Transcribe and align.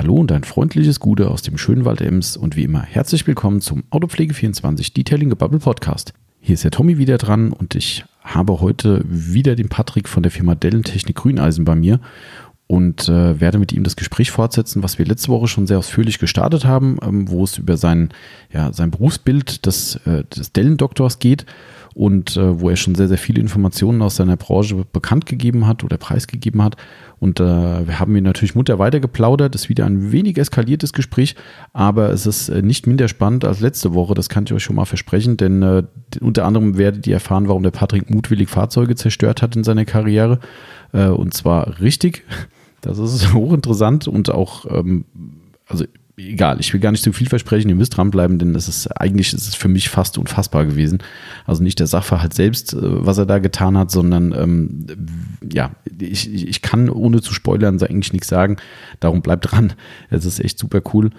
Hallo 0.00 0.14
und 0.14 0.32
ein 0.32 0.44
freundliches 0.44 0.98
Gute 0.98 1.30
aus 1.30 1.42
dem 1.42 1.58
schönen 1.58 1.84
Wald 1.84 2.00
Ems 2.00 2.34
und 2.34 2.56
wie 2.56 2.64
immer 2.64 2.80
herzlich 2.80 3.26
willkommen 3.26 3.60
zum 3.60 3.84
Autopflege24 3.90 4.94
Detailing 4.94 5.28
Bubble 5.36 5.58
Podcast. 5.58 6.14
Hier 6.40 6.54
ist 6.54 6.64
der 6.64 6.70
Tommy 6.70 6.96
wieder 6.96 7.18
dran 7.18 7.52
und 7.52 7.74
ich 7.74 8.06
habe 8.22 8.62
heute 8.62 9.04
wieder 9.06 9.56
den 9.56 9.68
Patrick 9.68 10.08
von 10.08 10.22
der 10.22 10.32
Firma 10.32 10.54
Dellentechnik 10.54 11.16
Grüneisen 11.16 11.66
bei 11.66 11.74
mir 11.74 12.00
und 12.66 13.10
äh, 13.10 13.40
werde 13.40 13.58
mit 13.58 13.74
ihm 13.74 13.84
das 13.84 13.94
Gespräch 13.94 14.30
fortsetzen, 14.30 14.82
was 14.82 14.98
wir 14.98 15.04
letzte 15.04 15.28
Woche 15.28 15.48
schon 15.48 15.66
sehr 15.66 15.76
ausführlich 15.76 16.18
gestartet 16.18 16.64
haben, 16.64 16.96
ähm, 17.02 17.28
wo 17.28 17.44
es 17.44 17.58
über 17.58 17.76
sein, 17.76 18.08
ja, 18.50 18.72
sein 18.72 18.90
Berufsbild 18.90 19.66
des, 19.66 19.96
äh, 20.06 20.24
des 20.24 20.52
Dellendoktors 20.54 21.18
geht 21.18 21.44
und 21.94 22.36
äh, 22.36 22.60
wo 22.60 22.70
er 22.70 22.76
schon 22.76 22.94
sehr, 22.94 23.08
sehr 23.08 23.18
viele 23.18 23.40
Informationen 23.40 24.02
aus 24.02 24.16
seiner 24.16 24.36
Branche 24.36 24.84
bekannt 24.92 25.26
gegeben 25.26 25.66
hat 25.66 25.84
oder 25.84 25.96
preisgegeben 25.96 26.62
hat. 26.62 26.76
Und 27.18 27.40
äh, 27.40 27.44
wir 27.86 27.98
haben 27.98 28.14
ihn 28.16 28.24
natürlich 28.24 28.54
munter 28.54 28.78
weiter 28.78 29.00
geplaudert. 29.00 29.54
Das 29.54 29.62
ist 29.62 29.68
wieder 29.68 29.86
ein 29.86 30.12
wenig 30.12 30.38
eskaliertes 30.38 30.92
Gespräch, 30.92 31.34
aber 31.72 32.10
es 32.10 32.26
ist 32.26 32.48
äh, 32.48 32.62
nicht 32.62 32.86
minder 32.86 33.08
spannend 33.08 33.44
als 33.44 33.60
letzte 33.60 33.94
Woche. 33.94 34.14
Das 34.14 34.28
kann 34.28 34.44
ich 34.44 34.52
euch 34.52 34.62
schon 34.62 34.76
mal 34.76 34.84
versprechen, 34.84 35.36
denn 35.36 35.62
äh, 35.62 35.82
unter 36.20 36.44
anderem 36.46 36.78
werdet 36.78 37.06
ihr 37.06 37.14
erfahren, 37.14 37.48
warum 37.48 37.62
der 37.62 37.72
Patrick 37.72 38.08
mutwillig 38.10 38.48
Fahrzeuge 38.48 38.94
zerstört 38.94 39.42
hat 39.42 39.56
in 39.56 39.64
seiner 39.64 39.84
Karriere. 39.84 40.38
Äh, 40.92 41.08
und 41.08 41.34
zwar 41.34 41.80
richtig. 41.80 42.24
Das 42.80 42.98
ist 42.98 43.32
hochinteressant 43.34 44.08
und 44.08 44.30
auch, 44.30 44.64
ähm, 44.70 45.04
also 45.66 45.84
egal, 46.28 46.58
ich 46.60 46.72
will 46.72 46.80
gar 46.80 46.90
nicht 46.90 47.02
zu 47.02 47.12
viel 47.12 47.28
versprechen, 47.28 47.68
ihr 47.68 47.74
müsst 47.74 47.96
dranbleiben, 47.96 48.38
denn 48.38 48.54
es 48.54 48.68
ist 48.68 48.88
eigentlich 48.88 49.32
ist 49.32 49.48
es 49.48 49.54
für 49.54 49.68
mich 49.68 49.88
fast 49.88 50.18
unfassbar 50.18 50.66
gewesen. 50.66 50.98
Also 51.46 51.62
nicht 51.62 51.78
der 51.78 51.86
Sachverhalt 51.86 52.34
selbst, 52.34 52.74
äh, 52.74 52.78
was 52.80 53.18
er 53.18 53.26
da 53.26 53.38
getan 53.38 53.78
hat, 53.78 53.90
sondern 53.90 54.32
ähm, 54.32 54.86
ja, 55.52 55.72
ich, 55.98 56.32
ich 56.32 56.62
kann 56.62 56.90
ohne 56.90 57.20
zu 57.20 57.32
spoilern 57.34 57.80
eigentlich 57.82 58.12
nichts 58.12 58.28
sagen. 58.28 58.56
Darum 59.00 59.22
bleibt 59.22 59.50
dran. 59.50 59.72
Es 60.10 60.24
ist 60.24 60.40
echt 60.40 60.58
super 60.58 60.82
cool. 60.92 61.10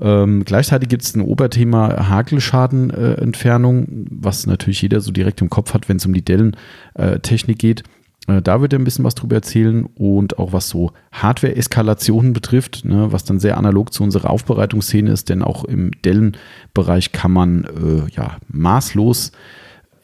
Ähm, 0.00 0.44
gleichzeitig 0.44 0.88
gibt 0.88 1.02
es 1.02 1.14
ein 1.14 1.22
Oberthema 1.22 2.08
Hakelschadenentfernung, 2.08 3.82
äh, 3.82 4.06
was 4.10 4.46
natürlich 4.46 4.82
jeder 4.82 5.00
so 5.00 5.10
direkt 5.10 5.40
im 5.40 5.50
Kopf 5.50 5.74
hat, 5.74 5.88
wenn 5.88 5.96
es 5.96 6.06
um 6.06 6.12
die 6.12 6.24
Dellentechnik 6.24 7.56
äh, 7.56 7.58
geht. 7.58 7.82
Äh, 8.28 8.42
da 8.42 8.60
wird 8.60 8.72
er 8.72 8.78
ein 8.78 8.84
bisschen 8.84 9.04
was 9.04 9.16
drüber 9.16 9.36
erzählen 9.36 9.86
und 9.96 10.38
auch 10.38 10.52
was 10.52 10.68
so 10.68 10.92
Hardware-Eskalationen 11.12 12.32
betrifft, 12.32 12.84
ne, 12.84 13.10
was 13.10 13.24
dann 13.24 13.40
sehr 13.40 13.56
analog 13.56 13.92
zu 13.92 14.04
unserer 14.04 14.30
Aufbereitungsszene 14.30 15.10
ist, 15.10 15.28
denn 15.28 15.42
auch 15.42 15.64
im 15.64 15.90
Dellen-Bereich 16.04 17.12
kann 17.12 17.32
man 17.32 17.64
äh, 17.64 18.10
ja 18.14 18.36
maßlos 18.48 19.32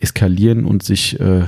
eskalieren 0.01 0.65
und 0.65 0.83
sich 0.83 1.21
äh, 1.21 1.45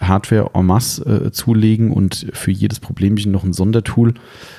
Hardware 0.00 0.50
en 0.54 0.66
masse 0.66 1.04
äh, 1.04 1.30
zulegen 1.30 1.92
und 1.92 2.26
für 2.32 2.50
jedes 2.50 2.80
Problemchen 2.80 3.30
noch 3.30 3.44
ein 3.44 3.52
Sondertool. 3.52 4.14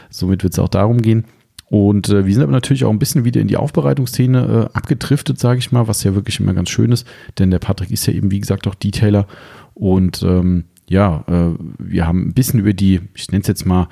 Somit 0.10 0.44
wird 0.44 0.54
es 0.54 0.60
auch 0.60 0.70
darum 0.70 1.02
gehen. 1.02 1.26
Und 1.68 2.10
äh, 2.10 2.26
wir 2.26 2.34
sind 2.34 2.44
aber 2.44 2.52
natürlich 2.52 2.86
auch 2.86 2.92
ein 2.92 3.00
bisschen 3.00 3.26
wieder 3.26 3.42
in 3.42 3.48
die 3.48 3.58
Aufbereitungsszene 3.58 4.70
äh, 4.72 4.78
abgedriftet, 4.78 5.40
sage 5.40 5.60
ich 5.60 5.72
mal, 5.72 5.88
was 5.88 6.04
ja 6.04 6.14
wirklich 6.16 6.40
immer 6.40 6.54
ganz 6.54 6.70
schön 6.70 6.92
ist, 6.92 7.08
denn 7.40 7.52
der 7.52 7.60
Patrick 7.60 7.92
ist 7.92 8.06
ja 8.06 8.14
eben, 8.14 8.32
wie 8.32 8.40
gesagt, 8.40 8.68
auch 8.68 8.76
Detailer 8.76 9.28
und 9.74 10.24
ähm, 10.24 10.66
ja, 10.88 11.24
äh, 11.28 11.56
wir 11.78 12.08
haben 12.08 12.28
ein 12.28 12.34
bisschen 12.34 12.60
über 12.60 12.74
die, 12.74 13.02
ich 13.14 13.32
nenne 13.32 13.42
es 13.42 13.48
jetzt 13.48 13.66
mal, 13.66 13.88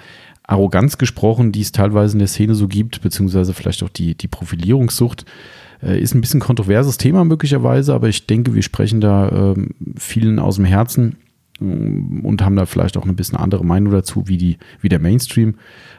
Arroganz 0.46 0.98
gesprochen, 0.98 1.52
die 1.52 1.62
es 1.62 1.72
teilweise 1.72 2.14
in 2.14 2.20
der 2.20 2.28
Szene 2.28 2.54
so 2.54 2.68
gibt, 2.68 3.02
beziehungsweise 3.02 3.54
vielleicht 3.54 3.82
auch 3.84 3.90
die, 3.90 4.16
die 4.16 4.28
Profilierungssucht. 4.28 5.26
Äh, 5.82 6.00
ist 6.00 6.14
ein 6.14 6.22
bisschen 6.22 6.40
kontroverses 6.40 6.98
Thema 6.98 7.24
möglicherweise, 7.24 7.94
aber 7.94 8.10
ich 8.10 8.28
denke, 8.28 8.54
wir 8.54 8.62
sprechen 8.62 9.02
da 9.02 9.54
äh, 9.54 9.68
vielen 9.98 10.40
aus 10.40 10.58
dem 10.58 10.66
Herzen 10.66 11.16
äh, 11.60 11.64
und 11.64 12.42
haben 12.42 12.58
da 12.58 12.66
vielleicht 12.66 12.98
auch 12.98 13.06
ein 13.06 13.16
bisschen 13.16 13.38
andere 13.38 13.66
Meinung 13.66 13.94
dazu, 13.94 14.28
wie, 14.28 14.38
die, 14.38 14.58
wie 14.82 14.90
der 14.90 15.00
Mainstream. 15.00 15.56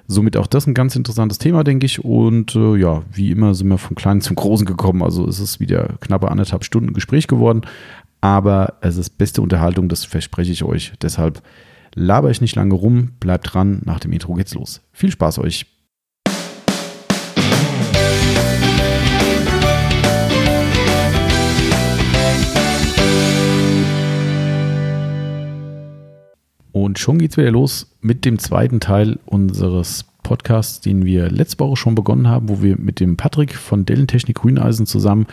Somit 0.06 0.36
auch 0.36 0.47
das 0.47 0.67
ein 0.67 0.75
ganz 0.75 0.95
interessantes 0.95 1.39
Thema, 1.39 1.64
denke 1.64 1.86
ich. 1.86 2.05
Und 2.05 2.55
äh, 2.55 2.77
ja, 2.77 3.03
wie 3.12 3.31
immer 3.31 3.55
sind 3.55 3.69
wir 3.69 3.79
vom 3.79 3.97
Kleinen 3.97 4.20
zum 4.20 4.36
Großen 4.36 4.67
gekommen. 4.67 5.03
Also 5.03 5.27
es 5.27 5.41
ist 5.41 5.61
wieder 5.61 5.95
knappe 6.01 6.31
anderthalb 6.31 6.64
Stunden 6.64 6.92
Gespräch 6.92 7.27
geworden 7.27 7.62
aber 8.25 8.78
es 8.80 8.97
ist 8.97 9.18
beste 9.18 9.42
Unterhaltung, 9.42 9.90
das 9.90 10.07
verspreche 10.07 10.51
ich 10.51 10.64
euch. 10.64 10.95
Deshalb 11.02 11.42
laber 11.95 12.30
ich 12.30 12.40
nicht 12.40 12.57
lange 12.57 12.73
rum, 12.73 13.11
bleibt 13.20 13.52
dran, 13.52 13.83
nach 13.85 14.01
dem 14.01 14.12
Intro 14.12 14.33
geht's 14.33 14.55
los. 14.55 14.80
Viel 14.92 15.11
Spaß 15.11 15.40
euch. 15.40 15.67
Und 26.73 26.98
schon 26.98 27.18
geht's 27.18 27.36
wieder 27.36 27.51
los 27.51 27.95
mit 28.01 28.24
dem 28.24 28.39
zweiten 28.39 28.80
Teil 28.80 29.18
unseres 29.27 30.07
Podcasts, 30.23 30.80
den 30.80 31.05
wir 31.05 31.30
letzte 31.30 31.58
Woche 31.58 31.77
schon 31.77 31.95
begonnen 31.95 32.27
haben, 32.29 32.48
wo 32.48 32.63
wir 32.63 32.79
mit 32.79 33.01
dem 33.01 33.18
Patrick 33.18 33.55
von 33.55 33.84
Dellentechnik 33.84 34.36
Grüneisen 34.36 34.86
zusammen 34.86 35.27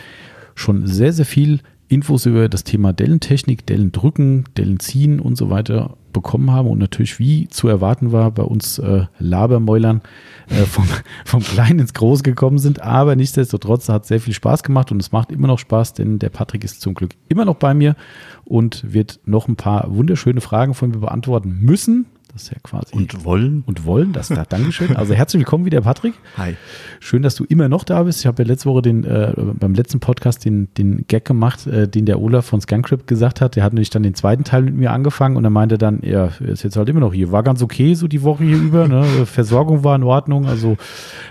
schon 0.54 0.86
sehr, 0.86 1.14
sehr 1.14 1.24
viel 1.24 1.60
Infos 1.92 2.24
über 2.24 2.48
das 2.48 2.64
Thema 2.64 2.92
Dellentechnik, 2.92 3.66
Dellendrücken, 3.66 4.44
Dellenziehen 4.56 5.20
und 5.20 5.36
so 5.36 5.50
weiter 5.50 5.96
bekommen 6.12 6.50
haben 6.50 6.68
und 6.68 6.78
natürlich 6.78 7.18
wie 7.18 7.48
zu 7.48 7.68
erwarten 7.68 8.12
war 8.12 8.30
bei 8.30 8.42
uns 8.42 8.78
äh, 8.78 9.04
Labermäulern 9.18 10.00
äh, 10.48 10.64
vom, 10.64 10.86
vom 11.24 11.40
Kleinen 11.42 11.80
ins 11.80 11.94
Groß 11.94 12.22
gekommen 12.22 12.58
sind. 12.58 12.82
Aber 12.82 13.16
nichtsdestotrotz 13.16 13.88
hat 13.88 14.06
sehr 14.06 14.20
viel 14.20 14.34
Spaß 14.34 14.62
gemacht 14.62 14.90
und 14.90 15.00
es 15.00 15.12
macht 15.12 15.32
immer 15.32 15.48
noch 15.48 15.58
Spaß, 15.58 15.94
denn 15.94 16.18
der 16.18 16.30
Patrick 16.30 16.64
ist 16.64 16.80
zum 16.80 16.94
Glück 16.94 17.14
immer 17.28 17.44
noch 17.44 17.56
bei 17.56 17.74
mir 17.74 17.96
und 18.44 18.92
wird 18.92 19.20
noch 19.24 19.48
ein 19.48 19.56
paar 19.56 19.94
wunderschöne 19.94 20.40
Fragen 20.40 20.74
von 20.74 20.90
mir 20.90 20.98
beantworten 20.98 21.58
müssen. 21.60 22.06
Das 22.32 22.44
ist 22.44 22.50
ja 22.50 22.56
quasi. 22.62 22.96
Und 22.96 23.26
wollen. 23.26 23.62
Und 23.66 23.84
wollen, 23.84 24.14
das 24.14 24.28
da, 24.28 24.44
Dankeschön. 24.48 24.96
Also 24.96 25.12
herzlich 25.12 25.40
willkommen 25.40 25.66
wieder, 25.66 25.82
Patrick. 25.82 26.14
Hi. 26.38 26.56
Schön, 26.98 27.20
dass 27.20 27.34
du 27.34 27.44
immer 27.44 27.68
noch 27.68 27.84
da 27.84 28.02
bist. 28.04 28.20
Ich 28.20 28.26
habe 28.26 28.42
ja 28.42 28.48
letzte 28.48 28.70
Woche 28.70 28.80
den, 28.80 29.04
äh, 29.04 29.34
beim 29.36 29.74
letzten 29.74 30.00
Podcast 30.00 30.46
den, 30.46 30.72
den 30.78 31.04
Gag 31.08 31.26
gemacht, 31.26 31.66
äh, 31.66 31.86
den 31.88 32.06
der 32.06 32.20
Olaf 32.22 32.46
von 32.46 32.58
Scancrypt 32.62 33.06
gesagt 33.06 33.42
hat. 33.42 33.54
Der 33.56 33.64
hat 33.64 33.74
nämlich 33.74 33.90
dann 33.90 34.02
den 34.02 34.14
zweiten 34.14 34.44
Teil 34.44 34.62
mit 34.62 34.74
mir 34.74 34.92
angefangen 34.92 35.36
und 35.36 35.44
er 35.44 35.50
meinte 35.50 35.76
dann, 35.76 36.00
er 36.00 36.32
ist 36.40 36.62
jetzt 36.62 36.76
halt 36.76 36.88
immer 36.88 37.00
noch 37.00 37.12
hier. 37.12 37.32
War 37.32 37.42
ganz 37.42 37.62
okay 37.62 37.94
so 37.94 38.08
die 38.08 38.22
Woche 38.22 38.44
hier 38.44 38.56
über. 38.56 38.88
Ne? 38.88 39.04
Versorgung 39.26 39.84
war 39.84 39.94
in 39.94 40.02
Ordnung. 40.02 40.46
Also 40.46 40.78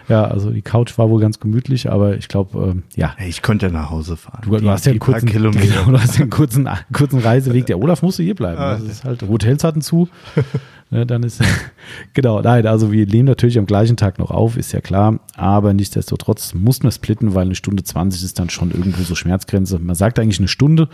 ja, 0.07 0.25
also 0.25 0.51
die 0.51 0.61
Couch 0.61 0.99
war 0.99 1.09
wohl 1.09 1.19
ganz 1.19 1.39
gemütlich, 1.39 1.91
aber 1.91 2.15
ich 2.15 2.27
glaube, 2.27 2.59
ähm, 2.59 2.83
ja. 2.95 3.15
Ich 3.25 3.41
konnte 3.41 3.71
nach 3.71 3.89
Hause 3.89 4.17
fahren. 4.17 4.41
Du, 4.43 4.55
du 4.55 4.69
hast 4.69 4.85
ja 4.85 4.91
einen 4.91 4.99
kurzen, 4.99 5.27
Kilometer. 5.27 5.83
Du 5.91 5.99
hast 5.99 6.15
ja 6.15 6.21
einen 6.21 6.29
kurzen, 6.29 6.69
kurzen 6.93 7.19
Reiseweg. 7.19 7.65
Der 7.65 7.79
Olaf 7.79 8.03
musste 8.03 8.21
hier 8.21 8.35
bleiben. 8.35 8.59
Ah, 8.59 8.73
das 8.73 8.83
ist 8.83 9.03
halt, 9.03 9.23
Hotels 9.23 9.63
hatten 9.63 9.81
zu. 9.81 10.07
Ne, 10.93 11.05
dann 11.05 11.23
ist, 11.23 11.41
genau, 12.13 12.41
nein, 12.41 12.67
also 12.67 12.91
wir 12.91 13.07
nehmen 13.07 13.27
natürlich 13.27 13.57
am 13.57 13.65
gleichen 13.65 13.95
Tag 13.95 14.19
noch 14.19 14.29
auf, 14.29 14.57
ist 14.57 14.73
ja 14.73 14.81
klar, 14.81 15.21
aber 15.37 15.73
nichtsdestotrotz 15.73 16.53
muss 16.53 16.83
man 16.83 16.91
splitten, 16.91 17.33
weil 17.33 17.45
eine 17.45 17.55
Stunde 17.55 17.81
20 17.81 18.21
ist 18.21 18.37
dann 18.39 18.49
schon 18.49 18.71
irgendwo 18.71 19.01
so 19.03 19.15
Schmerzgrenze. 19.15 19.79
Man 19.79 19.95
sagt 19.95 20.19
eigentlich 20.19 20.39
eine 20.39 20.49
Stunde, 20.49 20.89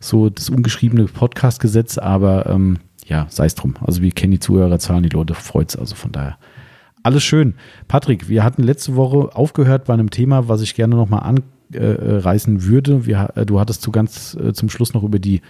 so 0.00 0.30
das 0.30 0.50
ungeschriebene 0.50 1.04
Podcast-Gesetz, 1.04 1.96
aber 1.96 2.46
ähm, 2.46 2.78
ja, 3.06 3.26
sei 3.30 3.46
es 3.46 3.54
drum. 3.54 3.76
Also 3.80 4.02
wir 4.02 4.10
kennen 4.10 4.32
die 4.32 4.40
Zuhörerzahlen, 4.40 5.04
die 5.04 5.10
Leute 5.10 5.34
freut 5.34 5.70
es, 5.70 5.76
also 5.76 5.94
von 5.94 6.10
daher. 6.10 6.38
Alles 7.04 7.22
schön. 7.22 7.54
Patrick, 7.86 8.28
wir 8.28 8.42
hatten 8.42 8.64
letzte 8.64 8.96
Woche 8.96 9.36
aufgehört 9.36 9.84
bei 9.84 9.94
einem 9.94 10.10
Thema, 10.10 10.48
was 10.48 10.60
ich 10.60 10.74
gerne 10.74 10.96
nochmal 10.96 11.22
anreißen 11.22 12.64
würde. 12.64 13.06
Wir, 13.06 13.30
äh, 13.36 13.46
du 13.46 13.60
hattest 13.60 13.82
zu 13.82 13.92
ganz 13.92 14.36
äh, 14.42 14.52
zum 14.52 14.68
Schluss 14.70 14.92
noch 14.92 15.04
über 15.04 15.20
die 15.20 15.36
äh, 15.36 15.40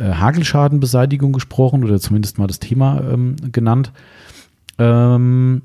Hagelschadenbeseitigung 0.00 1.32
gesprochen 1.32 1.84
oder 1.84 2.00
zumindest 2.00 2.38
mal 2.38 2.46
das 2.46 2.60
Thema 2.60 3.02
ähm, 3.12 3.36
genannt. 3.52 3.92
Ähm, 4.78 5.62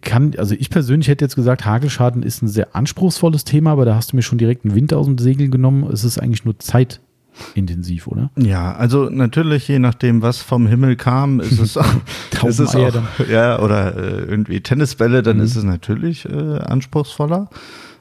kann, 0.00 0.34
also 0.38 0.54
ich 0.54 0.70
persönlich 0.70 1.08
hätte 1.08 1.24
jetzt 1.24 1.34
gesagt, 1.34 1.64
Hagelschaden 1.64 2.22
ist 2.22 2.42
ein 2.42 2.48
sehr 2.48 2.76
anspruchsvolles 2.76 3.44
Thema, 3.44 3.72
aber 3.72 3.84
da 3.84 3.96
hast 3.96 4.12
du 4.12 4.16
mir 4.16 4.22
schon 4.22 4.38
direkt 4.38 4.64
einen 4.64 4.76
Wind 4.76 4.94
aus 4.94 5.06
dem 5.06 5.18
Segel 5.18 5.50
genommen. 5.50 5.90
Es 5.92 6.04
ist 6.04 6.18
eigentlich 6.18 6.44
nur 6.44 6.56
zeitintensiv, 6.60 8.06
oder? 8.06 8.30
Ja, 8.36 8.72
also 8.76 9.10
natürlich, 9.10 9.66
je 9.66 9.80
nachdem, 9.80 10.22
was 10.22 10.38
vom 10.38 10.68
Himmel 10.68 10.94
kam, 10.94 11.40
ist 11.40 11.58
es, 11.58 11.76
ist 12.46 12.60
es 12.60 12.76
auch, 12.76 12.92
ja, 13.28 13.60
oder 13.60 13.96
äh, 13.96 14.22
irgendwie 14.22 14.60
Tennisbälle, 14.60 15.22
dann 15.22 15.38
mhm. 15.38 15.42
ist 15.42 15.56
es 15.56 15.64
natürlich 15.64 16.26
äh, 16.26 16.58
anspruchsvoller. 16.58 17.50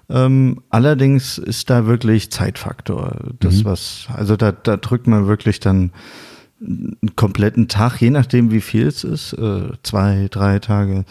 Ähm, 0.09 0.61
allerdings 0.69 1.37
ist 1.37 1.69
da 1.69 1.85
wirklich 1.85 2.31
Zeitfaktor. 2.31 3.33
Das, 3.39 3.59
mhm. 3.59 3.65
was, 3.65 4.07
also 4.13 4.35
da, 4.35 4.51
da 4.51 4.77
drückt 4.77 5.07
man 5.07 5.27
wirklich 5.27 5.59
dann 5.59 5.91
einen 6.61 7.15
kompletten 7.15 7.67
Tag, 7.67 8.01
je 8.01 8.09
nachdem 8.09 8.51
wie 8.51 8.61
viel 8.61 8.87
es 8.87 9.03
ist, 9.03 9.33
äh, 9.33 9.69
zwei, 9.83 10.27
drei 10.29 10.59
Tage. 10.59 11.05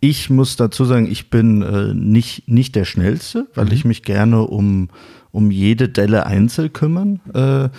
Ich 0.00 0.28
muss 0.28 0.56
dazu 0.56 0.84
sagen, 0.84 1.10
ich 1.10 1.30
bin 1.30 1.62
äh, 1.62 1.94
nicht, 1.94 2.48
nicht 2.48 2.74
der 2.74 2.84
Schnellste, 2.84 3.46
weil 3.54 3.66
mhm. 3.66 3.72
ich 3.72 3.84
mich 3.84 4.02
gerne 4.02 4.42
um, 4.42 4.90
um 5.30 5.50
jede 5.50 5.88
Delle 5.88 6.26
einzeln 6.26 6.72
kümmern. 6.72 7.20
Äh, 7.32 7.70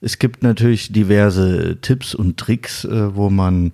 es 0.00 0.18
gibt 0.18 0.42
natürlich 0.42 0.92
diverse 0.92 1.78
Tipps 1.80 2.14
und 2.14 2.38
Tricks, 2.38 2.84
äh, 2.84 3.14
wo 3.14 3.28
man 3.28 3.72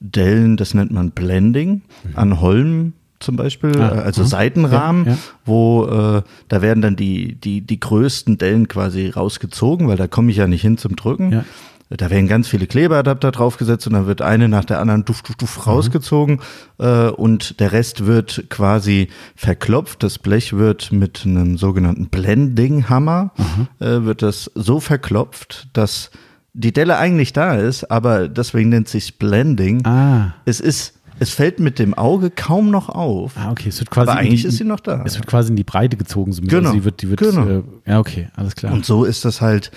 Dellen, 0.00 0.56
das 0.56 0.72
nennt 0.74 0.92
man 0.92 1.10
Blending, 1.10 1.82
mhm. 2.04 2.10
an 2.14 2.40
Holmen 2.40 2.92
zum 3.24 3.36
Beispiel, 3.36 3.80
ah, 3.80 3.88
also 3.88 4.22
mh. 4.22 4.28
Seitenrahmen, 4.28 5.06
ja, 5.06 5.12
ja. 5.12 5.18
wo 5.44 5.86
äh, 5.86 6.22
da 6.48 6.62
werden 6.62 6.82
dann 6.82 6.96
die, 6.96 7.34
die, 7.34 7.62
die 7.62 7.80
größten 7.80 8.38
Dellen 8.38 8.68
quasi 8.68 9.08
rausgezogen, 9.08 9.88
weil 9.88 9.96
da 9.96 10.06
komme 10.06 10.30
ich 10.30 10.36
ja 10.36 10.46
nicht 10.46 10.62
hin 10.62 10.78
zum 10.78 10.94
Drücken. 10.96 11.32
Ja. 11.32 11.44
da 11.90 12.10
werden 12.10 12.28
ganz 12.28 12.48
viele 12.48 12.66
Klebeadapter 12.66 13.32
draufgesetzt 13.32 13.86
und 13.86 13.94
dann 13.94 14.06
wird 14.06 14.22
eine 14.22 14.48
nach 14.48 14.64
der 14.64 14.80
anderen 14.80 15.04
duft, 15.04 15.28
duft, 15.28 15.42
duft 15.42 15.66
rausgezogen 15.66 16.40
äh, 16.78 17.08
und 17.08 17.60
der 17.60 17.72
Rest 17.72 18.06
wird 18.06 18.44
quasi 18.50 19.08
verklopft. 19.34 20.02
Das 20.02 20.18
Blech 20.18 20.52
wird 20.52 20.92
mit 20.92 21.22
einem 21.24 21.56
sogenannten 21.56 22.08
Blending-Hammer, 22.08 23.32
äh, 23.80 24.02
wird 24.02 24.22
das 24.22 24.50
so 24.54 24.80
verklopft, 24.80 25.68
dass 25.72 26.10
die 26.54 26.72
Delle 26.72 26.96
eigentlich 26.98 27.32
da 27.32 27.56
ist, 27.56 27.90
aber 27.90 28.28
deswegen 28.28 28.70
nennt 28.70 28.88
sich 28.88 29.18
Blending. 29.18 29.84
Ah. 29.84 30.34
Es 30.44 30.60
ist 30.60 30.94
es 31.18 31.30
fällt 31.30 31.60
mit 31.60 31.78
dem 31.78 31.94
Auge 31.94 32.30
kaum 32.30 32.70
noch 32.70 32.88
auf. 32.88 33.32
Ah, 33.36 33.50
okay. 33.50 33.68
Es 33.68 33.80
wird 33.80 33.90
quasi 33.90 34.10
aber 34.10 34.20
eigentlich 34.20 34.42
die, 34.42 34.48
ist 34.48 34.56
sie 34.56 34.64
noch 34.64 34.80
da. 34.80 35.02
Es 35.04 35.16
wird 35.16 35.26
quasi 35.26 35.50
in 35.50 35.56
die 35.56 35.64
Breite 35.64 35.96
gezogen. 35.96 36.32
So 36.32 36.42
genau. 36.42 36.70
Also 36.70 36.84
wird, 36.84 37.02
die 37.02 37.10
wird, 37.10 37.20
genau. 37.20 37.46
Äh, 37.46 37.62
ja, 37.86 37.98
okay, 37.98 38.28
alles 38.34 38.54
klar. 38.54 38.72
Und 38.72 38.84
so 38.84 39.04
ist 39.04 39.24
das 39.24 39.40
halt, 39.40 39.70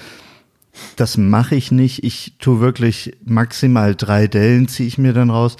das 0.95 1.18
mache 1.18 1.56
ich 1.56 1.72
nicht. 1.72 2.04
Ich 2.04 2.34
tue 2.39 2.60
wirklich 2.60 3.18
maximal 3.24 3.95
drei 3.95 4.28
Dellen, 4.28 4.68
ziehe 4.68 4.88
ich 4.88 4.98
mir 4.98 5.13
dann 5.13 5.30
raus. 5.30 5.57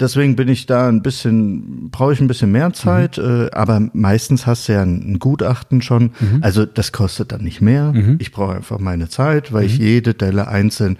Deswegen 0.00 0.34
bin 0.34 0.48
ich 0.48 0.66
da 0.66 0.88
ein 0.88 1.02
bisschen, 1.02 1.90
brauche 1.90 2.12
ich 2.12 2.20
ein 2.20 2.26
bisschen 2.26 2.50
mehr 2.50 2.72
Zeit, 2.72 3.18
mhm. 3.18 3.46
äh, 3.46 3.50
aber 3.52 3.88
meistens 3.92 4.46
hast 4.46 4.68
du 4.68 4.72
ja 4.72 4.82
ein, 4.82 5.12
ein 5.12 5.18
Gutachten 5.18 5.82
schon. 5.82 6.12
Mhm. 6.18 6.38
Also 6.40 6.64
das 6.64 6.92
kostet 6.92 7.30
dann 7.30 7.42
nicht 7.42 7.60
mehr. 7.60 7.92
Mhm. 7.92 8.16
Ich 8.18 8.32
brauche 8.32 8.56
einfach 8.56 8.78
meine 8.78 9.08
Zeit, 9.08 9.52
weil 9.52 9.66
ich 9.66 9.78
mhm. 9.78 9.84
jede 9.84 10.14
Delle 10.14 10.48
einzeln 10.48 10.96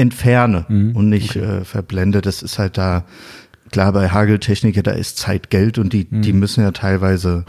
entferne 0.00 0.66
mhm. 0.68 0.96
und 0.96 1.08
nicht 1.08 1.36
okay. 1.36 1.58
äh, 1.60 1.64
verblende. 1.64 2.20
Das 2.20 2.42
ist 2.42 2.58
halt 2.58 2.78
da, 2.78 3.04
klar, 3.70 3.92
bei 3.92 4.08
Hageltechniker, 4.08 4.82
da 4.82 4.92
ist 4.92 5.18
Zeit 5.18 5.50
Geld 5.50 5.78
und 5.78 5.92
die, 5.92 6.06
mhm. 6.10 6.22
die 6.22 6.32
müssen 6.32 6.62
ja 6.62 6.70
teilweise 6.72 7.44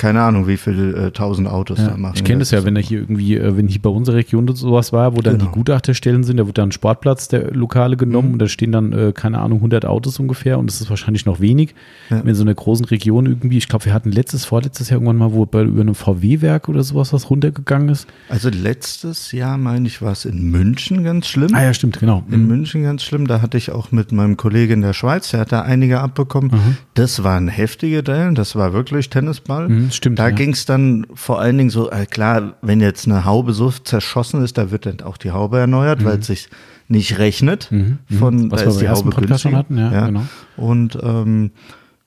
keine 0.00 0.22
Ahnung, 0.22 0.48
wie 0.48 0.56
viele 0.56 1.08
äh, 1.08 1.10
tausend 1.10 1.46
Autos 1.46 1.78
ja, 1.78 1.88
da 1.88 1.96
machen. 1.98 2.14
Ich 2.16 2.24
kenne 2.24 2.38
das 2.38 2.52
ja, 2.52 2.64
wenn 2.64 2.74
er 2.74 2.80
hier 2.80 3.00
irgendwie, 3.00 3.36
äh, 3.36 3.54
wenn 3.58 3.68
hier 3.68 3.82
bei 3.82 3.90
unserer 3.90 4.16
Region 4.16 4.48
sowas 4.56 4.94
war, 4.94 5.14
wo 5.14 5.20
dann 5.20 5.36
genau. 5.36 5.50
die 5.50 5.54
Gutachterstellen 5.54 6.24
sind, 6.24 6.38
da 6.38 6.46
wird 6.46 6.56
dann 6.56 6.70
ein 6.70 6.72
Sportplatz 6.72 7.28
der 7.28 7.50
Lokale 7.50 7.98
genommen 7.98 8.28
mhm. 8.28 8.32
und 8.32 8.38
da 8.38 8.48
stehen 8.48 8.72
dann, 8.72 8.94
äh, 8.94 9.12
keine 9.12 9.40
Ahnung, 9.40 9.58
100 9.58 9.84
Autos 9.84 10.18
ungefähr 10.18 10.58
und 10.58 10.68
das 10.68 10.80
ist 10.80 10.88
wahrscheinlich 10.88 11.26
noch 11.26 11.40
wenig. 11.40 11.74
Ja. 12.08 12.20
In 12.20 12.34
so 12.34 12.42
einer 12.44 12.54
großen 12.54 12.86
Region 12.86 13.26
irgendwie, 13.26 13.58
ich 13.58 13.68
glaube, 13.68 13.84
wir 13.84 13.92
hatten 13.92 14.10
letztes, 14.10 14.46
vorletztes 14.46 14.88
Jahr 14.88 15.02
irgendwann 15.02 15.18
mal, 15.18 15.34
wo 15.34 15.44
bei 15.44 15.64
über 15.64 15.82
einem 15.82 15.94
VW-Werk 15.94 16.70
oder 16.70 16.82
sowas 16.82 17.12
was 17.12 17.28
runtergegangen 17.28 17.90
ist. 17.90 18.08
Also 18.30 18.48
letztes 18.48 19.32
Jahr, 19.32 19.58
meine 19.58 19.86
ich, 19.86 20.00
war 20.00 20.12
es 20.12 20.24
in 20.24 20.50
München 20.50 21.04
ganz 21.04 21.28
schlimm. 21.28 21.54
Ah 21.54 21.62
ja, 21.62 21.74
stimmt, 21.74 22.00
genau. 22.00 22.24
In 22.30 22.44
mhm. 22.44 22.48
München 22.48 22.84
ganz 22.84 23.02
schlimm, 23.02 23.26
da 23.26 23.42
hatte 23.42 23.58
ich 23.58 23.70
auch 23.70 23.92
mit 23.92 24.12
meinem 24.12 24.38
Kollegen 24.38 24.72
in 24.72 24.80
der 24.80 24.94
Schweiz, 24.94 25.30
der 25.30 25.40
hat 25.40 25.52
da 25.52 25.60
einige 25.60 26.00
abbekommen. 26.00 26.52
Mhm. 26.52 26.76
Das 26.94 27.22
waren 27.22 27.48
heftige 27.48 28.02
Dellen, 28.02 28.34
das 28.34 28.56
war 28.56 28.72
wirklich 28.72 29.10
Tennisball. 29.10 29.68
Stimmt. 29.90 30.18
Da 30.18 30.28
ja. 30.28 30.34
ging 30.34 30.52
es 30.52 30.66
dann 30.66 31.06
vor 31.14 31.40
allen 31.40 31.58
Dingen 31.58 31.70
so, 31.70 31.90
äh, 31.90 32.06
klar, 32.06 32.54
wenn 32.62 32.80
jetzt 32.80 33.06
eine 33.06 33.24
Haube 33.24 33.52
so 33.52 33.70
zerschossen 33.70 34.42
ist, 34.42 34.58
da 34.58 34.70
wird 34.70 34.86
dann 34.86 35.00
auch 35.02 35.16
die 35.16 35.30
Haube 35.30 35.58
erneuert, 35.58 36.00
mhm. 36.00 36.04
weil 36.04 36.18
es 36.18 36.26
sich 36.26 36.48
nicht 36.88 37.18
rechnet. 37.18 37.70
Mhm. 37.70 37.98
mhm. 38.08 38.18
Von, 38.18 38.50
Was 38.50 38.60
da 38.60 38.66
wir 38.66 38.72
ist 38.72 38.80
die 38.80 38.88
Haube 38.88 39.10
Podcast 39.10 39.42
schon 39.42 39.56
hatten, 39.56 39.78
ja, 39.78 39.92
ja. 39.92 40.06
genau. 40.06 40.26
Und 40.56 40.98
ähm, 41.02 41.52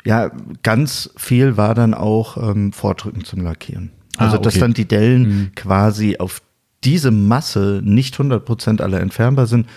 ja, 0.06 0.32
ganz 0.64 1.12
viel 1.16 1.58
war 1.58 1.76
dann 1.76 1.94
auch 1.94 2.38
ähm, 2.38 2.74
Vordrücken 2.74 3.24
zum 3.24 3.42
Lackieren. 3.42 3.92
Ah, 4.18 4.26
Also, 4.26 4.38
okay. 4.38 4.44
dass 4.44 4.60
dann 4.60 4.74
die 4.74 4.88
Dellen 4.88 5.22
Mhm. 5.24 5.52
quasi 5.56 6.18
auf 6.18 6.42
diese 6.84 7.12
Masse 7.12 7.82
nicht 7.84 8.16
100% 8.16 8.82
alle 8.82 9.00
entfernbar 9.00 9.48
sind, 9.48 9.68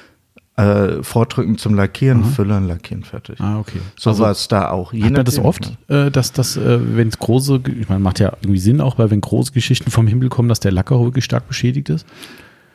äh, 0.56 1.02
Vordrücken 1.02 1.58
zum 1.58 1.74
Lackieren, 1.74 2.22
Aha. 2.22 2.30
Füllern, 2.30 2.66
Lackieren, 2.66 3.04
fertig. 3.04 3.40
Ah, 3.40 3.58
okay. 3.58 3.78
So 3.98 4.10
Also- 4.10 4.22
war 4.22 4.30
es 4.30 4.48
da 4.48 4.70
auch. 4.70 4.92
Je 4.92 5.04
Hat 5.04 5.12
man 5.12 5.24
das 5.24 5.38
oft, 5.38 5.76
äh, 5.88 6.10
dass 6.10 6.32
das, 6.32 6.56
äh, 6.56 6.78
wenn 6.96 7.08
es 7.08 7.18
große, 7.18 7.60
ich 7.78 7.88
meine, 7.88 8.00
macht 8.00 8.18
ja 8.20 8.32
irgendwie 8.40 8.58
Sinn 8.60 8.80
auch, 8.80 8.98
weil 8.98 9.10
wenn 9.10 9.20
große 9.20 9.52
Geschichten 9.52 9.90
vom 9.90 10.06
Himmel 10.06 10.28
kommen, 10.30 10.48
dass 10.48 10.60
der 10.60 10.72
Lacker 10.72 10.98
wirklich 11.02 11.24
stark 11.24 11.46
beschädigt 11.48 11.90
ist? 11.90 12.06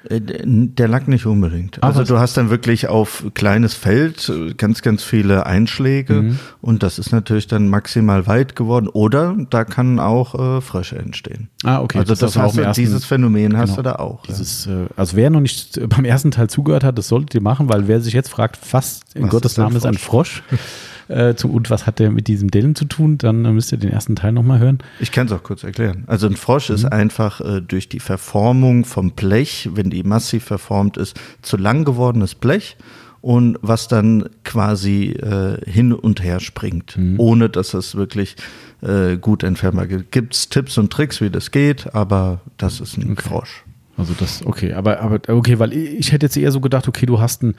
Äh, 0.09 0.19
Der 0.21 0.88
Lack 0.88 1.07
nicht 1.07 1.25
unbedingt. 1.25 1.81
Also 1.83 2.03
du 2.03 2.18
hast 2.18 2.36
dann 2.38 2.50
wirklich 2.50 2.88
auf 2.88 3.24
kleines 3.33 3.74
Feld 3.74 4.30
äh, 4.30 4.53
ganz, 4.53 4.81
ganz 4.81 5.03
viele 5.03 5.45
Einschläge 5.45 6.13
Mhm. 6.21 6.39
und 6.62 6.83
das 6.83 6.98
ist 7.00 7.12
natürlich 7.12 7.48
dann 7.48 7.69
maximal 7.69 8.25
weit 8.27 8.56
geworden. 8.56 8.88
Oder 8.88 9.36
da 9.50 9.63
kann 9.63 10.00
auch 10.00 10.57
äh, 10.57 10.62
Frösche 10.62 10.98
entstehen. 10.98 11.50
Ah, 11.63 11.80
okay. 11.81 12.00
also 12.00 12.15
das, 12.15 12.36
war 12.36 12.44
hast 12.45 12.57
du, 12.57 12.62
ersten- 12.62 12.81
dieses 12.81 13.06
Phänomen 13.06 13.57
hast 13.57 13.71
genau. 13.71 13.75
du 13.77 13.83
da 13.83 13.95
auch. 13.98 14.25
ja. 14.25 14.33
Dieses, 14.33 14.65
äh, 14.68 14.86
also 14.95 15.15
wer 15.18 15.30
noch 15.30 15.42
nicht 15.42 15.80
beim 15.89 16.06
ersten 16.06 16.31
Teil 16.31 16.50
zugehört 16.50 16.83
hat, 16.83 16.98
das 16.98 17.07
solltet 17.07 17.36
ihr 17.36 17.42
machen, 17.42 17.69
weil 17.69 17.88
wer 17.88 18.01
sich 18.01 18.13
jetzt 18.13 18.30
fragt, 18.30 18.57
was 18.71 19.01
in 19.13 19.24
Was 19.24 19.30
Gottes 19.30 19.51
ist 19.53 19.59
ein 19.59 19.63
Namen 19.65 19.75
ist 19.75 19.86
ein 19.86 19.95
Frosch 19.98 20.42
äh, 21.12 21.36
zu, 21.36 21.52
und 21.52 21.69
was 21.69 21.86
hat 21.86 22.00
der 22.00 22.10
mit 22.12 22.28
diesem 22.28 22.50
Dellen 22.52 22.75
zu 22.75 22.86
tun, 22.86 23.18
dann 23.18 23.46
äh, 23.46 23.52
müsst 23.52 23.72
ihr 23.72 23.78
den 23.78 23.92
ersten 23.92 24.16
Teil 24.16 24.31
nochmal 24.31 24.60
hören. 24.60 24.80
Ich 25.00 25.12
kann 25.12 25.28
es 25.28 25.34
auch 25.34 25.44
kurz 25.44 25.63
erklären. 25.63 26.04
Also 26.08 26.28
ein 26.28 26.36
Frosch 26.36 26.69
Mhm. 26.69 26.75
ist 26.75 26.86
einfach 26.86 27.42
äh, 27.42 27.62
durch 27.62 27.90
die 27.90 28.00
Verformung 28.00 28.86
vom 28.86 29.12
Blech, 29.12 29.69
wenn 29.74 29.90
die 29.90 30.04
massiv 30.04 30.44
verformt 30.46 30.98
ist, 30.98 31.19
zu 31.42 31.58
lang 31.58 31.84
gewordenes 31.86 32.36
Blech 32.36 32.78
und 33.22 33.58
was 33.62 33.88
dann 33.88 34.30
quasi 34.44 35.10
äh, 35.12 35.58
hin 35.69 35.94
und 35.94 36.24
her 36.24 36.40
springt, 36.40 36.98
Mhm. 36.98 37.19
ohne 37.19 37.50
dass 37.50 37.74
es 37.75 37.94
wirklich 37.96 38.36
äh, 38.81 39.18
gut 39.18 39.44
entfernbar 39.44 39.86
gibt. 39.88 40.12
Gibt 40.12 40.34
es 40.34 40.50
Tipps 40.50 40.78
und 40.80 40.92
Tricks, 40.92 41.22
wie 41.22 41.30
das 41.30 41.52
geht, 41.52 41.94
aber 41.94 42.42
das 42.58 42.80
ist 42.80 42.98
ein 42.98 43.12
Okay. 43.12 43.30
Frosch. 43.30 43.63
Also 43.98 44.13
das, 44.18 44.44
okay, 44.46 44.74
aber, 44.74 45.02
aber 45.02 45.19
okay, 45.28 45.60
weil 45.60 45.74
ich 45.74 46.00
ich 46.00 46.12
hätte 46.13 46.25
jetzt 46.25 46.38
eher 46.38 46.52
so 46.52 46.62
gedacht, 46.62 46.88
okay, 46.88 47.06
du 47.06 47.19
hast 47.19 47.44
einen, 47.44 47.54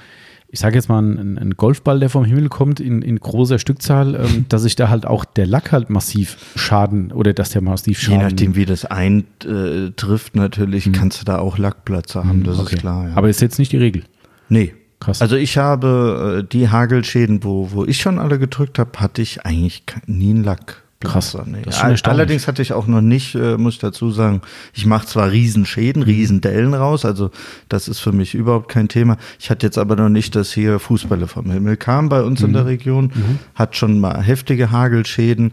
ich 0.55 0.61
sage 0.61 0.75
jetzt 0.77 0.89
mal, 0.89 0.99
einen, 0.99 1.39
einen 1.39 1.57
Golfball, 1.57 1.99
der 1.99 2.11
vom 2.11 2.25
Himmel 2.27 2.49
kommt 2.51 2.79
in, 2.79 3.01
in 3.03 3.19
großer 3.19 3.59
Stückzahl, 3.59 4.15
ähm, 4.15 4.45
dass 4.51 4.63
sich 4.63 4.77
da 4.77 4.89
halt 4.91 5.07
auch 5.07 5.25
der 5.25 5.47
Lack 5.47 5.73
halt 5.73 5.89
massiv 5.91 6.37
schaden 6.57 7.11
oder 7.11 7.33
dass 7.33 7.51
der 7.51 7.63
massiv 7.63 7.99
Je 8.01 8.05
schaden. 8.07 8.21
nachdem, 8.23 8.55
wie 8.55 8.67
das 8.67 8.85
eintrifft, 8.85 10.37
natürlich 10.37 10.93
kannst 10.93 11.21
du 11.21 11.25
da 11.25 11.39
auch 11.39 11.59
Lackplatzer 11.59 12.25
haben, 12.25 12.45
das 12.45 12.57
Mhm. 12.57 12.63
Okay. 12.63 12.75
ist 12.75 12.81
klar. 12.81 13.09
Ja. 13.09 13.17
Aber 13.17 13.29
ist 13.29 13.41
jetzt 13.41 13.59
nicht 13.59 13.73
die 13.73 13.79
Regel. 13.79 14.05
nee. 14.49 14.75
Krass. 15.01 15.21
Also 15.21 15.35
ich 15.35 15.59
habe 15.59 16.45
äh, 16.45 16.49
die 16.49 16.69
Hagelschäden, 16.69 17.43
wo, 17.43 17.73
wo 17.73 17.85
ich 17.85 18.01
schon 18.01 18.21
alle 18.21 18.39
gedrückt 18.39 18.79
habe, 18.79 19.01
hatte 19.01 19.21
ich 19.21 19.45
eigentlich 19.45 19.83
nie 20.07 20.31
einen 20.31 20.45
Lack. 20.45 20.85
Krass. 21.11 21.37
Nee. 21.47 21.63
Allerdings 22.05 22.47
hatte 22.49 22.63
ich 22.63 22.73
auch 22.73 22.87
noch 22.87 23.01
nicht, 23.01 23.35
äh, 23.35 23.57
muss 23.57 23.75
ich 23.75 23.81
dazu 23.81 24.11
sagen, 24.11 24.41
ich 24.73 24.87
mache 24.87 25.07
zwar 25.07 25.27
Mhm. 25.27 25.33
Riesenschäden, 25.33 26.03
Riesendellen 26.03 26.75
raus, 26.75 27.05
also 27.05 27.31
das 27.69 27.89
ist 27.89 27.99
für 28.01 28.13
mich 28.13 28.35
überhaupt 28.35 28.69
kein 28.69 28.89
Thema. 28.89 29.17
Ich 29.39 29.51
hatte 29.51 29.67
jetzt 29.67 29.79
aber 29.79 29.97
noch 29.97 30.09
nicht, 30.09 30.35
dass 30.37 30.53
hier 30.53 30.79
Fußbälle 30.79 31.27
vom 31.27 31.51
Himmel 31.51 31.77
kamen 31.77 32.09
bei 32.09 32.23
uns 32.23 32.41
Mhm. 32.41 32.47
in 32.47 32.53
der 32.55 32.67
Region, 32.67 33.13
hat 33.55 33.77
schon 33.77 34.01
mal 34.01 34.23
heftige 34.23 34.71
Hagelschäden, 34.71 35.53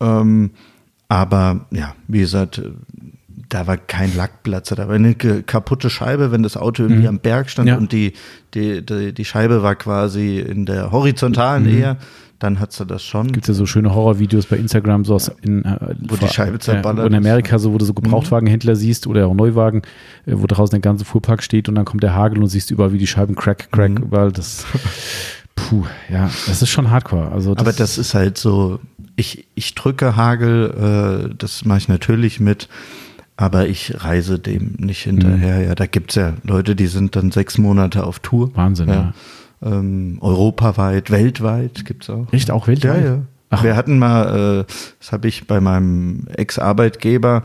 ähm, 0.00 0.50
aber 1.08 1.66
ja, 1.70 1.94
wie 2.06 2.20
gesagt, 2.20 2.58
äh, 2.58 2.70
da 3.50 3.66
war 3.66 3.78
kein 3.78 4.14
Lackplatzer, 4.14 4.76
da 4.76 4.88
war 4.88 4.96
eine 4.96 5.14
kaputte 5.14 5.88
Scheibe, 5.88 6.30
wenn 6.32 6.42
das 6.42 6.58
Auto 6.58 6.82
irgendwie 6.82 7.08
am 7.08 7.18
Berg 7.18 7.48
stand 7.48 7.64
Mhm. 7.66 7.72
Ja. 7.72 7.78
und 7.78 7.92
die, 7.92 8.12
die, 8.52 8.84
die, 8.84 9.14
die 9.14 9.24
Scheibe 9.24 9.62
war 9.62 9.74
quasi 9.74 10.38
in 10.38 10.66
der 10.66 10.90
horizontalen 10.92 11.62
Mhm. 11.64 11.78
eher, 11.78 11.96
dann 12.38 12.60
hat 12.60 12.72
sie 12.72 12.86
das 12.86 13.02
schon. 13.02 13.32
Gibt 13.32 13.48
ja 13.48 13.54
so 13.54 13.66
schöne 13.66 13.94
Horrorvideos 13.94 14.46
bei 14.46 14.56
Instagram, 14.56 15.04
so 15.04 15.14
aus 15.14 15.30
in, 15.42 15.64
äh, 15.64 15.94
Wo 16.06 16.16
die 16.16 16.28
Scheibe 16.28 16.58
zerballert 16.58 17.04
äh, 17.04 17.08
In. 17.08 17.14
Amerika, 17.14 17.58
so 17.58 17.72
wo 17.72 17.78
du 17.78 17.84
so 17.84 17.94
Gebrauchtwagenhändler 17.94 18.76
siehst 18.76 19.06
oder 19.06 19.26
auch 19.26 19.34
Neuwagen, 19.34 19.82
äh, 20.26 20.32
wo 20.36 20.46
draußen 20.46 20.70
der 20.70 20.80
ganze 20.80 21.04
Fuhrpark 21.04 21.42
steht 21.42 21.68
und 21.68 21.74
dann 21.74 21.84
kommt 21.84 22.02
der 22.02 22.14
Hagel 22.14 22.40
und 22.42 22.48
siehst 22.48 22.70
überall, 22.70 22.92
wie 22.92 22.98
die 22.98 23.06
Scheiben 23.06 23.34
crack, 23.34 23.70
crack, 23.72 23.90
Mhm. 23.90 24.04
überall 24.04 24.30
das. 24.32 24.64
Puh, 25.56 25.84
ja, 26.08 26.30
das 26.46 26.62
ist 26.62 26.70
schon 26.70 26.90
hardcore. 26.90 27.32
Also 27.32 27.54
das, 27.54 27.60
Aber 27.60 27.72
das 27.72 27.98
ist 27.98 28.14
halt 28.14 28.38
so, 28.38 28.78
ich, 29.16 29.46
ich 29.56 29.74
drücke 29.74 30.14
Hagel, 30.14 31.28
äh, 31.30 31.34
das 31.36 31.64
mache 31.64 31.78
ich 31.78 31.88
natürlich 31.88 32.38
mit, 32.38 32.68
aber 33.36 33.66
ich 33.66 33.94
reise 34.04 34.38
dem 34.38 34.74
nicht 34.78 35.02
hinterher. 35.02 35.60
Ja, 35.62 35.74
da 35.74 35.86
gibt's 35.86 36.14
ja 36.14 36.34
Leute, 36.44 36.76
die 36.76 36.86
sind 36.86 37.16
dann 37.16 37.32
sechs 37.32 37.58
Monate 37.58 38.04
auf 38.04 38.20
Tour. 38.20 38.54
Wahnsinn, 38.54 38.88
ja. 38.88 39.12
Ähm, 39.62 40.18
europaweit, 40.20 41.10
weltweit 41.10 41.84
gibt's 41.84 42.08
auch. 42.10 42.32
Echt 42.32 42.50
auch 42.50 42.66
Ja, 42.66 42.68
weltweit? 42.68 43.04
ja. 43.04 43.18
Ach. 43.50 43.64
Wir 43.64 43.76
hatten 43.76 43.98
mal, 43.98 44.60
äh, 44.60 44.72
das 45.00 45.10
habe 45.12 45.26
ich 45.28 45.46
bei 45.46 45.60
meinem 45.60 46.26
Ex-Arbeitgeber 46.36 47.44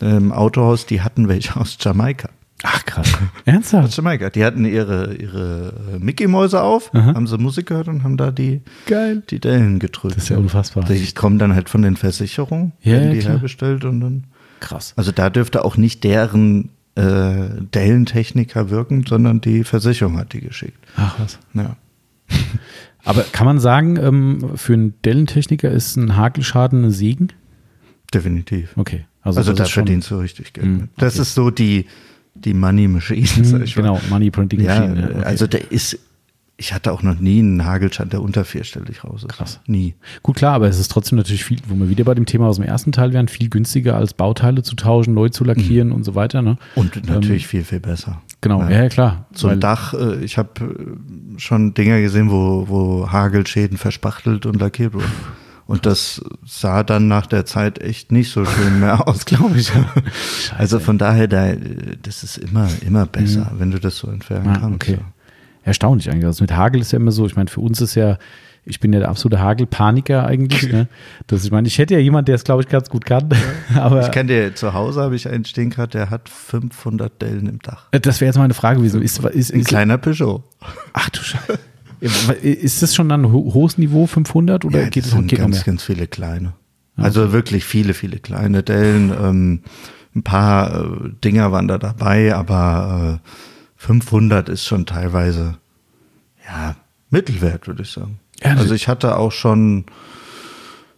im 0.00 0.32
Autohaus, 0.32 0.86
die 0.86 1.02
hatten 1.02 1.28
welche 1.28 1.56
aus 1.60 1.76
Jamaika. 1.80 2.28
Ach 2.64 2.84
krass. 2.86 3.12
Ernsthaft? 3.44 3.88
Aus 3.88 3.96
Jamaika. 3.96 4.30
Die 4.30 4.44
hatten 4.44 4.64
ihre, 4.64 5.14
ihre 5.14 5.72
äh, 5.94 5.98
Mickey-Mäuse 5.98 6.62
auf, 6.62 6.94
Aha. 6.94 7.14
haben 7.14 7.26
sie 7.26 7.36
Musik 7.36 7.66
gehört 7.66 7.88
und 7.88 8.04
haben 8.04 8.16
da 8.16 8.30
die, 8.30 8.62
Geil. 8.86 9.22
die 9.30 9.40
Dellen 9.40 9.78
gedrückt. 9.80 10.16
Das 10.16 10.24
ist 10.24 10.28
ja 10.28 10.38
unfassbar. 10.38 10.84
Die 10.84 11.12
kommen 11.12 11.38
dann 11.40 11.54
halt 11.54 11.68
von 11.68 11.82
den 11.82 11.96
Versicherungen, 11.96 12.72
Ja, 12.82 12.92
werden 12.92 13.08
ja, 13.08 13.12
die 13.14 13.18
klar. 13.20 13.32
herbestellt 13.34 13.84
und 13.84 14.00
dann. 14.00 14.24
Krass. 14.60 14.94
Also 14.96 15.10
da 15.10 15.28
dürfte 15.28 15.64
auch 15.64 15.76
nicht 15.76 16.04
deren 16.04 16.70
äh, 16.94 17.48
Dellentechniker 17.74 18.70
wirken, 18.70 19.04
sondern 19.06 19.40
die 19.40 19.64
Versicherung 19.64 20.18
hat 20.18 20.32
die 20.32 20.40
geschickt. 20.40 20.78
Ach 20.96 21.18
was. 21.18 21.38
Ja. 21.54 21.76
Aber 23.04 23.22
kann 23.22 23.46
man 23.46 23.58
sagen, 23.60 23.96
ähm, 23.96 24.50
für 24.56 24.74
einen 24.74 24.94
Dellentechniker 25.02 25.70
ist 25.70 25.96
ein 25.96 26.16
Hagelschaden 26.16 26.84
ein 26.84 26.90
Segen? 26.90 27.28
Definitiv. 28.14 28.76
Okay. 28.76 29.06
Also, 29.22 29.38
Also, 29.40 29.52
das 29.52 29.68
da 29.68 29.72
verdienst 29.74 30.10
du 30.10 30.16
richtig 30.16 30.52
Geld. 30.52 30.66
Mm, 30.66 30.76
mit. 30.76 30.90
Das 30.98 31.14
okay. 31.14 31.22
ist 31.22 31.34
so 31.34 31.50
die, 31.50 31.86
die 32.34 32.54
Money 32.54 32.88
Machine, 32.88 33.26
sag 33.42 33.62
ich 33.62 33.76
mal. 33.76 33.82
Genau, 33.82 34.00
Money 34.10 34.30
Printing 34.30 34.60
Ja, 34.60 34.80
Machine. 34.80 35.00
ja, 35.00 35.08
okay. 35.08 35.24
also 35.24 35.46
der 35.46 35.70
ist 35.72 35.98
ich 36.56 36.72
hatte 36.72 36.92
auch 36.92 37.02
noch 37.02 37.18
nie 37.18 37.40
einen 37.40 37.64
Hagelstand, 37.64 38.12
der 38.12 38.22
unter 38.22 38.44
vierstellig 38.44 39.04
raus 39.04 39.24
ist. 39.24 39.28
Krass. 39.28 39.60
Nie. 39.66 39.94
Gut, 40.22 40.36
klar, 40.36 40.54
aber 40.54 40.68
es 40.68 40.78
ist 40.78 40.90
trotzdem 40.90 41.18
natürlich 41.18 41.44
viel, 41.44 41.58
wo 41.66 41.74
wir 41.74 41.88
wieder 41.88 42.04
bei 42.04 42.14
dem 42.14 42.26
Thema 42.26 42.46
aus 42.46 42.56
dem 42.56 42.64
ersten 42.64 42.92
Teil 42.92 43.12
wären, 43.12 43.28
viel 43.28 43.48
günstiger 43.48 43.96
als 43.96 44.14
Bauteile 44.14 44.62
zu 44.62 44.76
tauschen, 44.76 45.14
neu 45.14 45.28
zu 45.28 45.44
lackieren 45.44 45.88
mhm. 45.88 45.94
und 45.94 46.04
so 46.04 46.14
weiter. 46.14 46.42
Ne? 46.42 46.58
Und 46.74 47.08
natürlich 47.08 47.44
ähm, 47.44 47.48
viel, 47.48 47.64
viel 47.64 47.80
besser. 47.80 48.22
Genau, 48.40 48.62
ja, 48.62 48.82
ja 48.82 48.88
klar. 48.88 49.26
So 49.34 49.48
ein 49.48 49.60
Dach, 49.60 49.94
äh, 49.94 50.22
ich 50.24 50.38
habe 50.38 50.50
äh, 50.60 51.38
schon 51.40 51.74
Dinger 51.74 52.00
gesehen, 52.00 52.30
wo, 52.30 52.68
wo 52.68 53.10
Hagelschäden 53.10 53.78
verspachtelt 53.78 54.46
und 54.46 54.60
lackiert 54.60 54.94
wurden. 54.94 55.12
Und 55.66 55.86
das 55.86 56.22
sah 56.44 56.82
dann 56.82 57.08
nach 57.08 57.26
der 57.26 57.46
Zeit 57.46 57.80
echt 57.80 58.12
nicht 58.12 58.30
so 58.30 58.44
schön 58.44 58.80
mehr 58.80 59.08
aus, 59.08 59.24
glaube 59.24 59.56
ich. 59.58 59.72
also 60.58 60.80
von 60.80 60.98
daher, 60.98 61.28
da, 61.28 61.54
das 62.02 62.24
ist 62.24 62.36
immer, 62.36 62.68
immer 62.84 63.06
besser, 63.06 63.50
mhm. 63.52 63.60
wenn 63.60 63.70
du 63.70 63.80
das 63.80 63.96
so 63.96 64.08
entfernen 64.08 64.48
ah, 64.48 64.58
kannst. 64.60 64.74
Okay. 64.74 64.98
Erstaunlich 65.64 66.10
eigentlich. 66.10 66.26
Also 66.26 66.42
mit 66.42 66.52
Hagel 66.52 66.80
ist 66.80 66.92
ja 66.92 66.98
immer 66.98 67.12
so, 67.12 67.26
ich 67.26 67.36
meine, 67.36 67.50
für 67.50 67.60
uns 67.60 67.80
ist 67.80 67.94
ja, 67.94 68.18
ich 68.64 68.80
bin 68.80 68.92
ja 68.92 69.00
der 69.00 69.08
absolute 69.08 69.40
Hagelpaniker 69.40 70.26
eigentlich. 70.26 70.72
Ne? 70.72 70.88
Das, 71.26 71.44
ich 71.44 71.50
meine, 71.50 71.68
ich 71.68 71.78
hätte 71.78 71.94
ja 71.94 72.00
jemanden, 72.00 72.26
der 72.26 72.36
es, 72.36 72.44
glaube 72.44 72.62
ich, 72.62 72.68
ganz 72.68 72.90
gut 72.90 73.04
kann. 73.04 73.28
aber 73.74 74.02
ich 74.02 74.10
kenne 74.10 74.32
dir, 74.32 74.54
zu 74.54 74.74
Hause 74.74 75.00
habe 75.02 75.16
ich 75.16 75.28
einen 75.28 75.44
stehen 75.44 75.70
gerade, 75.70 75.90
der 75.90 76.10
hat 76.10 76.28
500 76.28 77.20
Dellen 77.20 77.48
im 77.48 77.58
Dach. 77.60 77.88
Äh, 77.92 78.00
das 78.00 78.20
wäre 78.20 78.28
jetzt 78.28 78.38
meine 78.38 78.54
Frage, 78.54 78.82
wieso 78.82 78.98
ist, 78.98 79.18
ist, 79.24 79.52
Ein 79.52 79.60
ist, 79.60 79.68
kleiner 79.68 79.98
Peugeot. 79.98 80.44
Ach 80.92 81.10
du 81.10 81.20
Scheiße. 81.20 81.58
Ist 82.42 82.82
das 82.82 82.96
schon 82.96 83.08
dann 83.08 83.26
ein 83.26 83.32
hohes 83.32 83.78
Niveau 83.78 84.08
500 84.08 84.64
oder 84.64 84.82
ja, 84.82 84.88
geht 84.88 85.06
es 85.06 85.14
noch 85.14 85.24
geht 85.24 85.38
ganz, 85.38 85.62
ganz 85.62 85.84
viele 85.84 86.08
kleine. 86.08 86.54
Also 86.96 87.22
okay. 87.22 87.32
wirklich 87.32 87.64
viele, 87.64 87.94
viele 87.94 88.18
kleine 88.18 88.64
Dellen. 88.64 89.10
Ähm, 89.10 89.60
ein 90.14 90.22
paar 90.24 90.84
äh, 90.84 91.10
Dinger 91.24 91.52
waren 91.52 91.68
da 91.68 91.78
dabei, 91.78 92.34
aber 92.34 93.20
äh, 93.22 93.28
500 93.82 94.48
ist 94.48 94.64
schon 94.64 94.86
teilweise, 94.86 95.56
ja, 96.46 96.76
Mittelwert, 97.10 97.66
würde 97.66 97.82
ich 97.82 97.90
sagen. 97.90 98.20
Ja, 98.40 98.52
also 98.52 98.74
ich 98.74 98.86
hatte 98.86 99.16
auch 99.16 99.32
schon, 99.32 99.86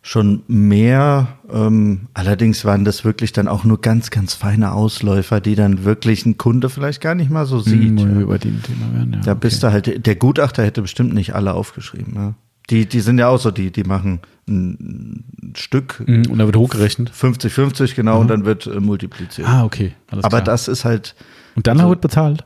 schon 0.03 0.43
mehr, 0.49 1.29
ähm, 1.51 2.09
allerdings 2.13 2.67
waren 2.67 2.85
das 2.85 3.03
wirklich 3.03 3.33
dann 3.33 3.49
auch 3.49 3.65
nur 3.65 3.81
ganz, 3.81 4.11
ganz 4.11 4.35
feine 4.35 4.73
Ausläufer, 4.73 5.41
die 5.41 5.55
dann 5.55 5.85
wirklich 5.85 6.27
ein 6.27 6.37
Kunde 6.37 6.69
vielleicht 6.69 7.01
gar 7.01 7.15
nicht 7.15 7.31
mal 7.31 7.47
so 7.47 7.57
hm, 7.57 7.65
sieht. 7.65 7.93
Mhm, 7.93 8.17
ja. 8.17 8.21
über 8.21 8.39
dem 8.39 8.63
Thema 8.63 8.93
werden, 8.93 9.15
ja. 9.15 9.21
Da 9.21 9.31
okay. 9.33 9.41
bist 9.41 9.63
du 9.63 9.73
halt, 9.73 10.07
der 10.07 10.17
Gutachter 10.17 10.63
hätte 10.63 10.83
bestimmt 10.83 11.15
nicht 11.15 11.35
alle 11.35 11.55
aufgeschrieben. 11.55 12.15
Ja. 12.15 12.35
Die, 12.69 12.87
die 12.87 13.01
sind 13.01 13.19
ja 13.19 13.29
auch 13.29 13.41
so, 13.41 13.51
die, 13.51 13.71
die 13.71 13.85
machen 13.85 14.21
ein 14.47 15.25
Stück. 15.57 16.03
Mhm, 16.07 16.27
und 16.29 16.39
dann 16.39 16.47
wird 16.47 16.57
hochgerechnet. 16.57 17.11
50-50, 17.11 17.95
genau, 17.95 18.17
mhm. 18.17 18.21
und 18.21 18.29
dann 18.29 18.45
wird 18.45 18.67
äh, 18.67 18.79
multipliziert. 18.79 19.49
Ah, 19.49 19.65
okay. 19.65 19.95
Aber 20.11 20.29
klar. 20.29 20.43
das 20.43 20.69
ist 20.69 20.85
halt. 20.85 21.15
Und 21.57 21.67
dann 21.67 21.79
also, 21.79 21.89
wird 21.89 22.03
bezahlt. 22.03 22.45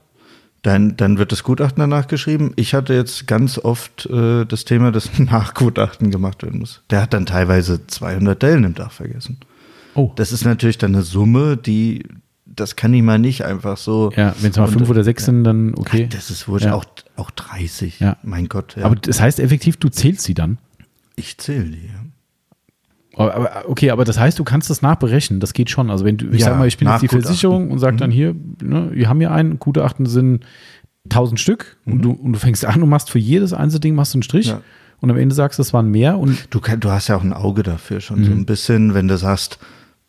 Dann, 0.62 0.96
dann 0.96 1.18
wird 1.18 1.30
das 1.30 1.44
Gutachten 1.44 1.80
danach 1.80 2.08
geschrieben. 2.08 2.52
Ich 2.56 2.74
hatte 2.74 2.92
jetzt 2.92 3.26
ganz 3.26 3.58
oft 3.58 4.06
äh, 4.06 4.44
das 4.44 4.64
Thema, 4.64 4.90
dass 4.90 5.08
ein 5.18 5.24
Nachgutachten 5.30 6.10
gemacht 6.10 6.42
werden 6.42 6.60
muss. 6.60 6.82
Der 6.90 7.02
hat 7.02 7.14
dann 7.14 7.26
teilweise 7.26 7.86
200 7.86 8.42
Dellen 8.42 8.64
im 8.64 8.74
Dach 8.74 8.90
vergessen. 8.90 9.38
Oh. 9.94 10.12
Das 10.16 10.32
ist 10.32 10.44
natürlich 10.44 10.78
dann 10.78 10.94
eine 10.94 11.04
Summe, 11.04 11.56
die, 11.56 12.04
das 12.44 12.76
kann 12.76 12.92
ich 12.92 13.02
mal 13.02 13.18
nicht 13.18 13.44
einfach 13.44 13.76
so. 13.76 14.12
Ja, 14.16 14.34
wenn 14.40 14.50
es 14.50 14.56
mal 14.56 14.68
fünf 14.68 14.88
oder 14.90 15.04
sechs 15.04 15.24
sind, 15.24 15.44
dann 15.44 15.74
okay. 15.74 16.06
Ach, 16.08 16.14
das 16.14 16.30
ist 16.30 16.48
wurscht, 16.48 16.66
ja. 16.66 16.74
auch, 16.74 16.84
auch 17.16 17.30
30. 17.30 18.00
Ja. 18.00 18.16
Mein 18.22 18.48
Gott. 18.48 18.76
Ja. 18.76 18.84
Aber 18.84 18.96
das 18.96 19.20
heißt 19.20 19.40
effektiv, 19.40 19.76
du 19.76 19.88
zählst 19.88 20.22
sie 20.22 20.34
dann? 20.34 20.58
Ich 21.16 21.38
zähle 21.38 21.64
die, 21.64 21.86
ja. 21.86 22.04
Aber, 23.18 23.64
okay, 23.68 23.90
aber 23.90 24.04
das 24.04 24.18
heißt, 24.18 24.38
du 24.38 24.44
kannst 24.44 24.70
das 24.70 24.80
nachberechnen. 24.80 25.40
Das 25.40 25.52
geht 25.52 25.70
schon. 25.70 25.90
Also 25.90 26.04
wenn 26.04 26.16
du, 26.16 26.26
ich 26.30 26.40
ja, 26.40 26.46
sag 26.46 26.58
mal, 26.58 26.68
ich 26.68 26.78
bin 26.78 26.88
jetzt 26.88 27.02
die 27.02 27.08
Versicherung 27.08 27.70
und 27.70 27.78
sag 27.78 27.94
mhm. 27.94 27.98
dann 27.98 28.10
hier, 28.10 28.34
ne, 28.62 28.90
wir 28.92 29.08
haben 29.08 29.18
hier 29.18 29.32
einen, 29.32 29.58
Gutachten 29.58 30.06
sind 30.06 30.44
1000 31.10 31.40
Stück 31.40 31.78
mhm. 31.84 31.92
und, 31.92 32.02
du, 32.02 32.10
und 32.12 32.32
du 32.34 32.38
fängst 32.38 32.64
an 32.64 32.82
und 32.82 32.88
machst 32.88 33.10
für 33.10 33.18
jedes 33.18 33.52
einzelne 33.52 33.80
Ding 33.80 33.94
machst 33.94 34.14
du 34.14 34.18
einen 34.18 34.22
Strich. 34.22 34.48
Ja. 34.48 34.60
Und 35.00 35.10
am 35.10 35.16
Ende 35.16 35.34
sagst 35.34 35.58
du, 35.58 35.62
es 35.62 35.72
waren 35.72 35.90
mehr. 35.90 36.18
Und 36.18 36.48
du, 36.50 36.60
du 36.60 36.90
hast 36.90 37.08
ja 37.08 37.16
auch 37.16 37.22
ein 37.22 37.32
Auge 37.32 37.62
dafür 37.62 38.00
schon 38.00 38.20
mhm. 38.20 38.24
so 38.24 38.32
ein 38.32 38.46
bisschen, 38.46 38.94
wenn 38.94 39.08
du 39.08 39.16
sagst, 39.16 39.58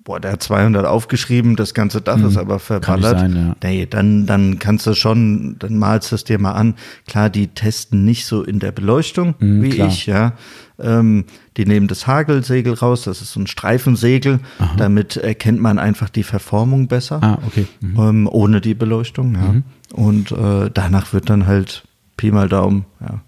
boah, 0.04 0.20
der 0.20 0.34
hat 0.34 0.44
200 0.44 0.86
aufgeschrieben, 0.86 1.56
das 1.56 1.74
ganze 1.74 2.02
Dach 2.02 2.18
mhm. 2.18 2.28
ist 2.28 2.38
aber 2.38 2.60
verballert. 2.60 3.20
Sein, 3.20 3.36
ja. 3.36 3.56
Nee, 3.64 3.86
dann, 3.86 4.26
dann 4.26 4.60
kannst 4.60 4.88
du 4.88 4.94
schon, 4.94 5.58
dann 5.60 5.78
malst 5.78 6.12
du 6.12 6.16
es 6.16 6.24
dir 6.24 6.40
mal 6.40 6.54
an. 6.54 6.76
Klar, 7.08 7.30
die 7.30 7.48
testen 7.48 8.06
nicht 8.06 8.26
so 8.26 8.44
in 8.44 8.60
der 8.60 8.72
Beleuchtung 8.72 9.36
mhm, 9.40 9.62
wie 9.62 9.70
klar. 9.70 9.88
ich, 9.88 10.06
ja. 10.06 10.34
Ähm, 10.80 11.26
die 11.58 11.66
nehmen 11.66 11.88
das 11.88 12.08
Hagelsegel 12.08 12.74
raus, 12.74 13.04
das 13.04 13.22
ist 13.22 13.34
so 13.34 13.42
ein 13.42 13.48
Streifensegel. 13.48 14.40
Aha. 14.60 14.76
Damit 14.78 15.18
erkennt 15.18 15.60
man 15.60 15.78
einfach 15.78 16.10
die 16.10 16.24
Verformung 16.24 16.88
besser. 16.88 17.22
Ah, 17.22 17.38
okay. 17.46 17.68
Mhm. 17.82 18.00
Ähm, 18.00 18.30
ohne 18.32 18.62
die 18.62 18.76
Beleuchtung, 18.76 19.36
ja. 19.36 19.52
Mhm. 19.52 19.64
Und 19.92 20.32
äh, 20.32 20.70
danach 20.74 21.14
wird 21.14 21.30
dann 21.30 21.48
halt 21.48 21.84
Pi 22.16 22.32
mal 22.32 22.48
Daumen, 22.48 22.86
ja 23.02 23.22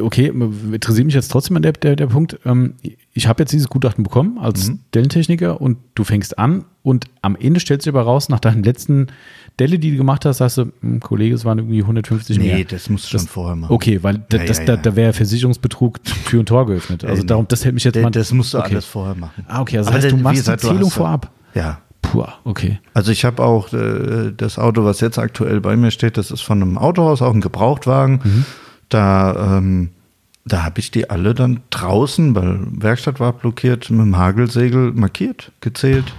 okay, 0.00 0.26
interessiert 0.26 1.06
mich 1.06 1.14
jetzt 1.14 1.28
trotzdem 1.28 1.56
an 1.56 1.62
der, 1.62 1.72
der, 1.72 1.96
der 1.96 2.06
Punkt. 2.06 2.38
Ähm, 2.44 2.74
ich 3.12 3.26
habe 3.26 3.42
jetzt 3.42 3.52
dieses 3.52 3.68
Gutachten 3.68 4.04
bekommen 4.04 4.38
als 4.38 4.68
mhm. 4.68 4.80
Dellentechniker 4.94 5.60
und 5.60 5.78
du 5.94 6.04
fängst 6.04 6.38
an 6.38 6.64
und 6.82 7.06
am 7.22 7.36
Ende 7.36 7.60
stellst 7.60 7.86
du 7.86 7.90
aber 7.90 8.02
raus, 8.02 8.28
nach 8.28 8.40
deinen 8.40 8.62
letzten 8.62 9.08
Delle, 9.58 9.78
die 9.78 9.90
du 9.90 9.96
gemacht 9.98 10.24
hast, 10.24 10.38
sagst 10.38 10.58
du, 10.58 10.72
hm, 10.80 11.00
Kollege, 11.00 11.34
es 11.34 11.44
waren 11.44 11.58
irgendwie 11.58 11.82
150 11.82 12.38
nee, 12.38 12.46
mehr. 12.46 12.56
Nee, 12.56 12.64
das 12.64 12.88
musst 12.88 13.12
du 13.12 13.12
das, 13.12 13.22
schon 13.22 13.28
vorher 13.28 13.56
machen. 13.56 13.72
Okay, 13.72 14.02
weil 14.02 14.16
ja, 14.32 14.38
das, 14.38 14.58
ja, 14.58 14.64
ja. 14.64 14.76
da, 14.76 14.76
da 14.76 14.96
wäre 14.96 15.12
Versicherungsbetrug 15.12 16.02
Tür 16.04 16.40
und 16.40 16.46
Tor 16.46 16.66
geöffnet. 16.66 17.04
Also 17.04 17.22
darum, 17.22 17.46
das 17.48 17.64
hält 17.64 17.74
mich 17.74 17.84
jetzt 17.84 18.00
mal. 18.00 18.10
Das 18.10 18.32
musst 18.32 18.54
du 18.54 18.58
okay. 18.58 18.72
alles 18.72 18.86
vorher 18.86 19.14
machen. 19.14 19.44
Ah, 19.48 19.60
okay, 19.60 19.78
also 19.78 19.92
heißt, 19.92 20.10
du 20.10 20.16
machst 20.16 20.48
die 20.48 20.56
Zählung 20.56 20.90
vorab. 20.90 21.30
Ja. 21.54 21.80
Puh, 22.02 22.24
okay. 22.44 22.80
Also 22.94 23.12
ich 23.12 23.24
habe 23.26 23.42
auch 23.42 23.72
äh, 23.72 24.32
das 24.34 24.58
Auto, 24.58 24.84
was 24.84 25.00
jetzt 25.00 25.18
aktuell 25.18 25.60
bei 25.60 25.76
mir 25.76 25.90
steht, 25.90 26.16
das 26.16 26.30
ist 26.30 26.40
von 26.40 26.62
einem 26.62 26.78
Autohaus, 26.78 27.20
auch 27.20 27.34
ein 27.34 27.42
Gebrauchtwagen. 27.42 28.20
Mhm. 28.24 28.44
Da 28.90 29.56
ähm, 29.56 29.90
da 30.44 30.64
habe 30.64 30.80
ich 30.80 30.90
die 30.90 31.10
alle 31.10 31.34
dann 31.34 31.60
draußen, 31.70 32.34
weil 32.34 32.60
Werkstatt 32.70 33.20
war 33.20 33.32
blockiert, 33.32 33.90
mit 33.90 34.00
dem 34.00 34.16
Hagelsegel 34.16 34.92
markiert, 34.92 35.52
gezählt. 35.60 36.12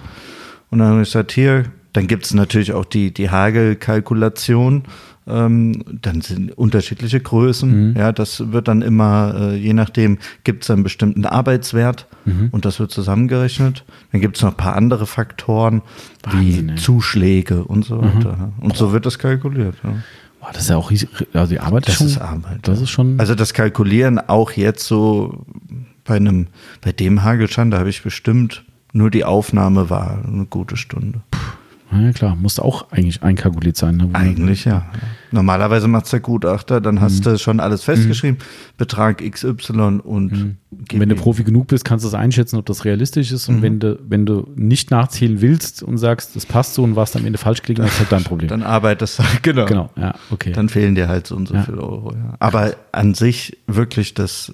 Und 0.70 0.80
dann 0.80 0.90
habe 0.90 1.02
ich 1.02 1.10
gesagt, 1.10 1.32
hier, 1.32 1.66
dann 1.94 2.08
gibt 2.08 2.26
es 2.26 2.34
natürlich 2.34 2.74
auch 2.74 2.86
die, 2.86 3.14
die 3.14 3.30
Hagelkalkulation. 3.30 4.84
Ähm, 5.28 5.84
dann 6.02 6.22
sind 6.22 6.58
unterschiedliche 6.58 7.20
Größen. 7.20 7.92
Mhm. 7.92 7.98
Ja, 7.98 8.12
das 8.12 8.52
wird 8.52 8.68
dann 8.68 8.82
immer, 8.82 9.36
äh, 9.38 9.56
je 9.56 9.74
nachdem, 9.74 10.18
gibt 10.44 10.64
es 10.64 10.72
einen 10.72 10.84
bestimmten 10.84 11.26
Arbeitswert 11.26 12.08
mhm. 12.26 12.50
und 12.52 12.66
das 12.66 12.80
wird 12.80 12.92
zusammengerechnet. 12.92 13.86
Dann 14.12 14.22
gibt 14.22 14.38
es 14.38 14.44
noch 14.44 14.52
ein 14.52 14.58
paar 14.58 14.76
andere 14.76 15.06
Faktoren 15.06 15.82
Wahnsinn, 16.24 16.70
wie 16.70 16.72
ey. 16.72 16.78
Zuschläge 16.78 17.64
und 17.66 17.86
so 17.86 17.98
mhm. 17.98 18.16
weiter. 18.16 18.52
Mhm. 18.58 18.66
Und 18.66 18.78
so 18.78 18.94
wird 18.94 19.06
das 19.06 19.20
kalkuliert. 19.20 19.76
Ja. 19.84 19.96
Boah, 20.42 20.50
das 20.52 20.64
ist 20.64 20.70
ja 20.70 20.78
auch 20.78 20.92
riesig. 20.92 21.10
Also 21.34 21.54
die 21.54 21.60
Arbeit 21.60 21.88
das 21.88 21.96
schon, 21.96 22.08
ist 22.08 22.18
Arbeit. 22.18 22.60
Das 22.64 22.82
ist 22.82 22.90
schon. 22.90 23.20
Also 23.20 23.36
das 23.36 23.54
Kalkulieren 23.54 24.20
auch 24.20 24.52
jetzt 24.52 24.86
so 24.86 25.46
bei 26.04 26.16
einem, 26.16 26.48
bei 26.82 26.92
dem 26.92 27.24
Hagelstand, 27.24 27.74
da 27.74 27.80
habe 27.80 27.90
ich 27.90 28.04
bestimmt 28.04 28.66
nur 28.92 29.10
die 29.10 29.24
Aufnahme 29.24 29.90
war 29.90 30.22
eine 30.26 30.46
gute 30.46 30.76
Stunde. 30.76 31.22
Puh. 31.32 31.40
Ja, 31.92 32.12
klar, 32.14 32.36
muss 32.36 32.60
auch 32.60 32.92
eigentlich 32.92 33.22
einkalkuliert 33.22 33.76
sein. 33.76 33.98
Ne? 33.98 34.10
Eigentlich 34.14 34.66
ja. 34.66 34.86
Normalerweise 35.32 35.88
macht 35.88 36.06
es 36.06 36.12
der 36.12 36.20
Gutachter, 36.20 36.82
dann 36.82 37.02
hast 37.02 37.20
mhm. 37.20 37.32
du 37.32 37.38
schon 37.38 37.60
alles 37.60 37.84
festgeschrieben, 37.84 38.38
mhm. 38.38 38.78
Betrag 38.78 39.18
XY 39.18 40.00
und 40.04 40.32
mhm. 40.32 40.58
Wenn 40.94 41.10
du 41.10 41.16
Profi 41.16 41.44
genug 41.44 41.68
bist, 41.68 41.84
kannst 41.84 42.06
du 42.06 42.08
es 42.08 42.14
einschätzen, 42.14 42.58
ob 42.58 42.66
das 42.66 42.86
realistisch 42.86 43.32
ist. 43.32 43.50
Und 43.50 43.58
mhm. 43.58 43.62
wenn 43.62 43.80
du, 43.80 44.00
wenn 44.08 44.26
du 44.26 44.48
nicht 44.56 44.90
nachzählen 44.90 45.42
willst 45.42 45.84
und 45.84 45.98
sagst, 45.98 46.36
das 46.36 46.46
passt 46.46 46.74
so 46.74 46.84
und 46.84 46.96
warst 46.96 47.16
am 47.16 47.26
Ende 47.26 47.38
falsch 47.38 47.62
gelegen, 47.62 47.84
das 47.84 47.92
ist 47.92 48.00
halt 48.00 48.12
dein 48.12 48.24
Problem. 48.24 48.48
Dann 48.48 48.64
arbeitest 48.64 49.20
du, 49.20 49.24
genau. 49.42 49.66
Genau, 49.66 49.90
ja, 49.98 50.16
okay. 50.32 50.54
Dann 50.54 50.70
fehlen 50.70 50.96
dir 50.96 51.08
halt 51.08 51.28
so 51.28 51.36
und 51.36 51.48
so 51.48 51.56
ja. 51.56 51.64
viele 51.64 51.82
Euro. 51.82 52.14
Ja. 52.14 52.36
Aber 52.40 52.74
an 52.94 53.14
sich 53.14 53.58
wirklich 53.68 54.14
das 54.14 54.54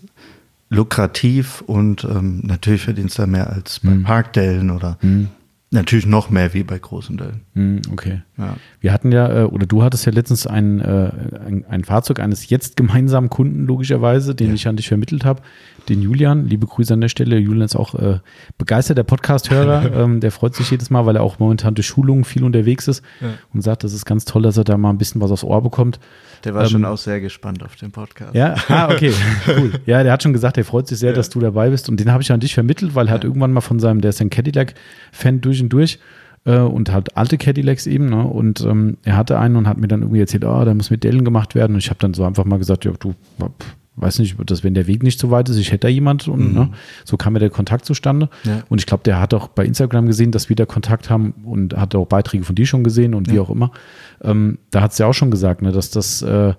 lukrativ 0.70 1.62
und 1.62 2.03
ähm, 2.03 2.41
natürlich 2.44 2.82
verdienst 2.82 3.17
du 3.17 3.25
mehr 3.27 3.50
als 3.50 3.79
bei 3.79 3.91
mhm. 3.91 4.03
Parkdellen 4.03 4.72
oder 4.72 4.98
mhm. 5.01 5.29
Natürlich 5.69 6.05
noch 6.05 6.29
mehr 6.29 6.53
wie 6.53 6.63
bei 6.63 6.79
großen 6.79 7.17
Dellen. 7.17 7.41
Hm, 7.53 7.81
okay. 7.91 8.21
Ja. 8.38 8.55
Wir 8.79 8.93
hatten 8.93 9.12
ja, 9.12 9.41
äh, 9.41 9.43
oder 9.43 9.65
du 9.65 9.83
hattest 9.83 10.05
ja 10.05 10.13
letztens 10.13 10.47
ein, 10.47 10.79
äh, 10.79 11.12
ein, 11.45 11.65
ein 11.67 11.83
Fahrzeug 11.83 12.21
eines 12.21 12.50
jetzt 12.50 12.77
gemeinsamen 12.77 13.29
Kunden, 13.29 13.65
logischerweise, 13.65 14.33
den 14.33 14.47
ja. 14.50 14.53
ich 14.53 14.65
an 14.69 14.77
dich 14.77 14.88
vermittelt 14.88 15.25
habe, 15.25 15.41
den 15.89 16.01
Julian. 16.01 16.47
Liebe 16.47 16.67
Grüße 16.67 16.93
an 16.93 17.01
der 17.01 17.09
Stelle. 17.09 17.38
Julian 17.38 17.65
ist 17.65 17.75
auch 17.75 17.95
äh, 17.95 18.19
begeisterter 18.57 19.03
Podcast-Hörer. 19.03 19.93
ähm, 20.03 20.21
der 20.21 20.31
freut 20.31 20.55
sich 20.55 20.71
jedes 20.71 20.89
Mal, 20.89 21.05
weil 21.05 21.17
er 21.17 21.24
auch 21.24 21.38
momentan 21.39 21.75
durch 21.75 21.88
Schulungen 21.88 22.24
viel 22.24 22.45
unterwegs 22.45 22.88
ist 22.88 23.03
ja. 23.19 23.27
und 23.53 23.62
sagt, 23.62 23.83
das 23.83 23.91
ist 23.91 24.05
ganz 24.05 24.24
toll, 24.24 24.43
dass 24.43 24.55
er 24.55 24.63
da 24.63 24.77
mal 24.77 24.91
ein 24.91 24.97
bisschen 24.97 25.19
was 25.19 25.31
aufs 25.31 25.43
Ohr 25.43 25.62
bekommt. 25.62 26.00
Der 26.44 26.53
war 26.53 26.63
ähm, 26.63 26.70
schon 26.70 26.86
auch 26.86 26.98
sehr 26.98 27.20
gespannt 27.22 27.63
auf 27.63 27.75
den 27.75 27.91
Podcast. 27.91 28.36
Ja, 28.36 28.56
ah, 28.70 28.89
okay, 28.91 29.13
cool. 29.48 29.74
Ja, 29.86 30.03
der 30.03 30.12
hat 30.12 30.24
schon 30.24 30.34
gesagt, 30.34 30.58
er 30.58 30.65
freut 30.65 30.88
sich 30.88 31.00
sehr, 31.00 31.12
ja. 31.12 31.15
dass 31.15 31.29
du 31.29 31.39
dabei 31.39 31.70
bist. 31.70 31.89
Und 31.89 32.00
den 32.00 32.12
habe 32.12 32.24
ich 32.24 32.32
an 32.32 32.39
dich 32.39 32.53
vermittelt, 32.53 32.96
weil 32.96 33.08
er 33.08 33.10
ja. 33.10 33.13
hat 33.15 33.24
irgendwann 33.24 33.51
mal 33.51 33.62
von 33.62 33.79
seinem, 33.79 34.01
der 34.01 34.10
ist 34.10 34.22
ein 34.22 34.29
Cadillac-Fan 34.29 35.41
durch 35.41 35.62
und 35.62 35.70
durch 35.70 36.00
äh, 36.46 36.60
und 36.60 36.91
hat 36.91 37.17
alte 37.17 37.38
Cadillacs 37.38 37.88
eben. 37.88 38.10
Ne? 38.10 38.24
Und 38.24 38.62
ähm, 38.62 38.98
er 39.03 39.17
hatte 39.17 39.39
einen 39.39 39.56
und 39.56 39.67
hat 39.67 39.77
mir 39.77 39.88
dann 39.88 40.01
irgendwie 40.01 40.22
erzählt, 40.22 40.46
oh, 40.46 40.63
da 40.63 40.74
muss 40.74 40.89
mit 40.89 41.03
Dellen 41.03 41.25
gemacht 41.25 41.56
werden. 41.56 41.74
Und 41.74 41.79
ich 41.79 41.89
habe 41.89 42.00
dann 42.00 42.13
so 42.13 42.24
einfach 42.24 42.46
mal 42.46 42.58
gesagt, 42.58 42.86
ja, 42.86 42.91
du, 43.00 43.13
weiß 43.98 44.20
nicht, 44.20 44.36
dass 44.46 44.63
wenn 44.63 44.74
der 44.74 44.88
Weg 44.88 45.04
nicht 45.04 45.20
so 45.20 45.32
weit 45.32 45.50
ist, 45.50 45.58
ich 45.58 45.72
hätte 45.72 45.88
da 45.88 45.88
jemand 45.88 46.27
und 46.27 46.50
mhm. 46.50 46.54
ne, 46.54 46.70
so 47.04 47.18
kam 47.18 47.34
mir 47.34 47.39
der 47.39 47.50
Kontakt 47.50 47.86
zustande. 47.86 48.30
Ja. 48.44 48.63
Und 48.70 48.80
ich 48.80 48.86
glaube, 48.86 49.04
der 49.04 49.20
hat 49.20 49.34
auch 49.34 49.48
bei 49.48 49.66
Instagram 49.66 50.06
gesehen, 50.06 50.32
dass 50.32 50.50
wir 50.50 50.56
da 50.56 50.66
Kontakt 50.66 51.10
haben 51.10 51.34
und 51.44 51.75
hat 51.75 51.96
auch 51.96 52.06
Beiträge 52.06 52.44
von 52.44 52.56
dir 52.56 52.66
schon 52.66 52.84
gesehen 52.84 53.13
und 53.13 53.27
ja. 53.27 53.34
wie 53.34 53.39
auch 53.39 53.50
immer. 53.50 53.72
Ähm, 54.22 54.60
da 54.72 54.82
hat 54.82 54.92
es 54.92 55.00
ja 55.00 55.08
auch 55.08 55.13
schon 55.13 55.32
gesagt, 55.32 55.62
ne, 55.62 55.72
dass 55.72 55.89
das 55.89 56.22
äh, 56.22 56.54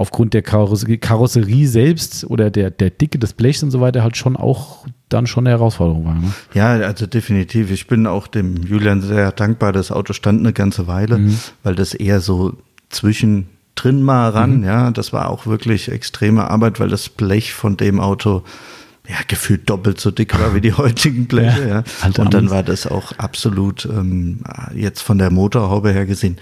aufgrund 0.00 0.34
der 0.34 0.42
Karosserie, 0.42 1.66
selbst 1.66 2.24
oder 2.24 2.50
der, 2.50 2.70
der 2.70 2.90
Dicke 2.90 3.18
des 3.18 3.34
Blechs 3.34 3.62
und 3.62 3.70
so 3.70 3.80
weiter 3.80 4.02
halt 4.02 4.16
schon 4.16 4.36
auch 4.36 4.86
dann 5.08 5.26
schon 5.26 5.46
eine 5.46 5.50
Herausforderung 5.50 6.04
war. 6.06 6.14
Ne? 6.14 6.32
Ja, 6.54 6.70
also 6.72 7.06
definitiv. 7.06 7.70
Ich 7.70 7.86
bin 7.86 8.06
auch 8.06 8.26
dem 8.26 8.62
Julian 8.62 9.02
sehr 9.02 9.30
dankbar. 9.32 9.72
Das 9.72 9.92
Auto 9.92 10.12
stand 10.12 10.40
eine 10.40 10.52
ganze 10.52 10.86
Weile, 10.86 11.18
mhm. 11.18 11.38
weil 11.62 11.74
das 11.74 11.94
eher 11.94 12.20
so 12.20 12.54
zwischen 12.88 13.48
drin 13.74 14.02
mal 14.02 14.30
ran, 14.30 14.58
mhm. 14.58 14.64
ja, 14.64 14.90
das 14.90 15.12
war 15.12 15.30
auch 15.30 15.46
wirklich 15.46 15.90
extreme 15.90 16.50
Arbeit, 16.50 16.80
weil 16.80 16.88
das 16.88 17.08
Blech 17.08 17.52
von 17.52 17.76
dem 17.76 18.00
Auto 18.00 18.42
ja, 19.08 19.16
gefühlt 19.26 19.68
doppelt 19.68 20.00
so 20.00 20.10
dick 20.10 20.38
war 20.38 20.54
wie 20.54 20.60
die 20.60 20.72
heutigen 20.76 21.26
Bleche. 21.26 21.62
Ja, 21.62 21.68
ja. 21.68 21.84
Und 22.18 22.34
dann 22.34 22.50
war 22.50 22.62
das 22.62 22.86
auch 22.86 23.12
absolut 23.18 23.84
ähm, 23.86 24.40
jetzt 24.74 25.00
von 25.00 25.18
der 25.18 25.30
Motorhaube 25.30 25.92
her 25.92 26.06
gesehen 26.06 26.38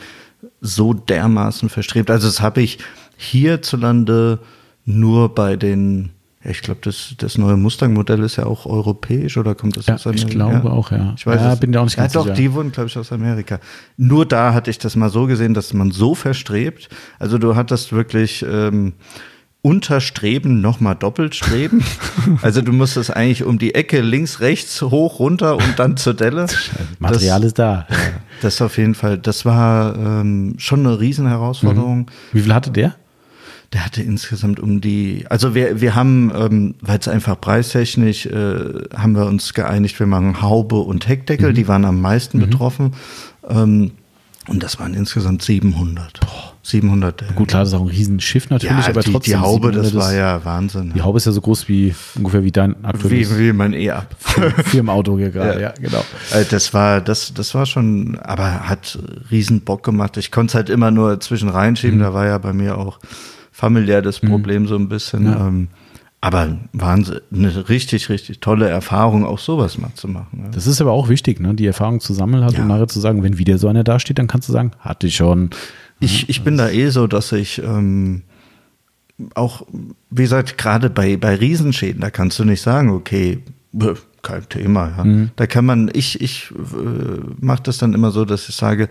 so 0.60 0.92
dermaßen 0.92 1.68
verstrebt. 1.68 2.10
Also 2.10 2.26
das 2.26 2.40
habe 2.40 2.62
ich 2.62 2.78
hierzulande 3.16 4.40
nur 4.84 5.34
bei 5.34 5.56
den, 5.56 6.10
ja, 6.44 6.50
ich 6.52 6.62
glaube, 6.62 6.80
das, 6.84 7.14
das 7.18 7.36
neue 7.36 7.56
Mustang-Modell 7.56 8.22
ist 8.22 8.36
ja 8.36 8.46
auch 8.46 8.64
europäisch 8.64 9.36
oder 9.36 9.56
kommt 9.56 9.76
das 9.76 9.86
ja, 9.86 9.94
aus 9.94 10.06
Amerika? 10.06 10.28
Ich 10.28 10.34
glaube 10.34 10.70
auch, 10.70 10.92
ja. 10.92 11.14
Ich 11.16 11.26
weiß 11.26 11.40
ja, 11.40 11.52
es. 11.52 11.60
bin 11.60 11.72
ja 11.72 11.80
auch 11.80 11.84
nicht 11.84 11.96
ganz 11.96 12.14
ja, 12.14 12.20
sicher. 12.20 12.32
Doch, 12.32 12.38
die 12.38 12.52
wurden, 12.52 12.70
glaube 12.70 12.88
ich, 12.88 12.96
aus 12.96 13.10
Amerika. 13.10 13.58
Nur 13.96 14.24
da 14.24 14.54
hatte 14.54 14.70
ich 14.70 14.78
das 14.78 14.94
mal 14.94 15.10
so 15.10 15.26
gesehen, 15.26 15.52
dass 15.52 15.72
man 15.72 15.90
so 15.90 16.14
verstrebt. 16.14 16.88
Also 17.18 17.38
du 17.38 17.56
hattest 17.56 17.92
wirklich 17.92 18.46
ähm, 18.48 18.92
Unterstreben 19.62 20.60
nochmal 20.60 20.94
doppelt 20.94 21.34
streben. 21.34 21.82
also 22.42 22.62
du 22.62 22.72
musstest 22.72 23.14
eigentlich 23.14 23.42
um 23.42 23.58
die 23.58 23.74
Ecke 23.74 24.00
links, 24.00 24.38
rechts, 24.38 24.80
hoch, 24.80 25.18
runter 25.18 25.56
und 25.56 25.78
dann 25.78 25.96
zur 25.96 26.14
Delle. 26.14 26.46
Material 27.00 27.40
das, 27.40 27.46
ist 27.48 27.58
da. 27.58 27.86
Das 28.40 28.62
auf 28.62 28.78
jeden 28.78 28.94
Fall, 28.94 29.18
das 29.18 29.44
war 29.44 29.96
ähm, 29.96 30.54
schon 30.58 30.86
eine 30.86 31.00
Riesenherausforderung. 31.00 31.98
Mhm. 31.98 32.06
Wie 32.32 32.42
viel 32.42 32.54
hatte 32.54 32.70
der? 32.70 32.94
Der 33.74 33.84
hatte 33.84 34.02
insgesamt 34.02 34.60
um 34.60 34.80
die, 34.80 35.26
also 35.28 35.54
wir, 35.54 35.80
wir 35.80 35.94
haben, 35.94 36.32
ähm, 36.34 36.74
weil 36.80 36.98
es 36.98 37.06
einfach 37.06 37.38
preistechnisch, 37.38 38.24
äh, 38.24 38.58
haben 38.96 39.12
wir 39.14 39.26
uns 39.26 39.52
geeinigt, 39.52 39.98
wir 39.98 40.06
machen 40.06 40.40
Haube 40.40 40.76
und 40.76 41.06
Heckdeckel, 41.06 41.50
mhm. 41.50 41.54
die 41.54 41.68
waren 41.68 41.84
am 41.84 42.00
meisten 42.00 42.38
mhm. 42.38 42.42
betroffen. 42.42 42.92
Ähm, 43.46 43.92
und 44.48 44.62
das 44.62 44.80
waren 44.80 44.94
insgesamt 44.94 45.42
700. 45.42 46.20
Boah. 46.20 46.48
700. 46.68 47.22
Äh, 47.22 47.24
Gut, 47.34 47.48
klar, 47.48 47.62
das 47.62 47.70
ist 47.70 47.74
auch 47.74 47.82
ein 47.82 47.88
Riesenschiff 47.88 48.50
natürlich, 48.50 48.84
ja, 48.84 48.90
aber 48.90 49.00
die, 49.00 49.12
trotzdem. 49.12 49.32
Die 49.32 49.38
Haube, 49.38 49.72
das 49.72 49.94
war 49.94 50.14
ja 50.14 50.44
Wahnsinn. 50.44 50.92
Die 50.94 51.00
Haube 51.00 51.16
ist 51.16 51.24
ja 51.24 51.32
so 51.32 51.40
groß 51.40 51.68
wie 51.68 51.94
ungefähr 52.16 52.44
wie 52.44 52.52
dein 52.52 52.84
aktuelles. 52.84 53.38
Wie, 53.38 53.48
wie 53.48 53.52
mein 53.52 53.72
E-Up. 53.72 54.14
Firmenauto 54.64 55.16
hier 55.16 55.30
gerade, 55.30 55.60
ja. 55.60 55.68
ja. 55.68 55.74
genau. 55.80 56.04
Äh, 56.32 56.44
das 56.50 56.74
war, 56.74 57.00
das, 57.00 57.32
das 57.32 57.54
war 57.54 57.64
schon, 57.64 58.18
aber 58.18 58.68
hat 58.68 58.98
riesen 59.30 59.62
Bock 59.62 59.82
gemacht. 59.82 60.16
Ich 60.18 60.30
konnte 60.30 60.50
es 60.50 60.54
halt 60.54 60.68
immer 60.68 60.90
nur 60.90 61.20
zwischen 61.20 61.48
reinschieben, 61.48 61.98
mhm. 61.98 62.02
da 62.02 62.14
war 62.14 62.26
ja 62.26 62.38
bei 62.38 62.52
mir 62.52 62.76
auch 62.76 62.98
familiär 63.58 64.02
das 64.02 64.22
mhm. 64.22 64.28
Problem 64.28 64.62
mhm. 64.62 64.66
so 64.68 64.76
ein 64.76 64.88
bisschen. 64.88 65.26
Ja. 65.26 65.48
Ähm, 65.48 65.68
aber 66.20 66.58
Wahnsinn, 66.72 67.20
eine 67.32 67.68
richtig, 67.68 68.08
richtig 68.08 68.38
tolle 68.38 68.68
Erfahrung, 68.68 69.24
auch 69.24 69.40
sowas 69.40 69.78
mal 69.78 69.92
zu 69.94 70.06
machen. 70.06 70.42
Ja. 70.44 70.50
Das 70.50 70.68
ist 70.68 70.80
aber 70.80 70.92
auch 70.92 71.08
wichtig, 71.08 71.40
ne? 71.40 71.54
die 71.54 71.66
Erfahrung 71.66 71.98
zu 72.00 72.14
sammeln 72.14 72.44
hat 72.44 72.52
ja. 72.54 72.62
und 72.62 72.68
nachher 72.68 72.86
zu 72.86 73.00
sagen, 73.00 73.22
wenn 73.24 73.38
wieder 73.38 73.58
so 73.58 73.66
einer 73.66 73.82
dasteht, 73.82 74.18
dann 74.18 74.28
kannst 74.28 74.48
du 74.48 74.52
sagen, 74.52 74.70
hatte 74.78 75.08
ich 75.08 75.16
schon. 75.16 75.50
Ich, 75.98 76.28
ich 76.28 76.42
bin 76.44 76.56
da 76.56 76.68
eh 76.70 76.90
so, 76.90 77.08
dass 77.08 77.32
ich 77.32 77.60
ähm, 77.60 78.22
auch, 79.34 79.66
wie 80.10 80.22
gesagt, 80.22 80.56
gerade 80.56 80.88
bei, 80.88 81.16
bei 81.16 81.34
Riesenschäden, 81.34 82.00
da 82.00 82.10
kannst 82.10 82.38
du 82.38 82.44
nicht 82.44 82.62
sagen, 82.62 82.90
okay, 82.90 83.42
kein 84.22 84.48
Thema. 84.48 84.92
Ja. 84.98 85.04
Mhm. 85.04 85.30
Da 85.34 85.48
kann 85.48 85.64
man, 85.64 85.90
ich, 85.92 86.20
ich 86.20 86.52
äh, 86.52 87.20
mache 87.40 87.64
das 87.64 87.78
dann 87.78 87.92
immer 87.92 88.12
so, 88.12 88.24
dass 88.24 88.48
ich 88.48 88.54
sage, 88.54 88.88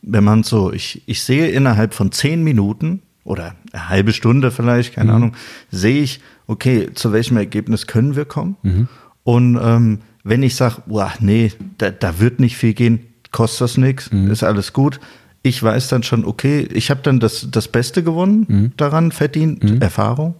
wenn 0.00 0.24
man 0.24 0.42
so, 0.42 0.72
ich, 0.72 1.02
ich 1.04 1.22
sehe 1.22 1.48
innerhalb 1.48 1.92
von 1.92 2.12
zehn 2.12 2.42
Minuten 2.42 3.02
oder 3.30 3.54
eine 3.72 3.88
halbe 3.88 4.12
Stunde 4.12 4.50
vielleicht, 4.50 4.94
keine 4.94 5.10
mhm. 5.10 5.16
Ahnung, 5.16 5.36
sehe 5.70 6.02
ich, 6.02 6.20
okay, 6.48 6.90
zu 6.94 7.12
welchem 7.12 7.36
Ergebnis 7.36 7.86
können 7.86 8.16
wir 8.16 8.24
kommen? 8.24 8.56
Mhm. 8.62 8.88
Und 9.22 9.58
ähm, 9.62 10.00
wenn 10.24 10.42
ich 10.42 10.56
sage, 10.56 10.82
nee, 11.20 11.52
da, 11.78 11.90
da 11.90 12.18
wird 12.18 12.40
nicht 12.40 12.56
viel 12.56 12.74
gehen, 12.74 13.06
kostet 13.30 13.60
das 13.62 13.76
nichts, 13.78 14.10
mhm. 14.10 14.30
ist 14.30 14.42
alles 14.42 14.72
gut, 14.72 14.98
ich 15.42 15.62
weiß 15.62 15.88
dann 15.88 16.02
schon, 16.02 16.24
okay, 16.24 16.68
ich 16.72 16.90
habe 16.90 17.00
dann 17.02 17.20
das, 17.20 17.46
das 17.50 17.68
Beste 17.68 18.02
gewonnen 18.02 18.46
mhm. 18.48 18.72
daran, 18.76 19.12
verdient, 19.12 19.62
mhm. 19.62 19.80
Erfahrung. 19.80 20.34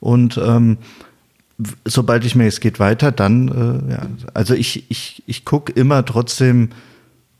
Und 0.00 0.38
ähm, 0.44 0.78
sobald 1.84 2.24
ich 2.24 2.34
mir, 2.34 2.46
es 2.46 2.60
geht 2.60 2.80
weiter, 2.80 3.12
dann, 3.12 3.48
äh, 3.48 3.92
ja, 3.92 4.06
also 4.34 4.54
ich, 4.54 4.90
ich, 4.90 5.22
ich 5.26 5.44
gucke 5.44 5.72
immer 5.72 6.04
trotzdem, 6.04 6.70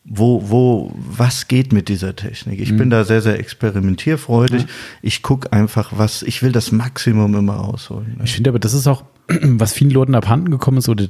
wo, 0.04 0.50
wo, 0.50 0.92
was 0.96 1.46
geht 1.46 1.72
mit 1.72 1.88
dieser 1.88 2.16
Technik? 2.16 2.60
Ich 2.60 2.72
mhm. 2.72 2.78
bin 2.78 2.90
da 2.90 3.04
sehr, 3.04 3.22
sehr 3.22 3.38
experimentierfreudig. 3.38 4.62
Ja. 4.62 4.68
Ich 5.00 5.22
gucke 5.22 5.52
einfach, 5.52 5.92
was, 5.96 6.22
ich 6.22 6.42
will 6.42 6.50
das 6.52 6.72
Maximum 6.72 7.34
immer 7.34 7.54
rausholen. 7.54 8.20
Ich 8.24 8.34
finde 8.34 8.50
aber, 8.50 8.58
das 8.58 8.74
ist 8.74 8.86
auch, 8.88 9.04
was 9.28 9.72
vielen 9.72 9.92
Leuten 9.92 10.14
abhanden 10.14 10.50
gekommen 10.50 10.78
ist 10.78 10.88
oder 10.88 11.06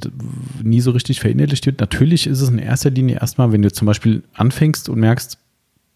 nie 0.61 0.79
so 0.79 0.91
richtig 0.91 1.19
verinnerlicht 1.19 1.65
wird. 1.65 1.79
Natürlich 1.79 2.27
ist 2.27 2.41
es 2.41 2.49
in 2.49 2.59
erster 2.59 2.91
Linie 2.91 3.19
erstmal, 3.19 3.51
wenn 3.51 3.63
du 3.63 3.71
zum 3.71 3.87
Beispiel 3.87 4.23
anfängst 4.33 4.89
und 4.89 4.99
merkst, 4.99 5.39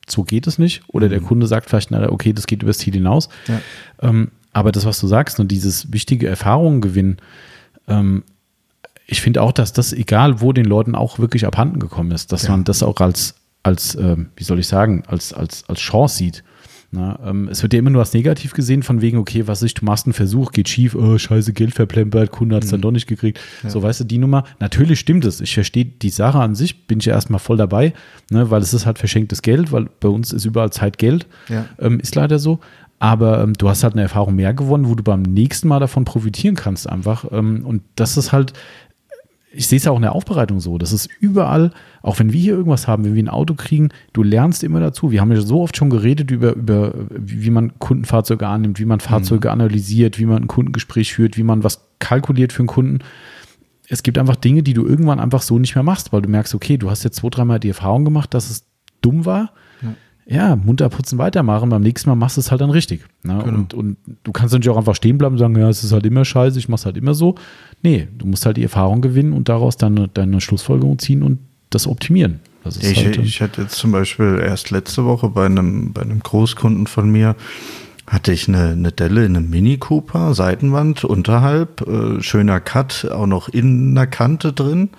so 0.09 0.23
geht 0.23 0.47
es 0.47 0.57
nicht. 0.57 0.81
Oder 0.87 1.07
mhm. 1.07 1.11
der 1.11 1.21
Kunde 1.21 1.45
sagt 1.45 1.69
vielleicht, 1.69 1.91
na, 1.91 2.11
okay, 2.11 2.33
das 2.33 2.47
geht 2.47 2.63
übers 2.63 2.79
Ziel 2.79 2.93
hinaus. 2.93 3.29
Ja. 3.47 3.61
Ähm, 4.01 4.31
aber 4.53 4.71
das, 4.71 4.85
was 4.85 4.99
du 4.99 5.05
sagst, 5.05 5.39
und 5.39 5.51
dieses 5.51 5.93
wichtige 5.93 6.27
Erfahrungen 6.27 6.81
gewinnen, 6.81 7.17
ähm, 7.87 8.23
ich 9.07 9.21
finde 9.21 9.41
auch, 9.41 9.53
dass 9.53 9.73
das, 9.73 9.93
egal 9.93 10.41
wo 10.41 10.53
den 10.53 10.65
Leuten 10.65 10.93
auch 10.93 11.17
wirklich 11.17 11.47
abhanden 11.47 11.79
gekommen 11.79 12.11
ist, 12.11 12.31
dass 12.31 12.43
ja. 12.43 12.51
man 12.51 12.65
das 12.65 12.83
auch 12.83 12.99
als, 12.99 13.35
als 13.63 13.95
äh, 13.95 14.17
wie 14.35 14.43
soll 14.43 14.59
ich 14.59 14.67
sagen, 14.67 15.03
als, 15.07 15.33
als, 15.33 15.63
als 15.67 15.79
Chance 15.79 16.17
sieht. 16.17 16.43
Na, 16.89 17.19
ähm, 17.25 17.49
es 17.49 17.63
wird 17.63 17.73
ja 17.73 17.79
immer 17.79 17.89
nur 17.89 18.01
als 18.01 18.13
negativ 18.13 18.53
gesehen, 18.53 18.81
von 18.81 19.01
wegen, 19.01 19.17
okay, 19.17 19.45
was 19.45 19.61
ist, 19.61 19.81
du 19.81 19.85
machst 19.85 20.05
einen 20.05 20.13
Versuch, 20.13 20.51
geht 20.51 20.69
schief, 20.69 20.95
oh, 20.95 21.17
scheiße, 21.17 21.51
Geld 21.51 21.73
verplempert, 21.73 22.31
Kunde 22.31 22.55
hat 22.55 22.63
es 22.63 22.69
mhm. 22.69 22.75
dann 22.75 22.81
doch 22.81 22.91
nicht 22.91 23.07
gekriegt. 23.07 23.39
Ja. 23.63 23.69
So, 23.69 23.83
weißt 23.83 24.01
du, 24.01 24.03
die 24.05 24.17
Nummer. 24.17 24.45
Natürlich 24.59 24.99
stimmt 24.99 25.25
es. 25.25 25.41
Ich 25.41 25.53
verstehe 25.53 25.83
die 25.85 26.09
Sache 26.09 26.39
an 26.39 26.55
sich, 26.55 26.87
bin 26.87 26.99
ich 26.99 27.05
ja 27.05 27.13
erstmal 27.13 27.39
voll 27.39 27.57
dabei, 27.57 27.93
ne, 28.29 28.49
weil 28.51 28.61
es 28.61 28.73
ist 28.73 28.85
halt 28.85 28.99
verschenktes 28.99 29.41
Geld, 29.41 29.73
weil 29.73 29.87
bei 29.99 30.07
uns 30.07 30.31
ist 30.31 30.45
überall 30.45 30.71
Zeit 30.71 30.97
Geld. 30.97 31.27
Ja. 31.49 31.65
Ähm, 31.79 31.99
ist 31.99 32.15
leider 32.15 32.39
so. 32.39 32.59
Aber 32.99 33.43
ähm, 33.43 33.53
du 33.53 33.69
hast 33.69 33.83
halt 33.83 33.93
eine 33.93 34.03
Erfahrung 34.03 34.35
mehr 34.35 34.53
gewonnen, 34.53 34.87
wo 34.87 34.95
du 34.95 35.03
beim 35.03 35.21
nächsten 35.21 35.67
Mal 35.67 35.79
davon 35.79 36.03
profitieren 36.03 36.55
kannst, 36.55 36.89
einfach. 36.89 37.25
Ähm, 37.31 37.63
und 37.65 37.83
das 37.95 38.17
ist 38.17 38.31
halt, 38.31 38.53
ich 39.51 39.67
sehe 39.67 39.77
es 39.77 39.85
ja 39.85 39.91
auch 39.91 39.95
in 39.95 40.01
der 40.01 40.13
Aufbereitung 40.13 40.59
so. 40.59 40.77
Das 40.77 40.91
ist 40.91 41.09
überall, 41.19 41.71
auch 42.01 42.19
wenn 42.19 42.33
wir 42.33 42.39
hier 42.39 42.53
irgendwas 42.53 42.87
haben, 42.87 43.05
wenn 43.05 43.15
wir 43.15 43.23
ein 43.23 43.29
Auto 43.29 43.53
kriegen, 43.55 43.89
du 44.13 44.23
lernst 44.23 44.63
immer 44.63 44.79
dazu. 44.79 45.11
Wir 45.11 45.21
haben 45.21 45.31
ja 45.31 45.39
so 45.41 45.61
oft 45.61 45.77
schon 45.77 45.89
geredet 45.89 46.31
über, 46.31 46.53
über 46.53 46.93
wie 47.09 47.49
man 47.49 47.79
Kundenfahrzeuge 47.79 48.45
annimmt, 48.45 48.79
wie 48.79 48.85
man 48.85 48.99
Fahrzeuge 48.99 49.47
mhm. 49.47 49.53
analysiert, 49.53 50.19
wie 50.19 50.25
man 50.25 50.43
ein 50.43 50.47
Kundengespräch 50.47 51.13
führt, 51.13 51.37
wie 51.37 51.43
man 51.43 51.63
was 51.63 51.87
kalkuliert 51.99 52.51
für 52.51 52.59
einen 52.59 52.67
Kunden. 52.67 52.99
Es 53.87 54.03
gibt 54.03 54.17
einfach 54.17 54.35
Dinge, 54.35 54.63
die 54.63 54.73
du 54.73 54.85
irgendwann 54.85 55.19
einfach 55.19 55.41
so 55.41 55.57
nicht 55.59 55.75
mehr 55.75 55.83
machst, 55.83 56.11
weil 56.11 56.21
du 56.21 56.29
merkst, 56.29 56.53
okay, 56.53 56.77
du 56.77 56.89
hast 56.89 57.03
jetzt 57.03 57.17
zwei, 57.17 57.29
dreimal 57.29 57.59
die 57.59 57.69
Erfahrung 57.69 58.03
gemacht, 58.03 58.33
dass 58.33 58.49
es 58.49 58.65
dumm 59.01 59.25
war 59.25 59.53
ja, 60.29 60.55
munter 60.57 60.89
putzen, 60.89 61.17
weitermachen. 61.17 61.69
Beim 61.69 61.81
nächsten 61.81 62.09
Mal 62.09 62.15
machst 62.15 62.37
du 62.37 62.41
es 62.41 62.51
halt 62.51 62.59
dann 62.59 62.69
richtig. 62.69 63.05
Ne? 63.23 63.41
Genau. 63.43 63.57
Und, 63.59 63.73
und 63.73 63.97
du 64.23 64.31
kannst 64.31 64.53
natürlich 64.53 64.69
auch 64.69 64.77
einfach 64.77 64.95
stehen 64.95 65.17
bleiben 65.17 65.35
und 65.35 65.39
sagen, 65.39 65.57
ja, 65.57 65.69
es 65.69 65.83
ist 65.83 65.93
halt 65.93 66.05
immer 66.05 66.25
scheiße, 66.25 66.59
ich 66.59 66.67
mach's 66.67 66.85
halt 66.85 66.97
immer 66.97 67.13
so. 67.13 67.35
Nee, 67.81 68.07
du 68.17 68.25
musst 68.25 68.45
halt 68.45 68.57
die 68.57 68.63
Erfahrung 68.63 69.01
gewinnen 69.01 69.33
und 69.33 69.47
daraus 69.47 69.77
deine, 69.77 70.09
deine 70.09 70.41
Schlussfolgerung 70.41 70.99
ziehen 70.99 71.23
und 71.23 71.39
das 71.69 71.87
optimieren. 71.87 72.41
Das 72.63 72.77
ich, 72.83 73.05
halt, 73.05 73.17
ich 73.17 73.41
hatte 73.41 73.61
jetzt 73.61 73.75
zum 73.75 73.93
Beispiel 73.93 74.41
erst 74.43 74.71
letzte 74.71 75.05
Woche 75.05 75.29
bei 75.29 75.45
einem, 75.45 75.93
bei 75.93 76.01
einem 76.01 76.19
Großkunden 76.19 76.87
von 76.87 77.09
mir, 77.09 77.35
hatte 78.05 78.33
ich 78.33 78.47
eine, 78.47 78.69
eine 78.69 78.91
Delle 78.91 79.25
in 79.25 79.37
einem 79.37 79.49
Mini 79.49 79.77
Cooper, 79.77 80.33
Seitenwand 80.33 81.05
unterhalb, 81.05 81.87
äh, 81.87 82.21
schöner 82.21 82.59
Cut, 82.59 83.09
auch 83.11 83.27
noch 83.27 83.47
in 83.47 83.91
einer 83.91 84.07
Kante 84.07 84.51
drin. 84.51 84.89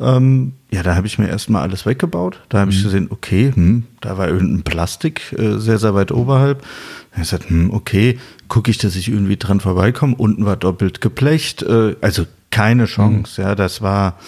Ähm, 0.00 0.54
ja, 0.72 0.82
da 0.82 0.96
habe 0.96 1.06
ich 1.06 1.18
mir 1.18 1.28
erstmal 1.28 1.62
alles 1.62 1.84
weggebaut. 1.84 2.40
Da 2.48 2.60
habe 2.60 2.70
mhm. 2.70 2.76
ich 2.76 2.82
gesehen, 2.82 3.08
okay, 3.10 3.52
hm, 3.54 3.84
da 4.00 4.16
war 4.16 4.28
irgendein 4.28 4.62
Plastik 4.62 5.34
äh, 5.38 5.58
sehr, 5.58 5.78
sehr 5.78 5.94
weit 5.94 6.10
oberhalb. 6.10 6.62
Da 6.62 7.16
habe 7.16 7.22
ich 7.24 7.30
gesagt, 7.30 7.50
hm, 7.50 7.70
okay, 7.72 8.18
gucke 8.48 8.70
ich, 8.70 8.78
dass 8.78 8.96
ich 8.96 9.08
irgendwie 9.08 9.36
dran 9.36 9.60
vorbeikomme. 9.60 10.14
Unten 10.16 10.46
war 10.46 10.56
doppelt 10.56 11.00
geplecht. 11.00 11.62
Äh, 11.62 11.96
also 12.00 12.24
keine 12.50 12.86
Chance. 12.86 13.40
Mhm. 13.40 13.46
Ja, 13.46 13.54
das 13.54 13.82
war, 13.82 14.18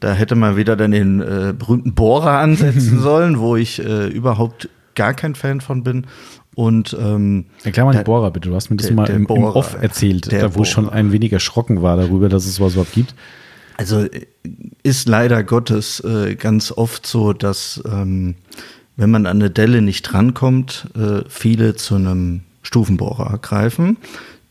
da 0.00 0.14
hätte 0.14 0.36
man 0.36 0.56
wieder 0.56 0.74
dann 0.74 0.92
den 0.92 1.20
äh, 1.20 1.54
berühmten 1.56 1.94
Bohrer 1.94 2.38
ansetzen 2.38 2.98
sollen, 3.00 3.38
wo 3.38 3.56
ich 3.56 3.84
äh, 3.84 4.08
überhaupt 4.08 4.70
gar 4.94 5.12
kein 5.12 5.34
Fan 5.34 5.60
von 5.60 5.82
bin. 5.82 6.06
Und 6.54 6.96
ähm, 6.98 7.46
erklär 7.64 7.84
mal 7.84 7.92
den 7.92 8.04
Bohrer 8.04 8.30
bitte. 8.30 8.48
Du 8.48 8.54
hast 8.54 8.70
mir 8.70 8.76
das 8.76 8.86
der, 8.86 8.96
mal 8.96 9.06
der 9.06 9.16
im, 9.16 9.26
Bohrer, 9.26 9.50
im 9.50 9.56
Off 9.56 9.76
erzählt, 9.80 10.32
da 10.32 10.42
wo 10.42 10.48
Bohrer. 10.48 10.62
ich 10.62 10.70
schon 10.70 10.88
ein 10.88 11.12
wenig 11.12 11.32
erschrocken 11.32 11.82
war 11.82 11.96
darüber, 11.96 12.28
dass 12.28 12.46
es 12.46 12.60
was 12.60 12.72
überhaupt 12.72 12.92
gibt. 12.92 13.14
Also 13.76 14.06
ist 14.82 15.08
leider 15.08 15.42
Gottes 15.42 16.00
äh, 16.00 16.36
ganz 16.36 16.70
oft 16.72 17.06
so, 17.06 17.32
dass 17.32 17.82
ähm, 17.86 18.36
wenn 18.96 19.10
man 19.10 19.26
an 19.26 19.38
eine 19.38 19.50
Delle 19.50 19.82
nicht 19.82 20.02
drankommt, 20.02 20.88
äh, 20.96 21.22
viele 21.28 21.74
zu 21.74 21.96
einem 21.96 22.42
Stufenbohrer 22.62 23.38
greifen, 23.38 23.96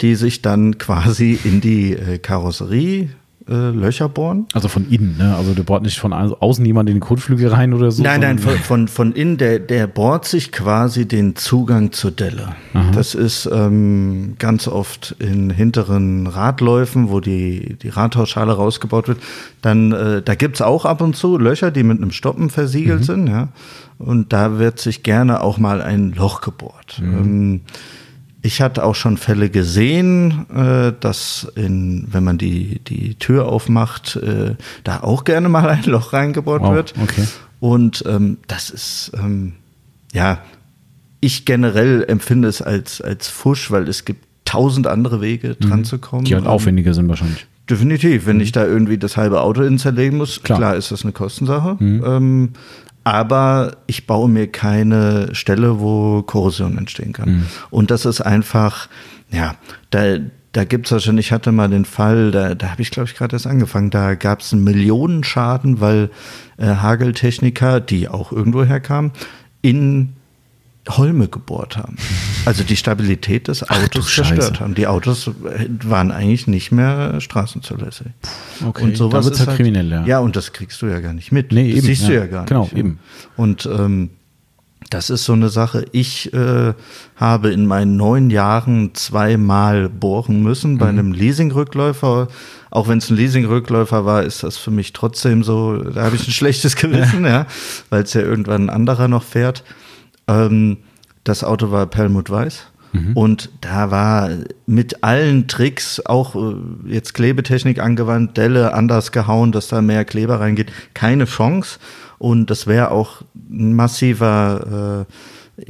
die 0.01 0.15
sich 0.15 0.41
dann 0.41 0.77
quasi 0.77 1.39
in 1.43 1.61
die 1.61 1.93
äh, 1.93 2.17
Karosserie 2.17 3.09
äh, 3.47 3.69
Löcher 3.71 4.09
bohren. 4.09 4.47
Also 4.53 4.67
von 4.67 4.89
innen, 4.89 5.17
ne? 5.17 5.35
Also 5.35 5.53
der 5.53 5.63
bohrt 5.63 5.83
nicht 5.83 5.99
von 5.99 6.13
außen 6.13 6.65
jemand 6.65 6.89
in 6.89 6.95
den 6.95 7.01
Kotflügel 7.01 7.49
rein 7.49 7.73
oder 7.73 7.91
so. 7.91 8.03
Nein, 8.03 8.21
nein, 8.21 8.39
von, 8.39 8.57
von, 8.57 8.87
von 8.87 9.13
innen, 9.13 9.37
der, 9.37 9.59
der 9.59 9.87
bohrt 9.87 10.25
sich 10.25 10.51
quasi 10.51 11.07
den 11.07 11.35
Zugang 11.35 11.91
zur 11.91 12.11
Delle. 12.11 12.55
Aha. 12.73 12.91
Das 12.93 13.15
ist 13.15 13.49
ähm, 13.51 14.35
ganz 14.39 14.67
oft 14.67 15.15
in 15.19 15.49
hinteren 15.49 16.27
Radläufen, 16.27 17.09
wo 17.09 17.19
die, 17.19 17.75
die 17.81 17.89
Radhausschale 17.89 18.53
rausgebaut 18.53 19.07
wird. 19.07 19.19
Dann, 19.61 19.91
äh, 19.91 20.21
da 20.21 20.35
gibt's 20.35 20.61
auch 20.61 20.85
ab 20.85 21.01
und 21.01 21.15
zu 21.15 21.37
Löcher, 21.37 21.71
die 21.71 21.83
mit 21.83 21.97
einem 21.97 22.11
Stoppen 22.11 22.49
versiegelt 22.49 23.01
mhm. 23.01 23.05
sind, 23.05 23.27
ja. 23.27 23.49
Und 23.99 24.33
da 24.33 24.57
wird 24.59 24.79
sich 24.79 25.03
gerne 25.03 25.41
auch 25.41 25.57
mal 25.57 25.81
ein 25.81 26.13
Loch 26.13 26.41
gebohrt. 26.41 27.01
Mhm. 27.01 27.17
Ähm, 27.17 27.61
ich 28.43 28.61
hatte 28.61 28.83
auch 28.83 28.93
schon 28.93 29.15
Fälle 29.17 29.49
gesehen, 29.49 30.45
äh, 30.53 30.93
dass 30.99 31.51
in, 31.55 32.07
wenn 32.11 32.25
man 32.25 32.37
die, 32.37 32.79
die 32.79 33.15
Tür 33.15 33.47
aufmacht, 33.47 34.17
äh, 34.17 34.55
da 34.83 34.99
auch 34.99 35.23
gerne 35.23 35.47
mal 35.47 35.69
ein 35.69 35.83
Loch 35.85 36.11
reingebohrt 36.13 36.61
wow, 36.61 36.73
wird. 36.73 36.93
Okay. 37.01 37.23
Und 37.61 38.03
ähm, 38.05 38.37
das 38.47 38.69
ist, 38.69 39.11
ähm, 39.17 39.53
ja, 40.11 40.39
ich 41.21 41.45
generell 41.45 42.03
empfinde 42.05 42.49
es 42.49 42.61
als, 42.61 42.99
als 42.99 43.29
Fusch, 43.29 43.71
weil 43.71 43.87
es 43.87 44.03
gibt 44.03 44.25
tausend 44.43 44.87
andere 44.87 45.21
Wege, 45.21 45.55
dran 45.55 45.79
mhm. 45.79 45.85
zu 45.85 45.97
kommen. 45.97 46.25
Die 46.25 46.35
halt 46.35 46.45
aufwendiger 46.45 46.93
sind 46.93 47.07
wahrscheinlich. 47.07 47.47
Definitiv. 47.69 48.25
Wenn 48.25 48.37
mhm. 48.37 48.41
ich 48.41 48.51
da 48.51 48.65
irgendwie 48.65 48.97
das 48.97 49.15
halbe 49.15 49.39
Auto 49.39 49.61
installieren 49.61 50.17
muss, 50.17 50.43
klar, 50.43 50.59
klar 50.59 50.75
ist 50.75 50.91
das 50.91 51.03
eine 51.03 51.13
Kostensache. 51.13 51.77
Mhm. 51.79 52.03
Ähm, 52.05 52.49
aber 53.03 53.77
ich 53.87 54.07
baue 54.07 54.29
mir 54.29 54.47
keine 54.47 55.29
Stelle, 55.33 55.79
wo 55.79 56.21
Korrosion 56.23 56.77
entstehen 56.77 57.13
kann. 57.13 57.29
Mhm. 57.29 57.45
Und 57.69 57.91
das 57.91 58.05
ist 58.05 58.21
einfach, 58.21 58.87
ja, 59.29 59.55
da, 59.89 60.17
da 60.53 60.63
gibt 60.63 60.85
es 60.85 60.91
wahrscheinlich, 60.91 61.27
ich 61.27 61.31
hatte 61.31 61.51
mal 61.51 61.69
den 61.69 61.85
Fall, 61.85 62.31
da, 62.31 62.55
da 62.55 62.71
habe 62.71 62.81
ich 62.81 62.91
glaube 62.91 63.09
ich 63.09 63.15
gerade 63.15 63.35
erst 63.35 63.47
angefangen, 63.47 63.89
da 63.89 64.15
gab 64.15 64.41
es 64.41 64.53
einen 64.53 64.63
Millionenschaden, 64.63 65.81
weil 65.81 66.11
äh, 66.57 66.67
Hageltechniker, 66.67 67.79
die 67.79 68.07
auch 68.07 68.31
irgendwo 68.31 68.63
herkamen, 68.63 69.11
in 69.61 70.13
Holme 70.89 71.29
gebohrt 71.29 71.77
haben. 71.77 71.95
Also 72.45 72.63
die 72.63 72.75
Stabilität 72.75 73.47
des 73.47 73.63
Autos 73.63 74.07
Ach, 74.09 74.15
zerstört 74.15 74.59
haben. 74.59 74.75
Die 74.75 74.87
Autos 74.87 75.31
waren 75.83 76.11
eigentlich 76.11 76.47
nicht 76.47 76.71
mehr 76.71 77.21
straßenzulässig. 77.21 78.07
Okay, 78.65 78.83
und 78.83 78.97
sowas 78.97 79.25
da 79.25 79.31
ist 79.31 79.47
halt, 79.47 79.57
kriminell, 79.57 79.89
ja. 79.89 80.05
Ja, 80.05 80.19
und 80.19 80.35
das 80.35 80.51
kriegst 80.51 80.81
du 80.81 80.87
ja 80.87 80.99
gar 80.99 81.13
nicht 81.13 81.31
mit. 81.31 81.51
Nee, 81.53 81.69
das 81.69 81.77
eben, 81.77 81.87
siehst 81.87 82.01
ja. 82.03 82.07
du 82.07 82.15
ja 82.15 82.25
gar 82.25 82.45
genau, 82.45 82.63
nicht. 82.63 82.75
Genau, 82.75 82.79
eben. 82.79 82.99
Und 83.37 83.65
ähm, 83.65 84.09
das 84.89 85.09
ist 85.09 85.23
so 85.23 85.33
eine 85.33 85.49
Sache. 85.49 85.85
Ich 85.91 86.33
äh, 86.33 86.73
habe 87.15 87.51
in 87.51 87.65
meinen 87.65 87.95
neun 87.95 88.29
Jahren 88.29 88.93
zweimal 88.93 89.87
bohren 89.87 90.43
müssen 90.43 90.77
bei 90.77 90.91
mhm. 90.91 90.99
einem 90.99 91.11
Leasingrückläufer. 91.13 92.27
Auch 92.69 92.87
wenn 92.89 92.97
es 92.97 93.09
ein 93.09 93.15
Leasingrückläufer 93.15 94.05
war, 94.05 94.23
ist 94.23 94.43
das 94.43 94.57
für 94.57 94.71
mich 94.71 94.91
trotzdem 94.93 95.43
so, 95.43 95.77
da 95.77 96.03
habe 96.03 96.15
ich 96.17 96.27
ein 96.27 96.31
schlechtes 96.31 96.75
Gewissen, 96.75 97.23
ja, 97.23 97.29
ja 97.29 97.47
weil 97.89 98.03
es 98.03 98.13
ja 98.13 98.21
irgendwann 98.21 98.63
ein 98.63 98.69
anderer 98.69 99.07
noch 99.07 99.23
fährt. 99.23 99.63
Ähm, 100.27 100.77
das 101.23 101.43
Auto 101.43 101.71
war 101.71 101.85
Perlmutt 101.87 102.29
Weiß. 102.29 102.67
Mhm. 102.93 103.13
Und 103.13 103.49
da 103.61 103.91
war 103.91 104.29
mit 104.65 105.03
allen 105.03 105.47
Tricks, 105.47 105.99
auch 106.05 106.35
äh, 106.35 106.55
jetzt 106.87 107.13
Klebetechnik 107.13 107.79
angewandt, 107.79 108.37
Delle 108.37 108.73
anders 108.73 109.11
gehauen, 109.11 109.51
dass 109.51 109.67
da 109.67 109.81
mehr 109.81 110.05
Kleber 110.05 110.39
reingeht, 110.39 110.71
keine 110.93 111.25
Chance. 111.25 111.79
Und 112.19 112.49
das 112.49 112.67
wäre 112.67 112.91
auch 112.91 113.23
ein 113.49 113.73
massiver 113.73 115.05
äh, 115.57 115.63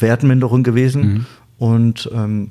Wertminderung 0.00 0.62
gewesen. 0.62 1.02
Mhm. 1.02 1.26
Und 1.58 2.10
ähm, 2.14 2.50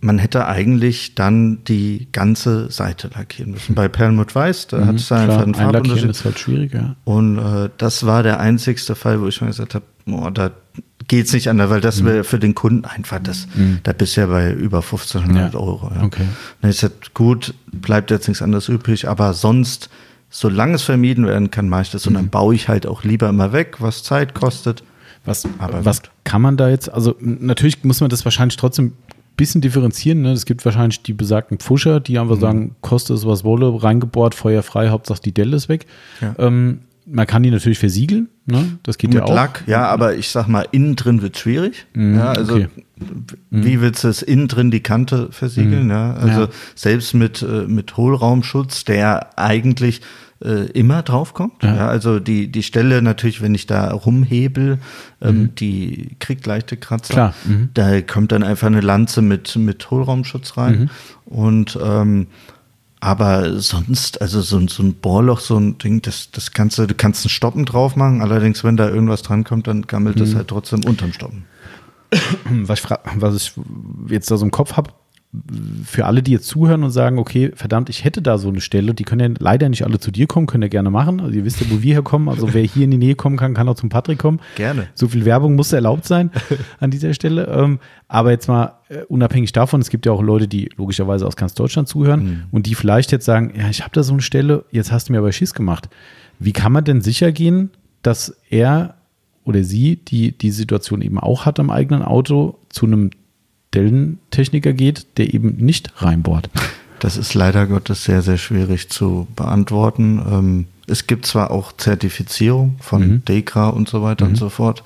man 0.00 0.18
hätte 0.18 0.46
eigentlich 0.46 1.14
dann 1.14 1.64
die 1.64 2.08
ganze 2.12 2.70
Seite 2.70 3.10
lackieren 3.14 3.52
müssen. 3.52 3.74
Bei 3.74 3.88
Perlmutt 3.88 4.34
Weiß, 4.34 4.66
da 4.66 4.78
mhm, 4.78 4.86
hat 4.86 4.96
es 4.96 5.12
einen 5.12 5.54
Farbunterschied. 5.54 6.10
ist 6.10 6.24
halt 6.24 6.38
schwieriger. 6.38 6.96
Und 7.04 7.38
äh, 7.38 7.70
das 7.78 8.04
war 8.06 8.22
der 8.22 8.40
einzigste 8.40 8.94
Fall, 8.94 9.20
wo 9.20 9.26
ich 9.26 9.40
mir 9.40 9.48
gesagt 9.48 9.74
habe, 9.74 9.84
oh, 10.10 10.30
da 10.30 10.50
geht's 11.08 11.32
nicht 11.32 11.48
anders, 11.48 11.70
weil 11.70 11.80
das 11.80 12.00
mhm. 12.00 12.06
wäre 12.06 12.24
für 12.24 12.38
den 12.38 12.54
Kunden 12.54 12.84
einfach 12.84 13.18
das. 13.22 13.46
Mhm. 13.54 13.80
Da 13.82 13.92
bist 13.92 14.16
du 14.16 14.22
ja 14.22 14.26
bei 14.26 14.52
über 14.52 14.78
1500 14.78 15.54
ja. 15.54 15.60
Euro. 15.60 15.90
Ja. 15.94 16.02
Okay. 16.02 16.26
Dann 16.60 16.70
ist 16.70 16.82
das 16.82 16.92
gut, 17.14 17.54
bleibt 17.72 18.10
jetzt 18.10 18.28
nichts 18.28 18.42
anderes 18.42 18.68
übrig, 18.68 19.08
aber 19.08 19.34
sonst, 19.34 19.90
solange 20.30 20.74
es 20.74 20.82
vermieden 20.82 21.26
werden 21.26 21.50
kann, 21.50 21.68
mache 21.68 21.82
ich 21.82 21.90
das. 21.90 22.06
Und 22.06 22.14
dann 22.14 22.26
mhm. 22.26 22.30
baue 22.30 22.54
ich 22.54 22.68
halt 22.68 22.86
auch 22.86 23.04
lieber 23.04 23.28
immer 23.28 23.52
weg, 23.52 23.76
was 23.80 24.02
Zeit 24.02 24.34
kostet. 24.34 24.82
Was, 25.24 25.44
aber 25.58 25.84
was 25.84 26.02
kann 26.22 26.40
man 26.40 26.56
da 26.56 26.68
jetzt, 26.68 26.88
also 26.88 27.16
natürlich 27.18 27.82
muss 27.82 28.00
man 28.00 28.10
das 28.10 28.24
wahrscheinlich 28.24 28.56
trotzdem 28.56 28.92
bisschen 29.36 29.60
differenzieren. 29.60 30.22
Ne? 30.22 30.32
Es 30.32 30.46
gibt 30.46 30.64
wahrscheinlich 30.64 31.02
die 31.02 31.12
besagten 31.12 31.58
Pfuscher, 31.58 32.00
die 32.00 32.18
einfach 32.18 32.36
mhm. 32.36 32.40
sagen, 32.40 32.76
kostet 32.80 33.18
es 33.18 33.26
was 33.26 33.44
wolle, 33.44 33.82
reingebohrt, 33.82 34.34
feuerfrei, 34.34 34.88
Hauptsache 34.88 35.20
die 35.22 35.32
Delle 35.32 35.56
ist 35.56 35.68
weg. 35.68 35.86
Ja. 36.20 36.34
Ähm, 36.38 36.80
man 37.06 37.26
kann 37.26 37.42
die 37.42 37.50
natürlich 37.50 37.78
versiegeln, 37.78 38.28
ne? 38.46 38.78
Das 38.82 38.98
geht 38.98 39.10
Mit 39.10 39.20
ja 39.20 39.24
auch. 39.24 39.34
Lack, 39.34 39.62
ja, 39.66 39.86
aber 39.86 40.16
ich 40.16 40.28
sag 40.28 40.48
mal, 40.48 40.66
innen 40.72 40.96
drin 40.96 41.22
wird 41.22 41.38
schwierig. 41.38 41.86
Mhm, 41.94 42.16
ja, 42.16 42.32
also 42.32 42.56
okay. 42.56 42.68
wie 43.50 43.76
mhm. 43.76 43.80
willst 43.80 44.04
du 44.04 44.08
es 44.08 44.22
innen 44.22 44.48
drin 44.48 44.70
die 44.70 44.80
Kante 44.80 45.28
versiegeln? 45.30 45.84
Mhm. 45.84 45.90
Ja, 45.90 46.14
also 46.14 46.40
ja. 46.42 46.48
selbst 46.74 47.14
mit, 47.14 47.42
äh, 47.42 47.66
mit 47.68 47.96
Hohlraumschutz, 47.96 48.84
der 48.84 49.38
eigentlich 49.38 50.00
äh, 50.44 50.66
immer 50.72 51.02
draufkommt. 51.02 51.62
Ja. 51.62 51.76
ja. 51.76 51.88
also 51.88 52.18
die, 52.18 52.48
die 52.48 52.62
Stelle 52.62 53.00
natürlich, 53.02 53.40
wenn 53.40 53.54
ich 53.54 53.66
da 53.66 53.92
rumhebel, 53.92 54.78
ähm, 55.22 55.38
mhm. 55.38 55.54
die 55.54 56.16
kriegt 56.18 56.46
leichte 56.46 56.76
Kratzer. 56.76 57.14
Klar. 57.14 57.34
Mhm. 57.44 57.70
Da 57.74 58.02
kommt 58.02 58.32
dann 58.32 58.42
einfach 58.42 58.66
eine 58.66 58.80
Lanze 58.80 59.22
mit, 59.22 59.54
mit 59.56 59.90
Hohlraumschutz 59.90 60.56
rein. 60.56 60.78
Mhm. 60.78 60.90
Und 61.24 61.78
ähm, 61.82 62.26
aber 63.00 63.58
sonst, 63.60 64.20
also 64.22 64.40
so, 64.40 64.66
so 64.68 64.82
ein 64.82 64.94
Bohrloch, 64.94 65.40
so 65.40 65.58
ein 65.58 65.78
Ding, 65.78 66.02
das, 66.02 66.30
das 66.30 66.52
kannst 66.52 66.78
du, 66.78 66.86
du 66.86 66.94
kannst 66.94 67.24
einen 67.24 67.30
Stoppen 67.30 67.64
drauf 67.64 67.94
machen. 67.96 68.22
Allerdings, 68.22 68.64
wenn 68.64 68.76
da 68.76 68.88
irgendwas 68.88 69.22
drankommt, 69.22 69.66
dann 69.66 69.82
gammelt 69.82 70.18
es 70.20 70.32
mhm. 70.32 70.36
halt 70.36 70.48
trotzdem 70.48 70.84
unterm 70.84 71.12
Stoppen. 71.12 71.44
Was 72.44 72.80
ich, 72.80 72.90
was 73.16 73.34
ich 73.34 73.52
jetzt 74.08 74.30
da 74.30 74.36
so 74.36 74.44
im 74.44 74.52
Kopf 74.52 74.76
habe, 74.76 74.92
für 75.84 76.06
alle, 76.06 76.22
die 76.22 76.32
jetzt 76.32 76.46
zuhören 76.46 76.82
und 76.82 76.90
sagen, 76.90 77.18
okay, 77.18 77.52
verdammt, 77.54 77.88
ich 77.88 78.04
hätte 78.04 78.22
da 78.22 78.38
so 78.38 78.48
eine 78.48 78.60
Stelle, 78.60 78.94
die 78.94 79.04
können 79.04 79.34
ja 79.34 79.38
leider 79.38 79.68
nicht 79.68 79.84
alle 79.84 79.98
zu 79.98 80.10
dir 80.10 80.26
kommen, 80.26 80.46
können 80.46 80.62
ja 80.62 80.68
gerne 80.68 80.90
machen. 80.90 81.20
Also 81.20 81.34
ihr 81.34 81.44
wisst 81.44 81.60
ja, 81.60 81.66
wo 81.70 81.82
wir 81.82 81.94
herkommen. 81.94 82.28
Also 82.28 82.54
wer 82.54 82.62
hier 82.62 82.84
in 82.84 82.90
die 82.90 82.98
Nähe 82.98 83.14
kommen 83.14 83.36
kann, 83.36 83.54
kann 83.54 83.68
auch 83.68 83.74
zum 83.74 83.88
Patrick 83.88 84.18
kommen. 84.18 84.40
Gerne. 84.56 84.88
So 84.94 85.08
viel 85.08 85.24
Werbung 85.24 85.54
muss 85.54 85.72
erlaubt 85.72 86.06
sein 86.06 86.30
an 86.80 86.90
dieser 86.90 87.14
Stelle. 87.14 87.46
Ähm, 87.46 87.78
aber 88.08 88.30
jetzt 88.30 88.48
mal 88.48 88.74
äh, 88.88 89.02
unabhängig 89.08 89.52
davon, 89.52 89.80
es 89.80 89.90
gibt 89.90 90.06
ja 90.06 90.12
auch 90.12 90.22
Leute, 90.22 90.48
die 90.48 90.70
logischerweise 90.76 91.26
aus 91.26 91.36
ganz 91.36 91.54
Deutschland 91.54 91.88
zuhören 91.88 92.24
mhm. 92.24 92.42
und 92.50 92.66
die 92.66 92.74
vielleicht 92.74 93.12
jetzt 93.12 93.24
sagen, 93.24 93.52
ja, 93.56 93.68
ich 93.68 93.82
habe 93.82 93.92
da 93.92 94.02
so 94.02 94.12
eine 94.12 94.22
Stelle, 94.22 94.64
jetzt 94.70 94.92
hast 94.92 95.08
du 95.08 95.12
mir 95.12 95.18
aber 95.18 95.32
Schiss 95.32 95.54
gemacht. 95.54 95.88
Wie 96.38 96.52
kann 96.52 96.72
man 96.72 96.84
denn 96.84 97.00
sicher 97.00 97.32
gehen, 97.32 97.70
dass 98.02 98.36
er 98.50 98.94
oder 99.44 99.62
sie, 99.62 99.96
die 99.96 100.36
die 100.36 100.50
Situation 100.50 101.02
eben 101.02 101.18
auch 101.18 101.46
hat 101.46 101.60
am 101.60 101.70
eigenen 101.70 102.02
Auto, 102.02 102.58
zu 102.68 102.86
einem 102.86 103.10
Dellentechniker 103.76 104.72
geht, 104.72 105.06
der 105.18 105.32
eben 105.32 105.56
nicht 105.56 106.02
reinbohrt? 106.02 106.50
Das 106.98 107.16
ist 107.16 107.34
leider 107.34 107.66
Gottes 107.66 108.04
sehr, 108.04 108.22
sehr 108.22 108.38
schwierig 108.38 108.88
zu 108.88 109.28
beantworten. 109.36 110.20
Ähm, 110.28 110.66
es 110.86 111.06
gibt 111.06 111.26
zwar 111.26 111.50
auch 111.50 111.72
Zertifizierung 111.76 112.76
von 112.80 113.06
mhm. 113.06 113.24
DEKRA 113.24 113.68
und 113.68 113.88
so 113.88 114.02
weiter 114.02 114.24
mhm. 114.24 114.32
und 114.32 114.36
so 114.36 114.48
fort. 114.48 114.82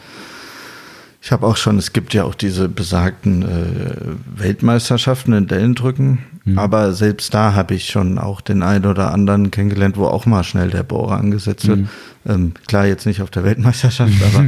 Ich 1.22 1.32
habe 1.32 1.46
auch 1.46 1.56
schon, 1.56 1.76
es 1.76 1.92
gibt 1.92 2.14
ja 2.14 2.24
auch 2.24 2.34
diese 2.34 2.70
besagten 2.70 3.42
äh, 3.42 4.40
Weltmeisterschaften 4.40 5.34
in 5.34 5.46
Dellendrücken, 5.46 6.20
mhm. 6.44 6.58
aber 6.58 6.94
selbst 6.94 7.34
da 7.34 7.52
habe 7.52 7.74
ich 7.74 7.90
schon 7.90 8.18
auch 8.18 8.40
den 8.40 8.62
einen 8.62 8.86
oder 8.86 9.12
anderen 9.12 9.50
kennengelernt, 9.50 9.98
wo 9.98 10.06
auch 10.06 10.24
mal 10.24 10.44
schnell 10.44 10.70
der 10.70 10.82
Bohrer 10.82 11.18
angesetzt 11.18 11.68
wird. 11.68 11.80
Mhm. 11.80 11.88
Ähm, 12.26 12.52
klar, 12.66 12.86
jetzt 12.86 13.04
nicht 13.04 13.20
auf 13.20 13.30
der 13.30 13.44
Weltmeisterschaft, 13.44 14.14
aber 14.34 14.46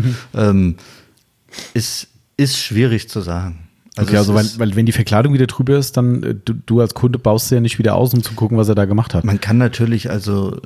ähm, 0.48 0.76
ist, 1.74 2.08
ist 2.38 2.58
schwierig 2.58 3.10
zu 3.10 3.20
sagen. 3.20 3.68
Also, 3.96 4.08
okay, 4.08 4.16
also 4.16 4.34
weil, 4.34 4.46
weil 4.56 4.76
wenn 4.76 4.86
die 4.86 4.92
Verkleidung 4.92 5.34
wieder 5.34 5.46
drüber 5.46 5.76
ist, 5.76 5.96
dann 5.96 6.22
äh, 6.22 6.34
du, 6.34 6.54
du 6.54 6.80
als 6.80 6.94
Kunde 6.94 7.18
baust 7.18 7.48
sie 7.48 7.56
ja 7.56 7.60
nicht 7.60 7.78
wieder 7.78 7.94
aus, 7.94 8.14
um 8.14 8.22
zu 8.22 8.32
gucken, 8.34 8.56
was 8.56 8.68
er 8.68 8.74
da 8.74 8.86
gemacht 8.86 9.14
hat. 9.14 9.24
Man 9.24 9.40
kann 9.40 9.58
natürlich 9.58 10.10
also 10.10 10.58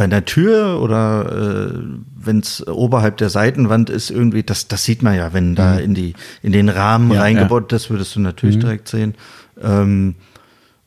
bei 0.00 0.04
einer 0.04 0.24
Tür 0.24 0.80
oder 0.80 1.72
äh, 1.72 1.78
wenn 2.16 2.38
es 2.40 2.66
oberhalb 2.66 3.18
der 3.18 3.28
Seitenwand 3.28 3.90
ist, 3.90 4.10
irgendwie, 4.10 4.42
das, 4.42 4.66
das 4.66 4.84
sieht 4.84 5.02
man 5.02 5.14
ja, 5.14 5.32
wenn 5.34 5.54
da 5.54 5.74
mhm. 5.74 5.78
in 5.80 5.94
die 5.94 6.14
in 6.42 6.52
den 6.52 6.68
Rahmen 6.68 7.12
ja, 7.12 7.20
reingebaut, 7.20 7.64
ja. 7.64 7.76
das 7.76 7.90
würdest 7.90 8.16
du 8.16 8.20
natürlich 8.20 8.56
mhm. 8.56 8.60
direkt 8.60 8.88
sehen. 8.88 9.14
Ähm, 9.62 10.14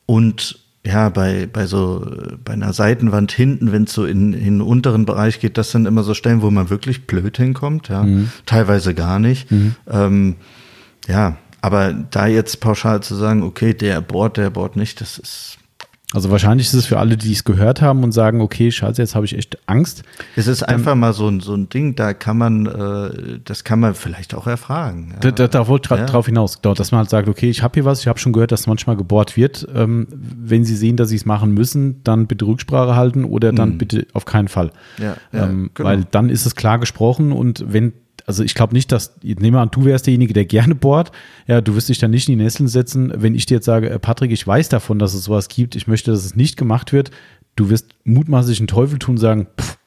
und 0.07 0.59
ja, 0.85 1.07
bei, 1.09 1.47
bei 1.51 1.65
so, 1.65 2.05
bei 2.43 2.53
einer 2.53 2.73
Seitenwand 2.73 3.31
hinten, 3.31 3.71
wenn 3.71 3.83
es 3.83 3.93
so 3.93 4.05
in, 4.05 4.33
in 4.33 4.43
den 4.43 4.61
unteren 4.61 5.05
Bereich 5.05 5.39
geht, 5.39 5.57
das 5.57 5.71
sind 5.71 5.85
immer 5.85 6.03
so 6.03 6.13
Stellen, 6.13 6.41
wo 6.41 6.51
man 6.51 6.69
wirklich 6.69 7.07
blöd 7.07 7.37
hinkommt, 7.37 7.87
ja. 7.87 8.03
Mhm. 8.03 8.31
Teilweise 8.45 8.93
gar 8.93 9.19
nicht. 9.19 9.49
Mhm. 9.49 9.75
Ähm, 9.89 10.35
ja, 11.07 11.37
aber 11.61 11.93
da 11.93 12.27
jetzt 12.27 12.59
pauschal 12.59 13.01
zu 13.01 13.15
sagen, 13.15 13.43
okay, 13.43 13.73
der 13.73 14.01
bohrt, 14.01 14.37
der 14.37 14.49
bohrt 14.49 14.75
nicht, 14.75 14.99
das 15.01 15.17
ist. 15.17 15.57
Also 16.13 16.29
wahrscheinlich 16.29 16.67
ist 16.67 16.73
es 16.73 16.85
für 16.85 16.99
alle, 16.99 17.17
die 17.17 17.31
es 17.31 17.43
gehört 17.43 17.81
haben 17.81 18.03
und 18.03 18.11
sagen, 18.11 18.39
okay, 18.39 18.69
scheiße, 18.71 19.01
jetzt 19.01 19.15
habe 19.15 19.25
ich 19.25 19.35
echt 19.35 19.57
Angst. 19.65 20.03
Es 20.35 20.45
ist 20.45 20.61
einfach 20.61 20.93
mal 20.93 21.11
so 21.11 21.27
ein, 21.27 21.39
so 21.39 21.55
ein 21.55 21.69
Ding, 21.69 21.95
da 21.95 22.13
kann 22.13 22.37
man, 22.37 22.67
äh, 22.67 23.39
das 23.43 23.63
kann 23.63 23.79
man 23.79 23.95
vielleicht 23.95 24.35
auch 24.35 24.45
erfragen. 24.45 25.13
Ja. 25.13 25.19
Da, 25.21 25.31
da, 25.31 25.47
da 25.47 25.67
wollte 25.67 25.91
ich 25.91 25.99
ja. 25.99 26.05
drauf 26.05 26.27
hinaus, 26.27 26.61
dass 26.61 26.91
man 26.91 26.99
halt 26.99 27.09
sagt, 27.09 27.27
okay, 27.27 27.49
ich 27.49 27.63
habe 27.63 27.73
hier 27.73 27.85
was, 27.85 28.01
ich 28.01 28.07
habe 28.07 28.19
schon 28.19 28.31
gehört, 28.31 28.51
dass 28.51 28.67
manchmal 28.67 28.95
gebohrt 28.95 29.35
wird. 29.35 29.67
Ähm, 29.73 30.07
wenn 30.11 30.65
Sie 30.65 30.75
sehen, 30.75 30.97
dass 30.97 31.09
Sie 31.09 31.15
es 31.15 31.25
machen 31.25 31.51
müssen, 31.51 32.03
dann 32.03 32.27
bitte 32.27 32.45
Rücksprache 32.45 32.95
halten 32.95 33.25
oder 33.25 33.51
dann 33.51 33.69
mhm. 33.69 33.77
bitte 33.79 34.05
auf 34.13 34.25
keinen 34.25 34.49
Fall. 34.49 34.71
Ja, 34.99 35.15
ja 35.31 35.45
ähm, 35.45 35.71
genau. 35.73 35.89
Weil 35.89 36.05
dann 36.11 36.29
ist 36.29 36.45
es 36.45 36.55
klar 36.55 36.77
gesprochen 36.77 37.31
und 37.31 37.65
wenn 37.67 37.93
also 38.25 38.43
ich 38.43 38.55
glaube 38.55 38.73
nicht, 38.73 38.91
dass, 38.91 39.15
ich 39.21 39.37
nehme 39.39 39.59
an, 39.59 39.69
du 39.71 39.85
wärst 39.85 40.07
derjenige, 40.07 40.33
der 40.33 40.45
gerne 40.45 40.75
bohrt. 40.75 41.11
Ja, 41.47 41.61
du 41.61 41.75
wirst 41.75 41.89
dich 41.89 41.99
dann 41.99 42.11
nicht 42.11 42.29
in 42.29 42.37
die 42.37 42.43
Nesseln 42.43 42.67
setzen. 42.67 43.11
Wenn 43.15 43.35
ich 43.35 43.45
dir 43.45 43.55
jetzt 43.55 43.65
sage, 43.65 43.89
äh, 43.89 43.99
Patrick, 43.99 44.31
ich 44.31 44.45
weiß 44.45 44.69
davon, 44.69 44.99
dass 44.99 45.13
es 45.13 45.25
sowas 45.25 45.47
gibt, 45.49 45.75
ich 45.75 45.87
möchte, 45.87 46.11
dass 46.11 46.25
es 46.25 46.35
nicht 46.35 46.57
gemacht 46.57 46.93
wird, 46.93 47.11
du 47.55 47.69
wirst 47.69 47.89
mutmaßlich 48.05 48.59
einen 48.59 48.67
Teufel 48.67 48.99
tun 48.99 49.15
und 49.15 49.19
sagen, 49.19 49.47
pff, 49.59 49.77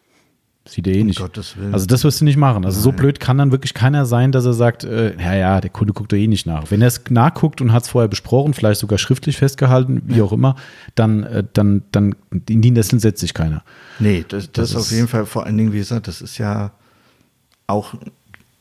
sieht 0.69 0.87
er 0.87 0.95
eh 0.95 1.05
nicht. 1.05 1.21
Um 1.21 1.31
also 1.73 1.87
das 1.87 2.05
wirst 2.05 2.21
du 2.21 2.25
nicht 2.25 2.37
machen. 2.37 2.65
Also 2.65 2.79
Nein. 2.79 2.85
so 2.85 2.93
blöd 2.93 3.21
kann 3.21 3.39
dann 3.39 3.53
wirklich 3.53 3.73
keiner 3.73 4.05
sein, 4.05 4.33
dass 4.33 4.45
er 4.45 4.53
sagt, 4.53 4.85
äh, 4.85 5.17
ja, 5.17 5.35
ja, 5.35 5.61
der 5.61 5.71
Kunde 5.71 5.93
guckt 5.93 6.13
doch 6.13 6.17
eh 6.17 6.27
nicht 6.27 6.47
nach. 6.47 6.71
Wenn 6.71 6.83
er 6.83 6.89
es 6.89 7.01
nachguckt 7.09 7.61
und 7.61 7.73
hat 7.73 7.85
es 7.85 7.89
vorher 7.89 8.09
besprochen, 8.09 8.53
vielleicht 8.53 8.81
sogar 8.81 8.99
schriftlich 8.99 9.37
festgehalten, 9.37 10.03
wie 10.07 10.19
ja. 10.19 10.25
auch 10.25 10.33
immer, 10.33 10.57
dann, 10.95 11.23
äh, 11.23 11.45
dann, 11.53 11.83
dann 11.93 12.15
in 12.49 12.63
die 12.63 12.71
Nesseln 12.71 13.01
setzt 13.01 13.21
sich 13.21 13.33
keiner. 13.33 13.63
Nee, 13.99 14.25
das, 14.29 14.51
das, 14.53 14.53
das 14.53 14.71
ist 14.71 14.77
auf 14.77 14.91
jeden 14.91 15.09
Fall 15.09 15.27
vor 15.27 15.47
allen 15.47 15.57
Dingen, 15.57 15.73
wie 15.73 15.79
gesagt, 15.79 16.09
das 16.09 16.21
ist 16.21 16.39
ja 16.39 16.73
auch 17.67 17.95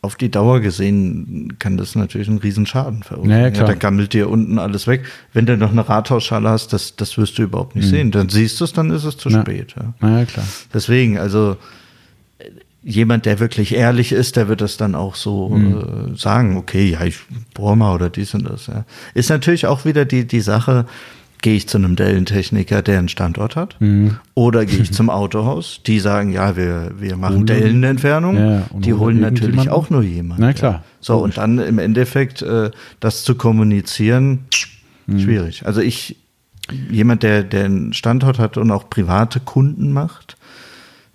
auf 0.06 0.16
die 0.16 0.32
Dauer 0.32 0.62
gesehen 0.62 1.56
kann 1.60 1.78
das 1.78 1.96
natürlich 1.96 2.30
einen 2.30 2.38
riesen 2.38 2.66
Schaden 2.66 3.04
verursachen. 3.04 3.42
Naja. 3.42 3.50
Ja, 3.50 3.64
dann 3.66 3.80
gammelt 3.80 4.14
dir 4.14 4.30
unten 4.30 4.60
alles 4.60 4.88
weg. 4.88 5.04
Wenn 5.34 5.46
du 5.46 5.58
noch 5.58 5.72
eine 5.72 5.88
Rathausschale 5.88 6.50
hast, 6.50 6.72
das, 6.72 6.96
das 6.96 7.18
wirst 7.18 7.38
du 7.38 7.44
überhaupt 7.44 7.76
nicht 7.76 7.86
mhm. 7.88 7.90
sehen. 7.90 8.12
Dann 8.12 8.30
siehst 8.30 8.60
du 8.60 8.64
es, 8.66 8.74
dann 8.74 8.92
ist 8.92 9.04
es 9.04 9.18
zu 9.18 9.30
ja. 9.30 9.42
spät. 9.42 9.76
Ja. 9.76 9.94
Naja, 10.00 10.26
klar. 10.26 10.46
Deswegen, 10.74 11.18
also 11.18 11.58
jemand, 12.84 13.26
der 13.26 13.40
wirklich 13.40 13.74
ehrlich 13.74 14.12
ist, 14.12 14.36
der 14.36 14.48
wird 14.48 14.62
das 14.62 14.78
dann 14.78 14.94
auch 14.94 15.16
so 15.16 15.50
mhm. 15.50 16.14
äh, 16.14 16.18
sagen, 16.18 16.56
okay, 16.56 16.88
ja, 16.92 17.04
ich 17.04 17.18
bohr 17.54 17.76
mal 17.76 17.94
oder 17.94 18.10
dies 18.10 18.34
und 18.36 18.48
das. 18.48 18.68
Ja. 18.68 18.86
Ist 19.16 19.30
natürlich 19.30 19.66
auch 19.66 19.86
wieder 19.86 20.06
die, 20.06 20.26
die 20.26 20.42
Sache, 20.42 20.86
Gehe 21.46 21.58
ich 21.58 21.68
zu 21.68 21.78
einem 21.78 21.96
Dellentechniker, 21.96 22.82
der 22.82 22.98
einen 22.98 23.08
Standort 23.08 23.56
hat? 23.56 23.76
Mhm. 23.80 24.18
Oder 24.34 24.66
gehe 24.66 24.80
ich 24.80 24.92
zum 24.94 25.12
Autohaus? 25.12 25.80
Die 25.86 26.00
sagen, 26.00 26.32
ja, 26.32 26.58
wir, 26.58 26.94
wir 26.98 27.18
machen 27.18 27.46
Dellenentfernung. 27.46 28.36
Ja, 28.36 28.64
die 28.74 28.96
holen 28.96 29.20
natürlich 29.20 29.70
auch 29.70 29.92
nur 29.92 30.02
jemanden. 30.02 30.42
Na 30.42 30.54
klar. 30.54 30.74
Ja. 30.74 30.84
So, 31.02 31.18
und 31.18 31.38
dann 31.38 31.60
im 31.60 31.78
Endeffekt 31.78 32.42
äh, 32.42 32.72
das 33.00 33.24
zu 33.24 33.36
kommunizieren, 33.36 34.46
mhm. 35.06 35.20
schwierig. 35.20 35.68
Also 35.68 35.82
ich, 35.82 36.16
jemand, 36.90 37.22
der, 37.22 37.44
der 37.44 37.66
einen 37.66 37.94
Standort 37.94 38.40
hat 38.40 38.58
und 38.58 38.72
auch 38.72 38.90
private 38.90 39.40
Kunden 39.40 39.94
macht, 39.94 40.38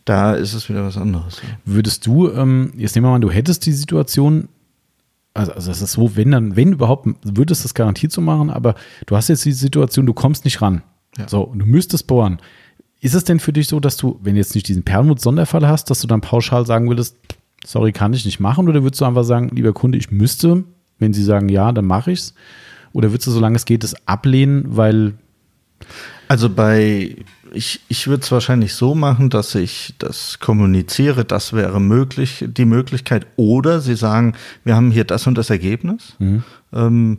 da 0.04 0.34
ist 0.34 0.54
es 0.54 0.68
wieder 0.68 0.84
was 0.84 0.96
anderes. 0.96 1.42
Würdest 1.64 2.06
du, 2.06 2.30
ähm, 2.30 2.72
jetzt 2.76 2.94
nehmen 2.94 3.08
wir 3.08 3.10
mal, 3.10 3.18
du 3.18 3.32
hättest 3.32 3.66
die 3.66 3.72
Situation, 3.72 4.46
also, 5.34 5.52
also 5.52 5.70
es 5.70 5.82
ist 5.82 5.92
so, 5.92 6.16
wenn 6.16 6.32
dann, 6.32 6.56
wenn 6.56 6.72
überhaupt, 6.72 7.08
würdest 7.22 7.62
du 7.62 7.64
das 7.64 7.74
garantiert 7.74 8.12
so 8.12 8.20
machen, 8.20 8.50
aber 8.50 8.74
du 9.06 9.16
hast 9.16 9.28
jetzt 9.28 9.44
die 9.44 9.52
Situation, 9.52 10.06
du 10.06 10.14
kommst 10.14 10.44
nicht 10.44 10.60
ran. 10.60 10.82
Ja. 11.16 11.28
So, 11.28 11.42
und 11.42 11.60
du 11.60 11.66
müsstest 11.66 12.06
bohren. 12.06 12.38
Ist 13.00 13.14
es 13.14 13.24
denn 13.24 13.40
für 13.40 13.52
dich 13.52 13.68
so, 13.68 13.80
dass 13.80 13.96
du, 13.96 14.18
wenn 14.22 14.34
du 14.34 14.40
jetzt 14.40 14.54
nicht 14.54 14.68
diesen 14.68 14.82
Perlmutt-Sonderfall 14.82 15.66
hast, 15.66 15.90
dass 15.90 16.00
du 16.00 16.06
dann 16.06 16.20
pauschal 16.20 16.66
sagen 16.66 16.88
würdest, 16.88 17.16
sorry, 17.64 17.92
kann 17.92 18.12
ich 18.12 18.24
nicht 18.24 18.40
machen? 18.40 18.68
Oder 18.68 18.82
würdest 18.82 19.00
du 19.00 19.04
einfach 19.04 19.24
sagen, 19.24 19.50
lieber 19.54 19.72
Kunde, 19.72 19.98
ich 19.98 20.10
müsste, 20.10 20.64
wenn 20.98 21.12
sie 21.12 21.22
sagen 21.22 21.48
ja, 21.48 21.72
dann 21.72 21.86
mache 21.86 22.12
ich 22.12 22.20
es? 22.20 22.34
Oder 22.92 23.10
würdest 23.10 23.28
du, 23.28 23.30
solange 23.30 23.56
es 23.56 23.64
geht, 23.64 23.84
es 23.84 23.94
ablehnen, 24.06 24.64
weil. 24.76 25.14
Also 26.28 26.48
bei 26.48 27.16
ich, 27.52 27.80
ich 27.88 28.06
würde 28.06 28.22
es 28.22 28.32
wahrscheinlich 28.32 28.74
so 28.74 28.94
machen, 28.94 29.30
dass 29.30 29.54
ich 29.54 29.94
das 29.98 30.38
kommuniziere, 30.38 31.24
das 31.24 31.52
wäre 31.52 31.80
möglich, 31.80 32.44
die 32.46 32.64
Möglichkeit. 32.64 33.26
Oder 33.36 33.80
sie 33.80 33.96
sagen, 33.96 34.34
wir 34.64 34.76
haben 34.76 34.90
hier 34.90 35.04
das 35.04 35.26
und 35.26 35.36
das 35.36 35.50
Ergebnis. 35.50 36.14
Mhm. 36.18 36.44
Ähm, 36.72 37.18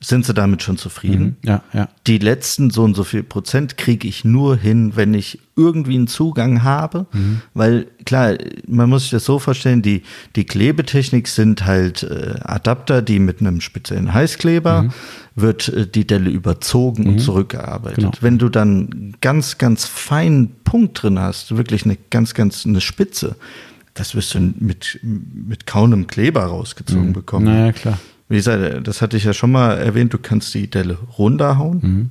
sind 0.00 0.26
sie 0.26 0.34
damit 0.34 0.62
schon 0.62 0.76
zufrieden? 0.76 1.38
Mhm. 1.42 1.48
Ja, 1.48 1.62
ja. 1.72 1.88
Die 2.06 2.18
letzten 2.18 2.70
so 2.70 2.84
und 2.84 2.94
so 2.94 3.02
viel 3.02 3.22
Prozent 3.22 3.78
kriege 3.78 4.06
ich 4.06 4.24
nur 4.24 4.56
hin, 4.56 4.92
wenn 4.94 5.14
ich 5.14 5.40
irgendwie 5.56 5.94
einen 5.94 6.06
Zugang 6.06 6.62
habe. 6.62 7.06
Mhm. 7.12 7.40
Weil 7.54 7.86
klar, 8.04 8.36
man 8.66 8.90
muss 8.90 9.02
sich 9.02 9.10
das 9.12 9.24
so 9.24 9.38
vorstellen, 9.38 9.80
die, 9.80 10.02
die 10.36 10.44
Klebetechnik 10.44 11.28
sind 11.28 11.64
halt 11.64 12.02
äh, 12.02 12.34
Adapter, 12.42 13.00
die 13.00 13.18
mit 13.18 13.40
einem 13.40 13.62
speziellen 13.62 14.12
Heißkleber 14.12 14.82
mhm. 14.82 14.90
wird 15.34 15.68
äh, 15.68 15.86
die 15.86 16.06
Delle 16.06 16.28
überzogen 16.28 17.06
und 17.06 17.14
mhm. 17.14 17.18
zurückgearbeitet. 17.20 17.96
Genau. 17.96 18.12
Wenn 18.20 18.36
du 18.36 18.50
dann 18.50 19.14
ganz, 19.22 19.56
ganz 19.56 19.86
feinen 19.86 20.56
Punkt 20.64 21.02
drin 21.02 21.18
hast, 21.18 21.56
wirklich 21.56 21.86
eine 21.86 21.96
ganz, 22.10 22.34
ganz 22.34 22.66
eine 22.66 22.82
Spitze, 22.82 23.36
das 23.94 24.14
wirst 24.14 24.34
du 24.34 24.40
mit, 24.40 25.00
mit 25.02 25.66
kaum 25.66 25.92
einem 25.92 26.06
Kleber 26.06 26.44
rausgezogen 26.44 27.08
mhm. 27.08 27.12
bekommen. 27.14 27.46
Naja, 27.46 27.72
klar. 27.72 27.98
Wie 28.28 28.36
gesagt, 28.36 28.86
das 28.86 29.02
hatte 29.02 29.16
ich 29.16 29.24
ja 29.24 29.32
schon 29.32 29.52
mal 29.52 29.78
erwähnt, 29.78 30.12
du 30.12 30.18
kannst 30.18 30.52
die 30.54 30.68
Delle 30.68 30.98
runterhauen. 31.16 31.78
Mhm. 31.82 32.10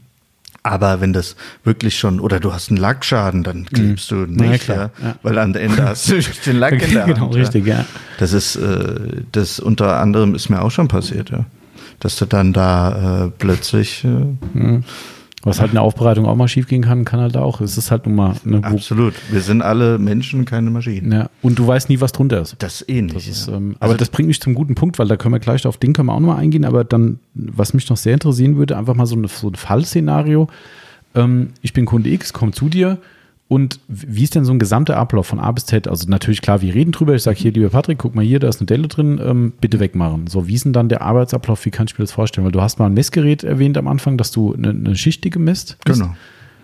Aber 0.63 0.99
wenn 0.99 1.13
das 1.13 1.35
wirklich 1.63 1.95
schon, 1.95 2.19
oder 2.19 2.39
du 2.39 2.51
hast 2.51 2.69
einen 2.69 2.77
Lackschaden, 2.77 3.43
dann 3.43 3.59
mhm. 3.59 3.65
klebst 3.65 4.09
du 4.09 4.25
nicht, 4.25 4.67
ja, 4.67 4.89
ja, 4.99 5.15
weil 5.21 5.37
am 5.37 5.53
Ende 5.53 5.83
hast 5.89 6.09
du 6.09 6.19
den 6.19 6.57
Lack 6.57 6.81
in 6.81 6.91
der 6.91 7.05
Genau, 7.05 7.27
richtig, 7.27 7.67
ja. 7.67 7.85
Das 8.17 8.33
ist, 8.33 8.55
äh, 8.55 9.21
das 9.31 9.59
unter 9.59 9.99
anderem 9.99 10.33
ist 10.33 10.49
mir 10.49 10.61
auch 10.61 10.71
schon 10.71 10.87
passiert, 10.87 11.29
ja. 11.29 11.45
Dass 11.99 12.15
du 12.15 12.25
dann 12.25 12.51
da 12.51 13.25
äh, 13.25 13.31
plötzlich 13.37 14.03
äh, 14.05 14.07
mhm. 14.57 14.83
Was 15.45 15.61
halt 15.61 15.71
eine 15.71 15.81
Aufbereitung 15.81 16.25
auch 16.25 16.35
mal 16.35 16.47
schief 16.47 16.67
gehen 16.67 16.81
kann, 16.81 17.05
kann 17.05 17.19
halt 17.19 17.37
auch. 17.37 17.61
Es 17.61 17.77
ist 17.77 17.91
halt 17.91 18.07
nun 18.07 18.15
mal 18.15 18.35
eine 18.43 18.63
Absolut. 18.63 19.13
Wir 19.31 19.41
sind 19.41 19.61
alle 19.61 19.99
Menschen, 19.99 20.43
keine 20.43 20.71
Maschinen. 20.71 21.11
Ja. 21.11 21.29
Und 21.43 21.59
du 21.59 21.67
weißt 21.67 21.87
nie, 21.89 22.01
was 22.01 22.11
drunter 22.11 22.41
ist. 22.41 22.55
Das 22.59 22.81
ist 22.81 22.89
ähnlich. 22.89 23.27
Das 23.27 23.27
ist, 23.27 23.47
ähm, 23.47 23.75
aber 23.79 23.91
also 23.91 23.97
das 23.97 24.09
bringt 24.09 24.27
mich 24.27 24.41
zum 24.41 24.55
guten 24.55 24.73
Punkt, 24.73 24.97
weil 24.97 25.07
da 25.07 25.17
können 25.17 25.35
wir 25.35 25.39
gleich 25.39 25.67
auf 25.67 25.77
den 25.77 25.93
können 25.93 26.07
wir 26.07 26.13
auch 26.13 26.19
nochmal 26.19 26.39
eingehen. 26.39 26.65
Aber 26.65 26.83
dann, 26.83 27.19
was 27.35 27.75
mich 27.75 27.87
noch 27.89 27.97
sehr 27.97 28.13
interessieren 28.13 28.57
würde, 28.57 28.75
einfach 28.75 28.95
mal 28.95 29.05
so, 29.05 29.15
eine, 29.15 29.27
so 29.27 29.49
ein 29.49 29.55
Fallszenario. 29.55 30.47
Ähm, 31.13 31.49
ich 31.61 31.73
bin 31.73 31.85
Kunde 31.85 32.09
X, 32.09 32.33
komme 32.33 32.51
zu 32.51 32.67
dir 32.67 32.97
und 33.47 33.79
wie 33.87 34.23
ist 34.23 34.33
denn 34.33 34.43
so 34.43 34.51
ein 34.51 34.59
gesamter 34.59 34.97
Ablauf 34.97 35.27
von 35.27 35.39
A 35.39 35.51
bis 35.51 35.67
Z? 35.67 35.87
Also 35.87 36.09
natürlich 36.09 36.41
klar, 36.41 36.61
wir 36.61 36.73
reden 36.73 36.91
drüber. 36.91 37.13
Ich 37.13 37.21
sage 37.21 37.37
hier, 37.37 37.51
lieber 37.51 37.69
Patrick, 37.69 37.99
guck 37.99 38.15
mal 38.15 38.25
hier, 38.25 38.39
da 38.39 38.47
ist 38.47 38.59
eine 38.59 38.65
Delle 38.65 38.87
drin, 38.87 39.21
ähm, 39.23 39.53
bitte 39.61 39.79
wegmachen. 39.79 40.25
So, 40.25 40.47
wie 40.47 40.55
ist 40.55 40.65
denn 40.65 40.73
dann 40.73 40.89
der 40.89 41.03
Arbeitsablauf? 41.03 41.63
Wie 41.65 41.69
kann 41.69 41.85
ich 41.87 41.97
mir 41.97 42.03
das 42.03 42.11
vorstellen? 42.11 42.45
Weil 42.45 42.51
du 42.51 42.61
hast 42.61 42.79
mal 42.79 42.87
ein 42.87 42.95
Messgerät 42.95 43.43
erwähnt 43.43 43.77
am 43.77 43.87
Anfang, 43.87 44.17
dass 44.17 44.31
du 44.31 44.55
eine, 44.55 44.69
eine 44.69 44.95
schichtige 44.95 45.37
misst. 45.37 45.77
Genau. 45.85 46.15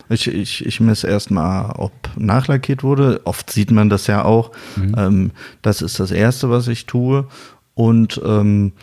Ich, 0.10 0.28
ich, 0.28 0.66
ich 0.66 0.80
messe 0.80 1.08
erstmal, 1.08 1.72
ob 1.78 1.94
nachlackiert 2.18 2.84
wurde. 2.84 3.22
Oft 3.26 3.52
sieht 3.52 3.70
man 3.70 3.90
das 3.90 4.08
ja 4.08 4.26
auch. 4.26 4.52
Mhm. 4.76 4.96
Ähm, 4.98 5.32
das 5.62 5.84
ist 5.84 6.00
das 6.00 6.10
Erste, 6.10 6.50
was 6.50 6.68
ich 6.68 6.88
tue. 6.88 7.28
Und 7.76 8.20
ähm, 8.26 8.74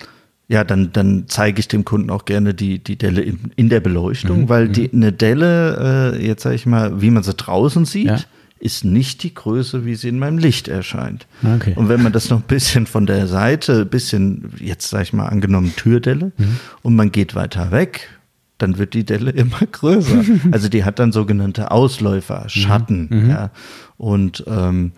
ja, 0.49 0.65
dann, 0.65 0.93
dann 0.93 1.25
zeige 1.29 1.61
ich 1.61 1.69
dem 1.69 1.85
Kunden 1.85 2.11
auch 2.11 2.25
gerne 2.25 2.55
die, 2.55 2.79
die 2.79 2.97
Delle 2.97 3.21
in, 3.21 3.53
in 3.57 3.69
der 3.69 3.81
Beleuchtung, 3.81 4.43
mhm. 4.43 4.49
weil 4.49 4.69
die, 4.69 4.89
mhm. 4.91 5.03
eine 5.03 5.13
Delle, 5.13 6.15
äh, 6.15 6.27
jetzt 6.27 6.43
sage 6.43 6.57
ich 6.57 6.65
mal, 6.65 7.03
wie 7.03 7.11
man 7.11 7.23
sie 7.23 7.35
draußen 7.35 7.85
sieht, 7.85 8.07
ja. 8.07 8.19
ist 8.59 8.83
nicht 8.83 9.23
die 9.25 9.35
Größe, 9.35 9.85
wie 9.85 9.95
sie 9.95 10.09
in 10.09 10.19
meinem 10.19 10.39
Licht 10.39 10.67
erscheint. 10.67 11.27
Okay. 11.45 11.75
Und 11.77 11.91
wenn 11.91 12.03
man 12.03 12.13
das 12.13 12.31
noch 12.31 12.39
ein 12.39 12.47
bisschen 12.47 12.87
von 12.87 13.05
der 13.05 13.27
Seite, 13.27 13.83
ein 13.83 13.89
bisschen, 13.89 14.51
jetzt 14.59 14.89
sage 14.89 15.03
ich 15.03 15.13
mal, 15.13 15.27
angenommen 15.27 15.75
Türdelle, 15.77 16.33
mhm. 16.39 16.57
und 16.81 16.97
man 16.97 17.13
geht 17.13 17.35
weiter 17.35 17.71
weg, 17.71 18.09
dann 18.57 18.79
wird 18.79 18.95
die 18.95 19.05
Delle 19.05 19.31
immer 19.33 19.61
größer. 19.71 20.25
also 20.51 20.71
die 20.71 20.83
hat 20.83 20.99
dann 20.99 21.13
sogenannte 21.13 21.71
Ausläufer. 21.71 22.49
Schatten. 22.49 23.09
Mhm. 23.11 23.31
Ja. 23.31 23.51
Und 23.99 24.45
ähm, 24.47 24.93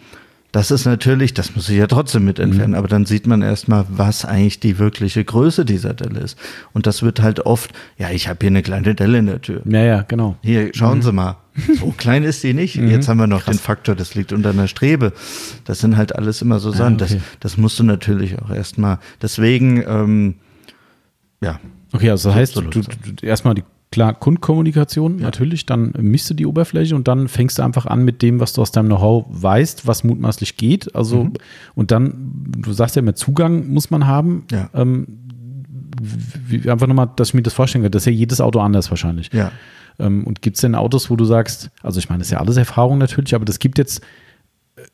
das 0.53 0.71
ist 0.71 0.85
natürlich, 0.85 1.33
das 1.35 1.55
muss 1.55 1.69
ich 1.69 1.79
ja 1.79 1.87
trotzdem 1.87 2.25
mit 2.25 2.39
entfernen, 2.39 2.73
mhm. 2.73 2.79
aber 2.79 2.89
dann 2.89 3.07
sieht 3.07 3.27
man 3.27 3.43
erstmal, 3.43 3.87
was 3.89 4.25
eigentlich 4.25 4.59
die 4.59 4.79
wirkliche 4.79 5.25
Größe 5.25 5.65
dieser 5.65 5.95
Delle 5.95 6.21
ist. 6.21 6.39
Und 6.73 6.87
das 6.87 7.03
wird 7.03 7.23
halt 7.23 7.41
oft, 7.47 7.73
ja, 7.99 8.11
ich 8.11 8.29
habe 8.29 8.39
hier 8.41 8.49
eine 8.49 8.63
kleine 8.63 8.95
Delle 8.95 9.19
in 9.19 9.27
der 9.27 9.41
Tür. 9.41 9.63
Ja, 9.65 9.83
ja, 9.83 10.03
genau. 10.03 10.37
Hier, 10.43 10.71
schauen 10.75 10.99
mhm. 10.99 11.03
Sie 11.03 11.13
mal. 11.13 11.37
So 11.79 11.91
klein 11.97 12.25
ist 12.25 12.43
die 12.43 12.55
nicht. 12.55 12.77
Mhm. 12.77 12.89
Jetzt 12.89 13.09
haben 13.09 13.19
wir 13.19 13.27
noch 13.27 13.45
Krass. 13.45 13.57
den 13.57 13.61
Faktor, 13.61 13.95
das 13.95 14.15
liegt 14.15 14.33
unter 14.33 14.51
einer 14.51 14.67
Strebe. 14.67 15.13
Das 15.65 15.79
sind 15.79 15.97
halt 15.97 16.17
alles 16.17 16.43
immer 16.43 16.59
so 16.59 16.73
Sachen. 16.73 16.95
Ah, 17.01 17.05
okay. 17.05 17.15
das, 17.15 17.53
das 17.53 17.57
musst 17.57 17.79
du 17.79 17.85
natürlich 17.85 18.41
auch 18.41 18.51
erstmal. 18.51 18.99
Deswegen, 19.23 19.85
ähm, 19.87 20.35
ja. 21.41 21.61
Okay, 21.93 22.11
also 22.11 22.31
das 22.31 22.37
heißt, 22.37 22.57
du, 22.57 22.63
du, 22.63 22.83
du 22.83 23.27
erstmal 23.27 23.55
die 23.55 23.65
klar, 23.91 24.15
Kundkommunikation 24.15 25.19
ja. 25.19 25.25
natürlich, 25.25 25.67
dann 25.67 25.93
misst 25.99 26.31
du 26.31 26.35
die 26.35 26.47
Oberfläche 26.47 26.95
und 26.95 27.09
dann 27.09 27.29
fängst 27.29 27.59
du 27.59 27.63
einfach 27.63 27.87
an 27.87 28.05
mit 28.05 28.23
dem, 28.23 28.41
was 28.41 28.53
du 28.53 28.63
aus 28.63 28.71
deinem 28.71 28.87
Know-how 28.87 29.27
weißt, 29.29 29.87
was 29.87 30.05
mutmaßlich 30.05 30.57
geht. 30.57 30.95
Also, 30.95 31.25
mhm. 31.25 31.33
und 31.75 31.91
dann, 31.91 32.33
du 32.57 32.73
sagst 32.73 32.97
ja 32.97 33.01
immer, 33.01 33.15
Zugang 33.15 33.69
muss 33.69 33.91
man 33.91 34.07
haben. 34.07 34.45
Ja. 34.51 34.71
Ähm, 34.75 35.07
wie, 36.01 36.71
einfach 36.71 36.87
nochmal, 36.87 37.11
dass 37.17 37.29
ich 37.29 37.35
mir 37.35 37.43
das 37.43 37.53
vorstellen 37.53 37.83
kann. 37.83 37.93
Das 37.93 38.03
ist 38.03 38.07
ja 38.07 38.13
jedes 38.13 38.41
Auto 38.41 38.61
anders 38.61 38.91
wahrscheinlich. 38.91 39.31
Ja. 39.33 39.51
Ähm, 39.99 40.25
und 40.25 40.41
gibt 40.41 40.57
es 40.57 40.61
denn 40.63 40.75
Autos, 40.75 41.11
wo 41.11 41.17
du 41.17 41.25
sagst, 41.25 41.71
also 41.83 41.99
ich 41.99 42.09
meine, 42.09 42.21
das 42.21 42.29
ist 42.29 42.33
ja 42.33 42.39
alles 42.39 42.57
Erfahrung 42.57 42.99
natürlich, 42.99 43.35
aber 43.35 43.45
das 43.45 43.59
gibt 43.59 43.77
jetzt 43.79 44.03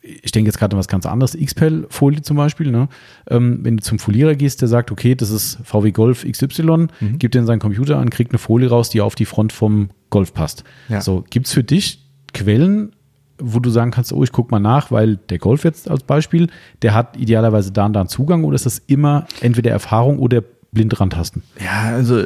ich 0.03 0.33
denke 0.33 0.49
jetzt 0.49 0.59
gerade 0.59 0.75
an 0.75 0.79
was 0.79 0.88
ganz 0.88 1.07
anderes, 1.07 1.37
XPEL-Folie 1.37 2.22
zum 2.22 2.37
Beispiel, 2.37 2.70
ne? 2.70 2.88
ähm, 3.29 3.61
wenn 3.62 3.77
du 3.77 3.83
zum 3.83 3.99
Folierer 3.99 4.35
gehst, 4.35 4.61
der 4.61 4.68
sagt, 4.68 4.90
okay, 4.90 5.14
das 5.14 5.31
ist 5.31 5.59
VW 5.64 5.92
Golf 5.92 6.25
XY, 6.25 6.88
mhm. 7.01 7.18
gibt 7.18 7.35
den 7.35 7.46
seinen 7.46 7.59
Computer 7.59 7.99
an, 7.99 8.11
kriegt 8.11 8.33
eine 8.33 8.38
Folie 8.38 8.68
raus, 8.68 8.90
die 8.90 9.01
auf 9.01 9.14
die 9.14 9.25
Front 9.25 9.53
vom 9.53 9.90
Golf 10.11 10.35
passt. 10.35 10.64
Ja. 10.88 11.01
So, 11.01 11.25
gibt 11.29 11.46
es 11.46 11.53
für 11.53 11.64
dich 11.64 12.03
Quellen, 12.35 12.92
wo 13.38 13.61
du 13.61 13.70
sagen 13.70 13.90
kannst, 13.90 14.12
oh, 14.12 14.22
ich 14.22 14.33
gucke 14.33 14.51
mal 14.51 14.61
nach, 14.61 14.90
weil 14.90 15.16
der 15.16 15.38
Golf 15.38 15.64
jetzt 15.64 15.90
als 15.90 16.03
Beispiel, 16.03 16.49
der 16.83 16.94
hat 16.94 17.16
idealerweise 17.16 17.72
da 17.72 17.87
und 17.87 17.92
da 17.92 18.01
einen 18.01 18.09
Zugang 18.09 18.44
oder 18.44 18.55
ist 18.55 18.66
das 18.66 18.79
immer 18.87 19.27
entweder 19.40 19.70
Erfahrung 19.70 20.18
oder 20.18 20.42
blind 20.72 20.99
rantasten? 21.01 21.42
Ja, 21.61 21.94
also 21.94 22.25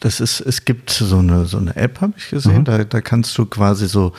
das 0.00 0.20
ist, 0.20 0.40
es 0.40 0.64
gibt 0.64 0.90
so 0.90 1.18
eine, 1.18 1.44
so 1.46 1.58
eine 1.58 1.76
App, 1.76 2.00
habe 2.00 2.14
ich 2.16 2.30
gesehen, 2.30 2.58
mhm. 2.58 2.64
da, 2.64 2.84
da 2.84 3.00
kannst 3.00 3.38
du 3.38 3.46
quasi 3.46 3.86
so 3.86 4.12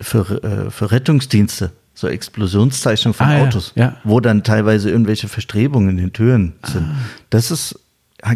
für, 0.00 0.42
äh, 0.42 0.70
für 0.70 0.90
Rettungsdienste 0.90 1.72
so 1.96 2.08
Explosionszeichnungen 2.08 3.14
von 3.14 3.26
ah, 3.26 3.42
Autos, 3.42 3.72
ja, 3.74 3.84
ja. 3.84 3.96
wo 4.04 4.20
dann 4.20 4.42
teilweise 4.42 4.90
irgendwelche 4.90 5.28
Verstrebungen 5.28 5.90
in 5.90 5.96
den 5.96 6.12
Türen 6.12 6.52
sind. 6.62 6.82
Ah. 6.82 6.96
Das 7.30 7.50
ist 7.50 7.80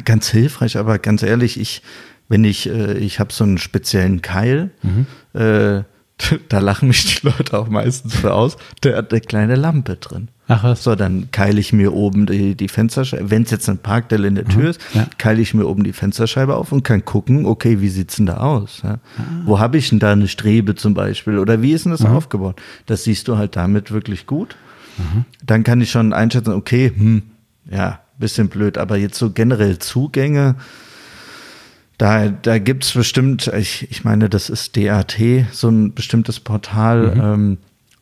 ganz 0.05 0.29
hilfreich, 0.29 0.79
aber 0.79 0.99
ganz 0.99 1.23
ehrlich, 1.23 1.61
ich, 1.61 1.83
wenn 2.29 2.43
ich, 2.45 2.69
äh, 2.69 2.95
ich 2.95 3.21
habe 3.21 3.33
so 3.33 3.45
einen 3.45 3.59
speziellen 3.59 4.23
Keil, 4.23 4.71
mhm. 4.83 5.07
äh, 5.39 5.83
da 6.49 6.59
lachen 6.59 6.89
mich 6.89 7.21
die 7.21 7.27
Leute 7.27 7.59
auch 7.59 7.69
meistens 7.69 8.15
für 8.17 8.35
aus, 8.35 8.57
der 8.83 8.97
hat 8.97 9.13
eine 9.13 9.21
kleine 9.21 9.55
Lampe 9.55 9.97
drin. 9.97 10.29
Ach 10.49 10.65
was. 10.65 10.83
So, 10.83 10.97
dann 10.97 11.31
keile 11.31 11.61
ich 11.61 11.73
mir 11.73 11.93
oben 11.93 12.27
die, 12.27 12.57
die 12.57 12.69
Fensterscheibe. 12.69 13.31
Wenn 13.31 13.43
es 13.43 13.53
jetzt 13.53 13.69
ein 13.69 13.79
Parkdell 13.79 14.25
in 14.25 14.35
der 14.35 14.47
Tür 14.47 14.63
mhm. 14.63 14.69
ist, 14.71 14.81
ja. 14.95 15.07
keile 15.17 15.41
ich 15.41 15.55
mir 15.55 15.65
oben 15.67 15.85
die 15.85 15.93
Fensterscheibe 15.93 16.57
auf 16.57 16.73
und 16.73 16.83
kann 16.83 17.05
gucken, 17.05 17.47
okay, 17.47 17.81
wie 17.81 17.89
sieht's 17.89 18.17
denn 18.17 18.27
da 18.27 18.39
aus? 18.39 18.81
Ja? 18.83 18.95
Ah. 18.95 19.23
Wo 19.45 19.61
habe 19.61 19.79
ich 19.79 19.91
denn 19.91 20.01
da 20.01 20.11
eine 20.11 20.27
Strebe 20.27 20.75
zum 20.75 20.93
Beispiel? 20.93 21.39
Oder 21.39 21.63
wie 21.63 21.73
ist 21.73 21.85
denn 21.85 21.93
das 21.93 22.01
mhm. 22.01 22.09
aufgebaut? 22.09 22.61
Das 22.87 23.05
siehst 23.05 23.29
du 23.29 23.37
halt 23.39 23.55
damit 23.55 23.93
wirklich 23.93 24.27
gut. 24.27 24.57
Mhm. 24.99 25.25
Dann 25.45 25.63
kann 25.63 25.81
ich 25.81 25.93
schon 25.93 26.13
einschätzen, 26.13 26.53
okay, 26.53 26.93
hm, 26.95 27.23
ja, 27.71 28.01
bisschen 28.19 28.49
blöd, 28.49 28.77
aber 28.77 28.97
jetzt 28.97 29.19
so 29.19 29.31
generell 29.31 29.79
Zugänge, 29.79 30.57
da, 32.01 32.29
da 32.29 32.59
gibt 32.59 32.85
es 32.85 32.93
bestimmt, 32.93 33.49
ich, 33.49 33.87
ich 33.91 34.05
meine, 34.05 34.31
das 34.31 34.49
ist 34.49 34.75
DAT, 34.75 35.19
so 35.53 35.69
ein 35.69 35.93
bestimmtes 35.93 36.41
Portal, 36.41 37.15
mhm. 37.15 37.21
ähm, 37.21 37.59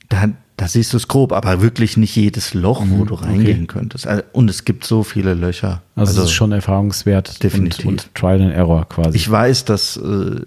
da, 0.09 0.29
da 0.57 0.69
siehst 0.69 0.93
du 0.93 0.99
es 0.99 1.09
grob, 1.09 1.33
aber 1.33 1.63
wirklich 1.63 1.97
nicht 1.97 2.15
jedes 2.15 2.55
Loch, 2.55 2.81
wo 2.87 3.03
mhm, 3.03 3.07
du 3.09 3.15
reingehen 3.15 3.65
okay. 3.65 3.67
könntest. 3.67 4.07
Also, 4.07 4.23
und 4.33 4.49
es 4.49 4.65
gibt 4.65 4.85
so 4.85 5.03
viele 5.03 5.35
Löcher. 5.35 5.83
Also, 5.97 6.11
also 6.11 6.23
es 6.23 6.29
ist 6.29 6.35
schon 6.35 6.53
erfahrungswert 6.53 7.43
definitiv. 7.43 7.87
Und, 7.87 8.05
und, 8.05 8.15
Trial 8.15 8.41
and 8.41 8.53
Error 8.53 8.89
quasi. 8.89 9.17
Ich 9.17 9.29
weiß, 9.29 9.65
dass 9.65 9.97
äh, 9.97 10.43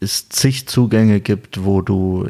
es 0.00 0.28
zig 0.28 0.68
Zugänge 0.68 1.20
gibt, 1.20 1.64
wo 1.64 1.80
du, 1.80 2.28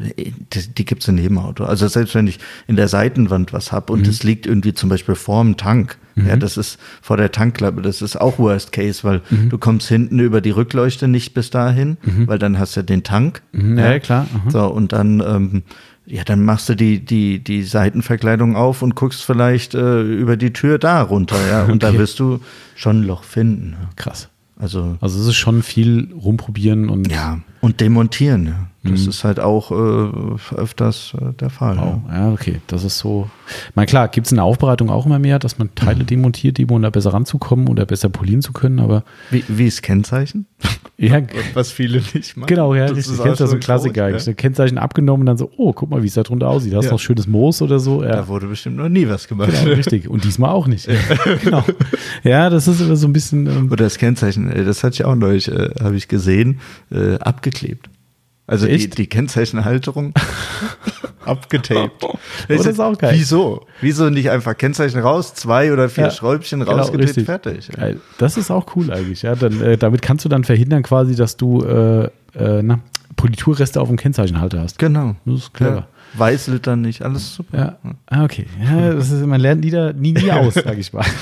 die, 0.53 0.67
die 0.67 0.85
gibt 0.85 1.01
es 1.01 1.09
in 1.09 1.17
jedem 1.17 1.37
Auto. 1.37 1.65
Also 1.65 1.89
selbst 1.89 2.15
wenn 2.15 2.27
ich 2.27 2.39
in 2.67 2.77
der 2.77 2.87
Seitenwand 2.87 3.51
was 3.51 3.73
habe 3.73 3.91
und 3.91 4.07
es 4.07 4.23
mhm. 4.23 4.29
liegt 4.29 4.45
irgendwie 4.45 4.73
zum 4.73 4.87
Beispiel 4.87 5.15
vorm 5.15 5.57
Tank, 5.57 5.97
mhm. 6.21 6.29
ja, 6.29 6.35
das 6.35 6.57
ist 6.57 6.79
vor 7.01 7.17
der 7.17 7.31
Tankklappe, 7.31 7.81
das 7.81 8.01
ist 8.01 8.15
auch 8.19 8.39
Worst 8.39 8.71
Case, 8.71 9.03
weil 9.03 9.21
mhm. 9.29 9.49
du 9.49 9.57
kommst 9.57 9.87
hinten 9.87 10.19
über 10.19 10.41
die 10.41 10.51
Rückleuchte 10.51 11.07
nicht 11.07 11.33
bis 11.33 11.49
dahin, 11.49 11.97
mhm. 12.03 12.27
weil 12.27 12.39
dann 12.39 12.59
hast 12.59 12.75
du 12.77 12.83
den 12.83 13.03
Tank. 13.03 13.41
Mhm. 13.51 13.77
Ja, 13.77 13.91
ja, 13.91 13.99
klar. 13.99 14.27
Aha. 14.33 14.49
So, 14.49 14.67
und 14.67 14.93
dann 14.93 15.19
ähm, 15.19 15.63
ja, 16.05 16.23
dann 16.23 16.43
machst 16.43 16.67
du 16.67 16.75
die, 16.75 16.99
die, 16.99 17.39
die 17.39 17.63
Seitenverkleidung 17.63 18.55
auf 18.55 18.81
und 18.81 18.95
guckst 18.95 19.23
vielleicht 19.23 19.75
äh, 19.75 20.01
über 20.01 20.35
die 20.35 20.51
Tür 20.51 20.77
da 20.77 21.01
runter, 21.01 21.37
ja. 21.49 21.63
Und 21.65 21.83
okay. 21.83 21.93
da 21.93 21.99
wirst 21.99 22.19
du 22.19 22.41
schon 22.75 23.01
ein 23.01 23.03
Loch 23.03 23.23
finden. 23.23 23.75
Krass. 23.95 24.27
Also, 24.57 24.97
also 24.99 25.19
es 25.19 25.27
ist 25.27 25.35
schon 25.35 25.63
viel 25.63 26.09
rumprobieren 26.13 26.89
und. 26.89 27.11
Ja, 27.11 27.39
und 27.61 27.79
demontieren, 27.79 28.45
ja. 28.45 28.67
Das 28.83 29.01
mhm. 29.01 29.09
ist 29.09 29.23
halt 29.23 29.39
auch 29.39 29.71
äh, 29.71 30.55
öfters 30.55 31.13
äh, 31.19 31.33
der 31.33 31.51
Fall. 31.51 31.77
Oh, 31.77 32.01
ja. 32.09 32.27
ja. 32.27 32.31
okay. 32.31 32.61
Das 32.65 32.83
ist 32.83 32.97
so. 32.97 33.29
Mal 33.75 33.85
klar, 33.85 34.07
gibt 34.07 34.25
es 34.25 34.31
in 34.31 34.37
der 34.37 34.45
Aufbereitung 34.45 34.89
auch 34.89 35.05
immer 35.05 35.19
mehr, 35.19 35.37
dass 35.37 35.59
man 35.59 35.73
Teile 35.75 36.03
mhm. 36.03 36.07
demontiert, 36.07 36.57
die 36.57 36.65
um 36.65 36.81
da 36.81 36.89
besser 36.89 37.13
ranzukommen 37.13 37.67
oder 37.67 37.85
besser 37.85 38.09
polieren 38.09 38.41
zu 38.41 38.53
können, 38.53 38.79
aber. 38.79 39.03
Wie, 39.29 39.43
wie 39.47 39.67
ist 39.67 39.83
Kennzeichen? 39.83 40.47
Ja, 41.01 41.19
was 41.55 41.71
viele 41.71 41.99
nicht 42.13 42.37
machen. 42.37 42.47
Genau, 42.47 42.75
ja, 42.75 42.85
das 42.85 42.97
richtig. 42.97 43.17
Du 43.17 43.23
kennst 43.23 43.39
ja 43.39 43.47
so 43.47 43.55
ein 43.55 43.59
Klassiker. 43.59 44.09
Ja. 44.09 44.33
Kennzeichen 44.33 44.77
abgenommen 44.77 45.21
und 45.21 45.25
dann 45.25 45.37
so, 45.37 45.49
oh, 45.57 45.73
guck 45.73 45.89
mal, 45.89 46.03
wie 46.03 46.07
es 46.07 46.13
da 46.13 46.21
drunter 46.21 46.47
aussieht. 46.47 46.75
Hast 46.75 46.83
du 46.83 46.89
ja. 46.89 46.91
noch 46.91 46.99
schönes 46.99 47.25
Moos 47.25 47.63
oder 47.63 47.79
so? 47.79 48.03
Ja. 48.03 48.11
Da 48.11 48.27
wurde 48.27 48.45
bestimmt 48.45 48.77
noch 48.77 48.87
nie 48.87 49.09
was 49.09 49.27
gemacht. 49.27 49.49
Genau, 49.51 49.75
richtig. 49.75 50.07
Und 50.07 50.23
diesmal 50.25 50.51
auch 50.51 50.67
nicht. 50.67 50.87
Ja. 50.87 50.93
genau. 51.43 51.65
Ja, 52.23 52.51
das 52.51 52.67
ist 52.67 52.81
immer 52.81 52.95
so 52.95 53.07
ein 53.07 53.13
bisschen. 53.13 53.47
Ähm, 53.47 53.71
oder 53.71 53.83
das 53.83 53.97
Kennzeichen, 53.97 54.51
äh, 54.51 54.63
das 54.63 54.83
hatte 54.83 54.93
ich 54.93 55.05
auch 55.05 55.15
neulich, 55.15 55.47
äh, 55.47 55.71
habe 55.81 55.95
ich 55.95 56.07
gesehen, 56.07 56.59
äh, 56.91 57.15
abgeklebt. 57.15 57.89
Also 58.47 58.67
die, 58.67 58.89
die, 58.89 59.07
Kennzeichenhalterung 59.07 60.13
abgetaped. 61.25 62.05
Das 62.47 62.65
ist 62.65 62.79
auch 62.79 62.97
geil. 62.97 63.13
Wieso? 63.15 63.65
Wieso 63.79 64.09
nicht 64.09 64.29
einfach 64.29 64.57
Kennzeichen 64.57 64.99
raus, 64.99 65.33
zwei 65.33 65.71
oder 65.71 65.87
vier 65.87 66.05
ja, 66.05 66.11
Schräubchen 66.11 66.59
genau, 66.59 66.77
rausgedreht, 66.77 67.25
fertig. 67.25 67.69
Geil. 67.69 68.01
Das 68.17 68.37
ist 68.37 68.51
auch 68.51 68.75
cool 68.75 68.91
eigentlich. 68.91 69.21
Ja, 69.21 69.35
dann, 69.35 69.61
äh, 69.61 69.77
damit 69.77 70.01
kannst 70.01 70.25
du 70.25 70.29
dann 70.29 70.43
verhindern 70.43 70.83
quasi, 70.83 71.15
dass 71.15 71.37
du 71.37 71.63
äh, 71.63 72.09
äh, 72.35 72.61
na, 72.61 72.79
Politurreste 73.15 73.79
auf 73.79 73.87
dem 73.87 73.97
Kennzeichenhalter 73.97 74.59
hast. 74.61 74.79
Genau. 74.79 75.15
Das 75.25 75.35
ist 75.35 75.53
clever. 75.53 75.75
Ja. 75.75 75.87
Weißlittern 76.13 76.81
nicht, 76.81 77.03
alles 77.03 77.35
super. 77.35 77.77
Ja. 77.83 77.93
Ah, 78.07 78.23
okay. 78.25 78.45
Ja, 78.61 78.93
das 78.93 79.11
ist, 79.11 79.25
man 79.25 79.39
lernt 79.39 79.63
nie, 79.63 79.71
nie, 79.93 80.11
nie 80.11 80.31
aus, 80.31 80.55
sag 80.55 80.77
ich 80.77 80.91
mal. 80.91 81.05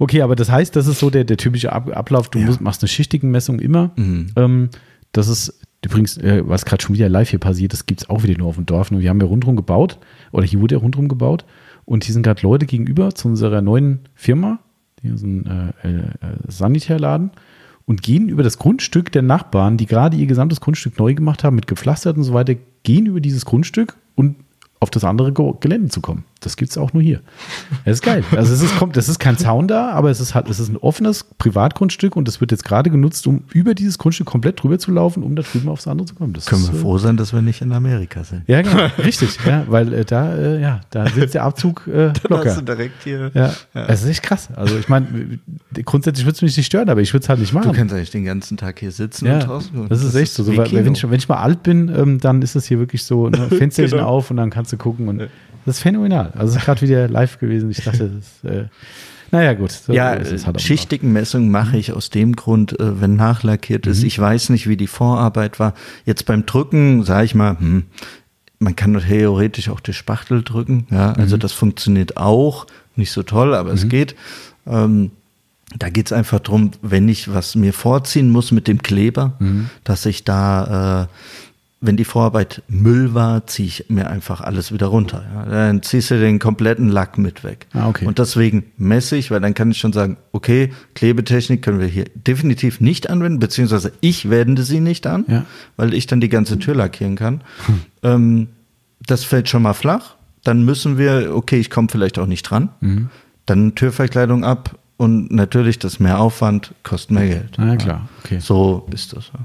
Okay, 0.00 0.22
aber 0.22 0.36
das 0.36 0.48
heißt, 0.48 0.76
das 0.76 0.86
ist 0.86 1.00
so 1.00 1.10
der, 1.10 1.24
der 1.24 1.36
typische 1.36 1.72
Ablauf. 1.72 2.28
Du 2.28 2.38
ja. 2.38 2.46
musst, 2.46 2.60
machst 2.60 2.82
eine 2.82 2.88
schichtigen 2.88 3.32
Messung 3.32 3.58
immer. 3.58 3.90
Mhm. 3.96 4.28
Ähm, 4.36 4.68
das 5.10 5.26
ist 5.26 5.60
Übrigens, 5.84 6.16
äh, 6.18 6.42
was 6.44 6.64
gerade 6.64 6.82
schon 6.82 6.94
wieder 6.94 7.08
live 7.08 7.30
hier 7.30 7.38
passiert, 7.38 7.72
das 7.72 7.86
gibt 7.86 8.02
es 8.02 8.10
auch 8.10 8.22
wieder 8.24 8.36
nur 8.36 8.48
auf 8.48 8.56
dem 8.56 8.66
Dorf. 8.66 8.90
Und 8.90 9.00
wir 9.00 9.08
haben 9.08 9.20
ja 9.20 9.26
rundherum 9.26 9.56
gebaut, 9.56 9.98
oder 10.32 10.44
hier 10.44 10.60
wurde 10.60 10.74
ja 10.74 10.80
rundherum 10.80 11.08
gebaut. 11.08 11.44
Und 11.84 12.04
hier 12.04 12.12
sind 12.12 12.22
gerade 12.22 12.42
Leute 12.42 12.66
gegenüber 12.66 13.14
zu 13.14 13.28
unserer 13.28 13.62
neuen 13.62 14.00
Firma, 14.14 14.58
die 15.02 15.08
ist 15.08 15.22
ein 15.22 15.46
äh, 15.82 15.88
äh, 15.88 16.02
Sanitärladen, 16.46 17.30
und 17.86 18.02
gehen 18.02 18.28
über 18.28 18.42
das 18.42 18.58
Grundstück 18.58 19.10
der 19.12 19.22
Nachbarn, 19.22 19.78
die 19.78 19.86
gerade 19.86 20.16
ihr 20.16 20.26
gesamtes 20.26 20.60
Grundstück 20.60 20.98
neu 20.98 21.14
gemacht 21.14 21.42
haben, 21.44 21.56
mit 21.56 21.66
gepflastert 21.66 22.18
und 22.18 22.24
so 22.24 22.34
weiter, 22.34 22.54
gehen 22.82 23.06
über 23.06 23.20
dieses 23.20 23.46
Grundstück 23.46 23.96
und 24.14 24.36
auf 24.80 24.90
das 24.90 25.04
andere 25.04 25.32
Gelände 25.32 25.88
zu 25.88 26.02
kommen. 26.02 26.24
Das 26.40 26.56
gibt 26.56 26.70
es 26.70 26.78
auch 26.78 26.92
nur 26.92 27.02
hier. 27.02 27.20
Das 27.84 27.94
ist 27.94 28.02
geil. 28.02 28.22
Also 28.36 28.54
es 28.54 28.62
ist, 28.62 28.76
kommt, 28.76 28.96
das 28.96 29.08
ist 29.08 29.18
kein 29.18 29.36
Zaun 29.36 29.66
da, 29.66 29.90
aber 29.90 30.10
es 30.10 30.20
ist 30.20 30.36
halt, 30.36 30.48
es 30.48 30.60
ist 30.60 30.68
ein 30.68 30.76
offenes 30.76 31.24
Privatgrundstück 31.24 32.14
und 32.14 32.28
es 32.28 32.40
wird 32.40 32.52
jetzt 32.52 32.64
gerade 32.64 32.90
genutzt, 32.90 33.26
um 33.26 33.42
über 33.52 33.74
dieses 33.74 33.98
Grundstück 33.98 34.28
komplett 34.28 34.62
drüber 34.62 34.78
zu 34.78 34.92
laufen, 34.92 35.24
um 35.24 35.34
da 35.34 35.42
drüben 35.42 35.68
aufs 35.68 35.88
andere 35.88 36.06
zu 36.06 36.14
kommen. 36.14 36.34
Das 36.34 36.46
Können 36.46 36.62
ist, 36.62 36.72
wir 36.72 36.78
froh 36.78 36.98
sein, 36.98 37.16
dass 37.16 37.32
wir 37.32 37.42
nicht 37.42 37.60
in 37.60 37.72
Amerika 37.72 38.22
sind. 38.22 38.44
Ja, 38.46 38.62
genau, 38.62 38.86
richtig. 38.98 39.36
Ja, 39.44 39.64
weil 39.68 39.92
äh, 39.92 40.04
da, 40.04 40.32
äh, 40.36 40.60
ja, 40.60 40.80
da 40.90 41.08
sitzt 41.08 41.34
der 41.34 41.42
Abzug 41.42 41.88
äh, 41.88 42.12
locker. 42.28 42.54
du 42.54 42.62
direkt 42.62 43.02
hier. 43.02 43.32
Ja, 43.34 43.54
ja. 43.74 43.86
Das 43.86 44.04
ist 44.04 44.08
echt 44.08 44.22
krass. 44.22 44.48
Also 44.54 44.78
ich 44.78 44.88
meine, 44.88 45.40
grundsätzlich 45.84 46.24
würde 46.24 46.36
es 46.36 46.42
mich 46.42 46.56
nicht 46.56 46.66
stören, 46.66 46.88
aber 46.88 47.00
ich 47.00 47.12
würde 47.12 47.24
es 47.24 47.28
halt 47.28 47.40
nicht 47.40 47.52
machen. 47.52 47.72
Du 47.72 47.76
kannst 47.76 47.92
eigentlich 47.92 48.10
den 48.10 48.24
ganzen 48.24 48.56
Tag 48.56 48.78
hier 48.78 48.92
sitzen 48.92 49.26
ja, 49.26 49.34
und 49.34 49.46
draußen. 49.46 49.88
Das 49.88 50.04
ist 50.04 50.14
echt 50.14 50.32
so. 50.32 50.44
so 50.44 50.56
weil, 50.56 50.70
wenn, 50.70 50.94
ich, 50.94 51.02
wenn 51.02 51.18
ich 51.18 51.28
mal 51.28 51.38
alt 51.38 51.64
bin, 51.64 51.88
ähm, 51.88 52.20
dann 52.20 52.42
ist 52.42 52.54
das 52.54 52.66
hier 52.66 52.78
wirklich 52.78 53.02
so, 53.02 53.28
ne, 53.28 53.48
Fensterchen 53.58 53.98
genau. 53.98 54.08
auf 54.08 54.30
und 54.30 54.36
dann 54.36 54.50
kannst 54.50 54.72
du 54.72 54.76
gucken 54.76 55.08
und 55.08 55.28
das 55.68 55.76
ist 55.76 55.82
phänomenal. 55.82 56.32
Also 56.34 56.52
es 56.52 56.56
ist 56.56 56.64
gerade 56.64 56.80
wieder 56.80 57.08
live 57.08 57.38
gewesen. 57.38 57.70
Ich 57.70 57.84
dachte, 57.84 58.10
das 58.10 58.50
äh, 58.50 58.64
naja, 59.30 59.52
gut. 59.52 59.70
So 59.70 59.92
ja, 59.92 60.06
halt 60.06 60.60
schichtigen 60.60 61.12
Messungen 61.12 61.50
mache 61.50 61.76
ich 61.76 61.92
aus 61.92 62.08
dem 62.08 62.34
Grund, 62.34 62.78
äh, 62.80 63.00
wenn 63.00 63.16
nachlackiert 63.16 63.86
ist. 63.86 64.00
Mhm. 64.00 64.06
Ich 64.06 64.18
weiß 64.18 64.48
nicht, 64.48 64.66
wie 64.68 64.78
die 64.78 64.86
Vorarbeit 64.86 65.60
war. 65.60 65.74
Jetzt 66.06 66.24
beim 66.24 66.46
Drücken, 66.46 67.04
sage 67.04 67.26
ich 67.26 67.34
mal, 67.34 67.58
hm, 67.58 67.84
man 68.58 68.74
kann 68.74 68.98
theoretisch 68.98 69.68
auch 69.68 69.80
die 69.80 69.92
Spachtel 69.92 70.42
drücken. 70.42 70.86
Ja, 70.90 71.12
also 71.12 71.36
mhm. 71.36 71.40
das 71.40 71.52
funktioniert 71.52 72.16
auch. 72.16 72.66
Nicht 72.96 73.12
so 73.12 73.22
toll, 73.22 73.54
aber 73.54 73.70
mhm. 73.70 73.76
es 73.76 73.88
geht. 73.88 74.16
Ähm, 74.66 75.10
da 75.76 75.90
geht 75.90 76.06
es 76.06 76.12
einfach 76.12 76.40
darum, 76.40 76.70
wenn 76.80 77.08
ich 77.08 77.32
was 77.32 77.54
mir 77.54 77.74
vorziehen 77.74 78.30
muss 78.30 78.52
mit 78.52 78.66
dem 78.66 78.82
Kleber, 78.82 79.34
mhm. 79.38 79.68
dass 79.84 80.06
ich 80.06 80.24
da 80.24 81.02
äh, 81.02 81.06
wenn 81.80 81.96
die 81.96 82.04
Vorarbeit 82.04 82.62
Müll 82.66 83.14
war, 83.14 83.46
ziehe 83.46 83.68
ich 83.68 83.84
mir 83.88 84.08
einfach 84.08 84.40
alles 84.40 84.72
wieder 84.72 84.88
runter. 84.88 85.24
Ja. 85.32 85.44
Dann 85.44 85.82
ziehst 85.82 86.10
du 86.10 86.18
den 86.18 86.40
kompletten 86.40 86.88
Lack 86.88 87.18
mit 87.18 87.44
weg. 87.44 87.68
Ah, 87.72 87.88
okay. 87.88 88.04
Und 88.06 88.18
deswegen 88.18 88.64
messe 88.76 89.16
ich, 89.16 89.30
weil 89.30 89.40
dann 89.40 89.54
kann 89.54 89.70
ich 89.70 89.78
schon 89.78 89.92
sagen, 89.92 90.16
okay, 90.32 90.72
Klebetechnik 90.94 91.62
können 91.62 91.78
wir 91.78 91.86
hier 91.86 92.06
definitiv 92.14 92.80
nicht 92.80 93.08
anwenden, 93.08 93.38
beziehungsweise 93.38 93.92
ich 94.00 94.28
wende 94.28 94.64
sie 94.64 94.80
nicht 94.80 95.06
an, 95.06 95.24
ja. 95.28 95.44
weil 95.76 95.94
ich 95.94 96.06
dann 96.06 96.20
die 96.20 96.28
ganze 96.28 96.58
Tür 96.58 96.74
lackieren 96.74 97.14
kann. 97.14 97.42
Hm. 97.66 97.80
Ähm, 98.02 98.48
das 99.06 99.22
fällt 99.24 99.48
schon 99.48 99.62
mal 99.62 99.74
flach. 99.74 100.16
Dann 100.42 100.64
müssen 100.64 100.98
wir, 100.98 101.34
okay, 101.34 101.58
ich 101.58 101.70
komme 101.70 101.88
vielleicht 101.90 102.18
auch 102.18 102.26
nicht 102.26 102.42
dran. 102.42 102.70
Mhm. 102.80 103.10
Dann 103.46 103.74
Türverkleidung 103.74 104.44
ab 104.44 104.78
und 104.96 105.30
natürlich 105.30 105.78
das 105.78 106.00
mehr 106.00 106.20
Aufwand 106.20 106.74
kostet 106.82 107.12
mehr 107.12 107.28
Geld. 107.28 107.54
Na 107.56 107.68
ja, 107.68 107.76
klar, 107.76 108.08
okay. 108.24 108.40
So 108.40 108.86
ist 108.92 109.16
das. 109.16 109.30
Ja. 109.32 109.40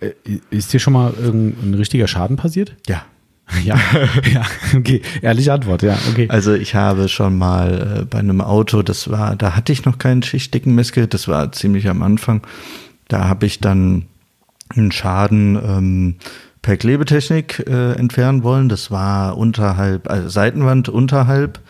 Äh, 0.00 0.12
ist 0.50 0.72
dir 0.72 0.80
schon 0.80 0.92
mal 0.92 1.12
ein 1.18 1.74
richtiger 1.74 2.08
Schaden 2.08 2.36
passiert? 2.36 2.76
Ja. 2.86 3.04
Ja, 3.64 3.78
ja, 4.32 4.44
okay. 4.76 5.02
Ehrliche 5.22 5.52
Antwort, 5.52 5.82
ja, 5.82 5.96
okay. 6.10 6.26
Also 6.28 6.52
ich 6.54 6.74
habe 6.74 7.08
schon 7.08 7.38
mal 7.38 8.00
äh, 8.00 8.04
bei 8.04 8.18
einem 8.18 8.40
Auto, 8.40 8.82
das 8.82 9.08
war, 9.08 9.36
da 9.36 9.54
hatte 9.54 9.72
ich 9.72 9.84
noch 9.84 9.98
keinen 9.98 10.24
schichtdicken 10.24 10.74
Messgerät, 10.74 11.14
das 11.14 11.28
war 11.28 11.52
ziemlich 11.52 11.88
am 11.88 12.02
Anfang. 12.02 12.42
Da 13.06 13.28
habe 13.28 13.46
ich 13.46 13.60
dann 13.60 14.06
einen 14.70 14.90
Schaden 14.90 15.56
ähm, 15.56 16.14
per 16.60 16.76
Klebetechnik 16.76 17.64
äh, 17.68 17.92
entfernen 17.92 18.42
wollen. 18.42 18.68
Das 18.68 18.90
war 18.90 19.38
unterhalb, 19.38 20.10
also 20.10 20.28
Seitenwand 20.28 20.88
unterhalb 20.88 21.60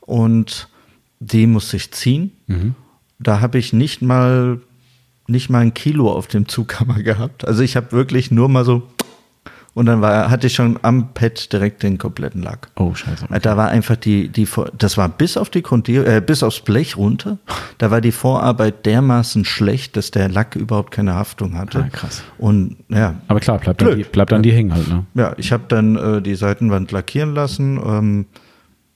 und 0.00 0.68
die 1.18 1.48
musste 1.48 1.76
ich 1.76 1.92
ziehen. 1.92 2.30
Mhm. 2.46 2.74
Da 3.18 3.40
habe 3.40 3.58
ich 3.58 3.72
nicht 3.72 4.02
mal 4.02 4.60
nicht 5.28 5.50
mal 5.50 5.60
ein 5.60 5.74
Kilo 5.74 6.10
auf 6.12 6.26
dem 6.26 6.48
Zughammer 6.48 7.02
gehabt. 7.02 7.46
Also 7.46 7.62
ich 7.62 7.76
habe 7.76 7.92
wirklich 7.92 8.30
nur 8.30 8.48
mal 8.48 8.64
so 8.64 8.82
und 9.76 9.84
dann 9.84 10.00
war, 10.00 10.30
hatte 10.30 10.46
ich 10.46 10.54
schon 10.54 10.78
am 10.80 11.12
Pad 11.12 11.52
direkt 11.52 11.82
den 11.82 11.98
kompletten 11.98 12.42
Lack. 12.42 12.68
Oh, 12.76 12.94
scheiße. 12.94 13.26
Okay. 13.26 13.38
Da 13.42 13.58
war 13.58 13.68
einfach 13.68 13.96
die, 13.96 14.30
die, 14.30 14.48
das 14.78 14.96
war 14.96 15.06
bis 15.10 15.36
auf 15.36 15.50
die 15.50 15.60
Grundierung, 15.60 16.06
äh, 16.06 16.22
bis 16.22 16.42
aufs 16.42 16.60
Blech 16.60 16.96
runter. 16.96 17.36
Da 17.76 17.90
war 17.90 18.00
die 18.00 18.10
Vorarbeit 18.10 18.86
dermaßen 18.86 19.44
schlecht, 19.44 19.98
dass 19.98 20.10
der 20.10 20.30
Lack 20.30 20.56
überhaupt 20.56 20.92
keine 20.92 21.14
Haftung 21.14 21.58
hatte. 21.58 21.80
Ah, 21.80 21.88
krass. 21.90 22.22
Und 22.38 22.78
ja. 22.88 23.16
Aber 23.28 23.38
klar, 23.38 23.58
bleibt 23.58 23.82
dann, 23.82 23.98
die, 23.98 24.04
bleibt 24.04 24.32
dann 24.32 24.42
die 24.42 24.50
hängen 24.50 24.72
halt, 24.72 24.88
ne? 24.88 25.04
Ja, 25.12 25.34
ich 25.36 25.52
habe 25.52 25.64
dann 25.68 25.96
äh, 25.96 26.22
die 26.22 26.36
Seitenwand 26.36 26.90
lackieren 26.90 27.34
lassen. 27.34 27.78
Ähm, 27.84 28.26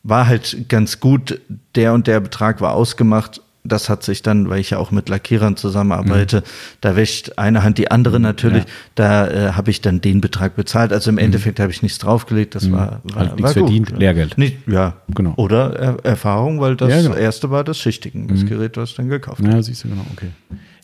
war 0.02 0.26
halt 0.26 0.70
ganz 0.70 0.98
gut, 0.98 1.42
der 1.74 1.92
und 1.92 2.06
der 2.06 2.20
Betrag 2.20 2.62
war 2.62 2.72
ausgemacht 2.72 3.42
das 3.62 3.88
hat 3.88 4.02
sich 4.02 4.22
dann, 4.22 4.48
weil 4.48 4.60
ich 4.60 4.70
ja 4.70 4.78
auch 4.78 4.90
mit 4.90 5.08
Lackierern 5.08 5.56
zusammenarbeite, 5.56 6.38
mhm. 6.38 6.44
da 6.80 6.96
wäscht 6.96 7.38
eine 7.38 7.62
Hand 7.62 7.78
die 7.78 7.90
andere 7.90 8.18
natürlich. 8.18 8.64
Ja. 8.64 8.70
Da 8.94 9.28
äh, 9.28 9.52
habe 9.52 9.70
ich 9.70 9.80
dann 9.80 10.00
den 10.00 10.20
Betrag 10.20 10.56
bezahlt. 10.56 10.92
Also 10.92 11.10
im 11.10 11.16
mhm. 11.16 11.20
Endeffekt 11.20 11.60
habe 11.60 11.70
ich 11.70 11.82
nichts 11.82 11.98
draufgelegt. 11.98 12.54
Das 12.54 12.64
mhm. 12.64 12.72
war, 12.72 13.00
war, 13.04 13.22
also 13.22 13.34
nichts 13.36 13.52
verdient, 13.52 13.98
Lehrgeld. 13.98 14.38
Nicht, 14.38 14.66
ja, 14.66 14.94
genau. 15.14 15.34
Oder 15.36 15.74
er 15.78 16.04
Erfahrung, 16.04 16.60
weil 16.60 16.76
das 16.76 16.90
ja, 16.90 17.02
genau. 17.02 17.14
erste 17.14 17.50
war 17.50 17.64
das 17.64 17.78
Schichtigen, 17.78 18.28
das 18.28 18.40
mhm. 18.40 18.48
Gerät, 18.48 18.76
was 18.76 18.94
dann 18.94 19.08
gekauft 19.08 19.42
Ja, 19.42 19.62
siehst 19.62 19.84
du 19.84 19.88
genau, 19.88 20.04
okay. 20.12 20.28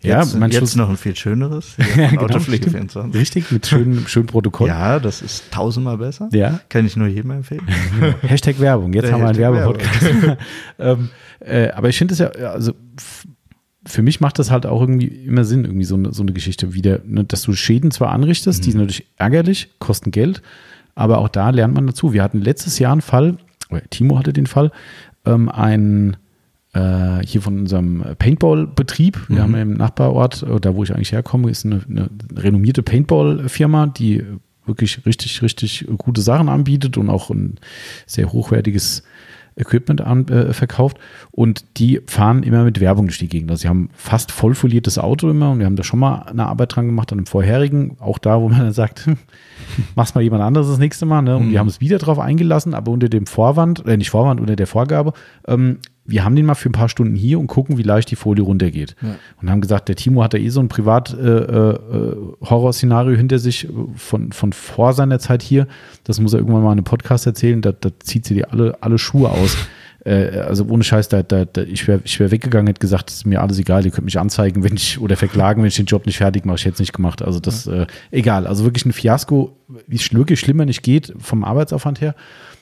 Ja, 0.03 0.21
jetzt, 0.21 0.35
jetzt 0.35 0.57
Schluss 0.57 0.77
noch 0.77 0.89
ein 0.89 0.97
viel 0.97 1.17
schöneres. 1.17 1.75
ja, 1.97 2.09
genau, 2.09 2.23
Autopflege 2.23 2.71
24. 2.71 3.19
Richtig, 3.19 3.51
mit 3.51 3.67
schönem, 3.67 4.07
schönem 4.07 4.27
Protokoll. 4.27 4.69
Ja, 4.69 5.01
das 5.01 5.23
ist 5.23 5.51
tausendmal 5.51 5.99
besser. 5.99 6.29
Ja. 6.33 6.61
Kann 6.69 6.87
ich 6.87 6.97
nur 6.97 7.09
jedem 7.09 7.31
empfehlen. 7.31 7.67
Hashtag 8.23 8.61
Werbung. 8.61 8.93
Jetzt 8.93 9.07
Der 9.07 9.13
haben 9.13 9.23
wir 9.23 9.29
einen 9.29 9.39
Werbepodcast. 9.39 10.37
ähm, 10.79 11.09
äh, 11.41 11.71
aber 11.71 11.89
ich 11.89 11.99
finde 11.99 12.15
es 12.15 12.21
ja, 12.21 12.29
also 12.29 12.66
für 13.87 14.03
mich 14.03 14.21
macht 14.21 14.39
das 14.39 14.51
halt 14.51 14.67
auch 14.67 14.81
irgendwie 14.81 15.07
immer 15.07 15.45
Sinn, 15.45 15.65
irgendwie 15.65 15.85
so 15.85 15.95
eine, 15.95 16.13
so 16.13 16.23
eine 16.23 16.33
Geschichte 16.33 16.75
wieder, 16.75 17.01
ne, 17.05 17.25
dass 17.25 17.43
du 17.43 17.53
Schäden 17.53 17.91
zwar 17.91 18.11
anrichtest, 18.11 18.61
mhm. 18.61 18.65
die 18.65 18.71
sind 18.73 18.81
natürlich 18.81 19.07
ärgerlich, 19.17 19.71
kosten 19.79 20.11
Geld, 20.11 20.43
aber 20.95 21.19
auch 21.19 21.29
da 21.29 21.51
lernt 21.51 21.75
man 21.75 21.87
dazu. 21.87 22.13
Wir 22.13 22.23
hatten 22.23 22.41
letztes 22.41 22.79
Jahr 22.79 22.93
einen 22.93 23.01
Fall, 23.01 23.37
Timo 23.91 24.19
hatte 24.19 24.33
den 24.33 24.47
Fall, 24.47 24.73
ähm, 25.25 25.49
ein 25.49 26.17
äh, 26.73 27.25
hier 27.25 27.43
von 27.43 27.61
unserem 27.61 28.05
Paintball-Betrieb. 28.19 29.29
Wir 29.29 29.37
mhm. 29.37 29.43
haben 29.43 29.55
im 29.55 29.75
Nachbarort, 29.75 30.43
äh, 30.43 30.61
da 30.61 30.75
wo 30.75 30.83
ich 30.83 30.95
eigentlich 30.95 31.13
herkomme, 31.13 31.51
ist 31.51 31.65
eine, 31.65 31.83
eine 31.89 32.11
renommierte 32.35 32.83
Paintball-Firma, 32.83 33.87
die 33.87 34.25
wirklich 34.67 35.07
richtig, 35.07 35.43
richtig 35.43 35.87
gute 35.97 36.21
Sachen 36.21 36.49
anbietet 36.49 36.99
und 36.99 37.09
auch 37.09 37.31
ein 37.31 37.57
sehr 38.07 38.33
hochwertiges 38.33 39.05
Equipment 39.57 40.03
an, 40.03 40.29
äh, 40.29 40.53
verkauft 40.53 40.99
und 41.31 41.65
die 41.79 42.01
fahren 42.07 42.43
immer 42.43 42.65
mit 42.65 42.79
Werbung 42.79 43.07
durch 43.07 43.19
die 43.19 43.29
Gegend. 43.29 43.51
Also 43.51 43.63
sie 43.63 43.69
haben 43.69 43.89
fast 43.95 44.31
vollfoliertes 44.31 44.99
Auto 44.99 45.31
immer 45.31 45.51
und 45.51 45.59
wir 45.59 45.67
haben 45.67 45.77
da 45.77 45.83
schon 45.83 45.99
mal 45.99 46.23
eine 46.27 46.47
Arbeit 46.47 46.77
dran 46.77 46.87
gemacht 46.87 47.11
an 47.13 47.19
einem 47.19 47.27
vorherigen, 47.27 47.97
auch 47.99 48.19
da, 48.19 48.41
wo 48.41 48.49
man 48.49 48.61
dann 48.61 48.73
sagt, 48.73 49.07
hm, 49.07 49.17
mach's 49.95 50.15
mal 50.15 50.21
jemand 50.21 50.43
anderes 50.43 50.69
das 50.69 50.79
nächste 50.79 51.07
Mal. 51.07 51.23
Ne? 51.23 51.37
Und 51.37 51.47
mhm. 51.47 51.51
wir 51.53 51.59
haben 51.59 51.69
es 51.69 51.81
wieder 51.81 51.99
drauf 51.99 52.19
eingelassen, 52.19 52.75
aber 52.75 52.93
unter 52.93 53.09
dem 53.09 53.27
Vorwand, 53.27 53.87
äh, 53.87 53.97
nicht 53.97 54.11
Vorwand, 54.11 54.41
unter 54.41 54.57
der 54.57 54.67
Vorgabe, 54.67 55.15
ähm, 55.49 55.79
wir 56.07 56.25
haben 56.25 56.37
den 56.37 56.47
mal 56.47 56.55
für 56.55 56.69
ein 56.69 56.73
paar 56.73 56.89
Stunden 56.89 57.15
hier 57.15 57.39
und 57.39 57.49
gucken, 57.49 57.77
wie 57.79 57.83
leicht 57.83 58.11
die 58.11 58.17
Folie 58.17 58.45
runtergeht. 58.45 58.97
Ja. 59.03 59.17
Und 59.41 59.51
haben 59.51 59.61
gesagt, 59.61 59.89
der 59.89 59.97
Timo 59.97 60.23
hat 60.23 60.35
da 60.35 60.39
eh 60.39 60.49
so 60.49 60.61
ein 60.61 60.69
Privat-Horrorszenario 60.69 63.13
äh, 63.13 63.15
äh, 63.15 63.19
hinter 63.19 63.39
sich 63.39 63.69
von, 63.97 64.33
von 64.33 64.53
vor 64.53 64.93
seiner 64.93 65.19
Zeit 65.19 65.43
hier. 65.43 65.67
Das 66.05 66.21
muss 66.21 66.33
er 66.33 66.39
irgendwann 66.39 66.63
mal 66.63 66.73
in 66.73 66.79
einem 66.79 66.85
Podcast 66.85 67.27
erzählen. 67.27 67.61
Da, 67.63 67.73
da 67.73 67.91
zieht 68.01 68.25
sie 68.25 68.35
dir 68.35 68.53
alle, 68.53 68.77
alle 68.81 68.99
Schuhe 68.99 69.31
aus. 69.31 69.57
Äh, 70.07 70.39
also 70.39 70.65
ohne 70.69 70.85
Scheiß, 70.85 71.09
da, 71.09 71.25
da, 71.25 71.45
da 71.45 71.63
ich 71.63 71.89
wäre 71.89 72.01
ich 72.05 72.21
wär 72.21 72.31
weggegangen, 72.31 72.69
hätte 72.69 72.79
gesagt, 72.79 73.11
ist 73.11 73.27
mir 73.27 73.43
alles 73.43 73.59
egal, 73.59 73.85
ihr 73.85 73.91
könnt 73.91 74.05
mich 74.05 74.21
anzeigen, 74.21 74.63
wenn 74.63 74.77
ich 74.77 75.01
oder 75.01 75.17
verklagen, 75.17 75.63
wenn 75.63 75.69
ich 75.69 75.77
den 75.77 75.87
Job 75.87 76.07
nicht 76.07 76.19
fertig 76.19 76.45
mache. 76.45 76.57
Ich 76.57 76.65
hätte 76.65 76.75
es 76.75 76.81
nicht 76.81 76.93
gemacht. 76.93 77.23
Also 77.23 77.41
das, 77.41 77.65
ja. 77.65 77.83
äh, 77.83 77.87
egal. 78.13 78.47
Also 78.47 78.65
wirklich 78.65 78.87
ein 78.87 78.93
Fiasko, 78.93 79.57
wie 79.89 79.97
es 79.97 80.15
wirklich 80.15 80.39
schlimmer 80.39 80.65
nicht 80.65 80.83
geht, 80.83 81.13
vom 81.19 81.43
Arbeitsaufwand 81.43 82.01
her. 82.01 82.15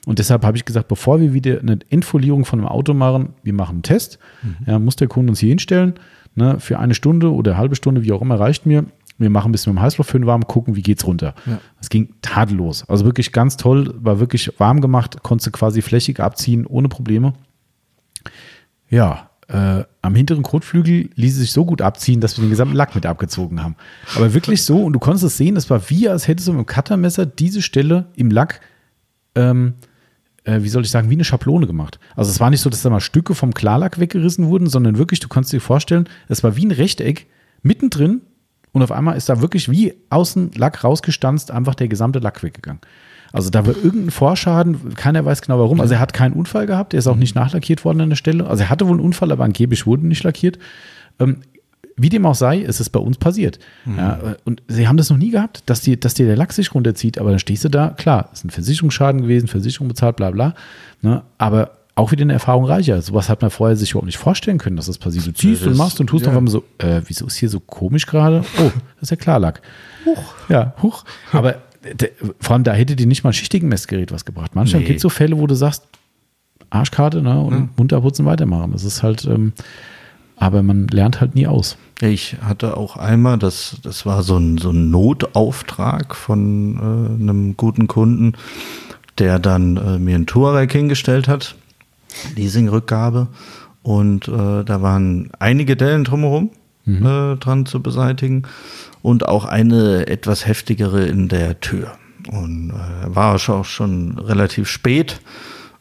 Und 0.07 0.19
deshalb 0.19 0.45
habe 0.45 0.57
ich 0.57 0.65
gesagt, 0.65 0.89
bevor 0.89 1.21
wir 1.21 1.33
wieder 1.33 1.61
eine 1.61 1.79
Endfolierung 1.89 2.45
von 2.45 2.59
einem 2.59 2.69
Auto 2.69 2.95
machen, 2.95 3.31
wir 3.43 3.53
machen 3.53 3.77
einen 3.77 3.83
Test. 3.83 4.19
Mhm. 4.43 4.57
Ja, 4.67 4.79
muss 4.79 4.97
der 4.97 5.09
Kunde 5.09 5.31
uns 5.31 5.41
hier 5.41 5.49
hinstellen, 5.49 5.95
ne, 6.35 6.61
für 6.61 6.79
eine 6.79 6.95
Stunde 6.95 7.33
oder 7.33 7.53
eine 7.53 7.59
halbe 7.59 7.77
Stunde, 7.77 8.03
wie 8.03 8.13
auch 8.13 8.23
immer, 8.23 8.39
reicht 8.39 8.67
mir. 8.67 8.85
Wir 9.17 9.31
machen 9.31 9.51
ein 9.51 9.53
bisschen 9.53 9.73
mit 9.73 9.81
dem 9.81 9.85
Heißluftföhn 9.85 10.27
warm, 10.27 10.47
gucken, 10.47 10.75
wie 10.75 10.83
geht's 10.83 11.07
runter. 11.07 11.35
Es 11.81 11.87
ja. 11.87 11.89
ging 11.91 12.15
tadellos. 12.21 12.89
Also 12.89 13.05
wirklich 13.05 13.31
ganz 13.31 13.57
toll, 13.57 13.95
war 13.97 14.19
wirklich 14.19 14.53
warm 14.59 14.81
gemacht, 14.81 15.23
konnte 15.23 15.51
quasi 15.53 15.83
flächig 15.83 16.19
abziehen, 16.19 16.67
ohne 16.67 16.89
Probleme. 16.89 17.35
Ja, 18.89 19.31
äh, 19.49 19.85
am 20.03 20.15
hinteren 20.15 20.43
Kotflügel 20.43 21.11
ließ 21.15 21.35
es 21.35 21.41
sich 21.41 21.53
so 21.53 21.65
gut 21.65 21.83
abziehen, 21.83 22.21
dass 22.21 22.37
wir 22.37 22.45
den 22.45 22.51
gesamten 22.51 22.75
Lack 22.75 22.95
mit 22.95 23.07
abgezogen 23.07 23.63
haben. 23.63 23.77
Aber 24.17 24.35
wirklich 24.35 24.65
so, 24.65 24.83
und 24.83 24.95
du 24.95 24.99
konntest 24.99 25.25
es 25.25 25.37
sehen, 25.37 25.57
es 25.57 25.71
war 25.71 25.91
wie, 25.91 26.09
als 26.09 26.27
hättest 26.27 26.49
du 26.49 26.53
mit 26.53 26.61
dem 26.61 26.67
Cuttermesser 26.67 27.27
diese 27.27 27.63
Stelle 27.63 28.07
im 28.17 28.31
Lack 28.31 28.61
ähm, 29.35 29.75
äh, 30.45 30.63
wie 30.63 30.69
soll 30.69 30.83
ich 30.83 30.91
sagen, 30.91 31.11
wie 31.11 31.15
eine 31.15 31.25
Schablone 31.25 31.67
gemacht. 31.67 31.99
Also 32.17 32.31
es 32.31 32.41
war 32.41 32.51
nicht 32.51 32.61
so, 32.61 32.71
dass 32.71 32.83
da 32.83 32.91
mal 32.91 33.01
Stücke 33.01 33.35
vom 33.35 33.55
Klarlack 33.55 33.99
weggerissen 33.99 34.47
wurden, 34.47 34.69
sondern 34.69 34.99
wirklich, 34.99 35.21
du 35.21 35.29
kannst 35.29 35.53
dir 35.53 35.61
vorstellen, 35.61 36.09
es 36.29 36.45
war 36.45 36.57
wie 36.57 36.67
ein 36.67 36.71
Rechteck 36.71 37.27
mittendrin 37.63 38.23
und 38.73 38.83
auf 38.83 38.93
einmal 38.93 39.17
ist 39.17 39.29
da 39.29 39.41
wirklich 39.41 39.71
wie 39.71 39.95
außen 40.11 40.53
Lack 40.57 40.85
rausgestanzt, 40.85 41.51
einfach 41.51 41.75
der 41.75 41.89
gesamte 41.89 42.19
Lack 42.19 42.43
weggegangen. 42.43 42.81
Also 43.33 43.51
da 43.51 43.67
war 43.67 43.75
irgendein 43.75 44.11
Vorschaden, 44.11 44.95
keiner 44.95 45.25
weiß 45.25 45.43
genau 45.43 45.59
warum. 45.59 45.81
Also 45.81 45.95
er 45.95 46.01
hat 46.01 46.13
keinen 46.13 46.35
Unfall 46.35 46.67
gehabt, 46.67 46.95
er 46.95 46.99
ist 46.99 47.09
auch 47.09 47.17
nicht 47.17 47.35
nachlackiert 47.35 47.85
worden 47.85 48.03
an 48.03 48.11
der 48.11 48.17
Stelle. 48.17 48.47
Also 48.47 48.65
er 48.65 48.71
hatte 48.71 48.87
wohl 48.87 48.93
einen 48.93 49.05
Unfall, 49.05 49.33
aber 49.33 49.43
angeblich 49.43 49.87
wurde 49.87 50.07
nicht 50.07 50.23
lackiert. 50.23 50.59
Ähm, 51.19 51.39
wie 51.97 52.09
dem 52.09 52.27
auch 52.27 52.35
sei, 52.35 52.59
ist 52.59 52.81
es 52.81 52.91
bei 52.91 52.99
uns 52.99 53.19
passiert. 53.19 53.59
Mhm. 53.85 53.99
Ja, 53.99 54.37
und 54.45 54.63
sie 54.69 54.89
haben 54.89 54.97
das 54.97 55.11
noch 55.11 55.17
nie 55.17 55.31
gehabt, 55.31 55.63
dass, 55.67 55.81
die, 55.81 55.99
dass 55.99 56.15
dir 56.15 56.27
der 56.27 56.37
Lack 56.37 56.53
sich 56.53 56.75
runterzieht, 56.75 57.19
aber 57.19 57.31
dann 57.31 57.39
stehst 57.39 57.65
du 57.65 57.69
da, 57.69 57.91
klar, 57.91 58.31
ist 58.33 58.45
ein 58.45 58.51
Versicherungsschaden 58.51 59.23
gewesen, 59.23 59.47
Versicherung 59.47 59.89
bezahlt, 59.89 60.17
bla 60.17 60.31
bla. 60.31 60.55
Ne, 61.03 61.23
aber 61.39 61.71
auch 61.95 62.11
wieder 62.11 62.23
eine 62.23 62.33
Erfahrung 62.33 62.65
reicher. 62.65 63.01
Sowas 63.03 63.29
hat 63.29 63.43
man 63.43 63.51
vorher 63.51 63.77
sich 63.77 63.93
überhaupt 63.93 64.07
nicht 64.07 64.19
vorstellen 64.19 64.59
können, 64.59 64.77
dass 64.77 64.87
das 64.87 64.99
passiert. 64.99 65.27
Du 65.27 65.33
ziehst 65.33 65.63
das, 65.63 65.69
und 65.69 65.77
machst 65.77 66.01
und 66.01 66.09
tust 66.09 66.25
ja. 66.25 66.33
auf 66.33 66.37
einmal 66.37 66.51
so, 66.51 66.65
äh, 66.79 67.03
wieso 67.07 67.27
ist 67.27 67.37
hier 67.37 67.49
so 67.49 67.61
komisch 67.61 68.07
gerade? 68.07 68.45
Oh, 68.59 68.71
das 69.01 69.03
ist 69.03 69.11
ja 69.11 69.17
Klarlack. 69.17 69.63
Huch. 70.05 70.35
Ja, 70.49 70.75
huch. 70.83 71.05
Aber 71.33 71.63
vor 72.41 72.55
allem 72.55 72.65
da 72.65 72.73
hätte 72.73 72.97
dir 72.97 73.07
nicht 73.07 73.23
mal 73.23 73.31
ein 73.31 73.35
schichtigen 73.35 73.69
Messgerät 73.69 74.11
was 74.11 74.25
gebracht. 74.25 74.55
Manchmal 74.55 74.81
nee. 74.81 74.89
gibt 74.89 74.97
es 74.97 75.03
so 75.03 75.09
Fälle, 75.09 75.39
wo 75.39 75.47
du 75.47 75.55
sagst, 75.55 75.85
Arschkarte 76.71 77.23
ne, 77.23 77.41
und 77.41 77.55
ja. 77.55 77.69
munter 77.77 78.01
putzen 78.01 78.27
weitermachen. 78.27 78.73
Das 78.73 78.85
ist 78.85 79.03
halt, 79.03 79.25
ähm, 79.27 79.53
aber 80.37 80.63
man 80.63 80.89
lernt 80.89 81.21
halt 81.21 81.35
nie 81.35 81.47
aus. 81.47 81.77
Ich 82.01 82.37
hatte 82.43 82.77
auch 82.77 82.97
einmal, 82.97 83.39
das, 83.39 83.77
das 83.83 84.05
war 84.05 84.23
so 84.23 84.37
ein, 84.37 84.59
so 84.59 84.71
ein 84.71 84.91
Notauftrag 84.91 86.15
von 86.17 86.77
äh, 86.77 87.23
einem 87.23 87.57
guten 87.57 87.87
Kunden, 87.87 88.33
der 89.19 89.39
dann 89.39 89.77
äh, 89.77 89.99
mir 89.99 90.17
ein 90.17 90.27
Touareg 90.27 90.73
hingestellt 90.73 91.29
hat, 91.29 91.55
Leasingrückgabe. 92.35 93.29
Und 93.83 94.29
äh, 94.29 94.65
da 94.65 94.83
waren 94.83 95.31
einige 95.39 95.77
Dellen 95.77 96.05
drumherum 96.05 96.51
mhm. 96.85 97.07
Äh, 97.07 97.37
dran 97.37 97.67
zu 97.67 97.83
beseitigen 97.83 98.45
und 99.03 99.29
auch 99.29 99.45
eine 99.45 100.07
etwas 100.07 100.47
heftigere 100.47 101.05
in 101.05 101.29
der 101.29 101.61
Tür. 101.61 101.93
Und 102.29 102.71
äh, 102.71 103.15
war 103.15 103.37
auch 103.37 103.65
schon 103.65 104.19
relativ 104.19 104.69
spät. 104.69 105.21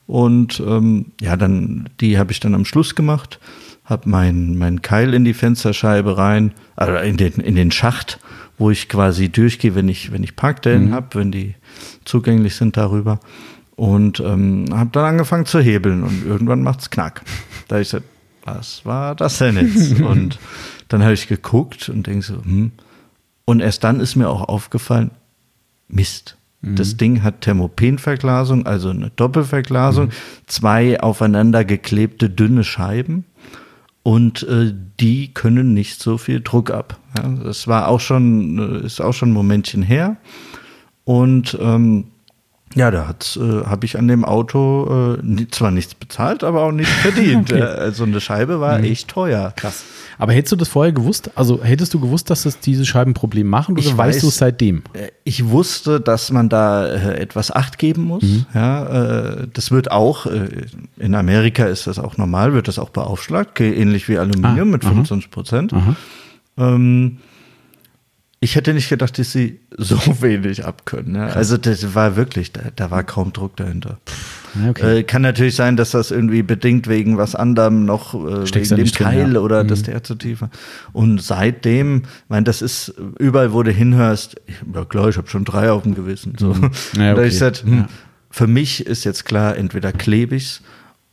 Und 0.05 0.61
ähm, 0.66 1.14
ja, 1.22 1.38
dann, 1.38 1.89
die 2.01 2.20
habe 2.20 2.34
ich 2.34 2.39
dann 2.39 2.53
am 2.53 2.66
Schluss 2.66 2.93
gemacht 2.93 3.39
habe 3.86 4.09
meinen 4.09 4.57
mein 4.57 4.81
Keil 4.81 5.13
in 5.13 5.25
die 5.25 5.34
Fensterscheibe 5.34 6.17
rein, 6.17 6.53
also 6.75 6.95
in 6.95 7.17
den, 7.17 7.34
in 7.34 7.55
den 7.55 7.71
Schacht, 7.71 8.19
wo 8.57 8.71
ich 8.71 8.88
quasi 8.88 9.29
durchgehe, 9.29 9.75
wenn 9.75 9.89
ich, 9.89 10.11
wenn 10.11 10.23
ich 10.23 10.36
Parkdellen 10.36 10.89
mhm. 10.89 10.93
habe, 10.93 11.07
wenn 11.19 11.31
die 11.31 11.55
zugänglich 12.05 12.55
sind 12.55 12.77
darüber. 12.77 13.19
Und 13.75 14.19
ähm, 14.19 14.65
habe 14.71 14.91
dann 14.93 15.05
angefangen 15.05 15.45
zu 15.45 15.59
hebeln 15.59 16.03
und 16.03 16.25
irgendwann 16.25 16.61
macht 16.61 16.81
es 16.81 16.89
knack. 16.89 17.23
Da 17.67 17.79
ich 17.79 17.88
gesagt, 17.88 18.05
was 18.45 18.86
war 18.86 19.15
das 19.15 19.39
denn 19.39 19.57
jetzt? 19.57 19.99
und 20.01 20.38
dann 20.88 21.01
habe 21.01 21.13
ich 21.13 21.27
geguckt 21.27 21.89
und 21.89 22.07
denke 22.07 22.25
so, 22.25 22.36
hm. 22.36 22.71
Und 23.45 23.59
erst 23.59 23.84
dann 23.84 23.99
ist 23.99 24.15
mir 24.15 24.29
auch 24.29 24.47
aufgefallen, 24.47 25.11
Mist. 25.89 26.38
Mhm. 26.61 26.75
Das 26.75 26.95
Ding 26.95 27.23
hat 27.23 27.41
Thermopenverglasung, 27.41 28.65
also 28.65 28.89
eine 28.89 29.09
Doppelverglasung, 29.09 30.05
mhm. 30.05 30.11
zwei 30.47 31.01
aufeinander 31.01 31.65
geklebte 31.65 32.29
dünne 32.29 32.63
Scheiben 32.63 33.25
und 34.03 34.43
äh, 34.43 34.73
die 34.99 35.33
können 35.33 35.73
nicht 35.73 36.01
so 36.01 36.17
viel 36.17 36.41
Druck 36.41 36.71
ab. 36.71 36.99
Ja, 37.17 37.29
das 37.29 37.67
war 37.67 37.87
auch 37.87 38.01
schon, 38.01 38.59
äh, 38.59 38.85
ist 38.85 39.01
auch 39.01 39.13
schon 39.13 39.29
ein 39.29 39.33
Momentchen 39.33 39.81
her. 39.81 40.17
Und 41.05 41.57
ähm, 41.59 42.11
Ja, 42.76 42.91
da 42.91 43.09
äh, 43.09 43.65
habe 43.65 43.86
ich 43.86 43.97
an 43.97 44.07
dem 44.07 44.26
Auto 44.26 45.17
äh, 45.21 45.47
zwar 45.51 45.71
nichts 45.71 45.95
bezahlt, 45.95 46.43
aber 46.43 46.63
auch 46.63 46.71
nichts 46.71 46.93
verdient. 46.93 47.51
okay. 47.53 47.61
Also 47.61 48.03
eine 48.03 48.19
Scheibe 48.19 48.59
war 48.59 48.80
mhm. 48.80 48.86
echt 48.86 49.07
teuer. 49.07 49.53
Krass. 49.55 49.84
Aber 50.17 50.34
hättest 50.34 50.53
du 50.53 50.55
das 50.55 50.69
vorher 50.69 50.93
gewusst? 50.93 51.32
Also 51.36 51.63
hättest 51.63 51.93
du 51.93 51.99
gewusst, 51.99 52.30
dass 52.30 52.43
das 52.43 52.59
diese 52.59 52.86
Scheiben 52.86 53.13
Problem 53.13 53.47
machen 53.47 53.74
oder 53.74 53.82
ich 53.82 53.97
weißt 53.97 54.17
weiß, 54.17 54.21
du 54.21 54.28
es 54.28 54.38
seitdem? 54.38 54.84
Äh, 54.93 55.09
ich 55.24 55.49
wusste, 55.49 55.99
dass 55.99 56.32
man 56.32 56.49
da 56.49 56.86
äh, 56.88 57.19
etwas 57.19 57.51
Acht 57.51 57.78
geben 57.78 58.03
muss. 58.03 58.24
Mhm. 58.24 58.45
Ja, 58.53 58.86
äh, 59.41 59.47
das 59.51 59.71
wird 59.71 59.91
auch, 59.91 60.26
äh, 60.26 60.47
in 60.97 61.15
Amerika 61.15 61.65
ist 61.65 61.88
das 61.88 61.99
auch 61.99 62.17
normal, 62.17 62.53
wird 62.53 62.67
das 62.67 62.80
auch 62.80 62.89
beaufschlagt, 62.89 63.59
ähnlich 63.59 64.07
wie 64.09 64.17
Aluminium 64.17 64.69
ah, 64.69 64.71
mit 64.71 64.84
25 64.84 65.32
Prozent. 65.32 65.74
Ähm, 66.57 67.17
ich 68.43 68.55
hätte 68.55 68.73
nicht 68.73 68.89
gedacht, 68.89 69.17
dass 69.17 69.31
sie 69.31 69.59
so 69.77 69.97
wenig 70.21 70.65
abkönnen. 70.65 71.15
Ja. 71.15 71.27
Also 71.27 71.57
das 71.57 71.95
war 71.95 72.15
wirklich, 72.15 72.51
da, 72.51 72.61
da 72.75 72.91
war 72.91 73.03
kaum 73.03 73.31
Druck 73.31 73.55
dahinter. 73.55 73.99
Okay. 74.69 74.99
Äh, 74.99 75.03
kann 75.03 75.21
natürlich 75.21 75.55
sein, 75.55 75.77
dass 75.77 75.91
das 75.91 76.11
irgendwie 76.11 76.43
bedingt 76.43 76.87
wegen 76.87 77.17
was 77.17 77.35
anderem 77.35 77.85
noch 77.85 78.13
äh, 78.13 78.53
wegen 78.53 78.75
dem 78.75 78.85
Teil 78.91 79.23
drin, 79.23 79.33
ja. 79.33 79.39
oder 79.39 79.63
mhm. 79.63 79.69
dass 79.69 79.83
der 79.83 80.03
zu 80.03 80.15
tief 80.15 80.41
war. 80.41 80.51
Und 80.91 81.21
seitdem, 81.21 82.03
mein, 82.27 82.43
das 82.43 82.61
ist 82.61 82.93
überall, 83.17 83.53
wo 83.53 83.63
du 83.63 83.71
hinhörst, 83.71 84.35
ja 84.73 84.85
klar, 84.85 85.07
ich 85.07 85.17
habe 85.17 85.29
schon 85.29 85.45
drei 85.45 85.71
auf 85.71 85.83
dem 85.83 85.95
Gewissen. 85.95 86.35
So. 86.37 86.53
Mhm. 86.53 86.71
Ja, 86.97 87.13
okay. 87.13 87.15
Da 87.15 87.23
ich 87.23 87.31
gesagt, 87.31 87.63
hm, 87.63 87.85
für 88.29 88.47
mich 88.47 88.85
ist 88.85 89.05
jetzt 89.05 89.25
klar, 89.25 89.55
entweder 89.55 89.91
klebe 89.91 90.35
ich's 90.35 90.61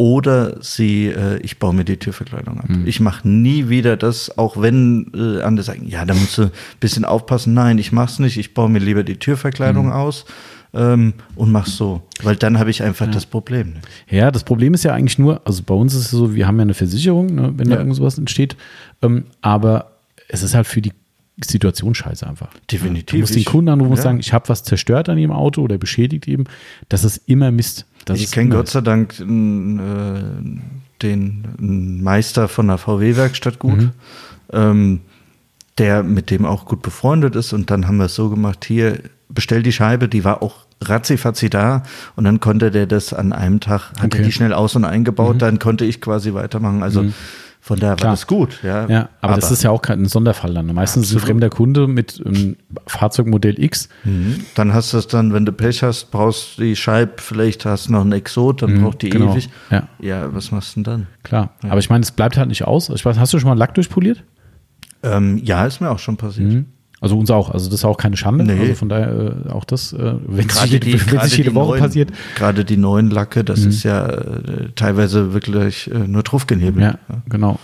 oder 0.01 0.57
sie, 0.63 1.09
äh, 1.09 1.37
ich 1.43 1.59
baue 1.59 1.75
mir 1.75 1.85
die 1.85 1.99
Türverkleidung 1.99 2.59
ab. 2.59 2.71
Mhm. 2.71 2.87
Ich 2.87 3.01
mache 3.01 3.29
nie 3.29 3.69
wieder 3.69 3.99
das, 3.99 4.39
auch 4.39 4.59
wenn 4.59 5.13
äh, 5.15 5.43
andere 5.43 5.63
sagen, 5.63 5.87
ja, 5.87 6.07
da 6.07 6.15
musst 6.15 6.39
du 6.39 6.45
ein 6.45 6.51
bisschen 6.81 7.05
aufpassen. 7.05 7.53
Nein, 7.53 7.77
ich 7.77 7.93
mach's 7.93 8.19
nicht. 8.19 8.39
Ich 8.39 8.55
baue 8.55 8.71
mir 8.71 8.79
lieber 8.79 9.03
die 9.03 9.17
Türverkleidung 9.17 9.87
mhm. 9.87 9.93
aus 9.93 10.25
ähm, 10.73 11.13
und 11.37 11.53
mach's 11.53 11.77
so, 11.77 12.01
weil 12.23 12.35
dann 12.35 12.59
habe 12.59 12.71
ich 12.71 12.83
einfach 12.83 13.09
ja. 13.09 13.13
das 13.13 13.27
Problem. 13.27 13.75
Ne? 13.75 13.81
Ja, 14.09 14.31
das 14.31 14.43
Problem 14.43 14.73
ist 14.73 14.85
ja 14.85 14.95
eigentlich 14.95 15.19
nur, 15.19 15.43
also 15.45 15.63
bei 15.65 15.75
uns 15.75 15.93
ist 15.93 16.07
es 16.07 16.11
so, 16.13 16.35
wir 16.35 16.47
haben 16.47 16.57
ja 16.57 16.63
eine 16.63 16.73
Versicherung, 16.73 17.35
ne, 17.35 17.53
wenn 17.59 17.69
ja. 17.69 17.77
da 17.77 17.83
irgendwas 17.83 18.17
entsteht, 18.17 18.57
ähm, 19.03 19.25
aber 19.43 19.99
es 20.29 20.43
ist 20.43 20.55
halt 20.55 20.67
für 20.67 20.81
die 20.81 20.93
Situation 21.45 21.95
scheiße 21.95 22.27
einfach. 22.27 22.49
Definitiv. 22.73 23.17
Du 23.17 23.19
musst 23.19 23.35
den 23.35 23.45
Kunden 23.45 23.69
anrufen 23.69 23.91
und 23.91 23.97
ja. 23.99 24.03
sagen, 24.03 24.21
ich 24.21 24.33
habe 24.33 24.49
was 24.49 24.63
zerstört 24.63 25.11
an 25.11 25.19
ihrem 25.19 25.33
Auto 25.33 25.61
oder 25.61 25.77
beschädigt 25.77 26.27
eben. 26.27 26.45
Das 26.89 27.05
ist 27.05 27.19
immer 27.27 27.51
Mist. 27.51 27.85
Das 28.05 28.21
ich 28.21 28.31
kenne 28.31 28.51
Gott 28.51 28.69
sei 28.69 28.81
Dank 28.81 29.19
äh, 29.21 29.25
den 31.03 32.01
Meister 32.03 32.49
von 32.49 32.69
der 32.69 32.79
VW-Werkstatt 32.79 33.59
gut, 33.59 33.79
mhm. 33.79 33.91
ähm, 34.53 35.01
der 35.79 36.03
mit 36.03 36.31
dem 36.31 36.45
auch 36.45 36.65
gut 36.65 36.83
befreundet 36.83 37.37
ist. 37.37 37.53
Und 37.53 37.71
dann 37.71 37.87
haben 37.87 37.99
wir 37.99 38.07
es 38.07 38.15
so 38.15 38.31
gemacht, 38.31 38.65
hier, 38.65 38.99
bestell 39.29 39.63
die 39.63 39.73
Scheibe, 39.73 40.09
die 40.09 40.25
war 40.25 40.43
auch 40.43 40.67
ratzifatzi 40.83 41.51
da 41.51 41.83
und 42.17 42.25
dann 42.25 42.41
konnte 42.41 42.71
der 42.71 42.87
das 42.87 43.13
an 43.13 43.33
einem 43.33 43.61
Tag, 43.61 43.93
hat 43.99 44.15
okay. 44.15 44.23
die 44.23 44.33
schnell 44.33 44.55
aus- 44.55 44.77
und 44.77 44.85
eingebaut, 44.85 45.35
mhm. 45.35 45.39
dann 45.39 45.59
konnte 45.59 45.85
ich 45.85 46.01
quasi 46.01 46.33
weitermachen. 46.33 46.83
Also 46.83 47.03
mhm. 47.03 47.15
Von 47.63 47.79
daher 47.79 47.97
Klar. 47.97 48.09
war 48.09 48.13
das 48.15 48.27
gut. 48.27 48.61
Ja, 48.63 48.89
ja 48.89 49.01
aber, 49.21 49.33
aber, 49.33 49.35
das 49.37 49.51
ist 49.51 49.63
ja 49.63 49.71
auch 49.71 49.83
kein 49.83 50.07
Sonderfall 50.07 50.55
dann. 50.55 50.67
Meistens 50.67 51.05
absolut. 51.05 51.05
ist 51.05 51.15
ein 51.15 51.27
fremder 51.27 51.51
Kunde 51.51 51.87
mit 51.87 52.23
einem 52.25 52.57
Fahrzeugmodell 52.87 53.63
X. 53.63 53.91
Mhm. 54.05 54.41
Dann 54.55 54.73
hast 54.73 54.95
du 54.95 54.99
es 54.99 55.07
dann, 55.07 55.35
wenn 55.35 55.45
du 55.45 55.53
Pech 55.53 55.83
hast, 55.83 56.11
brauchst 56.11 56.57
du 56.57 56.63
die 56.63 56.75
Scheibe, 56.75 57.15
vielleicht 57.19 57.67
hast 57.67 57.89
du 57.89 57.93
noch 57.93 58.01
einen 58.01 58.13
Exot, 58.13 58.63
dann 58.63 58.75
mhm, 58.75 58.83
braucht 58.83 59.03
die 59.03 59.11
genau. 59.11 59.33
ewig. 59.33 59.51
Ja. 59.71 59.89
ja, 59.99 60.35
was 60.35 60.51
machst 60.53 60.75
du 60.75 60.83
denn 60.83 60.85
dann? 60.85 61.07
Klar, 61.23 61.51
ja. 61.63 61.71
aber 61.71 61.81
ich 61.81 61.91
meine, 61.91 62.03
es 62.03 62.13
bleibt 62.13 62.39
halt 62.39 62.49
nicht 62.49 62.65
aus. 62.65 62.89
Ich 62.89 63.05
weiß, 63.05 63.19
hast 63.19 63.35
du 63.35 63.39
schon 63.39 63.49
mal 63.49 63.59
Lack 63.59 63.75
durchpoliert? 63.75 64.25
Ähm, 65.03 65.39
ja, 65.39 65.67
ist 65.67 65.81
mir 65.81 65.91
auch 65.91 65.99
schon 65.99 66.17
passiert. 66.17 66.51
Mhm. 66.51 66.67
Also 67.01 67.19
uns 67.19 67.31
auch. 67.31 67.51
Also 67.51 67.71
das 67.71 67.81
ist 67.81 67.85
auch 67.85 67.97
keine 67.97 68.17
Schande. 68.17 68.45
Nee. 68.45 68.61
Also 68.61 68.75
von 68.75 68.89
daher 68.89 69.35
äh, 69.47 69.51
auch 69.51 69.65
das, 69.65 69.93
äh, 69.93 70.15
wenn 70.27 70.49
es 70.49 70.65
jede, 70.67 70.81
die, 70.81 70.99
sich 70.99 71.37
jede 71.39 71.55
Woche 71.55 71.71
neuen, 71.71 71.83
passiert. 71.83 72.11
Gerade 72.37 72.65
die 72.65 72.77
neuen 72.77 73.11
Lacke, 73.11 73.43
das 73.43 73.61
mhm. 73.61 73.71
ist 73.71 73.83
ja 73.85 74.07
äh, 74.07 74.69
teilweise 74.75 75.33
wirklich 75.33 75.91
äh, 75.91 75.99
nur 75.99 76.25
Truff 76.25 76.47
genebelt. 76.47 76.85
Ja, 76.85 76.99
ja, 77.09 77.23
genau. 77.29 77.59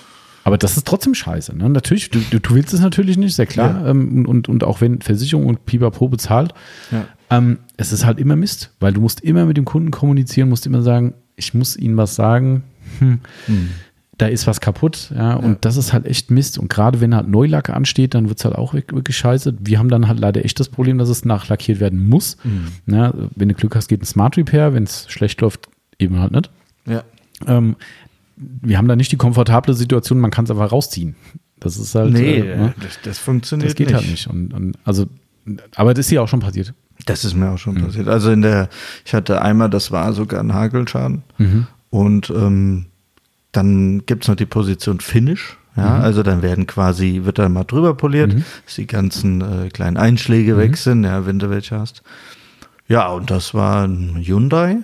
Aber 0.46 0.58
das 0.58 0.76
ist 0.76 0.86
trotzdem 0.86 1.12
scheiße. 1.12 1.56
Ne? 1.56 1.68
Natürlich, 1.68 2.08
du, 2.10 2.20
du, 2.20 2.54
willst 2.54 2.72
es 2.72 2.80
natürlich 2.80 3.18
nicht, 3.18 3.34
sehr 3.34 3.46
klar. 3.46 3.82
Ja. 3.82 3.90
Ähm, 3.90 4.24
und, 4.26 4.48
und 4.48 4.62
auch 4.62 4.80
wenn 4.80 5.00
Versicherung 5.00 5.46
und 5.46 5.66
Pipapo 5.66 6.08
bezahlt, 6.08 6.54
ja. 6.92 7.04
ähm, 7.30 7.58
es 7.76 7.92
ist 7.92 8.06
halt 8.06 8.20
immer 8.20 8.36
Mist, 8.36 8.70
weil 8.78 8.92
du 8.92 9.00
musst 9.00 9.20
immer 9.22 9.44
mit 9.44 9.56
dem 9.56 9.64
Kunden 9.64 9.90
kommunizieren, 9.90 10.48
musst 10.48 10.64
immer 10.64 10.82
sagen, 10.82 11.14
ich 11.34 11.52
muss 11.52 11.76
ihnen 11.76 11.96
was 11.96 12.14
sagen, 12.14 12.62
hm, 13.00 13.18
hm. 13.46 13.70
Da 14.18 14.26
ist 14.26 14.46
was 14.46 14.60
kaputt. 14.60 15.12
Ja? 15.14 15.34
Und 15.34 15.50
ja. 15.50 15.58
das 15.60 15.76
ist 15.76 15.92
halt 15.92 16.06
echt 16.06 16.30
Mist. 16.30 16.58
Und 16.58 16.68
gerade 16.68 17.00
wenn 17.00 17.14
halt 17.14 17.28
Neulack 17.28 17.70
ansteht, 17.70 18.14
dann 18.14 18.28
wird 18.28 18.38
es 18.38 18.44
halt 18.44 18.54
auch 18.54 18.74
wirklich 18.74 19.16
scheiße. 19.16 19.56
Wir 19.60 19.78
haben 19.78 19.88
dann 19.88 20.08
halt 20.08 20.18
leider 20.18 20.44
echt 20.44 20.58
das 20.58 20.68
Problem, 20.68 20.98
dass 20.98 21.08
es 21.08 21.24
nachlackiert 21.24 21.80
werden 21.80 22.08
muss. 22.08 22.36
Mhm. 22.44 22.94
Ja, 22.94 23.12
wenn 23.34 23.48
du 23.48 23.54
Glück 23.54 23.76
hast, 23.76 23.88
geht 23.88 24.02
ein 24.02 24.06
Smart 24.06 24.36
Repair, 24.36 24.74
wenn 24.74 24.84
es 24.84 25.06
schlecht 25.08 25.40
läuft, 25.40 25.68
eben 25.98 26.18
halt 26.18 26.32
nicht. 26.32 26.50
Ja. 26.86 27.02
Ähm, 27.46 27.76
wir 28.36 28.78
haben 28.78 28.88
da 28.88 28.96
nicht 28.96 29.12
die 29.12 29.16
komfortable 29.16 29.74
Situation, 29.74 30.20
man 30.20 30.30
kann 30.30 30.44
es 30.44 30.50
einfach 30.50 30.72
rausziehen. 30.72 31.16
Das 31.60 31.78
ist 31.78 31.94
halt. 31.94 32.12
Nee, 32.12 32.38
äh, 32.38 32.56
ne? 32.56 32.74
das, 32.80 32.98
das, 33.02 33.18
funktioniert 33.18 33.78
nicht. 33.78 33.80
Das 33.80 33.86
geht 33.86 33.94
halt 33.94 34.10
nicht. 34.10 34.26
halt 34.26 34.36
nicht. 34.36 34.52
Und, 34.52 34.54
und, 34.54 34.78
also, 34.84 35.06
aber 35.74 35.94
das 35.94 36.06
ist 36.06 36.12
ja 36.12 36.22
auch 36.22 36.28
schon 36.28 36.40
passiert. 36.40 36.74
Das 37.06 37.24
ist 37.24 37.34
mir 37.34 37.50
auch 37.50 37.58
schon 37.58 37.74
mhm. 37.74 37.84
passiert. 37.86 38.08
Also 38.08 38.30
in 38.30 38.42
der, 38.42 38.68
ich 39.04 39.14
hatte 39.14 39.42
einmal, 39.42 39.70
das 39.70 39.90
war 39.90 40.12
sogar 40.12 40.40
ein 40.40 40.54
Hagelschaden. 40.54 41.22
Mhm. 41.38 41.66
Und 41.90 42.30
ähm, 42.30 42.86
dann 43.56 44.04
gibt 44.06 44.24
es 44.24 44.28
noch 44.28 44.36
die 44.36 44.46
Position 44.46 45.00
Finish. 45.00 45.56
Ja, 45.76 45.96
mhm. 45.96 46.02
also 46.02 46.22
dann 46.22 46.42
werden 46.42 46.66
quasi, 46.66 47.22
wird 47.24 47.38
da 47.38 47.48
mal 47.48 47.64
drüber 47.64 47.94
poliert, 47.94 48.34
mhm. 48.34 48.44
dass 48.64 48.76
die 48.76 48.86
ganzen 48.86 49.40
äh, 49.40 49.68
kleinen 49.68 49.96
Einschläge 49.96 50.54
mhm. 50.54 50.58
weg 50.58 50.76
sind, 50.76 51.04
ja, 51.04 51.26
wenn 51.26 51.38
du 51.38 51.50
welche 51.50 51.78
hast. 51.78 52.02
Ja, 52.88 53.08
und 53.08 53.30
das 53.30 53.52
war 53.52 53.86
ein 53.86 54.16
Hyundai. 54.16 54.78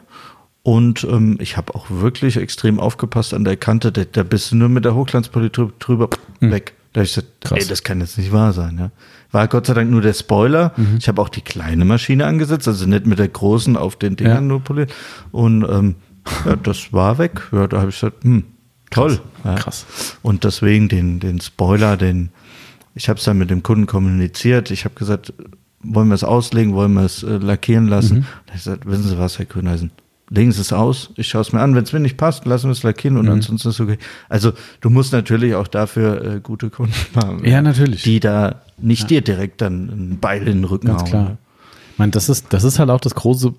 Und 0.63 1.05
ähm, 1.05 1.39
ich 1.41 1.57
habe 1.57 1.75
auch 1.75 1.87
wirklich 1.91 2.37
extrem 2.37 2.79
aufgepasst 2.79 3.35
an 3.35 3.45
der 3.45 3.57
Kante. 3.57 3.91
Da, 3.91 4.05
da 4.05 4.23
bist 4.23 4.53
du 4.53 4.57
nur 4.57 4.69
mit 4.69 4.85
der 4.85 4.95
Hochglanzpolitur 4.95 5.73
drüber 5.79 6.09
mhm. 6.41 6.53
weg. 6.53 6.75
Da 6.93 7.01
habe 7.01 7.07
ich 7.07 7.15
gesagt, 7.15 7.41
Krass. 7.41 7.59
ey, 7.59 7.67
das 7.67 7.83
kann 7.83 8.01
jetzt 8.01 8.19
nicht 8.19 8.33
wahr 8.33 8.53
sein. 8.53 8.77
Ja. 8.79 8.91
War 9.33 9.49
Gott 9.49 9.67
sei 9.67 9.75
Dank 9.75 9.91
nur 9.91 10.03
der 10.03 10.13
Spoiler. 10.13 10.73
Mhm. 10.77 10.97
Ich 10.99 11.09
habe 11.09 11.23
auch 11.23 11.31
die 11.31 11.41
kleine 11.41 11.85
Maschine 11.85 12.27
angesetzt, 12.27 12.69
also 12.69 12.87
nicht 12.87 13.07
mit 13.07 13.19
der 13.19 13.29
großen 13.29 13.77
auf 13.77 13.97
den 13.97 14.17
Dingern 14.17 14.35
ja. 14.35 14.41
nur 14.43 14.61
poliert. 14.61 14.93
Und 15.33 15.65
ähm, 15.65 15.97
ja, 16.45 16.57
das 16.57 16.93
war 16.93 17.19
weg. 17.19 17.49
Ja, 17.51 17.67
da 17.67 17.79
habe 17.79 17.91
ich 17.91 17.99
gesagt, 17.99 18.23
hm, 18.23 18.45
toll. 18.93 19.21
Krass. 19.43 19.45
Ja. 19.45 19.55
Krass. 19.57 19.87
Und 20.23 20.45
deswegen 20.45 20.89
den, 20.89 21.21
den 21.21 21.41
Spoiler, 21.41 21.97
den, 21.97 22.31
ich 22.95 23.09
habe 23.09 23.19
es 23.19 23.25
dann 23.25 23.39
mit 23.39 23.51
dem 23.51 23.63
Kunden 23.63 23.87
kommuniziert. 23.87 24.71
Ich 24.71 24.85
habe 24.85 24.95
gesagt, 24.95 25.33
wollen 25.83 26.09
wir 26.09 26.15
es 26.15 26.25
auslegen, 26.25 26.75
wollen 26.75 26.95
wir 26.95 27.05
es 27.05 27.23
äh, 27.23 27.39
lackieren 27.39 27.89
lassen? 27.89 28.19
Mhm. 28.19 28.27
Da 28.47 28.55
ich 28.55 28.65
gesagt, 28.65 28.87
wissen 28.87 29.09
Sie 29.09 29.19
was, 29.19 29.39
Herr 29.39 29.47
Grünheisen, 29.47 29.91
legen 30.31 30.53
Sie 30.53 30.61
es 30.61 30.73
aus, 30.73 31.11
ich 31.17 31.29
schaue 31.29 31.43
es 31.43 31.53
mir 31.53 31.61
an, 31.61 31.75
wenn 31.75 31.85
es 31.85 31.93
mir 31.93 32.01
nicht 32.01 32.17
passt, 32.17 32.47
lassen 32.47 32.69
wir 32.69 32.73
es 32.73 32.83
lackieren 32.83 33.17
und 33.17 33.27
mhm. 33.27 33.33
ansonsten 33.33 33.69
ist 33.69 33.75
es 33.75 33.81
okay. 33.81 33.99
Also 34.29 34.53
du 34.81 34.91
musst 34.91 35.13
natürlich 35.13 35.55
auch 35.55 35.69
dafür 35.69 36.25
äh, 36.25 36.41
gute 36.41 36.71
Kunden 36.71 36.95
haben. 37.17 37.45
Ja, 37.45 37.61
natürlich. 37.63 38.03
Die 38.03 38.21
da 38.21 38.63
nicht 38.79 39.03
ja. 39.03 39.09
dir 39.09 39.21
direkt 39.23 39.61
dann 39.61 39.89
ein 39.89 40.19
Beil 40.21 40.47
in 40.49 40.59
den 40.59 40.65
Rücken 40.65 40.87
Ganz 40.87 41.03
hauen. 41.03 41.11
klar. 41.11 41.39
Ich 41.93 41.99
meine, 41.99 42.13
das 42.13 42.29
ist, 42.29 42.47
das 42.53 42.65
ist 42.65 42.79
halt 42.79 42.91
auch 42.91 43.01
das 43.01 43.15
große 43.15 43.53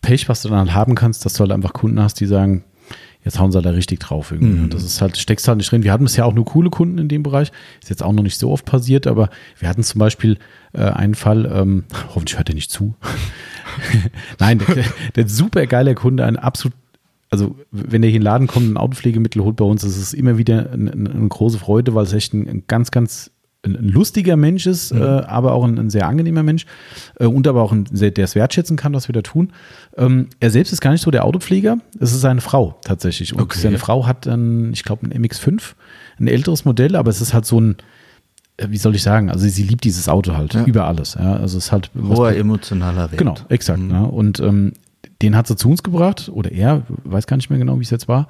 Pech, 0.00 0.28
was 0.28 0.42
du 0.42 0.48
dann 0.48 0.58
halt 0.58 0.74
haben 0.74 0.94
kannst, 0.94 1.24
dass 1.24 1.34
du 1.34 1.40
halt 1.40 1.52
einfach 1.52 1.72
Kunden 1.72 2.00
hast, 2.00 2.20
die 2.20 2.26
sagen, 2.26 2.64
jetzt 3.24 3.38
hauen 3.38 3.52
sie 3.52 3.60
da 3.60 3.70
richtig 3.70 4.00
drauf 4.00 4.30
irgendwie. 4.32 4.54
Mhm. 4.54 4.64
Und 4.64 4.74
das 4.74 4.84
ist 4.84 5.00
halt, 5.00 5.16
steckst 5.16 5.46
halt 5.48 5.58
nicht 5.58 5.70
drin. 5.70 5.82
Wir 5.82 5.92
hatten 5.92 6.04
bisher 6.04 6.26
auch 6.26 6.34
nur 6.34 6.44
coole 6.44 6.70
Kunden 6.70 6.98
in 6.98 7.08
dem 7.08 7.22
Bereich. 7.22 7.50
Ist 7.80 7.90
jetzt 7.90 8.02
auch 8.02 8.12
noch 8.12 8.22
nicht 8.22 8.38
so 8.38 8.50
oft 8.50 8.64
passiert, 8.64 9.06
aber 9.06 9.30
wir 9.58 9.68
hatten 9.68 9.82
zum 9.82 9.98
Beispiel 9.98 10.38
äh, 10.72 10.82
einen 10.82 11.14
Fall, 11.14 11.50
ähm, 11.52 11.84
hoffentlich 12.14 12.38
hört 12.38 12.48
er 12.48 12.54
nicht 12.54 12.70
zu. 12.70 12.94
Nein, 14.38 14.58
der, 14.58 14.84
der 15.14 15.28
super 15.28 15.66
geile 15.66 15.94
Kunde, 15.94 16.24
ein 16.24 16.36
absolut 16.36 16.74
also 17.30 17.56
wenn 17.70 18.00
der 18.00 18.10
hier 18.10 18.16
in 18.16 18.22
den 18.22 18.24
Laden 18.24 18.46
kommt, 18.46 18.70
ein 18.70 18.78
Autopflegemittel 18.78 19.42
holt 19.44 19.56
bei 19.56 19.64
uns, 19.64 19.84
ist 19.84 19.98
es 19.98 20.14
immer 20.14 20.38
wieder 20.38 20.72
eine, 20.72 20.92
eine 20.92 21.28
große 21.28 21.58
Freude, 21.58 21.94
weil 21.94 22.04
es 22.04 22.14
echt 22.14 22.32
ein, 22.32 22.48
ein 22.48 22.64
ganz, 22.66 22.90
ganz 22.90 23.30
ein, 23.62 23.76
ein, 23.76 23.88
lustiger 23.88 24.36
Mensch 24.36 24.66
ist, 24.66 24.92
mhm. 24.92 25.02
äh, 25.02 25.04
aber 25.04 25.52
auch 25.52 25.64
ein, 25.64 25.78
ein, 25.78 25.90
sehr 25.90 26.06
angenehmer 26.06 26.42
Mensch 26.42 26.66
äh, 27.18 27.26
und 27.26 27.46
aber 27.46 27.62
auch 27.62 27.72
ein, 27.72 27.86
der 27.90 28.24
es 28.24 28.34
wertschätzen 28.34 28.76
kann, 28.76 28.94
was 28.94 29.08
wir 29.08 29.12
da 29.12 29.22
tun. 29.22 29.52
Ähm, 29.96 30.28
er 30.40 30.50
selbst 30.50 30.72
ist 30.72 30.80
gar 30.80 30.92
nicht 30.92 31.02
so 31.02 31.10
der 31.10 31.24
Autopfleger, 31.24 31.78
es 31.98 32.12
ist 32.12 32.20
seine 32.20 32.40
Frau 32.40 32.78
tatsächlich. 32.84 33.34
Und 33.34 33.42
okay. 33.42 33.58
seine 33.58 33.78
Frau 33.78 34.06
hat, 34.06 34.26
ein, 34.26 34.72
ich 34.72 34.84
glaube, 34.84 35.06
ein 35.06 35.24
MX5, 35.24 35.74
ein 36.20 36.28
älteres 36.28 36.64
Modell, 36.64 36.94
aber 36.94 37.10
es 37.10 37.20
ist 37.20 37.34
halt 37.34 37.46
so 37.46 37.60
ein, 37.60 37.76
äh, 38.58 38.66
wie 38.70 38.78
soll 38.78 38.94
ich 38.94 39.02
sagen, 39.02 39.30
also 39.30 39.48
sie 39.48 39.62
liebt 39.64 39.84
dieses 39.84 40.08
Auto 40.08 40.34
halt 40.36 40.54
ja. 40.54 40.64
über 40.64 40.86
alles. 40.86 41.14
Ja. 41.14 41.34
Also 41.34 41.58
es 41.58 41.66
ist 41.66 41.72
halt 41.72 41.90
hoher 42.00 42.34
emotionaler 42.34 43.10
Wert. 43.10 43.18
Genau, 43.18 43.34
exakt. 43.48 43.80
Mhm. 43.80 43.90
Ja. 43.90 44.02
Und 44.02 44.38
ähm, 44.40 44.72
den 45.22 45.36
hat 45.36 45.48
sie 45.48 45.56
zu 45.56 45.68
uns 45.68 45.82
gebracht 45.82 46.30
oder 46.32 46.52
er, 46.52 46.82
weiß 47.04 47.26
gar 47.26 47.36
nicht 47.36 47.50
mehr 47.50 47.58
genau, 47.58 47.78
wie 47.80 47.84
es 47.84 47.90
jetzt 47.90 48.06
war, 48.06 48.28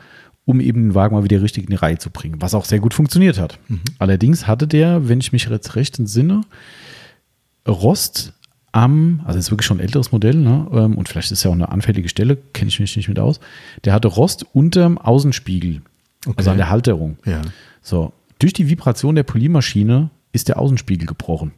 um 0.49 0.61
eben 0.61 0.81
den 0.81 0.95
Wagen 0.95 1.15
mal 1.15 1.25
wieder 1.25 1.43
richtig 1.43 1.65
in 1.65 1.71
die 1.71 1.77
Reihe 1.77 1.99
zu 1.99 2.09
bringen, 2.09 2.37
was 2.41 2.55
auch 2.55 2.65
sehr 2.65 2.81
gut 2.81 2.95
funktioniert 2.95 3.39
hat. 3.39 3.59
Mhm. 3.69 3.83
Allerdings 3.99 4.47
hatte 4.47 4.67
der, 4.67 5.07
wenn 5.07 5.21
ich 5.21 5.31
mich 5.31 5.45
jetzt 5.45 5.77
recht 5.77 5.99
entsinne, 5.99 6.41
Rost 7.69 8.33
am, 8.73 9.21
also 9.27 9.39
ist 9.39 9.51
wirklich 9.51 9.67
schon 9.67 9.77
ein 9.77 9.83
älteres 9.83 10.11
Modell, 10.11 10.37
ne? 10.37 10.67
Ähm, 10.73 10.97
und 10.97 11.07
vielleicht 11.07 11.31
ist 11.33 11.43
ja 11.43 11.51
auch 11.51 11.55
eine 11.55 11.69
anfällige 11.69 12.09
Stelle, 12.09 12.39
kenne 12.55 12.71
ich 12.71 12.81
mich 12.81 12.97
nicht 12.97 13.09
mit 13.09 13.19
aus. 13.19 13.41
Der 13.85 13.93
hatte 13.93 14.09
Rost 14.09 14.47
unterm 14.55 14.97
Außenspiegel, 14.97 15.83
okay. 16.25 16.35
also 16.39 16.51
an 16.51 16.57
der 16.57 16.71
Halterung. 16.71 17.19
Ja. 17.27 17.43
So, 17.83 18.15
durch 18.39 18.55
die 18.55 18.71
Vibration 18.71 19.17
der 19.17 19.25
Poliermaschine 19.25 20.09
ist 20.33 20.49
der 20.49 20.59
Außenspiegel 20.59 21.07
gebrochen. 21.07 21.53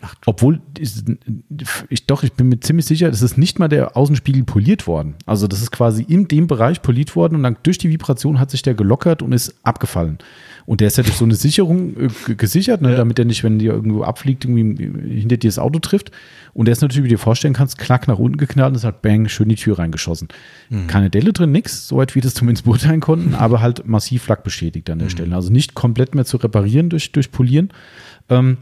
Ach, 0.00 0.14
Obwohl, 0.26 0.60
ich, 0.78 2.06
doch, 2.06 2.22
ich 2.22 2.32
bin 2.32 2.48
mir 2.48 2.60
ziemlich 2.60 2.86
sicher, 2.86 3.10
das 3.10 3.20
ist 3.20 3.36
nicht 3.36 3.58
mal 3.58 3.68
der 3.68 3.96
Außenspiegel 3.96 4.44
poliert 4.44 4.86
worden. 4.86 5.16
Also 5.26 5.48
das 5.48 5.60
ist 5.60 5.72
quasi 5.72 6.02
in 6.02 6.28
dem 6.28 6.46
Bereich 6.46 6.82
poliert 6.82 7.16
worden 7.16 7.34
und 7.34 7.42
dann 7.42 7.56
durch 7.64 7.78
die 7.78 7.90
Vibration 7.90 8.38
hat 8.38 8.50
sich 8.50 8.62
der 8.62 8.74
gelockert 8.74 9.22
und 9.22 9.32
ist 9.32 9.56
abgefallen. 9.64 10.18
Und 10.66 10.80
der 10.80 10.88
ist 10.88 10.98
ja 10.98 11.02
durch 11.02 11.16
so 11.16 11.24
eine 11.24 11.34
Sicherung 11.34 11.96
äh, 11.96 12.34
gesichert, 12.34 12.82
ne, 12.82 12.90
ja. 12.90 12.96
damit 12.96 13.18
er 13.18 13.24
nicht, 13.24 13.42
wenn 13.42 13.58
dir 13.58 13.72
irgendwo 13.72 14.02
abfliegt, 14.02 14.44
irgendwie 14.44 14.84
hinter 15.18 15.38
dir 15.38 15.48
das 15.48 15.58
Auto 15.58 15.78
trifft. 15.80 16.12
Und 16.52 16.66
der 16.66 16.72
ist 16.72 16.82
natürlich, 16.82 17.04
wie 17.04 17.08
du 17.08 17.14
dir 17.14 17.18
vorstellen 17.18 17.54
kannst, 17.54 17.78
knack 17.78 18.06
nach 18.06 18.18
unten 18.18 18.36
geknallt 18.36 18.70
und 18.70 18.76
es 18.76 18.84
hat 18.84 19.02
bang, 19.02 19.28
schön 19.28 19.48
die 19.48 19.56
Tür 19.56 19.78
reingeschossen. 19.78 20.28
Mhm. 20.68 20.86
Keine 20.86 21.10
Delle 21.10 21.32
drin, 21.32 21.50
nix, 21.52 21.88
soweit 21.88 22.14
wir 22.14 22.22
das 22.22 22.34
zumindest 22.34 22.66
beurteilen 22.66 23.00
konnten, 23.00 23.34
aber 23.34 23.60
halt 23.60 23.88
massiv 23.88 24.28
Lack 24.28 24.44
beschädigt 24.44 24.90
an 24.90 24.98
der 24.98 25.06
mhm. 25.06 25.12
Stelle. 25.12 25.34
Also 25.34 25.50
nicht 25.50 25.74
komplett 25.74 26.14
mehr 26.14 26.26
zu 26.26 26.36
reparieren 26.36 26.90
durch, 26.90 27.10
durch 27.12 27.32
Polieren. 27.32 27.70
Ähm, 28.28 28.58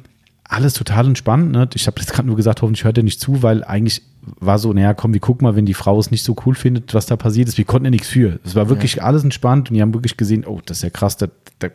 alles 0.48 0.74
total 0.74 1.06
entspannt. 1.06 1.52
Ne? 1.52 1.68
Ich 1.74 1.86
habe 1.86 2.00
jetzt 2.00 2.12
gerade 2.12 2.26
nur 2.26 2.36
gesagt, 2.36 2.62
hoffentlich 2.62 2.84
hört 2.84 2.98
er 2.98 3.04
nicht 3.04 3.20
zu, 3.20 3.42
weil 3.42 3.64
eigentlich 3.64 4.02
war 4.40 4.58
so, 4.58 4.72
naja, 4.72 4.94
komm, 4.94 5.12
wir 5.12 5.20
gucken 5.20 5.46
mal, 5.46 5.56
wenn 5.56 5.66
die 5.66 5.74
Frau 5.74 5.98
es 5.98 6.10
nicht 6.10 6.22
so 6.22 6.36
cool 6.44 6.54
findet, 6.54 6.94
was 6.94 7.06
da 7.06 7.16
passiert 7.16 7.48
ist. 7.48 7.58
Wir 7.58 7.64
konnten 7.64 7.86
ja 7.86 7.90
nichts 7.90 8.08
für. 8.08 8.38
Es 8.44 8.54
war 8.54 8.68
wirklich 8.68 8.96
ja. 8.96 9.02
alles 9.04 9.24
entspannt 9.24 9.70
und 9.70 9.74
die 9.74 9.82
haben 9.82 9.94
wirklich 9.94 10.16
gesehen, 10.16 10.44
oh, 10.46 10.60
das 10.64 10.78
ist 10.78 10.82
ja 10.82 10.90
krass, 10.90 11.16
da, 11.16 11.28
da, 11.58 11.68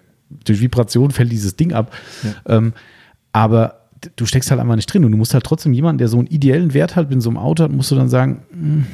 durch 0.46 0.62
Vibration 0.62 1.12
fällt 1.12 1.32
dieses 1.32 1.56
Ding 1.56 1.74
ab. 1.74 1.94
Ja. 2.24 2.58
Ähm, 2.58 2.74
aber 3.34 3.82
du 4.16 4.26
steckst 4.26 4.52
halt 4.52 4.60
einfach 4.60 4.76
nicht 4.76 4.92
drin 4.92 5.06
und 5.06 5.12
du 5.12 5.18
musst 5.18 5.34
halt 5.34 5.44
trotzdem 5.44 5.74
jemanden, 5.74 6.00
der 6.00 6.08
so 6.08 6.18
einen 6.18 6.28
ideellen 6.28 6.74
Wert 6.74 6.96
halt 6.96 7.12
in 7.12 7.22
so 7.22 7.30
einem 7.30 7.38
Auto 7.38 7.64
hat, 7.64 7.72
musst 7.72 7.92
du 7.92 7.96
dann 7.96 8.10
sagen, 8.10 8.44
hm, 8.52 8.86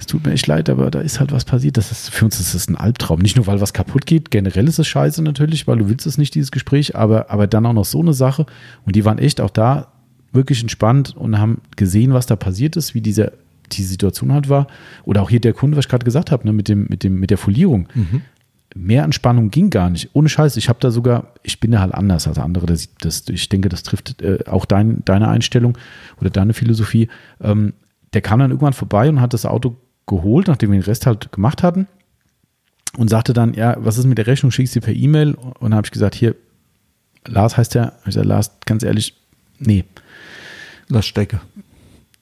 es 0.00 0.06
tut 0.06 0.24
mir 0.24 0.32
echt 0.32 0.46
leid, 0.46 0.70
aber 0.70 0.90
da 0.90 1.00
ist 1.00 1.20
halt 1.20 1.30
was 1.30 1.44
passiert. 1.44 1.76
Das 1.76 1.92
ist, 1.92 2.08
für 2.08 2.24
uns 2.24 2.40
ist 2.40 2.54
das 2.54 2.68
ein 2.68 2.76
Albtraum. 2.76 3.20
Nicht 3.20 3.36
nur, 3.36 3.46
weil 3.46 3.60
was 3.60 3.74
kaputt 3.74 4.06
geht, 4.06 4.30
generell 4.30 4.66
ist 4.66 4.78
es 4.78 4.88
scheiße 4.88 5.22
natürlich, 5.22 5.68
weil 5.68 5.76
du 5.76 5.90
willst 5.90 6.06
es 6.06 6.16
nicht, 6.16 6.34
dieses 6.34 6.50
Gespräch, 6.50 6.96
aber, 6.96 7.30
aber 7.30 7.46
dann 7.46 7.66
auch 7.66 7.74
noch 7.74 7.84
so 7.84 8.00
eine 8.00 8.14
Sache. 8.14 8.46
Und 8.86 8.96
die 8.96 9.04
waren 9.04 9.18
echt 9.18 9.42
auch 9.42 9.50
da 9.50 9.88
wirklich 10.32 10.62
entspannt 10.62 11.14
und 11.14 11.38
haben 11.38 11.60
gesehen, 11.76 12.14
was 12.14 12.24
da 12.24 12.34
passiert 12.34 12.76
ist, 12.76 12.94
wie 12.94 13.02
diese, 13.02 13.34
die 13.72 13.82
Situation 13.82 14.32
halt 14.32 14.48
war. 14.48 14.68
Oder 15.04 15.20
auch 15.20 15.28
hier 15.28 15.40
der 15.40 15.52
Kunde, 15.52 15.76
was 15.76 15.84
ich 15.84 15.90
gerade 15.90 16.06
gesagt 16.06 16.30
habe, 16.30 16.46
ne, 16.46 16.54
mit, 16.54 16.68
dem, 16.68 16.86
mit, 16.88 17.04
dem, 17.04 17.20
mit 17.20 17.28
der 17.28 17.38
Folierung. 17.38 17.86
Mhm. 17.94 18.22
Mehr 18.74 19.04
Entspannung 19.04 19.50
ging 19.50 19.68
gar 19.68 19.90
nicht. 19.90 20.08
Ohne 20.14 20.30
Scheiß. 20.30 20.56
Ich 20.56 20.70
habe 20.70 20.78
da 20.80 20.90
sogar, 20.90 21.34
ich 21.42 21.60
bin 21.60 21.72
da 21.72 21.80
halt 21.80 21.92
anders 21.92 22.26
als 22.26 22.38
andere. 22.38 22.64
Das, 22.64 22.88
das, 23.02 23.28
ich 23.28 23.50
denke, 23.50 23.68
das 23.68 23.82
trifft 23.82 24.22
äh, 24.22 24.38
auch 24.46 24.64
dein, 24.64 25.04
deine 25.04 25.28
Einstellung 25.28 25.76
oder 26.22 26.30
deine 26.30 26.54
Philosophie. 26.54 27.08
Ähm, 27.42 27.74
der 28.14 28.22
kam 28.22 28.38
dann 28.40 28.50
irgendwann 28.50 28.72
vorbei 28.72 29.10
und 29.10 29.20
hat 29.20 29.34
das 29.34 29.44
Auto 29.44 29.76
geholt, 30.10 30.48
nachdem 30.48 30.72
wir 30.72 30.78
den 30.78 30.84
Rest 30.84 31.06
halt 31.06 31.32
gemacht 31.32 31.62
hatten. 31.62 31.86
Und 32.96 33.08
sagte 33.08 33.32
dann, 33.32 33.54
ja, 33.54 33.76
was 33.78 33.98
ist 33.98 34.04
mit 34.04 34.18
der 34.18 34.26
Rechnung? 34.26 34.50
Schickst 34.50 34.74
du 34.76 34.80
per 34.80 34.92
E-Mail? 34.92 35.34
Und 35.34 35.62
dann 35.62 35.74
habe 35.74 35.86
ich 35.86 35.92
gesagt, 35.92 36.14
hier, 36.14 36.34
Lars 37.26 37.56
heißt 37.56 37.74
der. 37.74 37.94
Ich 38.00 38.06
gesagt, 38.06 38.26
Lars, 38.26 38.50
ganz 38.66 38.82
ehrlich, 38.82 39.14
nee. 39.58 39.84
Lass 40.88 41.06
stecke. 41.06 41.40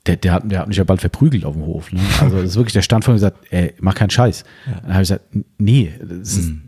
Der, 0.06 0.16
der, 0.16 0.32
hat, 0.32 0.50
der 0.50 0.60
hat 0.60 0.68
mich 0.68 0.76
ja 0.76 0.84
bald 0.84 1.00
verprügelt 1.00 1.44
auf 1.44 1.54
dem 1.54 1.64
Hof. 1.64 1.90
Ne? 1.90 2.00
Also 2.20 2.36
das 2.36 2.50
ist 2.50 2.56
wirklich, 2.56 2.74
der 2.74 2.82
stand 2.82 3.04
vor 3.04 3.12
mir 3.12 3.16
gesagt, 3.16 3.38
ey, 3.50 3.74
mach 3.80 3.94
keinen 3.94 4.10
Scheiß. 4.10 4.44
Ja. 4.66 4.72
Dann 4.80 4.92
habe 4.92 5.02
ich 5.02 5.08
gesagt, 5.08 5.24
nee, 5.58 5.94
das 6.00 6.36
ist, 6.36 6.48
mhm 6.50 6.67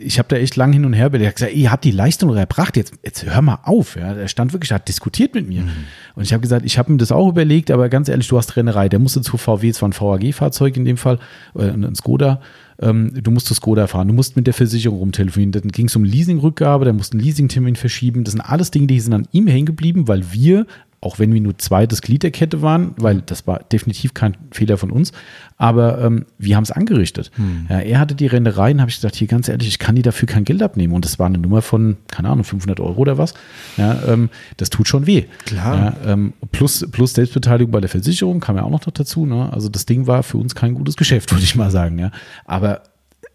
ich 0.00 0.18
habe 0.20 0.28
da 0.28 0.36
echt 0.36 0.54
lang 0.54 0.72
hin 0.72 0.84
und 0.84 0.92
her, 0.92 1.06
hat 1.06 1.12
gesagt, 1.12 1.54
ihr 1.54 1.72
habt 1.72 1.84
die 1.84 1.90
Leistung 1.90 2.34
erbracht, 2.36 2.76
jetzt, 2.76 2.94
jetzt 3.04 3.26
hör 3.26 3.42
mal 3.42 3.58
auf. 3.64 3.96
Ja. 3.96 4.12
Er 4.12 4.28
stand 4.28 4.52
wirklich, 4.52 4.70
hat 4.70 4.86
diskutiert 4.86 5.34
mit 5.34 5.48
mir. 5.48 5.62
Mhm. 5.62 5.70
Und 6.14 6.22
ich 6.22 6.32
habe 6.32 6.40
gesagt, 6.40 6.64
ich 6.64 6.78
habe 6.78 6.92
mir 6.92 6.98
das 6.98 7.10
auch 7.10 7.28
überlegt, 7.28 7.72
aber 7.72 7.88
ganz 7.88 8.08
ehrlich, 8.08 8.28
du 8.28 8.38
hast 8.38 8.56
Rennerei. 8.56 8.88
Der 8.88 9.00
musste 9.00 9.22
zu 9.22 9.36
VW, 9.36 9.68
es 9.68 9.82
war 9.82 9.88
ein 9.88 9.92
VAG-Fahrzeug 9.92 10.76
in 10.76 10.84
dem 10.84 10.98
Fall, 10.98 11.18
äh, 11.56 11.64
ein 11.64 11.96
Skoda. 11.96 12.40
Ähm, 12.80 13.12
du 13.12 13.32
musst 13.32 13.48
zu 13.48 13.54
Skoda 13.54 13.88
fahren, 13.88 14.06
du 14.06 14.14
musst 14.14 14.36
mit 14.36 14.46
der 14.46 14.54
Versicherung 14.54 14.98
rumtelefonieren. 14.98 15.50
Dann 15.50 15.68
ging 15.72 15.86
es 15.86 15.96
um 15.96 16.04
Leasingrückgabe, 16.04 16.84
der 16.84 16.94
musste 16.94 17.14
einen 17.16 17.24
Leasingtermin 17.24 17.74
verschieben. 17.74 18.22
Das 18.22 18.32
sind 18.32 18.40
alles 18.40 18.70
Dinge, 18.70 18.86
die 18.86 19.00
sind 19.00 19.14
an 19.14 19.26
ihm 19.32 19.48
hängen 19.48 19.66
geblieben, 19.66 20.06
weil 20.06 20.32
wir 20.32 20.66
auch 21.00 21.18
wenn 21.18 21.32
wir 21.32 21.40
nur 21.40 21.56
zweites 21.58 22.02
Glied 22.02 22.22
der 22.22 22.30
Kette 22.30 22.60
waren, 22.60 22.94
weil 22.96 23.22
das 23.24 23.46
war 23.46 23.60
definitiv 23.72 24.14
kein 24.14 24.36
Fehler 24.50 24.78
von 24.78 24.90
uns, 24.90 25.12
aber 25.56 26.00
ähm, 26.02 26.26
wir 26.38 26.56
haben 26.56 26.64
es 26.64 26.70
angerichtet. 26.70 27.30
Hm. 27.36 27.66
Ja, 27.68 27.78
er 27.78 28.00
hatte 28.00 28.14
die 28.14 28.26
Rennereien, 28.26 28.80
habe 28.80 28.90
ich 28.90 28.96
gesagt, 28.96 29.14
hier 29.14 29.28
ganz 29.28 29.48
ehrlich, 29.48 29.68
ich 29.68 29.78
kann 29.78 29.94
die 29.94 30.02
dafür 30.02 30.26
kein 30.26 30.44
Geld 30.44 30.62
abnehmen 30.62 30.94
und 30.94 31.04
das 31.04 31.18
war 31.18 31.26
eine 31.26 31.38
Nummer 31.38 31.62
von, 31.62 31.98
keine 32.08 32.28
Ahnung, 32.28 32.44
500 32.44 32.80
Euro 32.80 33.00
oder 33.00 33.18
was. 33.18 33.34
Ja, 33.76 34.02
ähm, 34.08 34.28
das 34.56 34.70
tut 34.70 34.88
schon 34.88 35.06
weh. 35.06 35.24
Klar. 35.46 35.96
Ja, 36.04 36.12
ähm, 36.12 36.32
plus, 36.50 36.86
plus 36.90 37.14
Selbstbeteiligung 37.14 37.70
bei 37.70 37.80
der 37.80 37.90
Versicherung 37.90 38.40
kam 38.40 38.56
ja 38.56 38.64
auch 38.64 38.70
noch 38.70 38.80
dazu. 38.80 39.26
Ne? 39.26 39.52
Also 39.52 39.68
das 39.68 39.86
Ding 39.86 40.06
war 40.06 40.22
für 40.22 40.38
uns 40.38 40.54
kein 40.54 40.74
gutes 40.74 40.96
Geschäft, 40.96 41.30
würde 41.32 41.44
ich 41.44 41.54
mal 41.54 41.70
sagen. 41.70 41.98
Ja. 41.98 42.10
Aber 42.44 42.82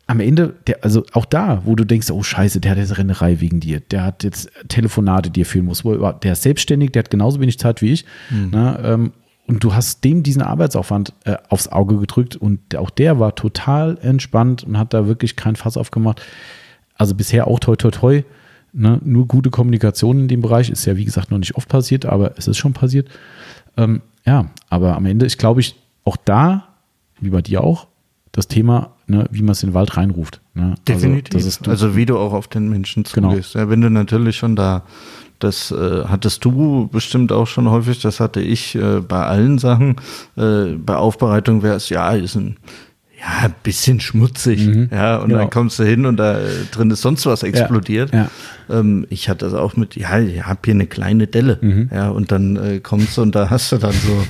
am 0.05 0.19
Ende, 0.19 0.55
der, 0.67 0.83
also 0.83 1.05
auch 1.13 1.25
da, 1.25 1.61
wo 1.65 1.75
du 1.75 1.85
denkst, 1.85 2.11
oh 2.11 2.23
Scheiße, 2.23 2.59
der 2.59 2.71
hat 2.71 2.77
jetzt 2.77 2.97
Rennerei 2.97 3.39
wegen 3.39 3.59
dir, 3.59 3.79
der 3.79 4.03
hat 4.03 4.23
jetzt 4.23 4.51
Telefonate, 4.67 5.29
die 5.29 5.41
er 5.41 5.45
führen 5.45 5.65
muss, 5.65 5.83
der 5.83 6.33
ist 6.33 6.43
selbstständig, 6.43 6.91
der 6.91 7.03
hat 7.03 7.09
genauso 7.09 7.39
wenig 7.39 7.57
Zeit 7.57 7.81
wie 7.81 7.93
ich. 7.93 8.05
Mhm. 8.29 8.49
Ne, 8.51 8.79
ähm, 8.83 9.13
und 9.45 9.63
du 9.63 9.73
hast 9.73 10.03
dem 10.03 10.23
diesen 10.23 10.41
Arbeitsaufwand 10.41 11.13
äh, 11.25 11.35
aufs 11.49 11.67
Auge 11.67 11.97
gedrückt 11.97 12.35
und 12.35 12.75
auch 12.75 12.89
der 12.89 13.19
war 13.19 13.35
total 13.35 13.97
entspannt 14.01 14.63
und 14.63 14.77
hat 14.77 14.93
da 14.93 15.05
wirklich 15.07 15.35
kein 15.35 15.55
Fass 15.55 15.75
aufgemacht. 15.75 16.21
Also 16.95 17.13
bisher 17.15 17.47
auch 17.47 17.59
toi 17.59 17.75
toi 17.75 17.91
toi. 17.91 18.23
Ne? 18.71 18.99
Nur 19.03 19.27
gute 19.27 19.49
Kommunikation 19.49 20.21
in 20.21 20.27
dem 20.27 20.41
Bereich 20.41 20.69
ist 20.69 20.85
ja, 20.85 20.95
wie 20.95 21.05
gesagt, 21.05 21.29
noch 21.29 21.37
nicht 21.37 21.55
oft 21.55 21.67
passiert, 21.67 22.05
aber 22.05 22.37
es 22.37 22.47
ist 22.47 22.57
schon 22.57 22.73
passiert. 22.73 23.09
Ähm, 23.77 24.01
ja, 24.25 24.49
aber 24.69 24.95
am 24.95 25.05
Ende 25.05 25.25
ist, 25.25 25.37
glaube 25.37 25.59
ich, 25.59 25.75
auch 26.05 26.17
da, 26.17 26.69
wie 27.19 27.29
bei 27.29 27.41
dir 27.41 27.63
auch, 27.63 27.87
das 28.33 28.47
Thema 28.47 28.93
ne, 29.07 29.25
wie 29.31 29.41
man 29.41 29.51
es 29.51 29.63
in 29.63 29.69
den 29.69 29.73
Wald 29.73 29.97
reinruft. 29.97 30.41
Ne? 30.53 30.71
Also, 30.71 30.81
Definitiv. 30.87 31.45
Also, 31.45 31.69
also, 31.69 31.95
wie 31.95 32.05
du 32.05 32.17
auch 32.17 32.33
auf 32.33 32.47
den 32.47 32.69
Menschen 32.69 33.05
zugehst. 33.05 33.53
Genau. 33.53 33.65
Ja, 33.65 33.69
wenn 33.69 33.81
du 33.81 33.89
natürlich 33.89 34.37
schon 34.37 34.55
da, 34.55 34.83
das 35.39 35.71
äh, 35.71 36.05
hattest 36.05 36.43
du 36.45 36.87
bestimmt 36.87 37.31
auch 37.31 37.47
schon 37.47 37.69
häufig, 37.69 38.01
das 38.01 38.19
hatte 38.19 38.41
ich 38.41 38.75
äh, 38.75 39.01
bei 39.01 39.25
allen 39.25 39.59
Sachen. 39.59 39.97
Äh, 40.35 40.75
bei 40.77 40.95
Aufbereitung 40.95 41.63
wäre 41.63 41.75
es, 41.75 41.89
ja, 41.89 42.11
ist 42.11 42.35
ein 42.35 42.57
ja, 43.23 43.45
ein 43.45 43.55
bisschen 43.63 43.99
schmutzig. 43.99 44.65
Mhm. 44.65 44.89
Ja, 44.91 45.17
und 45.17 45.29
genau. 45.29 45.41
dann 45.41 45.49
kommst 45.49 45.79
du 45.79 45.83
hin 45.83 46.05
und 46.05 46.17
da 46.17 46.39
äh, 46.39 46.45
drin 46.71 46.91
ist 46.91 47.01
sonst 47.01 47.25
was 47.25 47.43
explodiert. 47.43 48.11
Ja, 48.13 48.29
ja. 48.69 48.79
Ähm, 48.79 49.07
ich 49.09 49.29
hatte 49.29 49.45
das 49.45 49.53
auch 49.53 49.77
mit, 49.77 49.95
ja, 49.95 50.19
ich 50.19 50.43
habe 50.43 50.59
hier 50.65 50.73
eine 50.73 50.87
kleine 50.87 51.27
Delle. 51.27 51.57
Mhm. 51.61 51.89
Ja, 51.93 52.09
und 52.09 52.31
dann 52.31 52.57
äh, 52.57 52.79
kommst 52.79 53.17
du 53.17 53.21
und 53.21 53.33
da 53.33 53.49
hast 53.49 53.71
du 53.71 53.77
dann 53.77 53.93
so 53.93 54.25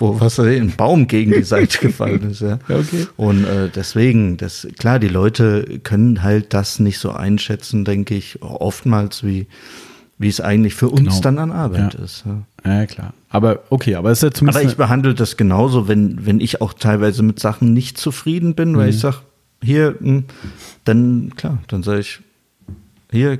wo 0.00 0.20
was 0.20 0.38
ein 0.38 0.72
Baum 0.76 1.08
gegen 1.08 1.32
die 1.32 1.42
Seite 1.42 1.78
gefallen 1.86 2.30
ist. 2.30 2.40
Ja. 2.40 2.58
Okay. 2.68 3.06
Und 3.16 3.44
äh, 3.44 3.68
deswegen, 3.74 4.36
das 4.36 4.66
klar, 4.78 4.98
die 4.98 5.08
Leute 5.08 5.80
können 5.82 6.22
halt 6.22 6.54
das 6.54 6.78
nicht 6.78 6.98
so 6.98 7.10
einschätzen, 7.10 7.84
denke 7.84 8.14
ich, 8.14 8.40
oftmals 8.40 9.24
wie 9.24 9.48
wie 10.18 10.28
es 10.28 10.40
eigentlich 10.40 10.74
für 10.74 10.88
uns 10.88 11.00
genau. 11.00 11.20
dann 11.20 11.38
an 11.38 11.52
Arbeit 11.52 11.94
ja. 11.94 12.00
ist. 12.00 12.24
Ja. 12.64 12.72
ja. 12.72 12.86
klar. 12.86 13.14
Aber 13.30 13.60
okay, 13.70 13.94
aber 13.94 14.10
es 14.10 14.18
ist 14.18 14.22
ja 14.22 14.30
zumindest. 14.32 14.64
Aber 14.64 14.70
ich 14.70 14.76
behandle 14.76 15.14
das 15.14 15.36
genauso, 15.36 15.86
wenn, 15.86 16.26
wenn 16.26 16.40
ich 16.40 16.60
auch 16.60 16.72
teilweise 16.72 17.22
mit 17.22 17.38
Sachen 17.38 17.72
nicht 17.72 17.98
zufrieden 17.98 18.54
bin, 18.54 18.76
weil 18.76 18.84
mhm. 18.84 18.90
ich 18.90 19.00
sage, 19.00 19.18
hier, 19.62 19.96
hm, 20.00 20.24
dann 20.84 21.32
klar, 21.36 21.58
dann 21.68 21.82
sage 21.82 22.00
ich, 22.00 22.20
hier 23.10 23.38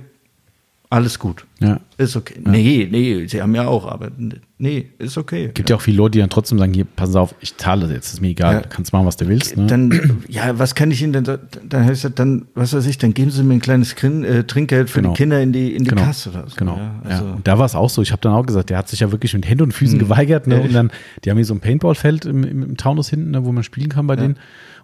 alles 0.90 1.18
gut. 1.18 1.44
Ja. 1.60 1.80
Ist 1.98 2.16
okay. 2.16 2.40
Ja. 2.42 2.50
Nee, 2.50 2.88
nee, 2.90 3.26
sie 3.26 3.42
haben 3.42 3.54
ja 3.54 3.66
auch, 3.66 3.86
aber 3.86 4.10
nee, 4.56 4.88
ist 4.98 5.18
okay. 5.18 5.50
Gibt 5.52 5.68
ja. 5.68 5.74
ja 5.74 5.76
auch 5.76 5.82
viele 5.82 5.98
Leute, 5.98 6.12
die 6.12 6.18
dann 6.20 6.30
trotzdem 6.30 6.58
sagen, 6.58 6.72
hier, 6.72 6.86
pass 6.86 7.14
auf, 7.14 7.34
ich 7.40 7.56
zahle 7.58 7.82
das 7.82 7.90
jetzt, 7.90 8.12
ist 8.14 8.20
mir 8.22 8.28
egal, 8.28 8.54
ja. 8.54 8.60
du 8.62 8.68
kannst 8.70 8.92
machen, 8.94 9.04
was 9.04 9.18
du 9.18 9.28
willst. 9.28 9.56
Ne? 9.56 9.66
Dann, 9.66 10.22
ja, 10.28 10.58
was 10.58 10.74
kann 10.74 10.90
ich 10.90 11.02
Ihnen 11.02 11.12
denn, 11.12 11.24
dann 11.24 11.84
heißt 11.84 12.04
das 12.04 12.14
dann, 12.14 12.46
was 12.54 12.72
weiß 12.72 12.86
ich, 12.86 12.96
dann 12.96 13.12
geben 13.12 13.30
Sie 13.30 13.42
mir 13.42 13.54
ein 13.54 13.60
kleines 13.60 13.96
Grin, 13.96 14.24
äh, 14.24 14.44
Trinkgeld 14.44 14.88
für 14.88 15.02
genau. 15.02 15.12
die 15.12 15.18
Kinder 15.18 15.42
in 15.42 15.52
die, 15.52 15.74
in 15.74 15.84
die 15.84 15.90
genau. 15.90 16.04
Kasse 16.04 16.30
oder 16.30 16.48
so. 16.48 16.56
Genau. 16.56 16.76
Ja, 16.76 17.00
also. 17.04 17.24
Und 17.24 17.46
da 17.46 17.58
war 17.58 17.66
es 17.66 17.74
auch 17.74 17.90
so, 17.90 18.00
ich 18.00 18.12
habe 18.12 18.22
dann 18.22 18.32
auch 18.32 18.46
gesagt, 18.46 18.70
der 18.70 18.78
hat 18.78 18.88
sich 18.88 19.00
ja 19.00 19.12
wirklich 19.12 19.34
mit 19.34 19.46
Händen 19.46 19.64
und 19.64 19.72
Füßen 19.72 19.96
mhm. 19.96 20.00
geweigert, 20.00 20.46
ne? 20.46 20.62
und 20.62 20.72
dann, 20.72 20.90
die 21.24 21.30
haben 21.30 21.36
hier 21.36 21.44
so 21.44 21.54
ein 21.54 21.60
Paintballfeld 21.60 22.24
im, 22.24 22.44
im, 22.44 22.62
im 22.62 22.76
Taunus 22.78 23.10
hinten, 23.10 23.32
ne, 23.32 23.44
wo 23.44 23.52
man 23.52 23.62
spielen 23.62 23.90
kann 23.90 24.06
bei 24.06 24.16
denen. 24.16 24.34
Und 24.34 24.38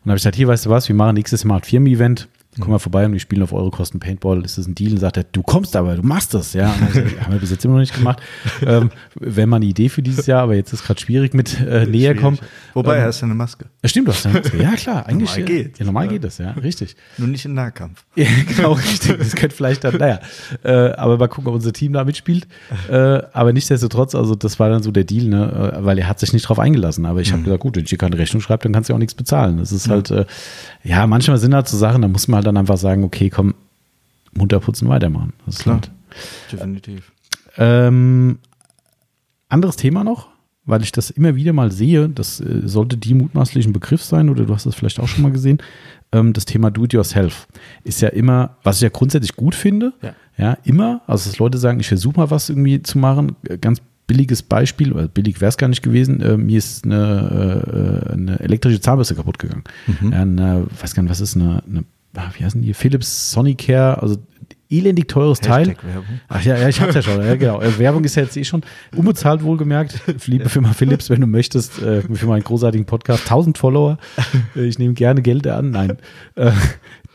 dann 0.05 0.11
habe 0.11 0.17
ich 0.17 0.23
gesagt, 0.23 0.37
hier, 0.37 0.49
weißt 0.49 0.67
du 0.67 0.71
was, 0.71 0.87
wir 0.89 0.95
machen 0.95 1.15
nächstes 1.15 1.47
Mal 1.47 1.57
ein 1.57 1.63
Firmen-Event, 1.63 2.29
komm 2.61 2.71
mal 2.71 2.79
vorbei 2.79 3.07
und 3.07 3.13
wir 3.13 3.21
spielen 3.21 3.43
auf 3.43 3.53
eure 3.53 3.71
Kosten 3.71 4.01
Paintball, 4.01 4.45
ist 4.45 4.59
das 4.59 4.67
ein 4.67 4.75
Deal? 4.75 4.93
Und 4.93 4.99
sagt 4.99 5.17
er, 5.17 5.25
du 5.25 5.43
kommst 5.43 5.77
aber, 5.77 5.97
du 5.97 6.03
machst 6.03 6.35
das, 6.35 6.53
ja. 6.53 6.75
Gesagt, 6.87 7.21
haben 7.25 7.33
wir 7.33 7.41
bis 7.41 7.51
jetzt 7.51 7.65
immer 7.65 7.75
noch 7.75 7.81
nicht 7.81 7.95
gemacht. 7.95 8.21
Ähm, 8.65 8.91
Wäre 9.17 9.47
mal 9.47 9.57
eine 9.57 9.65
Idee 9.67 9.89
für 9.89 10.03
dieses 10.03 10.27
Jahr, 10.27 10.43
aber 10.43 10.55
jetzt 10.55 10.73
ist 10.73 10.85
gerade 10.85 11.01
schwierig 11.01 11.35
mit 11.35 11.61
äh, 11.61 11.87
näher 11.87 12.15
kommen. 12.15 12.39
Wobei, 12.75 12.97
ähm, 12.97 13.03
er 13.03 13.09
ist 13.09 13.21
ja 13.21 13.27
eine 13.27 13.35
Maske. 13.35 13.67
Ja, 13.83 13.89
stimmt, 13.89 14.09
du 14.09 14.13
hast 14.13 14.27
eine 14.27 14.39
Maske. 14.41 14.63
Ja, 14.63 14.73
klar, 14.75 15.07
eigentlich. 15.07 15.31
normal 15.31 15.45
geht. 15.45 15.79
Ja, 15.79 15.85
normal 15.85 16.09
geht 16.09 16.25
das, 16.25 16.39
ja, 16.39 16.53
richtig. 16.53 16.97
Nur 17.19 17.29
nicht 17.29 17.45
im 17.45 17.55
Nahkampf. 17.55 18.05
Ja, 18.15 18.27
genau, 18.49 18.73
richtig. 18.73 19.19
Das 19.19 19.35
könnte 19.35 19.55
vielleicht 19.55 19.85
dann, 19.85 19.97
naja. 19.97 20.21
Äh, 20.63 20.93
aber 20.93 21.19
mal 21.19 21.29
gucken, 21.29 21.49
ob 21.49 21.55
unser 21.55 21.73
Team 21.73 21.93
da 21.93 22.05
mitspielt. 22.05 22.47
Äh, 22.89 23.23
aber 23.33 23.53
nichtsdestotrotz, 23.53 24.15
also 24.15 24.35
das 24.35 24.59
war 24.59 24.69
dann 24.69 24.83
so 24.83 24.91
der 24.91 25.05
Deal, 25.05 25.27
ne, 25.27 25.73
äh, 25.77 25.85
weil 25.85 25.99
er 25.99 26.09
hat 26.09 26.21
sich 26.21 26.33
nicht 26.33 26.49
drauf 26.49 26.59
eingelassen. 26.59 27.07
Aber 27.07 27.21
ich 27.21 27.33
habe 27.33 27.41
mhm. 27.41 27.45
gesagt, 27.45 27.63
gut, 27.63 27.77
wenn 27.77 27.85
ich 27.85 27.91
hier 27.91 27.99
keine 27.99 28.19
Rechnung 28.19 28.41
schreibe, 28.41 28.63
dann 28.63 28.73
kannst 28.73 28.89
du 28.89 28.93
ja 28.93 28.97
auch 28.97 29.01
nichts 29.01 29.15
bezahlen. 29.15 29.59
Das 29.59 29.73
ist 29.73 29.89
mhm. 29.89 29.93
halt, 29.93 30.11
äh, 30.11 30.27
ja, 30.83 31.07
manchmal 31.07 31.39
sind 31.39 31.55
halt 31.55 31.69
so 31.69 31.77
Sachen, 31.77 32.03
da 32.03 32.09
muss 32.09 32.29
man 32.29 32.37
halt 32.37 32.44
dann 32.45 32.57
einfach 32.57 32.77
sagen, 32.77 33.05
okay, 33.05 33.31
komm, 33.31 33.55
munter 34.33 34.61
putzen, 34.61 34.89
weitermachen. 34.89 35.33
Das 35.47 35.57
ist 35.57 35.63
Klar. 35.63 35.77
Halt, 35.77 35.91
Definitiv. 36.53 37.13
Ähm, 37.57 38.39
anderes 39.49 39.77
Thema 39.77 40.05
noch. 40.05 40.29
weil 40.67 40.83
ich 40.83 40.93
das 40.93 41.11
immer 41.11 41.35
wieder 41.37 41.53
mal 41.53 41.71
sehe. 41.71 42.09
Das 42.09 42.41
äh, 42.41 42.63
sollte 42.65 42.97
die 42.97 43.15
mutmaßlich 43.15 43.67
ein 43.67 43.73
Begriff 43.73 44.03
sein 44.03 44.29
oder 44.31 44.45
du 44.45 44.55
hast 44.55 44.67
das 44.67 44.75
vielleicht 44.75 44.99
auch 45.01 45.09
schon 45.09 45.23
mal 45.23 45.33
gesehen. 45.33 45.59
Ähm, 46.13 46.33
das 46.33 46.45
Thema 46.47 46.71
Do-it-yourself 46.71 47.47
ist 47.85 48.01
ja 48.01 48.09
immer, 48.09 48.57
was 48.63 48.77
ich 48.77 48.83
ja 48.83 48.89
grundsätzlich 48.89 49.37
gut 49.37 49.55
finde. 49.55 49.93
Ja, 50.03 50.15
ja 50.39 50.59
immer. 50.65 51.03
Also, 51.07 51.29
dass 51.29 51.39
Leute 51.39 51.59
sagen, 51.59 51.81
ich 51.81 51.89
versuche 51.89 52.19
mal 52.19 52.31
was 52.31 52.49
irgendwie 52.49 52.83
zu 52.83 52.99
machen. 52.99 53.37
Ganz 53.61 53.83
billiges 54.07 54.43
Beispiel, 54.43 54.93
oder 54.93 55.09
billig 55.09 55.41
wäre 55.41 55.49
es 55.49 55.57
gar 55.57 55.69
nicht 55.69 55.83
gewesen, 55.83 56.21
äh, 56.21 56.37
mir 56.37 56.59
ist 56.59 56.85
eine, 56.85 58.07
äh, 58.09 58.13
eine 58.13 58.41
elektrische 58.41 58.81
Zahnbürste 58.81 59.15
kaputt 59.15 59.39
gegangen. 59.39 59.65
Mhm. 59.87 60.13
Ja, 60.13 60.23
eine, 60.23 60.67
weiß 60.81 60.95
gar 60.95 61.03
nicht, 61.03 61.11
was 61.11 61.21
ist 61.21 61.37
eine, 61.37 61.63
eine 61.69 61.85
wie 62.15 62.45
heißen 62.45 62.63
die, 62.63 62.75
Philips 62.75 63.33
Sonicare, 63.33 64.01
also 64.01 64.17
elendig 64.71 65.09
teures 65.09 65.41
Hashtag 65.41 65.79
Teil. 65.81 65.95
Werbung. 65.95 66.21
Ach 66.29 66.43
ja, 66.43 66.57
ja 66.57 66.69
ich 66.69 66.81
hab's 66.81 66.95
ja 66.95 67.03
schon. 67.03 67.21
Ja, 67.21 67.37
genau. 67.37 67.61
Äh, 67.61 67.79
Werbung 67.79 68.05
ist 68.05 68.17
ja 68.17 68.23
jetzt 68.23 68.37
eh 68.37 68.45
schon 68.45 68.63
unbezahlt 68.97 69.43
wohlgemerkt. 69.43 70.01
Liebe 70.27 70.49
Firma 70.49 70.73
Philips, 70.73 71.11
wenn 71.11 71.21
du 71.21 71.27
möchtest, 71.27 71.81
äh, 71.83 72.03
für 72.03 72.27
meinen 72.27 72.43
großartigen 72.43 72.87
Podcast, 72.87 73.25
1000 73.25 73.59
Follower. 73.59 73.99
Äh, 74.57 74.67
ich 74.67 74.79
nehme 74.79 74.95
gerne 74.95 75.23
Geld 75.23 75.47
an. 75.47 75.71
Nein. 75.71 75.97
Äh, 76.35 76.53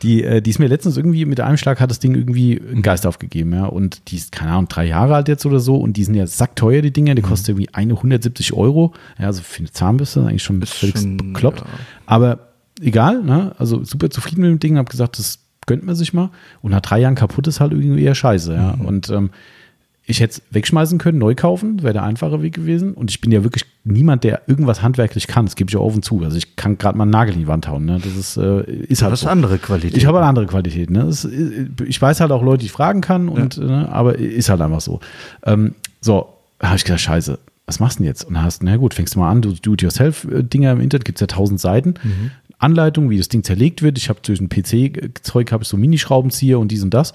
die, 0.02 0.24
äh, 0.24 0.40
die 0.40 0.50
ist 0.50 0.58
mir 0.58 0.68
letztens 0.68 0.96
irgendwie 0.96 1.24
mit 1.24 1.40
einem 1.40 1.56
Schlag 1.56 1.80
hat 1.80 1.90
das 1.90 1.98
Ding 1.98 2.14
irgendwie 2.14 2.60
einen 2.60 2.82
Geist 2.82 3.06
aufgegeben, 3.06 3.52
ja. 3.52 3.66
Und 3.66 4.10
die 4.10 4.16
ist, 4.16 4.32
keine 4.32 4.52
Ahnung, 4.52 4.68
drei 4.68 4.86
Jahre 4.86 5.14
alt 5.14 5.28
jetzt 5.28 5.44
oder 5.44 5.60
so 5.60 5.76
und 5.76 5.96
die 5.96 6.04
sind 6.04 6.14
ja 6.14 6.26
sackteuer, 6.26 6.82
die 6.82 6.92
Dinger. 6.92 7.14
Die 7.14 7.22
mhm. 7.22 7.26
kosten 7.26 7.50
irgendwie 7.52 7.74
eine 7.74 7.94
170 7.94 8.52
Euro. 8.54 8.92
Ja, 9.18 9.26
also 9.26 9.42
für 9.42 9.60
eine 9.60 9.70
Zahnbürste 9.70 10.20
eigentlich 10.20 10.42
schon 10.42 10.62
völlig 10.62 10.94
bekloppt. 11.18 11.60
Ja. 11.60 11.66
Aber 12.06 12.49
egal, 12.80 13.22
ne? 13.22 13.52
Also 13.58 13.84
super 13.84 14.10
zufrieden 14.10 14.42
mit 14.42 14.50
dem 14.50 14.58
Ding, 14.60 14.76
habe 14.78 14.90
gesagt, 14.90 15.18
das 15.18 15.40
gönnt 15.66 15.84
man 15.84 15.94
sich 15.94 16.12
mal. 16.12 16.30
Und 16.62 16.72
nach 16.72 16.80
drei 16.80 17.00
Jahren 17.00 17.14
kaputt 17.14 17.46
ist 17.46 17.60
halt 17.60 17.72
irgendwie 17.72 18.02
eher 18.02 18.14
scheiße, 18.14 18.54
ja. 18.54 18.76
Mhm. 18.76 18.84
Und 18.84 19.10
ähm, 19.10 19.30
ich 20.10 20.20
hätte 20.20 20.32
es 20.32 20.42
wegschmeißen 20.50 20.98
können, 20.98 21.18
neu 21.18 21.34
kaufen, 21.34 21.82
wäre 21.82 21.92
der 21.92 22.02
einfache 22.02 22.42
Weg 22.42 22.54
gewesen. 22.54 22.94
Und 22.94 23.10
ich 23.10 23.20
bin 23.20 23.30
ja 23.30 23.44
wirklich 23.44 23.64
niemand, 23.84 24.24
der 24.24 24.42
irgendwas 24.48 24.82
handwerklich 24.82 25.28
kann. 25.28 25.46
Das 25.46 25.54
gebe 25.54 25.70
ich 25.70 25.76
auch 25.76 25.84
offen 25.84 26.02
zu. 26.02 26.20
Also 26.24 26.36
ich 26.36 26.56
kann 26.56 26.78
gerade 26.78 26.98
mal 26.98 27.04
einen 27.04 27.12
Nagel 27.12 27.34
in 27.34 27.40
die 27.40 27.46
Wand 27.46 27.68
hauen. 27.68 27.84
Ne? 27.84 28.00
Das 28.02 28.16
ist, 28.16 28.36
äh, 28.36 28.62
ist 28.62 29.02
halt. 29.02 29.10
Du 29.10 29.12
hast 29.12 29.20
so. 29.20 29.28
andere 29.28 29.58
Qualität. 29.58 29.96
Ich 29.96 30.06
habe 30.06 30.18
eine 30.18 30.26
andere 30.26 30.46
Qualität. 30.46 30.90
Ne? 30.90 31.04
Ist, 31.04 31.28
ich 31.86 32.02
weiß 32.02 32.20
halt 32.20 32.32
auch 32.32 32.42
Leute, 32.42 32.58
die 32.60 32.66
ich 32.66 32.72
fragen 32.72 33.00
kann, 33.00 33.28
und, 33.28 33.56
ja. 33.56 33.64
ne? 33.64 33.88
aber 33.92 34.18
ist 34.18 34.48
halt 34.48 34.60
einfach 34.60 34.80
so. 34.80 35.00
Ähm, 35.44 35.74
so, 36.00 36.34
habe 36.60 36.76
ich 36.76 36.84
gedacht, 36.84 37.00
scheiße, 37.00 37.38
was 37.66 37.78
machst 37.78 37.98
du 37.98 38.02
denn 38.02 38.08
jetzt? 38.08 38.24
Und 38.24 38.34
dann 38.34 38.42
hast, 38.42 38.62
na 38.64 38.76
gut, 38.76 38.94
fängst 38.94 39.14
du 39.14 39.20
mal 39.20 39.30
an, 39.30 39.42
du 39.42 39.52
Do-it-yourself-Dinger 39.52 40.72
im 40.72 40.80
Internet, 40.80 41.04
gibt 41.04 41.18
es 41.18 41.20
ja 41.20 41.26
tausend 41.28 41.60
Seiten. 41.60 41.94
Mhm. 42.02 42.30
Anleitung, 42.60 43.10
wie 43.10 43.18
das 43.18 43.28
Ding 43.28 43.42
zerlegt 43.42 43.82
wird. 43.82 43.98
Ich 43.98 44.08
habe 44.08 44.22
zwischen 44.22 44.48
PC-Zeug, 44.48 45.50
habe 45.52 45.62
ich 45.62 45.68
so 45.68 45.76
Minischraubenzieher 45.76 46.58
und 46.58 46.70
dies 46.70 46.82
und 46.82 46.94
das. 46.94 47.12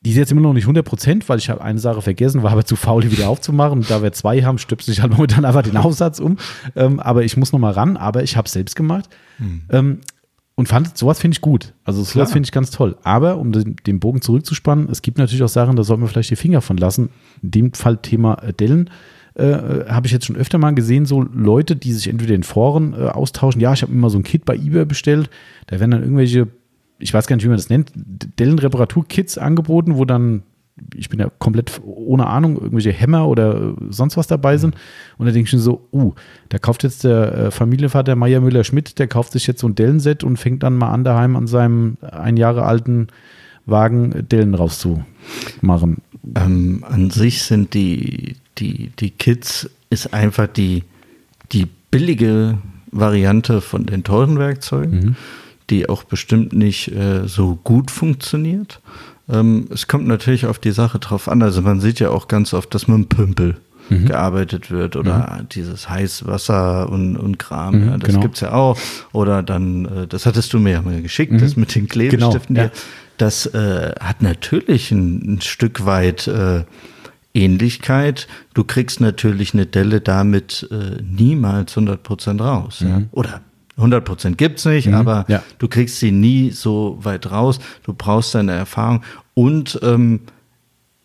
Die 0.00 0.10
ist 0.10 0.16
jetzt 0.16 0.30
immer 0.30 0.40
noch 0.40 0.52
nicht 0.52 0.64
100 0.64 0.84
Prozent, 0.84 1.28
weil 1.28 1.38
ich 1.38 1.50
habe 1.50 1.60
eine 1.60 1.80
Sache 1.80 2.02
vergessen, 2.02 2.44
war 2.44 2.52
aber 2.52 2.64
zu 2.64 2.76
faul, 2.76 3.02
die 3.02 3.10
wieder 3.10 3.28
aufzumachen. 3.28 3.80
Und 3.80 3.90
da 3.90 4.00
wir 4.00 4.12
zwei 4.12 4.42
haben, 4.42 4.58
stöpsel 4.58 4.92
ich 4.92 5.02
halt 5.02 5.12
momentan 5.12 5.44
einfach 5.44 5.62
den 5.62 5.76
Aufsatz 5.76 6.20
um. 6.20 6.36
Ähm, 6.76 7.00
aber 7.00 7.24
ich 7.24 7.36
muss 7.36 7.52
noch 7.52 7.58
mal 7.58 7.72
ran, 7.72 7.96
aber 7.96 8.22
ich 8.22 8.36
habe 8.36 8.46
es 8.46 8.52
selbst 8.52 8.76
gemacht. 8.76 9.08
Hm. 9.38 9.62
Ähm, 9.70 10.00
und 10.54 10.66
fand, 10.68 10.96
sowas 10.96 11.20
finde 11.20 11.36
ich 11.36 11.40
gut. 11.40 11.72
Also 11.84 12.02
sowas 12.02 12.32
finde 12.32 12.46
ich 12.46 12.52
ganz 12.52 12.70
toll. 12.70 12.96
Aber 13.04 13.38
um 13.38 13.52
den, 13.52 13.76
den, 13.86 14.00
Bogen 14.00 14.22
zurückzuspannen, 14.22 14.88
es 14.90 15.02
gibt 15.02 15.18
natürlich 15.18 15.42
auch 15.44 15.48
Sachen, 15.48 15.76
da 15.76 15.84
sollten 15.84 16.02
wir 16.02 16.08
vielleicht 16.08 16.30
die 16.30 16.36
Finger 16.36 16.60
von 16.62 16.76
lassen. 16.76 17.10
In 17.42 17.50
dem 17.52 17.72
Fall 17.74 17.98
Thema 17.98 18.36
Dellen 18.58 18.90
äh, 19.38 19.84
habe 19.88 20.06
ich 20.06 20.12
jetzt 20.12 20.26
schon 20.26 20.36
öfter 20.36 20.58
mal 20.58 20.74
gesehen, 20.74 21.06
so 21.06 21.22
Leute, 21.22 21.76
die 21.76 21.92
sich 21.92 22.08
entweder 22.08 22.34
in 22.34 22.42
Foren 22.42 22.92
äh, 22.92 23.08
austauschen. 23.08 23.60
Ja, 23.60 23.72
ich 23.72 23.82
habe 23.82 23.92
mir 23.92 24.00
mal 24.00 24.10
so 24.10 24.18
ein 24.18 24.24
Kit 24.24 24.44
bei 24.44 24.54
eBay 24.54 24.84
bestellt. 24.84 25.30
Da 25.66 25.80
werden 25.80 25.92
dann 25.92 26.02
irgendwelche, 26.02 26.48
ich 26.98 27.14
weiß 27.14 27.26
gar 27.26 27.36
nicht, 27.36 27.44
wie 27.44 27.48
man 27.48 27.56
das 27.56 27.70
nennt, 27.70 27.92
Dellen-Reparatur-Kits 27.94 29.38
angeboten, 29.38 29.96
wo 29.96 30.04
dann 30.04 30.42
ich 30.94 31.08
bin 31.08 31.18
ja 31.18 31.30
komplett 31.38 31.80
ohne 31.84 32.26
Ahnung, 32.26 32.56
irgendwelche 32.56 32.92
Hämmer 32.92 33.28
oder 33.28 33.74
sonst 33.90 34.16
was 34.16 34.26
dabei 34.26 34.58
sind. 34.58 34.76
Und 35.16 35.26
da 35.26 35.32
denke 35.32 35.48
ich 35.48 35.52
mir 35.52 35.58
so, 35.58 35.88
uh, 35.92 36.14
da 36.50 36.58
kauft 36.58 36.82
jetzt 36.84 37.04
der 37.04 37.34
äh, 37.34 37.50
Familienvater 37.50 38.16
Meier 38.16 38.40
Müller-Schmidt, 38.40 38.98
der 38.98 39.08
kauft 39.08 39.32
sich 39.32 39.46
jetzt 39.46 39.60
so 39.60 39.68
ein 39.68 39.74
Dellenset 39.74 40.24
und 40.24 40.36
fängt 40.36 40.62
dann 40.62 40.76
mal 40.76 40.90
an, 40.90 41.04
daheim 41.04 41.36
an 41.36 41.46
seinem 41.46 41.96
ein 42.00 42.36
Jahre 42.36 42.64
alten 42.64 43.08
Wagen 43.66 44.26
Dellen 44.28 44.54
rauszumachen. 44.54 45.98
Ähm, 46.34 46.84
an 46.88 47.10
sich 47.10 47.42
sind 47.42 47.74
die, 47.74 48.36
die, 48.58 48.90
die 48.98 49.10
Kids 49.10 49.68
ist 49.90 50.12
einfach 50.12 50.46
die, 50.46 50.84
die 51.52 51.66
billige 51.90 52.58
Variante 52.90 53.60
von 53.60 53.86
den 53.86 54.04
teuren 54.04 54.38
Werkzeugen, 54.38 55.00
mhm. 55.00 55.16
die 55.70 55.88
auch 55.88 56.04
bestimmt 56.04 56.52
nicht 56.52 56.88
äh, 56.88 57.26
so 57.26 57.58
gut 57.62 57.90
funktioniert. 57.90 58.80
Ähm, 59.28 59.68
es 59.72 59.86
kommt 59.86 60.06
natürlich 60.06 60.46
auf 60.46 60.58
die 60.58 60.72
Sache 60.72 60.98
drauf 60.98 61.28
an. 61.28 61.42
Also 61.42 61.62
man 61.62 61.80
sieht 61.80 62.00
ja 62.00 62.10
auch 62.10 62.28
ganz 62.28 62.54
oft, 62.54 62.74
dass 62.74 62.88
man 62.88 63.06
Pümpel 63.06 63.56
mhm. 63.90 64.06
gearbeitet 64.06 64.70
wird 64.70 64.96
oder 64.96 65.38
mhm. 65.38 65.48
dieses 65.50 65.88
Heißwasser 65.88 66.88
und, 66.88 67.16
und 67.16 67.38
Kram. 67.38 67.80
Mhm, 67.80 67.88
ja, 67.88 67.98
das 67.98 68.14
genau. 68.14 68.30
es 68.32 68.40
ja 68.40 68.52
auch. 68.52 68.78
Oder 69.12 69.42
dann, 69.42 69.84
äh, 69.84 70.06
das 70.06 70.26
hattest 70.26 70.52
du 70.52 70.58
mir 70.58 70.72
ja 70.72 70.82
mal 70.82 71.02
geschickt, 71.02 71.32
mhm. 71.32 71.38
das 71.38 71.56
mit 71.56 71.74
den 71.74 71.88
Klebestiften. 71.88 72.54
Genau, 72.54 72.66
ja. 72.68 72.72
Das 73.18 73.46
äh, 73.46 73.92
hat 74.00 74.22
natürlich 74.22 74.90
ein, 74.90 75.34
ein 75.34 75.40
Stück 75.40 75.84
weit 75.84 76.26
äh, 76.28 76.64
Ähnlichkeit. 77.34 78.26
Du 78.54 78.64
kriegst 78.64 79.00
natürlich 79.00 79.54
eine 79.54 79.66
Delle 79.66 80.00
damit 80.00 80.68
äh, 80.70 81.02
niemals 81.02 81.76
100% 81.76 82.40
raus. 82.40 82.80
Mhm. 82.80 82.88
Ja? 82.88 83.02
Oder 83.12 83.40
100% 83.78 84.34
gibt 84.34 84.58
es 84.58 84.64
nicht, 84.64 84.88
mhm. 84.88 84.94
aber 84.94 85.24
ja. 85.28 85.42
du 85.58 85.68
kriegst 85.68 85.98
sie 85.98 86.10
nie 86.10 86.50
so 86.50 86.98
weit 87.02 87.30
raus. 87.30 87.60
Du 87.84 87.92
brauchst 87.92 88.34
deine 88.34 88.52
Erfahrung. 88.52 89.02
Und 89.34 89.78
ähm, 89.82 90.20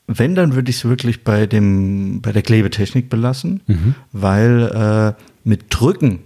wenn, 0.07 0.36
dann 0.36 0.55
würde 0.55 0.70
ich 0.70 0.78
es 0.78 0.86
wirklich 0.86 1.24
bei, 1.24 1.45
dem, 1.45 2.22
bei 2.22 2.32
der 2.32 2.41
Klebetechnik 2.41 3.09
belassen, 3.09 3.61
mhm. 3.68 3.95
weil 4.11 5.16
äh, 5.18 5.22
mit 5.43 5.66
Drücken, 5.70 6.20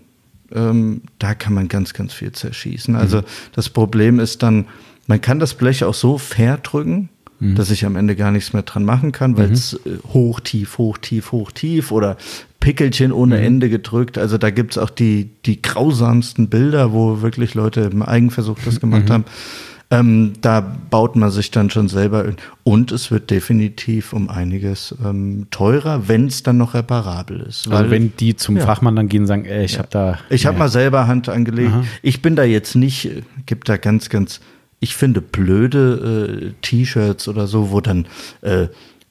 ähm, 0.51 1.01
da 1.19 1.35
kann 1.35 1.53
man 1.53 1.67
ganz, 1.67 1.93
ganz 1.93 2.13
viel 2.13 2.31
zerschießen. 2.31 2.95
Also 2.95 3.19
mhm. 3.19 3.25
das 3.53 3.69
Problem 3.69 4.19
ist 4.19 4.41
dann, 4.41 4.65
man 5.07 5.21
kann 5.21 5.39
das 5.39 5.53
Blech 5.53 5.83
auch 5.83 5.93
so 5.93 6.17
verdrücken, 6.17 7.09
mhm. 7.39 7.55
dass 7.55 7.71
ich 7.71 7.85
am 7.85 7.95
Ende 7.95 8.15
gar 8.15 8.31
nichts 8.31 8.53
mehr 8.53 8.63
dran 8.63 8.83
machen 8.83 9.11
kann, 9.11 9.37
weil 9.37 9.51
es 9.51 9.79
mhm. 9.85 9.91
Äh, 9.93 9.97
hoch, 10.13 10.39
tief, 10.39 10.77
hoch, 10.77 10.97
tief, 10.97 11.31
hoch, 11.31 11.51
tief 11.51 11.91
oder 11.91 12.17
Pickelchen 12.59 13.11
ohne 13.11 13.37
mhm. 13.37 13.43
Ende 13.43 13.69
gedrückt. 13.69 14.17
Also 14.17 14.37
da 14.37 14.49
gibt 14.49 14.71
es 14.71 14.77
auch 14.77 14.89
die, 14.89 15.29
die 15.45 15.61
grausamsten 15.61 16.49
Bilder, 16.49 16.91
wo 16.91 17.21
wirklich 17.21 17.53
Leute 17.55 17.81
im 17.81 18.01
Eigenversuch 18.03 18.57
das 18.65 18.79
gemacht 18.79 19.09
mhm. 19.09 19.13
haben. 19.13 19.25
Ähm, 19.89 20.33
da 20.41 20.59
baut 20.59 21.15
man 21.15 21.31
sich 21.31 21.49
dann 21.49 21.69
schon 21.69 21.87
selber 21.87 22.25
und 22.63 22.91
es 22.91 23.09
wird 23.09 23.31
definitiv 23.31 24.11
um 24.11 24.29
einiges 24.29 24.93
ähm, 25.01 25.47
teurer, 25.49 26.09
wenn 26.09 26.27
es 26.27 26.43
dann 26.43 26.57
noch 26.57 26.73
reparabel 26.73 27.39
ist. 27.39 27.67
Also 27.67 27.71
weil, 27.71 27.77
also 27.77 27.91
wenn 27.91 28.11
die 28.17 28.35
zum 28.35 28.57
ja. 28.57 28.65
Fachmann 28.65 28.97
dann 28.97 29.07
gehen 29.07 29.21
und 29.21 29.27
sagen, 29.27 29.45
ey, 29.45 29.63
ich 29.63 29.73
ja. 29.73 29.79
habe 29.79 29.87
da. 29.89 30.19
Ich 30.29 30.45
habe 30.45 30.57
mal 30.57 30.67
selber 30.67 31.07
Hand 31.07 31.29
angelegt. 31.29 31.71
Aha. 31.71 31.85
Ich 32.01 32.21
bin 32.21 32.35
da 32.35 32.43
jetzt 32.43 32.75
nicht, 32.75 33.09
gibt 33.45 33.69
da 33.69 33.77
ganz, 33.77 34.09
ganz 34.09 34.41
ich 34.79 34.95
finde, 34.95 35.21
blöde 35.21 36.51
äh, 36.51 36.53
T-Shirts 36.61 37.27
oder 37.27 37.47
so, 37.47 37.71
wo 37.71 37.81
dann, 37.81 38.05
äh, 38.41 38.67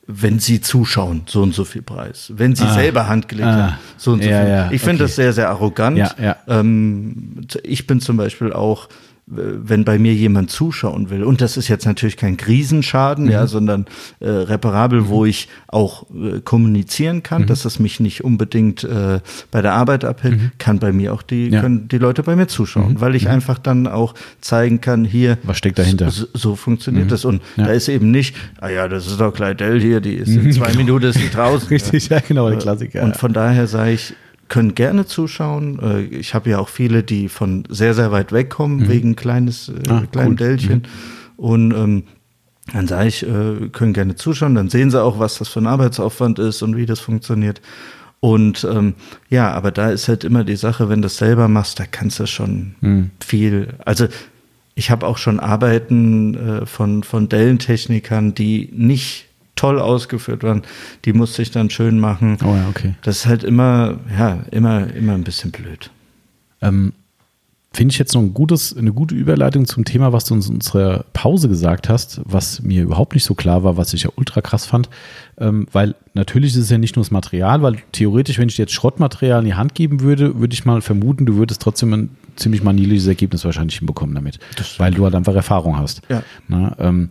wenn 0.06 0.38
sie 0.38 0.60
zuschauen, 0.60 1.22
so 1.26 1.42
und 1.42 1.54
so 1.54 1.64
viel 1.64 1.82
Preis. 1.82 2.32
Wenn 2.36 2.54
sie 2.54 2.64
ah. 2.64 2.74
selber 2.74 3.08
handgelegt 3.08 3.48
ah. 3.48 3.52
haben, 3.54 3.78
so 3.96 4.12
und 4.12 4.22
so 4.22 4.28
ja, 4.28 4.40
viel. 4.40 4.50
Ja, 4.50 4.70
ich 4.70 4.80
finde 4.80 5.02
okay. 5.02 5.10
das 5.10 5.16
sehr, 5.16 5.32
sehr 5.32 5.48
arrogant. 5.48 5.98
Ja, 5.98 6.36
ähm, 6.46 7.46
ich 7.64 7.86
bin 7.86 8.00
zum 8.00 8.16
Beispiel 8.16 8.52
auch 8.52 8.88
wenn 9.28 9.84
bei 9.84 9.98
mir 9.98 10.14
jemand 10.14 10.50
zuschauen 10.50 11.10
will, 11.10 11.24
und 11.24 11.40
das 11.40 11.56
ist 11.56 11.66
jetzt 11.66 11.84
natürlich 11.84 12.16
kein 12.16 12.36
Krisenschaden, 12.36 13.24
mhm. 13.24 13.30
ja, 13.32 13.46
sondern 13.48 13.86
äh, 14.20 14.28
reparabel, 14.28 15.02
mhm. 15.02 15.08
wo 15.08 15.24
ich 15.24 15.48
auch 15.66 16.06
äh, 16.10 16.40
kommunizieren 16.40 17.24
kann, 17.24 17.42
mhm. 17.42 17.46
dass 17.46 17.62
das 17.62 17.80
mich 17.80 17.98
nicht 17.98 18.22
unbedingt 18.22 18.84
äh, 18.84 19.18
bei 19.50 19.62
der 19.62 19.72
Arbeit 19.72 20.04
abhält, 20.04 20.40
mhm. 20.40 20.50
kann 20.58 20.78
bei 20.78 20.92
mir 20.92 21.12
auch 21.12 21.22
die, 21.22 21.48
ja. 21.48 21.60
können 21.60 21.88
die 21.88 21.98
Leute 21.98 22.22
bei 22.22 22.36
mir 22.36 22.46
zuschauen, 22.46 22.94
mhm. 22.94 23.00
weil 23.00 23.16
ich 23.16 23.24
mhm. 23.24 23.32
einfach 23.32 23.58
dann 23.58 23.88
auch 23.88 24.14
zeigen 24.40 24.80
kann, 24.80 25.04
hier, 25.04 25.38
was 25.42 25.58
steckt 25.58 25.80
dahinter? 25.80 26.08
So, 26.10 26.26
so 26.32 26.54
funktioniert 26.54 27.10
das. 27.10 27.24
Und 27.24 27.42
ja. 27.56 27.66
da 27.66 27.72
ist 27.72 27.88
eben 27.88 28.12
nicht, 28.12 28.36
ah 28.60 28.68
ja, 28.68 28.86
das 28.86 29.08
ist 29.08 29.20
doch 29.20 29.32
Kleidell 29.32 29.80
hier, 29.80 30.00
die 30.00 30.14
ist 30.14 30.28
in 30.28 30.52
zwei 30.52 30.72
Minuten 30.74 31.06
ist 31.06 31.18
die 31.18 31.30
draußen. 31.34 31.68
Richtig, 31.68 32.08
ja, 32.08 32.20
genau, 32.20 32.48
der 32.48 32.58
äh, 32.58 32.62
Klassiker. 32.62 33.02
Und 33.02 33.16
von 33.16 33.32
daher 33.32 33.66
sage 33.66 33.92
ich, 33.92 34.14
können 34.48 34.74
gerne 34.74 35.06
zuschauen. 35.06 35.78
Äh, 35.80 36.02
ich 36.02 36.34
habe 36.34 36.50
ja 36.50 36.58
auch 36.58 36.68
viele, 36.68 37.02
die 37.02 37.28
von 37.28 37.64
sehr, 37.68 37.94
sehr 37.94 38.12
weit 38.12 38.32
weg 38.32 38.50
kommen, 38.50 38.80
mhm. 38.80 38.88
wegen 38.88 39.16
kleines, 39.16 39.68
äh, 39.68 39.88
ah, 39.88 40.04
kleinen 40.10 40.30
cool. 40.30 40.36
Dellchen. 40.36 40.78
Mhm. 40.78 40.82
Und 41.36 41.72
ähm, 41.72 42.02
dann 42.72 42.88
sage 42.88 43.08
ich, 43.08 43.22
äh, 43.22 43.68
können 43.70 43.92
gerne 43.92 44.16
zuschauen, 44.16 44.54
dann 44.54 44.68
sehen 44.68 44.90
sie 44.90 45.00
auch, 45.00 45.18
was 45.18 45.38
das 45.38 45.48
für 45.48 45.60
ein 45.60 45.66
Arbeitsaufwand 45.66 46.38
ist 46.38 46.62
und 46.62 46.76
wie 46.76 46.86
das 46.86 47.00
funktioniert. 47.00 47.60
Und 48.20 48.66
ähm, 48.68 48.94
ja, 49.28 49.52
aber 49.52 49.70
da 49.70 49.90
ist 49.90 50.08
halt 50.08 50.24
immer 50.24 50.42
die 50.42 50.56
Sache, 50.56 50.88
wenn 50.88 51.02
du 51.02 51.06
es 51.06 51.18
selber 51.18 51.48
machst, 51.48 51.78
da 51.78 51.84
kannst 51.88 52.18
du 52.18 52.26
schon 52.26 52.74
mhm. 52.80 53.10
viel. 53.24 53.74
Also 53.84 54.08
ich 54.74 54.90
habe 54.90 55.06
auch 55.06 55.18
schon 55.18 55.38
Arbeiten 55.38 56.34
äh, 56.34 56.66
von, 56.66 57.02
von 57.02 57.28
Dellentechnikern, 57.28 58.34
die 58.34 58.70
nicht 58.72 59.26
toll 59.56 59.80
ausgeführt 59.80 60.42
waren, 60.42 60.62
die 61.04 61.12
musste 61.12 61.42
ich 61.42 61.50
dann 61.50 61.70
schön 61.70 61.98
machen. 61.98 62.38
Oh 62.44 62.54
ja, 62.54 62.68
okay. 62.68 62.94
Das 63.02 63.18
ist 63.18 63.26
halt 63.26 63.42
immer, 63.42 63.98
ja, 64.16 64.44
immer, 64.50 64.94
immer 64.94 65.14
ein 65.14 65.24
bisschen 65.24 65.50
blöd. 65.50 65.90
Ähm, 66.62 66.92
finde 67.76 67.92
ich 67.92 67.98
jetzt 67.98 68.14
noch 68.14 68.22
ein 68.22 68.32
gutes, 68.32 68.76
eine 68.76 68.92
gute 68.92 69.14
Überleitung 69.14 69.66
zum 69.66 69.84
Thema, 69.84 70.12
was 70.12 70.24
du 70.24 70.34
uns 70.34 70.48
in 70.48 70.56
unserer 70.56 71.04
Pause 71.12 71.48
gesagt 71.48 71.88
hast, 71.88 72.20
was 72.24 72.62
mir 72.62 72.82
überhaupt 72.82 73.14
nicht 73.14 73.24
so 73.24 73.34
klar 73.34 73.64
war, 73.64 73.76
was 73.76 73.92
ich 73.92 74.04
ja 74.04 74.10
ultra 74.16 74.40
krass 74.40 74.64
fand. 74.64 74.88
Ähm, 75.38 75.66
weil 75.72 75.94
natürlich 76.14 76.52
ist 76.52 76.62
es 76.62 76.70
ja 76.70 76.78
nicht 76.78 76.96
nur 76.96 77.04
das 77.04 77.10
Material, 77.10 77.62
weil 77.62 77.76
theoretisch, 77.92 78.38
wenn 78.38 78.48
ich 78.48 78.56
dir 78.56 78.62
jetzt 78.62 78.72
Schrottmaterial 78.72 79.40
in 79.40 79.46
die 79.46 79.54
Hand 79.54 79.74
geben 79.74 80.00
würde, 80.00 80.40
würde 80.40 80.54
ich 80.54 80.64
mal 80.64 80.80
vermuten, 80.80 81.26
du 81.26 81.36
würdest 81.36 81.60
trotzdem 81.60 81.92
ein 81.92 82.10
ziemlich 82.36 82.62
manilisches 82.62 83.08
Ergebnis 83.08 83.44
wahrscheinlich 83.44 83.78
hinbekommen 83.78 84.14
damit. 84.14 84.38
Weil 84.78 84.92
du 84.94 85.04
halt 85.04 85.14
einfach 85.14 85.34
Erfahrung 85.34 85.78
hast. 85.78 86.00
Ja. 86.08 86.22
Na, 86.48 86.76
ähm, 86.78 87.10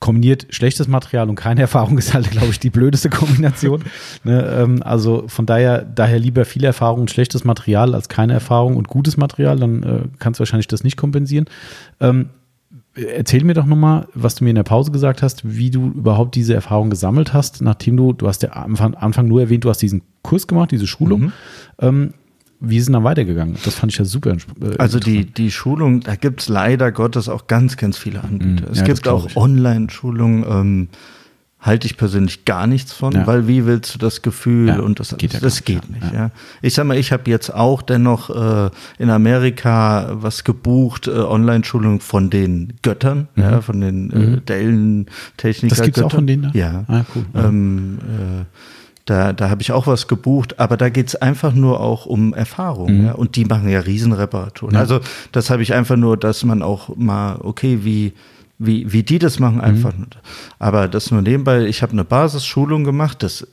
kombiniert 0.00 0.46
schlechtes 0.50 0.88
Material 0.88 1.28
und 1.28 1.34
keine 1.34 1.60
Erfahrung 1.68 1.98
ist 1.98 2.14
halt, 2.14 2.30
glaube 2.30 2.48
ich, 2.48 2.60
die 2.60 2.70
blödeste 2.70 3.10
Kombination. 3.10 3.84
ne, 4.24 4.42
ähm, 4.58 4.82
also 4.82 5.24
von 5.28 5.46
daher, 5.46 5.82
daher 5.82 6.18
lieber 6.18 6.44
viel 6.44 6.64
Erfahrung 6.64 7.02
und 7.02 7.10
schlechtes 7.10 7.44
Material 7.44 7.94
als 7.94 8.08
keine 8.08 8.32
Erfahrung 8.32 8.76
und 8.76 8.88
gutes 8.88 9.16
Material, 9.16 9.58
dann 9.58 9.82
äh, 9.82 10.00
kannst 10.18 10.38
du 10.38 10.42
wahrscheinlich 10.42 10.68
das 10.68 10.84
nicht 10.84 10.96
kompensieren. 10.96 11.46
Ähm, 12.00 12.30
erzähl 12.94 13.44
mir 13.44 13.54
doch 13.54 13.66
nochmal, 13.66 14.08
was 14.14 14.34
du 14.34 14.44
mir 14.44 14.50
in 14.50 14.56
der 14.56 14.62
Pause 14.62 14.90
gesagt 14.90 15.22
hast, 15.22 15.42
wie 15.44 15.70
du 15.70 15.88
überhaupt 15.88 16.34
diese 16.34 16.54
Erfahrung 16.54 16.90
gesammelt 16.90 17.32
hast, 17.32 17.62
nachdem 17.62 17.96
du, 17.96 18.12
du 18.12 18.28
hast 18.28 18.42
ja 18.42 18.52
am 18.52 18.70
Anfang, 18.72 18.94
Anfang 18.94 19.28
nur 19.28 19.40
erwähnt, 19.40 19.64
du 19.64 19.70
hast 19.70 19.82
diesen 19.82 20.02
Kurs 20.22 20.46
gemacht, 20.46 20.70
diese 20.70 20.86
Schulung. 20.86 21.20
Mhm. 21.20 21.32
Ähm, 21.80 22.14
wie 22.60 22.76
ist 22.76 22.86
denn 22.86 22.94
dann 22.94 23.04
weitergegangen? 23.04 23.56
Das 23.64 23.74
fand 23.74 23.92
ich 23.92 23.98
ja 23.98 24.04
super. 24.04 24.32
Äh, 24.32 24.76
also 24.78 24.98
die, 24.98 25.24
die 25.24 25.50
Schulung, 25.50 26.00
da 26.00 26.16
gibt 26.16 26.42
es 26.42 26.48
leider 26.48 26.90
Gottes 26.92 27.28
auch 27.28 27.46
ganz, 27.46 27.76
ganz 27.76 27.98
viele 27.98 28.22
Anbieter. 28.22 28.68
Mm, 28.68 28.72
es 28.72 28.78
ja, 28.78 28.84
gibt 28.84 29.06
auch 29.06 29.36
Online-Schulungen, 29.36 30.44
ähm, 30.48 30.88
halte 31.60 31.86
ich 31.86 31.96
persönlich 31.96 32.44
gar 32.44 32.66
nichts 32.66 32.92
von, 32.92 33.12
ja. 33.12 33.26
weil 33.26 33.48
wie 33.48 33.66
willst 33.66 33.94
du 33.94 33.98
das 33.98 34.22
Gefühl 34.22 34.68
ja, 34.68 34.80
und 34.80 35.00
das 35.00 35.16
geht, 35.16 35.32
ja 35.32 35.40
das 35.40 35.64
geht 35.64 35.90
nicht. 35.90 36.12
Ja. 36.12 36.30
Ich 36.62 36.74
sag 36.74 36.86
mal, 36.86 36.96
ich 36.96 37.10
habe 37.10 37.28
jetzt 37.30 37.52
auch 37.52 37.82
dennoch 37.82 38.30
äh, 38.30 38.70
in 38.98 39.10
Amerika 39.10 40.08
was 40.12 40.44
gebucht, 40.44 41.08
äh, 41.08 41.10
Online-Schulung 41.10 42.00
von 42.00 42.30
den 42.30 42.74
Göttern, 42.82 43.28
mhm. 43.34 43.42
ja, 43.42 43.60
von 43.60 43.80
den 43.80 44.10
äh, 44.10 44.18
mhm. 44.18 44.44
Dellen-Techniker. 44.46 45.74
Das 45.74 45.84
gibt 45.84 45.98
es 45.98 46.02
auch 46.04 46.12
von 46.12 46.26
denen 46.26 46.44
da? 46.44 46.50
Ja. 46.54 46.84
Ah, 46.86 47.04
cool. 47.14 47.24
Ähm, 47.34 47.98
äh, 48.02 48.44
da, 49.08 49.32
da 49.32 49.48
habe 49.48 49.62
ich 49.62 49.72
auch 49.72 49.86
was 49.86 50.06
gebucht, 50.06 50.60
aber 50.60 50.76
da 50.76 50.90
geht's 50.90 51.16
einfach 51.16 51.54
nur 51.54 51.80
auch 51.80 52.04
um 52.04 52.34
Erfahrung. 52.34 52.98
Mhm. 52.98 53.06
Ja? 53.06 53.12
Und 53.12 53.36
die 53.36 53.46
machen 53.46 53.68
ja 53.70 53.80
Riesenreparaturen. 53.80 54.74
Ja. 54.74 54.80
Also 54.80 55.00
das 55.32 55.48
habe 55.48 55.62
ich 55.62 55.72
einfach 55.72 55.96
nur, 55.96 56.18
dass 56.18 56.44
man 56.44 56.62
auch 56.62 56.94
mal, 56.94 57.38
okay, 57.42 57.78
wie, 57.84 58.12
wie, 58.58 58.92
wie 58.92 59.02
die 59.02 59.18
das 59.18 59.38
machen, 59.38 59.56
mhm. 59.56 59.62
einfach. 59.62 59.96
Mhm. 59.96 60.08
Aber 60.58 60.88
das 60.88 61.10
nur 61.10 61.22
nebenbei, 61.22 61.64
ich 61.64 61.80
habe 61.80 61.92
eine 61.92 62.04
Basisschulung 62.04 62.84
gemacht, 62.84 63.22
das 63.22 63.46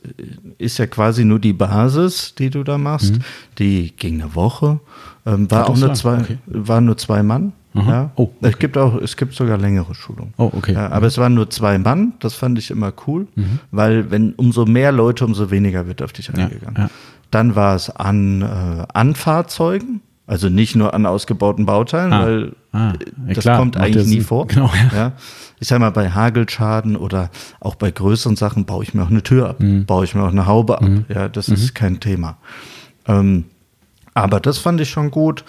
ist 0.58 0.76
ja 0.76 0.86
quasi 0.86 1.24
nur 1.24 1.38
die 1.38 1.54
Basis, 1.54 2.34
die 2.34 2.50
du 2.50 2.62
da 2.62 2.76
machst. 2.76 3.14
Mhm. 3.14 3.20
Die 3.58 3.96
ging 3.96 4.20
eine 4.20 4.34
Woche, 4.34 4.80
ähm, 5.24 5.50
war 5.50 5.70
auch 5.70 5.76
nur 5.78 5.94
zwei, 5.94 6.18
okay. 6.18 6.38
waren 6.44 6.84
nur 6.84 6.98
zwei 6.98 7.22
Mann. 7.22 7.54
Ja. 7.84 8.10
Oh, 8.16 8.22
okay. 8.22 8.34
Es 8.40 8.58
gibt 8.58 8.78
auch, 8.78 8.96
es 9.00 9.16
gibt 9.16 9.34
sogar 9.34 9.58
längere 9.58 9.94
Schulungen. 9.94 10.32
Oh, 10.36 10.50
okay. 10.52 10.72
Ja, 10.72 10.86
aber 10.86 11.00
mhm. 11.00 11.06
es 11.06 11.18
waren 11.18 11.34
nur 11.34 11.50
zwei 11.50 11.78
Mann, 11.78 12.14
das 12.20 12.34
fand 12.34 12.58
ich 12.58 12.70
immer 12.70 12.92
cool, 13.06 13.26
mhm. 13.34 13.58
weil 13.70 14.10
wenn 14.10 14.32
umso 14.34 14.64
mehr 14.64 14.92
Leute, 14.92 15.24
umso 15.24 15.50
weniger 15.50 15.86
wird 15.86 16.02
auf 16.02 16.12
dich 16.12 16.32
eingegangen. 16.32 16.76
Ja, 16.76 16.90
Dann 17.30 17.54
war 17.54 17.74
es 17.74 17.90
an, 17.90 18.42
äh, 18.42 18.86
an 18.92 19.14
Fahrzeugen, 19.14 20.00
also 20.26 20.48
nicht 20.48 20.74
nur 20.74 20.94
an 20.94 21.06
ausgebauten 21.06 21.66
Bauteilen, 21.66 22.12
ah. 22.12 22.24
weil 22.24 22.52
ah. 22.72 22.92
das 23.28 23.44
klar, 23.44 23.58
kommt 23.58 23.76
eigentlich 23.76 24.06
nie 24.06 24.20
vor. 24.20 24.46
Genau, 24.46 24.70
ja. 24.94 25.12
Ich 25.58 25.68
sag 25.68 25.78
mal, 25.78 25.90
bei 25.90 26.10
Hagelschaden 26.10 26.96
oder 26.96 27.30
auch 27.60 27.76
bei 27.76 27.90
größeren 27.90 28.36
Sachen 28.36 28.66
baue 28.66 28.82
ich 28.82 28.92
mir 28.92 29.02
auch 29.02 29.10
eine 29.10 29.22
Tür 29.22 29.48
ab, 29.48 29.60
mhm. 29.60 29.86
baue 29.86 30.04
ich 30.04 30.14
mir 30.14 30.22
auch 30.22 30.32
eine 30.32 30.46
Haube 30.46 30.78
ab. 30.78 30.82
Mhm. 30.82 31.04
Ja, 31.08 31.28
das 31.28 31.48
ist 31.48 31.70
mhm. 31.70 31.74
kein 31.74 32.00
Thema. 32.00 32.36
Ähm, 33.06 33.44
aber 34.14 34.40
das 34.40 34.58
fand 34.58 34.80
ich 34.80 34.90
schon 34.90 35.10
gut. 35.10 35.44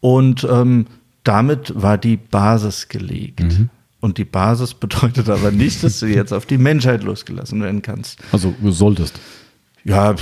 Und 0.00 0.46
ähm, 0.50 0.86
damit 1.24 1.72
war 1.80 1.98
die 1.98 2.16
Basis 2.16 2.88
gelegt. 2.88 3.40
Mhm. 3.40 3.70
Und 4.00 4.18
die 4.18 4.24
Basis 4.24 4.74
bedeutet 4.74 5.28
aber 5.28 5.50
nicht, 5.50 5.82
dass 5.82 6.00
du 6.00 6.06
jetzt 6.06 6.32
auf 6.32 6.46
die 6.46 6.58
Menschheit 6.58 7.02
losgelassen 7.02 7.62
werden 7.62 7.82
kannst. 7.82 8.18
Also 8.32 8.54
du 8.60 8.70
solltest. 8.70 9.18
Ja, 9.84 10.14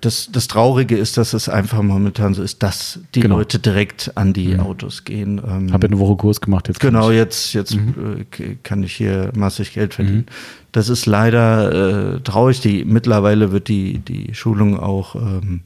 das, 0.00 0.28
das 0.30 0.48
Traurige 0.48 0.96
ist, 0.96 1.16
dass 1.16 1.32
es 1.32 1.48
einfach 1.48 1.82
momentan 1.82 2.34
so 2.34 2.42
ist, 2.42 2.62
dass 2.62 3.00
die 3.14 3.20
genau. 3.20 3.38
Leute 3.38 3.58
direkt 3.58 4.12
an 4.16 4.32
die 4.32 4.48
mhm. 4.48 4.60
Autos 4.60 5.04
gehen. 5.04 5.40
Ähm, 5.46 5.72
Habe 5.72 5.86
eine 5.86 5.98
Woche 5.98 6.16
Kurs 6.16 6.40
gemacht 6.40 6.68
jetzt. 6.68 6.80
Genau, 6.80 7.10
jetzt, 7.10 7.54
jetzt 7.54 7.74
mhm. 7.74 8.26
äh, 8.38 8.56
kann 8.62 8.82
ich 8.82 8.94
hier 8.94 9.32
massig 9.34 9.72
Geld 9.72 9.94
verdienen. 9.94 10.18
Mhm. 10.18 10.26
Das 10.72 10.88
ist 10.88 11.06
leider 11.06 12.16
äh, 12.16 12.20
traurig. 12.20 12.60
Die, 12.60 12.84
mittlerweile 12.84 13.52
wird 13.52 13.68
die, 13.68 13.98
die 13.98 14.34
Schulung 14.34 14.78
auch 14.78 15.14
ähm, 15.14 15.62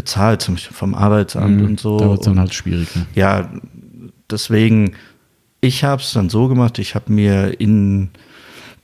bezahlt, 0.00 0.40
zum 0.40 0.54
Beispiel 0.54 0.74
vom 0.74 0.94
Arbeitsamt 0.94 1.58
mhm, 1.58 1.66
und 1.66 1.80
so. 1.80 1.98
Da 1.98 2.08
wird 2.08 2.20
es 2.20 2.24
dann 2.24 2.40
halt 2.40 2.54
schwierig. 2.54 2.96
Ne? 2.96 3.06
Ja, 3.14 3.50
deswegen, 4.30 4.92
ich 5.60 5.84
habe 5.84 6.00
es 6.00 6.12
dann 6.12 6.30
so 6.30 6.48
gemacht, 6.48 6.78
ich 6.78 6.94
habe 6.94 7.12
mir 7.12 7.60
in 7.60 8.08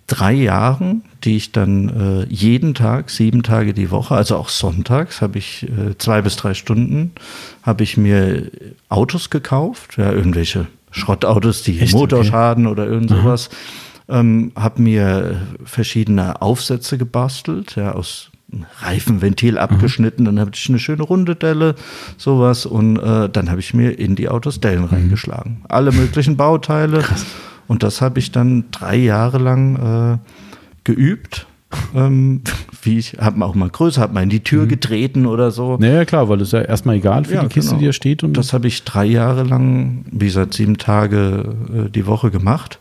drei 0.06 0.34
Jahren, 0.34 1.02
die 1.24 1.36
ich 1.36 1.52
dann 1.52 2.26
äh, 2.28 2.32
jeden 2.32 2.74
Tag, 2.74 3.08
sieben 3.08 3.42
Tage 3.42 3.72
die 3.72 3.90
Woche, 3.90 4.14
also 4.14 4.36
auch 4.36 4.50
sonntags, 4.50 5.22
habe 5.22 5.38
ich 5.38 5.62
äh, 5.64 5.96
zwei 5.96 6.20
bis 6.20 6.36
drei 6.36 6.52
Stunden, 6.52 7.12
habe 7.62 7.82
ich 7.82 7.96
mir 7.96 8.50
Autos 8.90 9.30
gekauft, 9.30 9.96
ja, 9.96 10.12
irgendwelche 10.12 10.66
Schrottautos, 10.90 11.62
die 11.62 11.80
Echt? 11.80 11.94
Motorschaden 11.94 12.66
okay. 12.66 12.72
oder 12.72 12.86
irgend 12.86 13.10
sowas. 13.10 13.48
Ähm, 14.08 14.52
habe 14.54 14.82
mir 14.82 15.40
verschiedene 15.64 16.42
Aufsätze 16.42 16.98
gebastelt, 16.98 17.74
ja, 17.74 17.92
aus 17.92 18.30
Reifenventil 18.80 19.59
abgeschnitten, 19.59 20.22
mhm. 20.22 20.26
dann 20.26 20.40
habe 20.40 20.51
ich 20.55 20.68
eine 20.68 20.78
schöne 20.78 21.03
runde 21.03 21.34
Delle, 21.34 21.74
sowas 22.16 22.64
und 22.64 22.97
äh, 22.97 23.28
dann 23.28 23.51
habe 23.51 23.61
ich 23.61 23.74
mir 23.74 23.99
in 23.99 24.14
die 24.14 24.28
Autos 24.28 24.61
Dellen 24.61 24.82
mhm. 24.82 24.88
reingeschlagen. 24.88 25.62
Alle 25.68 25.92
möglichen 25.92 26.36
Bauteile 26.36 27.01
Krass. 27.01 27.26
und 27.66 27.82
das 27.82 28.01
habe 28.01 28.18
ich 28.18 28.32
dann 28.32 28.64
drei 28.70 28.97
Jahre 28.97 29.38
lang 29.38 30.20
äh, 30.22 30.30
geübt. 30.84 31.47
ähm, 31.94 32.42
wie 32.82 32.99
ich 32.99 33.16
habe 33.18 33.44
auch 33.44 33.57
mal 33.57 33.68
größer, 33.68 34.01
habe 34.01 34.14
mal 34.14 34.22
in 34.22 34.28
die 34.28 34.44
Tür 34.44 34.64
mhm. 34.64 34.68
getreten 34.68 35.26
oder 35.26 35.51
so. 35.51 35.76
Naja, 35.78 36.05
klar, 36.05 36.28
weil 36.28 36.40
ist 36.40 36.53
ja 36.53 36.62
erstmal 36.62 36.97
egal 36.97 37.24
für 37.24 37.34
ja, 37.34 37.42
die 37.42 37.49
Kiste, 37.49 37.70
genau. 37.70 37.80
die 37.80 37.86
da 37.86 37.92
steht. 37.92 38.22
Und 38.22 38.36
das 38.36 38.53
habe 38.53 38.68
ich 38.68 38.84
drei 38.84 39.05
Jahre 39.05 39.42
lang, 39.42 40.05
wie 40.12 40.26
gesagt, 40.26 40.55
sieben 40.55 40.78
Tage 40.78 41.57
äh, 41.74 41.90
die 41.90 42.07
Woche 42.07 42.30
gemacht, 42.30 42.78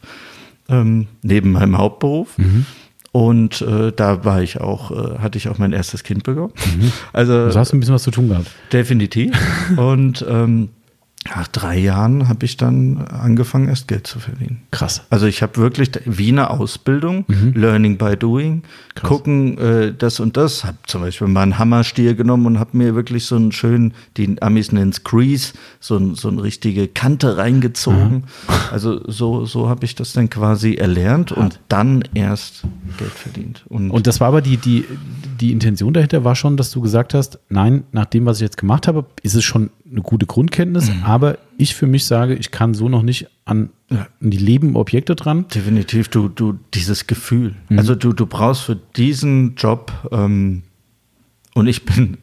ähm, 0.69 1.07
neben 1.23 1.51
meinem 1.51 1.79
Hauptberuf. 1.79 2.37
Mhm. 2.37 2.67
Und 3.15 3.61
äh, 3.61 3.93
da 3.95 4.25
war 4.25 4.41
ich 4.41 4.59
auch, 4.59 4.91
äh, 4.91 5.19
hatte 5.19 5.37
ich 5.37 5.47
auch 5.47 5.57
mein 5.57 5.71
erstes 5.71 6.03
Kind 6.03 6.23
bekommen. 6.23 6.51
Mhm. 6.77 6.91
Also, 7.13 7.31
also 7.31 7.57
hast 7.57 7.71
du 7.71 7.77
ein 7.77 7.79
bisschen 7.79 7.95
was 7.95 8.03
zu 8.03 8.11
tun 8.11 8.27
gehabt. 8.27 8.51
Definitiv. 8.73 9.31
Und 9.77 10.25
ähm, 10.27 10.67
nach 11.27 11.47
drei 11.47 11.77
Jahren 11.77 12.27
habe 12.29 12.45
ich 12.45 12.55
dann 12.55 12.97
angefangen, 13.07 13.67
erst 13.67 13.87
Geld 13.87 14.05
zu 14.05 14.19
verdienen. 14.19 14.61
Krass. 14.69 15.01
Also 15.09 15.25
ich 15.25 15.41
habe 15.41 15.57
wirklich 15.57 15.89
wie 16.05 16.29
eine 16.29 16.51
Ausbildung, 16.51 17.25
mhm. 17.27 17.53
Learning 17.55 17.97
by 17.97 18.15
Doing, 18.15 18.61
Krass. 18.93 19.09
gucken 19.09 19.57
äh, 19.57 19.93
das 19.97 20.19
und 20.19 20.37
das. 20.37 20.63
Habe 20.63 20.77
zum 20.85 21.01
Beispiel 21.01 21.27
mal 21.27 21.41
einen 21.41 21.57
Hammerstier 21.57 22.13
genommen 22.13 22.45
und 22.45 22.59
habe 22.59 22.77
mir 22.77 22.93
wirklich 22.93 23.25
so 23.25 23.35
einen 23.37 23.51
schönen, 23.51 23.93
die 24.17 24.39
Amis 24.41 24.71
nennen 24.71 24.91
es 24.91 25.03
Crease, 25.03 25.53
so, 25.79 25.97
ein, 25.97 26.13
so 26.13 26.27
eine 26.27 26.43
richtige 26.43 26.87
Kante 26.87 27.37
reingezogen. 27.37 28.13
Mhm. 28.13 28.23
Also 28.71 29.01
so, 29.09 29.45
so 29.45 29.67
habe 29.67 29.85
ich 29.85 29.95
das 29.95 30.13
dann 30.13 30.29
quasi 30.29 30.75
erlernt 30.75 31.31
Hart. 31.31 31.39
und 31.39 31.59
dann 31.69 32.03
erst 32.13 32.63
Geld 32.97 33.11
verdient. 33.11 33.65
Und, 33.67 33.89
und 33.89 34.05
das 34.05 34.19
war 34.19 34.27
aber 34.27 34.41
die, 34.41 34.57
die, 34.57 34.85
die 35.41 35.51
Intention 35.51 35.93
dahinter 35.93 36.23
war 36.23 36.35
schon, 36.35 36.55
dass 36.55 36.69
du 36.69 36.81
gesagt 36.81 37.15
hast, 37.15 37.39
nein, 37.49 37.83
nach 37.91 38.05
dem, 38.05 38.25
was 38.27 38.37
ich 38.37 38.43
jetzt 38.43 38.57
gemacht 38.57 38.87
habe, 38.87 39.05
ist 39.23 39.33
es 39.33 39.43
schon 39.43 39.71
eine 39.89 40.01
gute 40.01 40.25
Grundkenntnis, 40.25 40.89
mhm. 40.89 41.07
Aber 41.15 41.37
ich 41.57 41.75
für 41.75 41.87
mich 41.87 42.05
sage, 42.05 42.35
ich 42.35 42.51
kann 42.51 42.73
so 42.73 42.89
noch 42.89 43.01
nicht 43.01 43.27
an, 43.45 43.69
an 43.89 44.07
die 44.19 44.35
lebenden 44.35 44.75
Objekte 44.75 45.15
dran. 45.15 45.45
Definitiv, 45.47 46.09
du, 46.09 46.27
du, 46.27 46.59
dieses 46.73 47.07
Gefühl. 47.07 47.55
Mhm. 47.69 47.79
Also 47.79 47.95
du, 47.95 48.11
du 48.11 48.25
brauchst 48.25 48.63
für 48.63 48.75
diesen 48.75 49.55
Job, 49.55 49.93
ähm, 50.11 50.63
und 51.53 51.67
ich 51.67 51.85
bin, 51.85 52.17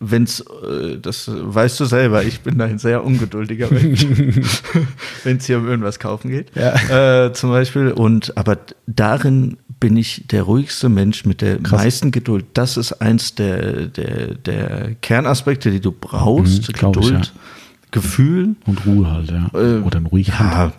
wenn 0.00 0.24
es, 0.24 0.40
äh, 0.40 0.98
das 1.00 1.30
weißt 1.32 1.78
du 1.78 1.84
selber, 1.84 2.24
ich 2.24 2.40
bin 2.40 2.60
ein 2.60 2.80
sehr 2.80 3.04
ungeduldiger 3.04 3.70
Mensch, 3.70 4.04
wenn 5.22 5.36
es 5.36 5.46
hier 5.46 5.58
um 5.58 5.68
irgendwas 5.68 6.00
kaufen 6.00 6.28
geht. 6.28 6.50
Ja. 6.56 7.26
Äh, 7.26 7.32
zum 7.32 7.50
Beispiel. 7.50 7.92
Und 7.92 8.36
aber 8.36 8.58
darin 8.88 9.56
bin 9.78 9.96
ich 9.96 10.24
der 10.26 10.42
ruhigste 10.42 10.88
Mensch 10.88 11.24
mit 11.24 11.42
der 11.42 11.58
Krass. 11.58 11.80
meisten 11.80 12.10
Geduld. 12.10 12.46
Das 12.54 12.76
ist 12.76 12.94
eins 12.94 13.36
der, 13.36 13.86
der, 13.86 14.34
der 14.34 14.96
Kernaspekte, 15.00 15.70
die 15.70 15.80
du 15.80 15.92
brauchst. 15.92 16.72
Mhm, 16.72 16.72
Geduld, 16.72 17.20
ich, 17.22 17.28
ja. 17.28 17.32
Gefühl. 17.90 18.56
Und 18.66 18.84
Ruhe 18.84 19.10
halt, 19.10 19.30
ja. 19.30 19.48
Äh, 19.54 19.80
Oder 19.80 20.00
ein 20.00 20.06
ruhiger 20.06 20.32
ja, 20.32 20.72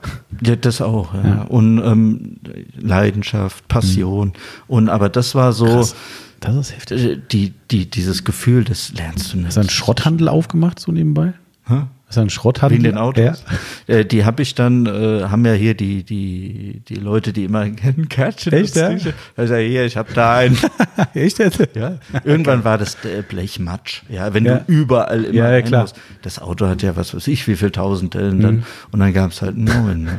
ja, 0.44 0.56
das 0.56 0.82
auch, 0.82 1.14
ja. 1.14 1.28
ja. 1.28 1.42
Und 1.44 1.80
ähm, 1.80 2.38
Leidenschaft, 2.78 3.68
Passion. 3.68 4.30
Mhm. 4.30 4.34
Und 4.68 4.90
aber 4.90 5.10
das 5.10 5.34
war 5.34 5.54
so. 5.54 5.66
Krass. 5.66 5.96
Das 6.40 6.56
ist 6.56 6.76
heftig. 6.76 7.28
Die, 7.32 7.54
die, 7.72 7.90
dieses 7.90 8.24
Gefühl, 8.24 8.64
das 8.64 8.94
lernst 8.94 9.34
du 9.34 9.38
nicht. 9.38 9.48
Hast 9.48 9.58
du 9.58 9.62
einen 9.62 9.70
Schrotthandel 9.70 10.28
aufgemacht, 10.28 10.80
so 10.80 10.92
nebenbei? 10.92 11.34
Hä? 11.66 11.84
Das 12.08 12.16
ist 12.16 12.22
ein 12.22 12.30
Schrotthandel. 12.30 12.78
Wegen 12.78 12.84
den 12.84 12.98
Autos. 12.98 13.24
Ja. 13.24 13.36
Äh, 13.88 14.04
die 14.04 14.26
habe 14.26 14.42
ich 14.42 14.54
dann, 14.54 14.86
äh, 14.86 15.24
haben 15.30 15.46
ja 15.46 15.54
hier 15.54 15.74
die, 15.74 16.04
die, 16.04 16.82
die 16.90 16.96
Leute, 16.96 17.32
die 17.32 17.46
immer 17.46 17.70
kennen, 17.70 18.10
Kärtchen. 18.10 18.52
Echt, 18.52 18.76
ja? 18.76 18.92
Also 19.38 19.56
hier, 19.56 19.86
ich 19.86 19.96
habe 19.96 20.12
da 20.14 20.36
einen. 20.36 20.58
Echt 21.14 21.40
jetzt? 21.40 21.66
Ja. 21.74 22.00
Irgendwann 22.26 22.66
war 22.66 22.78
das 22.78 23.00
der 23.00 23.22
Blechmatsch. 23.22 24.02
Ja, 24.10 24.34
wenn 24.34 24.44
ja. 24.44 24.58
du 24.58 24.64
überall 24.68 25.24
immer 25.24 25.34
ja, 25.34 25.52
ja, 25.52 25.62
klar. 25.62 25.82
Musst. 25.84 25.96
Das 26.22 26.40
Auto 26.40 26.68
hat 26.68 26.82
ja 26.82 26.98
was 26.98 27.16
weiß 27.16 27.28
ich, 27.28 27.48
wie 27.48 27.56
viel 27.56 27.72
tausend 27.72 28.14
Dellen 28.14 28.42
dann. 28.42 28.56
Mhm. 28.56 28.64
Und 28.92 29.00
dann 29.00 29.14
gab 29.14 29.32
es 29.32 29.42
halt 29.42 29.56
einen 29.56 29.64
neuen. 29.64 30.04
Ne? 30.04 30.18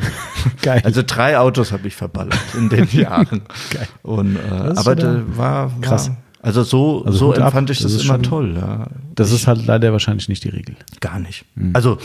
Geil. 0.63 0.81
Also 0.85 1.03
drei 1.07 1.37
Autos 1.37 1.73
habe 1.73 1.89
ich 1.89 1.95
verballert 1.95 2.39
in 2.57 2.71
den 2.71 2.89
Jahren. 2.91 3.43
Geil. 3.71 3.89
Und, 4.03 4.37
äh, 4.37 4.41
aber 4.77 4.97
da 4.97 5.23
war, 5.37 5.71
war 5.71 5.81
krass. 5.83 6.11
Also 6.41 6.63
so, 6.63 7.05
also 7.05 7.19
so 7.19 7.33
empfand 7.33 7.71
ab. 7.71 7.77
ich 7.77 7.83
das, 7.83 7.93
das 7.93 8.05
immer 8.05 8.15
schon, 8.15 8.23
toll. 8.23 8.55
Ja. 8.57 8.87
Das 9.15 9.29
ich, 9.31 9.37
ist 9.37 9.47
halt 9.47 9.67
leider 9.67 9.93
wahrscheinlich 9.93 10.29
nicht 10.29 10.45
die 10.45 10.51
Regel. 10.51 10.77
Gar 11.01 11.19
nicht. 11.19 11.45
Mhm. 11.55 11.71
Also 11.75 11.99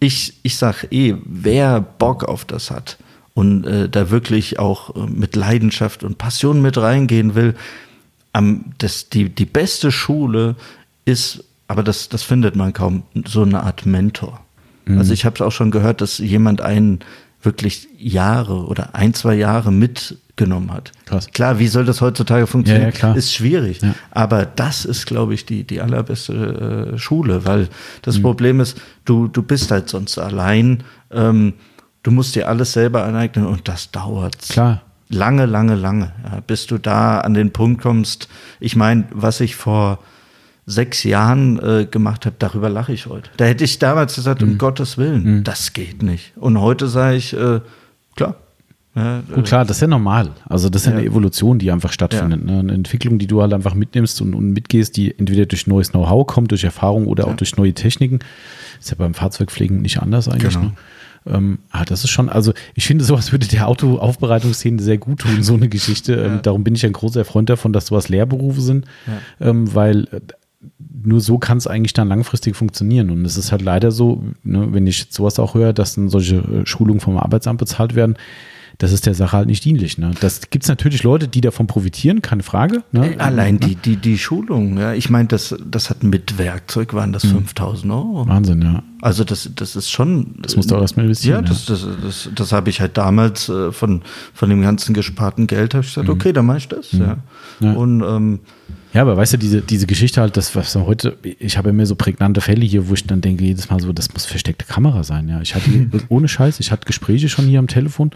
ich, 0.00 0.34
ich 0.42 0.56
sag 0.56 0.92
eh, 0.92 1.14
wer 1.24 1.80
Bock 1.80 2.24
auf 2.24 2.44
das 2.44 2.70
hat 2.70 2.98
und 3.34 3.64
äh, 3.64 3.88
da 3.88 4.10
wirklich 4.10 4.58
auch 4.58 4.96
äh, 4.96 5.06
mit 5.06 5.36
Leidenschaft 5.36 6.02
und 6.02 6.18
Passion 6.18 6.60
mit 6.60 6.76
reingehen 6.76 7.34
will, 7.34 7.54
am, 8.32 8.64
das, 8.78 9.08
die, 9.08 9.28
die 9.28 9.46
beste 9.46 9.90
Schule 9.90 10.56
ist, 11.04 11.44
aber 11.66 11.82
das, 11.82 12.08
das 12.08 12.22
findet 12.22 12.56
man 12.56 12.72
kaum, 12.72 13.04
so 13.26 13.42
eine 13.42 13.62
Art 13.62 13.86
Mentor. 13.86 14.40
Mhm. 14.86 14.98
Also 14.98 15.12
ich 15.12 15.24
habe 15.24 15.34
es 15.36 15.40
auch 15.40 15.52
schon 15.52 15.70
gehört, 15.70 16.00
dass 16.00 16.18
jemand 16.18 16.60
einen 16.60 17.00
wirklich 17.48 17.88
Jahre 17.98 18.66
oder 18.66 18.94
ein, 18.94 19.14
zwei 19.14 19.34
Jahre 19.34 19.72
mitgenommen 19.72 20.70
hat. 20.70 20.92
Krass. 21.06 21.28
Klar, 21.28 21.58
wie 21.58 21.66
soll 21.66 21.86
das 21.86 22.02
heutzutage 22.02 22.46
funktionieren? 22.46 22.92
Ja, 23.00 23.08
ja, 23.08 23.14
ist 23.14 23.32
schwierig. 23.32 23.80
Ja. 23.80 23.94
Aber 24.10 24.44
das 24.44 24.84
ist, 24.84 25.06
glaube 25.06 25.32
ich, 25.32 25.46
die, 25.46 25.64
die 25.64 25.80
allerbeste 25.80 26.92
äh, 26.94 26.98
Schule, 26.98 27.46
weil 27.46 27.68
das 28.02 28.18
mhm. 28.18 28.22
Problem 28.22 28.60
ist, 28.60 28.78
du, 29.06 29.28
du 29.28 29.42
bist 29.42 29.70
halt 29.70 29.88
sonst 29.88 30.18
allein. 30.18 30.84
Ähm, 31.10 31.54
du 32.02 32.10
musst 32.10 32.34
dir 32.34 32.48
alles 32.48 32.74
selber 32.74 33.04
aneignen 33.04 33.46
und 33.46 33.66
das 33.66 33.90
dauert. 33.90 34.38
Klar. 34.50 34.82
Lange, 35.08 35.46
lange, 35.46 35.74
lange, 35.74 36.12
bis 36.46 36.66
du 36.66 36.76
da 36.76 37.20
an 37.20 37.32
den 37.32 37.50
Punkt 37.50 37.80
kommst. 37.80 38.28
Ich 38.60 38.76
meine, 38.76 39.06
was 39.10 39.40
ich 39.40 39.56
vor 39.56 40.00
sechs 40.68 41.02
Jahren 41.02 41.58
äh, 41.58 41.86
gemacht 41.86 42.26
habe, 42.26 42.36
darüber 42.38 42.68
lache 42.68 42.92
ich 42.92 43.06
heute. 43.06 43.30
Da 43.38 43.46
hätte 43.46 43.64
ich 43.64 43.78
damals 43.78 44.14
gesagt, 44.14 44.42
mhm. 44.42 44.52
um 44.52 44.58
Gottes 44.58 44.98
Willen, 44.98 45.38
mhm. 45.38 45.44
das 45.44 45.72
geht 45.72 46.02
nicht. 46.02 46.32
Und 46.36 46.60
heute 46.60 46.88
sage 46.88 47.16
ich, 47.16 47.32
äh, 47.32 47.60
klar. 48.14 48.36
Ja, 48.94 49.22
Gut, 49.32 49.46
klar, 49.46 49.64
das 49.64 49.76
ist 49.76 49.80
ja 49.82 49.86
normal. 49.86 50.30
Also 50.46 50.68
das 50.68 50.82
ist 50.82 50.86
ja, 50.86 50.92
ja 50.92 50.98
eine 50.98 51.06
Evolution, 51.06 51.58
die 51.58 51.70
einfach 51.70 51.92
stattfindet. 51.92 52.40
Ja. 52.40 52.52
Ne? 52.52 52.58
Eine 52.58 52.72
Entwicklung, 52.72 53.18
die 53.18 53.28
du 53.28 53.40
halt 53.42 53.52
einfach 53.52 53.74
mitnimmst 53.74 54.20
und, 54.20 54.34
und 54.34 54.50
mitgehst, 54.50 54.96
die 54.96 55.16
entweder 55.16 55.46
durch 55.46 55.66
neues 55.66 55.92
Know-how 55.92 56.26
kommt, 56.26 56.50
durch 56.50 56.64
Erfahrung 56.64 57.06
oder 57.06 57.28
auch 57.28 57.36
durch 57.36 57.56
neue 57.56 57.74
Techniken. 57.74 58.18
Ist 58.80 58.90
ja 58.90 58.96
beim 58.98 59.14
Fahrzeugpflegen 59.14 59.82
nicht 59.82 60.02
anders 60.02 60.28
eigentlich. 60.28 60.54
Genau. 60.54 60.66
Ne? 60.66 60.72
Ähm, 61.26 61.58
ah, 61.70 61.84
das 61.84 62.04
ist 62.04 62.10
schon, 62.10 62.28
also 62.28 62.52
ich 62.74 62.86
finde, 62.86 63.04
sowas 63.04 63.32
würde 63.32 63.46
der 63.46 63.68
Autoaufbereitungsszene 63.68 64.80
sehr 64.80 64.98
gut 64.98 65.20
tun, 65.20 65.42
so 65.42 65.54
eine 65.54 65.68
Geschichte. 65.68 66.14
Ähm, 66.14 66.32
ja. 66.34 66.38
darum 66.38 66.64
bin 66.64 66.74
ich 66.74 66.84
ein 66.86 66.92
großer 66.92 67.24
Freund 67.24 67.50
davon, 67.50 67.72
dass 67.72 67.86
sowas 67.86 68.08
Lehrberufe 68.08 68.60
sind, 68.60 68.86
ja. 69.06 69.48
ähm, 69.48 69.74
weil 69.74 70.04
äh, 70.12 70.20
nur 71.04 71.20
so 71.20 71.38
kann 71.38 71.58
es 71.58 71.66
eigentlich 71.66 71.92
dann 71.92 72.08
langfristig 72.08 72.56
funktionieren. 72.56 73.10
Und 73.10 73.24
es 73.24 73.36
ist 73.36 73.52
halt 73.52 73.62
leider 73.62 73.90
so, 73.90 74.22
ne, 74.42 74.68
wenn 74.72 74.86
ich 74.86 75.06
sowas 75.10 75.38
auch 75.38 75.54
höre, 75.54 75.72
dass 75.72 75.94
dann 75.94 76.08
solche 76.08 76.36
äh, 76.36 76.66
Schulungen 76.66 77.00
vom 77.00 77.16
Arbeitsamt 77.16 77.58
bezahlt 77.58 77.94
werden, 77.94 78.16
das 78.78 78.92
ist 78.92 79.06
der 79.06 79.14
Sache 79.14 79.36
halt 79.36 79.48
nicht 79.48 79.64
dienlich. 79.64 79.98
Ne? 79.98 80.12
Das 80.20 80.50
gibt 80.50 80.64
es 80.64 80.68
natürlich 80.68 81.02
Leute, 81.02 81.26
die 81.26 81.40
davon 81.40 81.66
profitieren, 81.66 82.22
keine 82.22 82.44
Frage. 82.44 82.84
Ne? 82.92 83.14
Äh, 83.14 83.18
allein 83.18 83.58
die, 83.58 83.74
die, 83.74 83.96
die 83.96 84.18
Schulung, 84.18 84.78
ja. 84.78 84.94
Ich 84.94 85.10
meine, 85.10 85.28
das, 85.28 85.54
das 85.68 85.90
hat 85.90 86.04
mit 86.04 86.38
Werkzeug, 86.38 86.94
waren 86.94 87.12
das 87.12 87.26
5000 87.26 87.84
mhm. 87.84 87.90
Euro. 87.90 88.28
Wahnsinn, 88.28 88.62
ja. 88.62 88.82
Also 89.00 89.22
das, 89.22 89.50
das 89.54 89.76
ist 89.76 89.90
schon. 89.90 90.34
Das 90.42 90.56
musst 90.56 90.70
du 90.70 90.76
auch 90.76 90.80
erstmal 90.80 91.06
investieren. 91.06 91.44
Ja, 91.44 91.48
das, 91.48 91.66
das, 91.66 91.86
das, 92.02 92.30
das 92.34 92.52
habe 92.52 92.68
ich 92.70 92.80
halt 92.80 92.96
damals 92.96 93.48
äh, 93.48 93.70
von, 93.70 94.02
von 94.34 94.50
dem 94.50 94.60
ganzen 94.60 94.92
gesparten 94.92 95.46
Geld, 95.46 95.74
habe 95.74 95.84
ich 95.84 95.90
gesagt, 95.90 96.08
mhm. 96.08 96.14
okay, 96.14 96.32
dann 96.32 96.46
mache 96.46 96.58
ich 96.58 96.68
das. 96.68 96.92
Mhm. 96.92 97.00
Ja. 97.00 97.16
ja. 97.60 97.72
Und 97.72 98.02
ähm, 98.02 98.40
ja, 98.94 99.02
aber 99.02 99.16
weißt 99.16 99.34
du, 99.34 99.36
diese, 99.36 99.60
diese 99.60 99.86
Geschichte 99.86 100.20
halt, 100.20 100.36
das, 100.36 100.56
was 100.56 100.74
heute, 100.74 101.16
ich 101.22 101.58
habe 101.58 101.68
ja 101.68 101.72
mehr 101.72 101.86
so 101.86 101.94
prägnante 101.94 102.40
Fälle 102.40 102.64
hier, 102.64 102.88
wo 102.88 102.94
ich 102.94 103.06
dann 103.06 103.20
denke, 103.20 103.44
jedes 103.44 103.68
Mal 103.70 103.80
so, 103.80 103.92
das 103.92 104.12
muss 104.12 104.24
versteckte 104.24 104.64
Kamera 104.64 105.04
sein, 105.04 105.28
ja. 105.28 105.40
Ich 105.40 105.54
hatte, 105.54 105.70
ohne 106.08 106.26
Scheiß, 106.26 106.58
ich 106.58 106.72
hatte 106.72 106.86
Gespräche 106.86 107.28
schon 107.28 107.46
hier 107.46 107.58
am 107.58 107.68
Telefon, 107.68 108.10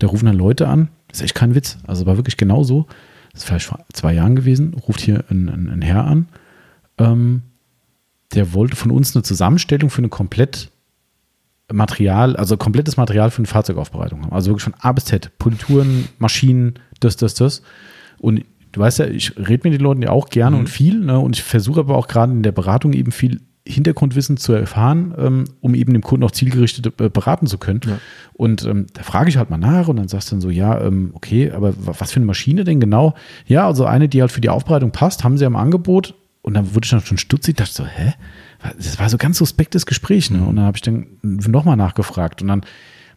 da 0.00 0.08
rufen 0.08 0.26
dann 0.26 0.36
Leute 0.36 0.68
an, 0.68 0.88
das 1.08 1.18
ist 1.18 1.24
echt 1.24 1.34
kein 1.34 1.54
Witz, 1.54 1.78
also 1.86 2.04
war 2.04 2.16
wirklich 2.16 2.36
genau 2.36 2.64
so, 2.64 2.86
das 3.32 3.42
ist 3.42 3.48
vielleicht 3.48 3.66
vor 3.66 3.78
zwei 3.92 4.12
Jahren 4.12 4.34
gewesen, 4.34 4.74
ruft 4.74 5.00
hier 5.00 5.24
ein, 5.30 5.48
ein, 5.48 5.70
ein 5.70 5.82
Herr 5.82 6.04
an, 6.04 6.26
ähm, 6.98 7.42
der 8.34 8.52
wollte 8.54 8.76
von 8.76 8.90
uns 8.90 9.14
eine 9.14 9.22
Zusammenstellung 9.22 9.90
für 9.90 9.98
eine 9.98 10.08
komplett 10.08 10.70
Material, 11.72 12.36
also 12.36 12.56
komplettes 12.56 12.96
Material 12.96 13.30
für 13.30 13.38
eine 13.38 13.46
Fahrzeugaufbereitung 13.46 14.22
haben. 14.22 14.32
Also 14.32 14.50
wirklich 14.50 14.64
von 14.64 14.74
A 14.80 14.92
bis 14.92 15.06
Z. 15.06 15.30
Polituren, 15.38 16.08
Maschinen, 16.18 16.74
das, 17.00 17.16
das, 17.16 17.34
das. 17.34 17.62
Und 18.18 18.44
du 18.72 18.80
weißt 18.80 19.00
ja, 19.00 19.06
ich 19.06 19.36
rede 19.36 19.68
mit 19.68 19.78
den 19.78 19.80
Leuten 19.80 20.02
ja 20.02 20.10
auch 20.10 20.28
gerne 20.28 20.56
mhm. 20.56 20.60
und 20.60 20.68
viel, 20.68 21.00
ne? 21.00 21.18
und 21.18 21.36
ich 21.36 21.42
versuche 21.42 21.80
aber 21.80 21.96
auch 21.96 22.08
gerade 22.08 22.32
in 22.32 22.42
der 22.42 22.52
Beratung 22.52 22.92
eben 22.92 23.12
viel 23.12 23.40
Hintergrundwissen 23.64 24.38
zu 24.38 24.52
erfahren, 24.54 25.14
ähm, 25.16 25.44
um 25.60 25.74
eben 25.74 25.92
dem 25.92 26.02
Kunden 26.02 26.24
auch 26.24 26.32
zielgerichtet 26.32 27.00
äh, 27.00 27.08
beraten 27.08 27.46
zu 27.46 27.58
können. 27.58 27.80
Ja. 27.86 27.98
Und 28.32 28.64
ähm, 28.64 28.86
da 28.92 29.04
frage 29.04 29.28
ich 29.28 29.36
halt 29.36 29.50
mal 29.50 29.58
nach 29.58 29.86
und 29.86 29.96
dann 29.96 30.08
sagst 30.08 30.30
du 30.30 30.34
dann 30.34 30.40
so, 30.40 30.50
ja, 30.50 30.80
ähm, 30.80 31.10
okay, 31.14 31.52
aber 31.52 31.72
was 31.76 32.10
für 32.10 32.16
eine 32.16 32.26
Maschine 32.26 32.64
denn 32.64 32.80
genau? 32.80 33.14
Ja, 33.46 33.66
also 33.66 33.84
eine, 33.84 34.08
die 34.08 34.20
halt 34.20 34.32
für 34.32 34.40
die 34.40 34.48
Aufbereitung 34.48 34.90
passt, 34.90 35.22
haben 35.22 35.38
sie 35.38 35.46
am 35.46 35.54
Angebot. 35.54 36.14
Und 36.42 36.54
dann 36.54 36.74
wurde 36.74 36.84
ich 36.84 36.90
dann 36.90 37.00
schon 37.00 37.18
stutzig, 37.18 37.56
dachte 37.56 37.72
so, 37.72 37.86
hä? 37.86 38.14
Das 38.76 38.98
war 38.98 39.08
so 39.08 39.16
ganz 39.16 39.38
suspektes 39.38 39.86
Gespräch, 39.86 40.30
ne? 40.30 40.44
Und 40.44 40.56
dann 40.56 40.64
habe 40.64 40.76
ich 40.76 40.82
dann 40.82 41.06
nochmal 41.22 41.76
nachgefragt 41.76 42.42
und 42.42 42.48
dann 42.48 42.62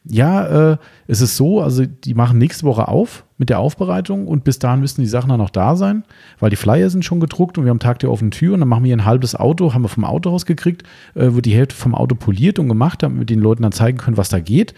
ja, 0.08 0.72
äh, 0.72 0.78
es 1.08 1.22
ist 1.22 1.36
so, 1.36 1.62
also 1.62 1.86
die 1.86 2.14
machen 2.14 2.38
nächste 2.38 2.66
Woche 2.66 2.88
auf 2.88 3.26
mit 3.38 3.50
der 3.50 3.60
Aufbereitung 3.60 4.28
und 4.28 4.44
bis 4.44 4.60
dahin 4.60 4.80
müssen 4.80 5.02
die 5.02 5.08
Sachen 5.08 5.30
dann 5.30 5.40
noch 5.40 5.50
da 5.50 5.76
sein, 5.76 6.04
weil 6.40 6.50
die 6.50 6.56
Flyer 6.56 6.90
sind 6.90 7.04
schon 7.04 7.20
gedruckt 7.20 7.58
und 7.58 7.66
wir 7.66 7.72
haben 7.72 7.80
Tag 7.80 8.00
der 8.00 8.12
offenen 8.12 8.32
Tür 8.32 8.54
und 8.54 8.60
dann 8.60 8.70
machen 8.70 8.84
wir 8.84 8.96
ein 8.96 9.06
halbes 9.06 9.36
Auto, 9.36 9.74
haben 9.74 9.82
wir 9.82 9.90
vom 9.90 10.06
Autohaus 10.06 10.46
gekriegt, 10.46 10.84
äh, 11.16 11.34
wird 11.34 11.46
die 11.46 11.56
Hälfte 11.56 11.76
vom 11.76 11.96
Auto 11.96 12.16
poliert 12.16 12.60
und 12.60 12.68
gemacht, 12.68 13.02
damit 13.02 13.20
wir 13.20 13.26
den 13.26 13.40
Leuten 13.40 13.64
dann 13.64 13.72
zeigen 13.72 13.98
können, 13.98 14.18
was 14.18 14.30
da 14.30 14.40
geht. 14.40 14.74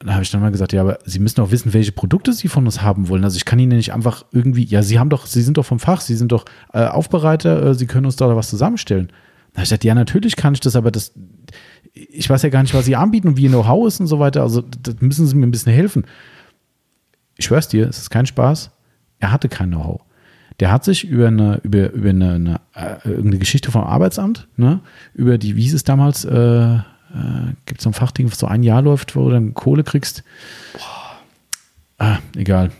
Da 0.00 0.12
habe 0.12 0.22
ich 0.22 0.30
dann 0.30 0.40
mal 0.40 0.52
gesagt, 0.52 0.72
ja, 0.72 0.80
aber 0.80 0.98
Sie 1.04 1.18
müssen 1.18 1.40
auch 1.40 1.50
wissen, 1.50 1.72
welche 1.72 1.90
Produkte 1.90 2.32
Sie 2.32 2.48
von 2.48 2.64
uns 2.66 2.82
haben 2.82 3.08
wollen. 3.08 3.24
Also 3.24 3.36
ich 3.36 3.44
kann 3.44 3.58
Ihnen 3.58 3.76
nicht 3.76 3.92
einfach 3.92 4.24
irgendwie, 4.30 4.64
ja, 4.64 4.82
Sie 4.82 4.98
haben 4.98 5.10
doch, 5.10 5.26
Sie 5.26 5.42
sind 5.42 5.56
doch 5.56 5.66
vom 5.66 5.80
Fach, 5.80 6.00
Sie 6.00 6.14
sind 6.14 6.30
doch 6.30 6.44
äh, 6.72 6.84
Aufbereiter, 6.84 7.62
äh, 7.62 7.74
Sie 7.74 7.86
können 7.86 8.06
uns 8.06 8.16
da 8.16 8.34
was 8.36 8.48
zusammenstellen. 8.48 9.08
Da 9.08 9.58
habe 9.58 9.64
ich 9.64 9.70
gesagt, 9.70 9.84
ja, 9.84 9.94
natürlich 9.94 10.36
kann 10.36 10.54
ich 10.54 10.60
das, 10.60 10.76
aber 10.76 10.92
das, 10.92 11.14
ich 11.92 12.30
weiß 12.30 12.42
ja 12.42 12.48
gar 12.48 12.62
nicht, 12.62 12.74
was 12.74 12.84
sie 12.84 12.94
anbieten 12.94 13.28
und 13.28 13.36
wie 13.36 13.44
ihr 13.44 13.48
Know-how 13.48 13.88
ist 13.88 13.98
und 13.98 14.06
so 14.06 14.20
weiter. 14.20 14.42
Also, 14.42 14.62
da 14.62 14.92
müssen 15.00 15.26
sie 15.26 15.34
mir 15.34 15.46
ein 15.46 15.50
bisschen 15.50 15.72
helfen. 15.72 16.04
Ich 17.36 17.46
schwör's 17.46 17.68
dir, 17.68 17.88
es 17.88 17.98
ist 17.98 18.10
kein 18.10 18.26
Spaß. 18.26 18.70
Er 19.18 19.32
hatte 19.32 19.48
kein 19.48 19.70
Know-how. 19.70 20.02
Der 20.60 20.70
hat 20.72 20.84
sich 20.84 21.08
über 21.08 21.28
eine, 21.28 21.60
über, 21.62 21.90
über 21.92 22.10
eine, 22.10 22.32
eine, 22.32 22.60
äh, 22.74 23.08
irgendeine 23.08 23.38
Geschichte 23.38 23.70
vom 23.70 23.84
Arbeitsamt, 23.84 24.48
ne, 24.56 24.80
über 25.14 25.38
die, 25.38 25.56
wie 25.56 25.62
hieß 25.62 25.74
es 25.74 25.84
damals, 25.84 26.24
äh, 26.24 26.78
äh, 27.14 27.52
gibt 27.66 27.80
es 27.80 27.84
so 27.84 27.90
ein 27.90 27.94
Fachding, 27.94 28.30
was 28.30 28.38
so 28.38 28.46
ein 28.46 28.62
Jahr 28.62 28.82
läuft, 28.82 29.16
wo 29.16 29.24
du 29.24 29.30
dann 29.30 29.54
Kohle 29.54 29.84
kriegst. 29.84 30.24
Boah. 30.74 31.08
Ah, 31.98 32.18
egal. 32.36 32.70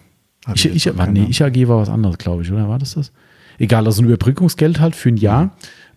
Ich, 0.54 0.66
ich, 0.66 0.96
war, 0.96 1.06
nee, 1.08 1.26
ich 1.28 1.42
AG 1.42 1.68
war 1.68 1.78
was 1.78 1.88
anderes, 1.88 2.18
glaube 2.18 2.42
ich, 2.42 2.52
oder? 2.52 2.68
War 2.68 2.78
das 2.78 2.94
das? 2.94 3.12
Egal, 3.58 3.84
also 3.86 4.02
ein 4.02 4.06
Überbrückungsgeld 4.06 4.80
halt 4.80 4.96
für 4.96 5.10
ein 5.10 5.16
Jahr, 5.16 5.44
mhm. 5.44 5.50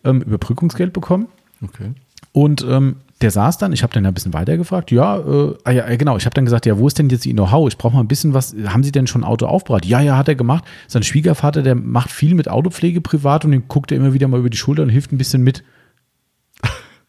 ähm, 0.03 0.21
Überbrückungsgeld 0.21 0.91
bekommen. 0.93 1.27
Okay. 1.63 1.91
Und 2.33 2.65
ähm, 2.67 2.97
der 3.21 3.29
saß 3.29 3.59
dann, 3.59 3.71
ich 3.71 3.83
habe 3.83 3.93
dann 3.93 4.05
ein 4.05 4.13
bisschen 4.13 4.33
weiter 4.33 4.57
gefragt, 4.57 4.91
ja, 4.91 5.17
äh, 5.17 5.55
ah, 5.63 5.71
ja, 5.71 5.95
genau, 5.95 6.17
ich 6.17 6.25
habe 6.25 6.33
dann 6.33 6.45
gesagt, 6.45 6.65
ja, 6.65 6.77
wo 6.77 6.87
ist 6.87 6.97
denn 6.97 7.09
jetzt 7.09 7.25
Ihr 7.25 7.33
Know-how? 7.33 7.67
Ich 7.67 7.77
brauche 7.77 7.93
mal 7.93 7.99
ein 8.01 8.07
bisschen 8.07 8.33
was, 8.33 8.55
haben 8.65 8.83
Sie 8.83 8.91
denn 8.91 9.05
schon 9.05 9.21
ein 9.21 9.27
Auto 9.27 9.45
aufbereitet? 9.45 9.89
Ja, 9.89 10.01
ja, 10.01 10.17
hat 10.17 10.27
er 10.27 10.35
gemacht. 10.35 10.63
Sein 10.87 11.03
Schwiegervater, 11.03 11.61
der 11.61 11.75
macht 11.75 12.09
viel 12.11 12.33
mit 12.33 12.49
Autopflege 12.49 12.99
privat 13.01 13.45
und 13.45 13.51
den 13.51 13.67
guckt 13.67 13.91
er 13.91 13.97
immer 13.97 14.13
wieder 14.13 14.27
mal 14.27 14.39
über 14.39 14.49
die 14.49 14.57
Schulter 14.57 14.83
und 14.83 14.89
hilft 14.89 15.11
ein 15.11 15.17
bisschen 15.17 15.43
mit. 15.43 15.63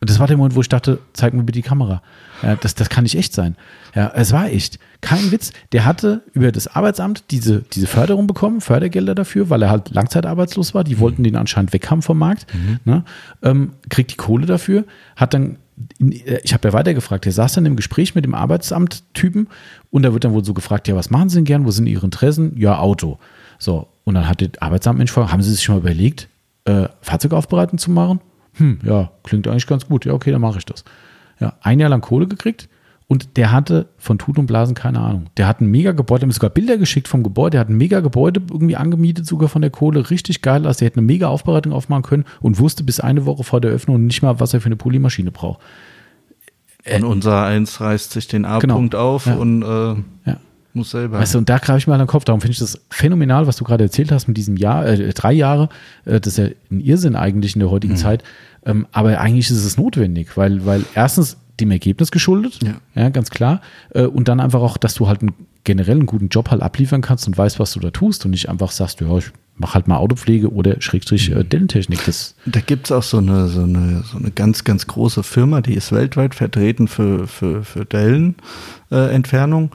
Und 0.02 0.10
das 0.10 0.18
war 0.18 0.26
der 0.26 0.36
Moment, 0.36 0.56
wo 0.56 0.60
ich 0.60 0.68
dachte, 0.68 0.98
zeig 1.12 1.32
mir 1.32 1.44
bitte 1.44 1.60
die 1.60 1.62
Kamera. 1.62 2.02
Ja, 2.42 2.56
das, 2.56 2.74
das 2.74 2.88
kann 2.88 3.04
nicht 3.04 3.16
echt 3.16 3.34
sein. 3.34 3.54
Ja, 3.94 4.10
es 4.16 4.32
war 4.32 4.46
echt. 4.46 4.80
Kein 5.00 5.30
Witz. 5.30 5.52
Der 5.70 5.84
hatte 5.84 6.22
über 6.32 6.50
das 6.50 6.66
Arbeitsamt 6.66 7.30
diese, 7.30 7.62
diese 7.72 7.86
Förderung 7.86 8.26
bekommen, 8.26 8.60
Fördergelder 8.60 9.14
dafür, 9.14 9.48
weil 9.48 9.62
er 9.62 9.70
halt 9.70 9.90
langzeitarbeitslos 9.90 10.74
war. 10.74 10.82
Die 10.82 10.98
wollten 10.98 11.22
den 11.22 11.36
anscheinend 11.36 11.72
weghaben 11.72 12.02
vom 12.02 12.18
Markt. 12.18 12.52
Mhm. 12.52 12.80
Ne? 12.84 13.04
Ähm, 13.44 13.74
kriegt 13.90 14.10
die 14.10 14.16
Kohle 14.16 14.46
dafür, 14.46 14.86
hat 15.14 15.34
dann 15.34 15.58
äh, 16.00 16.40
ich 16.42 16.52
habe 16.52 16.66
ja 16.66 16.72
weitergefragt, 16.72 17.24
der 17.24 17.32
saß 17.32 17.52
dann 17.52 17.66
im 17.66 17.76
Gespräch 17.76 18.16
mit 18.16 18.24
dem 18.24 18.34
Arbeitsamt-Typen 18.34 19.46
und 19.90 20.02
da 20.02 20.12
wird 20.12 20.24
dann 20.24 20.32
wohl 20.32 20.44
so 20.44 20.52
gefragt, 20.52 20.88
ja, 20.88 20.96
was 20.96 21.10
machen 21.10 21.28
Sie 21.28 21.36
denn 21.36 21.44
gern, 21.44 21.64
wo 21.64 21.70
sind 21.70 21.86
Ihre 21.86 22.04
Interessen? 22.04 22.56
Ja, 22.56 22.80
Auto. 22.80 23.20
So, 23.60 23.86
und 24.02 24.14
dann 24.14 24.28
hat 24.28 24.40
der 24.40 24.50
Arbeitsamtmensch 24.58 25.12
gefragt, 25.12 25.32
haben 25.32 25.42
Sie 25.42 25.52
sich 25.52 25.62
schon 25.62 25.76
mal 25.76 25.80
überlegt, 25.80 26.28
äh, 26.64 26.88
Fahrzeugaufbereitung 27.02 27.78
zu 27.78 27.92
machen? 27.92 28.20
Hm, 28.54 28.80
ja, 28.84 29.10
klingt 29.22 29.48
eigentlich 29.48 29.66
ganz 29.66 29.86
gut. 29.86 30.04
Ja, 30.04 30.12
okay, 30.12 30.30
dann 30.30 30.40
mache 30.40 30.58
ich 30.58 30.66
das. 30.66 30.84
Ja, 31.40 31.54
ein 31.60 31.80
Jahr 31.80 31.90
lang 31.90 32.02
Kohle 32.02 32.26
gekriegt 32.28 32.68
Und 33.08 33.36
der 33.36 33.50
hatte 33.50 33.88
von 33.98 34.18
Tut 34.18 34.38
und 34.38 34.46
Blasen 34.46 34.74
keine 34.74 35.00
Ahnung. 35.00 35.26
Der 35.36 35.46
hat 35.46 35.60
ein 35.60 35.66
mega 35.66 35.92
Gebäude, 35.92 36.20
der 36.20 36.26
hat 36.26 36.28
mir 36.28 36.34
sogar 36.34 36.50
Bilder 36.50 36.76
geschickt 36.78 37.08
vom 37.08 37.22
Gebäude, 37.22 37.52
der 37.52 37.60
hat 37.60 37.68
ein 37.68 37.76
mega 37.76 38.00
Gebäude 38.00 38.40
irgendwie 38.50 38.76
angemietet, 38.76 39.26
sogar 39.26 39.48
von 39.48 39.62
der 39.62 39.70
Kohle, 39.70 40.08
richtig 40.10 40.42
geil. 40.42 40.66
Also 40.66 40.80
der 40.80 40.86
hätte 40.86 40.98
eine 40.98 41.06
mega 41.06 41.28
Aufbereitung 41.28 41.72
aufmachen 41.72 42.02
können 42.02 42.24
und 42.40 42.58
wusste 42.58 42.84
bis 42.84 43.00
eine 43.00 43.26
Woche 43.26 43.44
vor 43.44 43.60
der 43.60 43.70
Öffnung 43.70 44.06
nicht 44.06 44.22
mal, 44.22 44.38
was 44.38 44.54
er 44.54 44.60
für 44.60 44.66
eine 44.66 44.76
Polymaschine 44.76 45.30
braucht. 45.30 45.60
Und 46.84 47.04
unser 47.04 47.44
Eins 47.44 47.80
reißt 47.80 48.12
sich 48.12 48.26
den 48.28 48.44
A-Punkt 48.44 48.92
genau. 48.92 49.14
auf 49.14 49.26
ja. 49.26 49.34
und 49.34 49.62
äh, 49.62 49.94
ja. 50.30 50.36
Muss 50.74 50.90
selber. 50.90 51.18
Weißt 51.18 51.34
du, 51.34 51.38
und 51.38 51.48
da 51.48 51.58
greife 51.58 51.78
ich 51.78 51.86
mal 51.86 51.94
an 51.94 52.00
den 52.00 52.06
Kopf. 52.06 52.24
Darum 52.24 52.40
finde 52.40 52.52
ich 52.52 52.58
das 52.58 52.80
phänomenal, 52.90 53.46
was 53.46 53.56
du 53.56 53.64
gerade 53.64 53.84
erzählt 53.84 54.12
hast 54.12 54.28
mit 54.28 54.36
diesem 54.36 54.56
Jahr, 54.56 54.86
äh, 54.86 55.12
drei 55.12 55.32
Jahre. 55.32 55.68
Äh, 56.04 56.20
das 56.20 56.38
ist 56.38 56.38
ja 56.38 56.54
ein 56.70 56.80
Irrsinn 56.80 57.16
eigentlich 57.16 57.54
in 57.54 57.60
der 57.60 57.70
heutigen 57.70 57.94
mhm. 57.94 57.98
Zeit. 57.98 58.24
Ähm, 58.64 58.86
aber 58.92 59.20
eigentlich 59.20 59.50
ist 59.50 59.64
es 59.64 59.76
notwendig, 59.76 60.36
weil, 60.36 60.64
weil 60.64 60.84
erstens 60.94 61.36
dem 61.60 61.70
Ergebnis 61.70 62.10
geschuldet, 62.10 62.60
ja, 62.62 62.74
ja 62.94 63.08
ganz 63.10 63.30
klar. 63.30 63.60
Äh, 63.90 64.04
und 64.04 64.28
dann 64.28 64.40
einfach 64.40 64.60
auch, 64.60 64.76
dass 64.76 64.94
du 64.94 65.08
halt 65.08 65.20
einen 65.20 65.32
generell 65.64 65.96
einen 65.96 66.06
guten 66.06 66.28
Job 66.28 66.50
halt 66.50 66.62
abliefern 66.62 67.02
kannst 67.02 67.26
und 67.26 67.38
weißt, 67.38 67.60
was 67.60 67.72
du 67.72 67.80
da 67.80 67.90
tust 67.90 68.24
und 68.24 68.32
nicht 68.32 68.48
einfach 68.48 68.70
sagst, 68.70 69.00
ja, 69.00 69.16
ich 69.16 69.30
mach 69.56 69.74
halt 69.74 69.86
mal 69.86 69.96
Autopflege 69.96 70.52
oder 70.52 70.80
Schrägstrich 70.80 71.30
äh, 71.30 71.44
Dellentechnik. 71.44 72.04
Das 72.04 72.34
da 72.46 72.60
gibt 72.60 72.86
es 72.86 72.92
auch 72.92 73.02
so 73.02 73.18
eine, 73.18 73.48
so, 73.48 73.62
eine, 73.62 74.02
so 74.02 74.18
eine 74.18 74.30
ganz, 74.30 74.64
ganz 74.64 74.86
große 74.86 75.22
Firma, 75.22 75.60
die 75.60 75.74
ist 75.74 75.92
weltweit 75.92 76.34
vertreten 76.34 76.88
für, 76.88 77.26
für, 77.28 77.62
für 77.62 77.84
Dellenentfernung. 77.84 79.70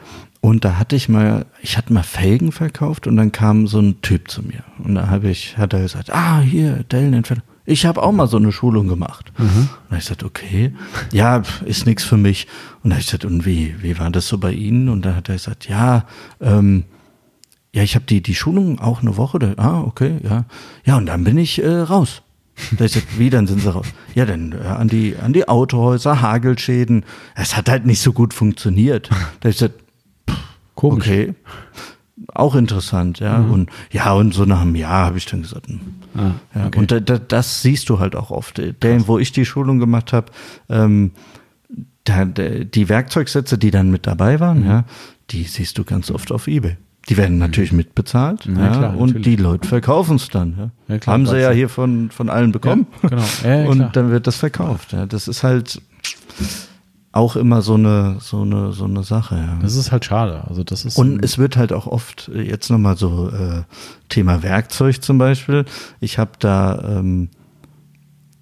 Und 0.47 0.63
da 0.63 0.77
hatte 0.77 0.95
ich 0.95 1.09
mal, 1.09 1.45
ich 1.61 1.77
hatte 1.77 1.91
mal 1.91 2.03
Felgen 2.03 2.53
verkauft 2.53 3.05
und 3.05 3.17
dann 3.17 3.33
kam 3.33 3.67
so 3.67 3.81
ein 3.81 4.01
Typ 4.01 4.31
zu 4.31 4.41
mir. 4.41 4.63
Und 4.81 4.95
da 4.95 5.09
habe 5.09 5.29
ich, 5.29 5.57
hat 5.57 5.73
er 5.73 5.81
gesagt, 5.81 6.09
ah, 6.13 6.39
hier, 6.39 6.85
Dellenentfernung. 6.85 7.43
Ich 7.65 7.85
habe 7.85 8.01
auch 8.01 8.13
mal 8.13 8.27
so 8.27 8.37
eine 8.37 8.53
Schulung 8.53 8.87
gemacht. 8.87 9.33
Mhm. 9.37 9.43
Und 9.43 9.49
da 9.57 9.89
habe 9.89 9.97
ich 9.97 10.05
gesagt, 10.05 10.23
okay, 10.23 10.73
ja, 11.11 11.43
ist 11.65 11.85
nichts 11.85 12.05
für 12.05 12.15
mich. 12.15 12.47
Und 12.81 12.91
da 12.91 12.95
habe 12.95 13.01
ich 13.01 13.07
gesagt, 13.07 13.25
und 13.25 13.45
wie, 13.45 13.75
wie 13.81 13.99
war 13.99 14.09
das 14.09 14.29
so 14.29 14.37
bei 14.37 14.53
Ihnen? 14.53 14.87
Und 14.87 15.05
da 15.05 15.15
hat 15.15 15.27
er 15.27 15.35
gesagt, 15.35 15.67
ja, 15.67 16.05
ähm, 16.39 16.85
ja, 17.75 17.83
ich 17.83 17.95
habe 17.95 18.05
die, 18.05 18.23
die 18.23 18.35
Schulung 18.35 18.79
auch 18.79 19.01
eine 19.01 19.17
Woche. 19.17 19.39
Da, 19.39 19.53
ah, 19.57 19.81
okay, 19.81 20.15
ja. 20.23 20.45
Ja, 20.85 20.95
und 20.95 21.07
dann 21.07 21.25
bin 21.25 21.37
ich 21.37 21.61
äh, 21.61 21.67
raus. 21.67 22.21
Da 22.77 22.85
ich 22.85 22.93
gesagt, 22.93 23.19
wie, 23.19 23.29
dann 23.29 23.47
sind 23.47 23.59
sie 23.59 23.73
raus? 23.73 23.87
Ja, 24.15 24.25
dann 24.25 24.53
äh, 24.53 24.65
an, 24.65 24.87
die, 24.87 25.17
an 25.17 25.33
die 25.33 25.49
Autohäuser, 25.49 26.21
Hagelschäden. 26.21 27.03
Es 27.35 27.57
hat 27.57 27.67
halt 27.67 27.85
nicht 27.85 27.99
so 27.99 28.13
gut 28.13 28.33
funktioniert. 28.33 29.09
Da 29.41 29.49
ich 29.49 29.57
gesagt, 29.57 29.83
Komisch. 30.77 31.07
okay 31.07 31.35
auch 32.33 32.55
interessant, 32.55 33.19
ja. 33.19 33.39
Mhm. 33.39 33.51
Und 33.51 33.69
ja, 33.91 34.13
und 34.13 34.33
so 34.33 34.45
nach 34.45 34.61
einem 34.61 34.75
Jahr 34.75 35.05
habe 35.05 35.17
ich 35.17 35.25
dann 35.25 35.41
gesagt, 35.41 35.67
hm. 35.67 35.79
ah, 36.15 36.31
ja, 36.55 36.67
okay. 36.67 36.79
und 36.79 36.91
da, 36.91 36.99
da, 36.99 37.17
das 37.19 37.61
siehst 37.61 37.89
du 37.89 37.99
halt 37.99 38.15
auch 38.15 38.31
oft. 38.31 38.57
Der, 38.57 39.07
wo 39.07 39.19
ich 39.19 39.31
die 39.31 39.45
Schulung 39.45 39.79
gemacht 39.79 40.13
habe, 40.13 40.31
ähm, 40.69 41.11
da, 42.03 42.25
die 42.25 42.89
Werkzeugsätze, 42.89 43.57
die 43.57 43.71
dann 43.71 43.91
mit 43.91 44.07
dabei 44.07 44.39
waren, 44.39 44.61
mhm. 44.61 44.65
ja, 44.65 44.85
die 45.29 45.43
siehst 45.43 45.77
du 45.77 45.83
ganz 45.83 46.09
oft 46.09 46.31
auf 46.31 46.47
Ebay. 46.47 46.77
Die 47.09 47.17
werden 47.17 47.33
mhm. 47.33 47.39
natürlich 47.39 47.71
mitbezahlt 47.71 48.45
ja, 48.45 48.53
ja 48.53 48.69
klar, 48.69 48.97
und 48.97 49.07
natürlich. 49.07 49.27
die 49.27 49.35
Leute 49.35 49.67
verkaufen 49.67 50.15
es 50.15 50.29
dann. 50.29 50.71
Ja. 50.87 50.97
klar, 50.97 51.13
Haben 51.13 51.27
sie 51.27 51.39
ja 51.39 51.51
hier 51.51 51.69
von, 51.69 52.09
von 52.11 52.29
allen 52.29 52.51
bekommen. 52.51 52.87
genau. 53.01 53.69
und 53.69 53.95
dann 53.95 54.09
wird 54.11 54.27
das 54.27 54.37
verkauft. 54.37 54.95
Das 55.09 55.27
ist 55.27 55.43
halt, 55.43 55.81
auch 57.17 57.35
immer 57.35 57.61
so 57.61 57.73
eine, 57.73 58.17
so 58.19 58.41
eine, 58.41 58.71
so 58.71 58.85
eine 58.85 59.03
Sache. 59.03 59.35
Ja. 59.35 59.57
Das 59.61 59.75
ist 59.75 59.91
halt 59.91 60.05
schade. 60.05 60.43
Also 60.47 60.63
das 60.63 60.85
ist 60.85 60.97
und 60.97 61.23
es 61.23 61.37
wird 61.37 61.57
halt 61.57 61.73
auch 61.73 61.87
oft, 61.87 62.29
äh, 62.33 62.41
jetzt 62.41 62.69
nochmal 62.69 62.95
so 62.95 63.29
äh, 63.29 63.63
Thema 64.07 64.43
Werkzeug 64.43 65.01
zum 65.01 65.17
Beispiel. 65.17 65.65
Ich 65.99 66.17
habe 66.19 66.31
da 66.39 66.99
ähm, 66.99 67.29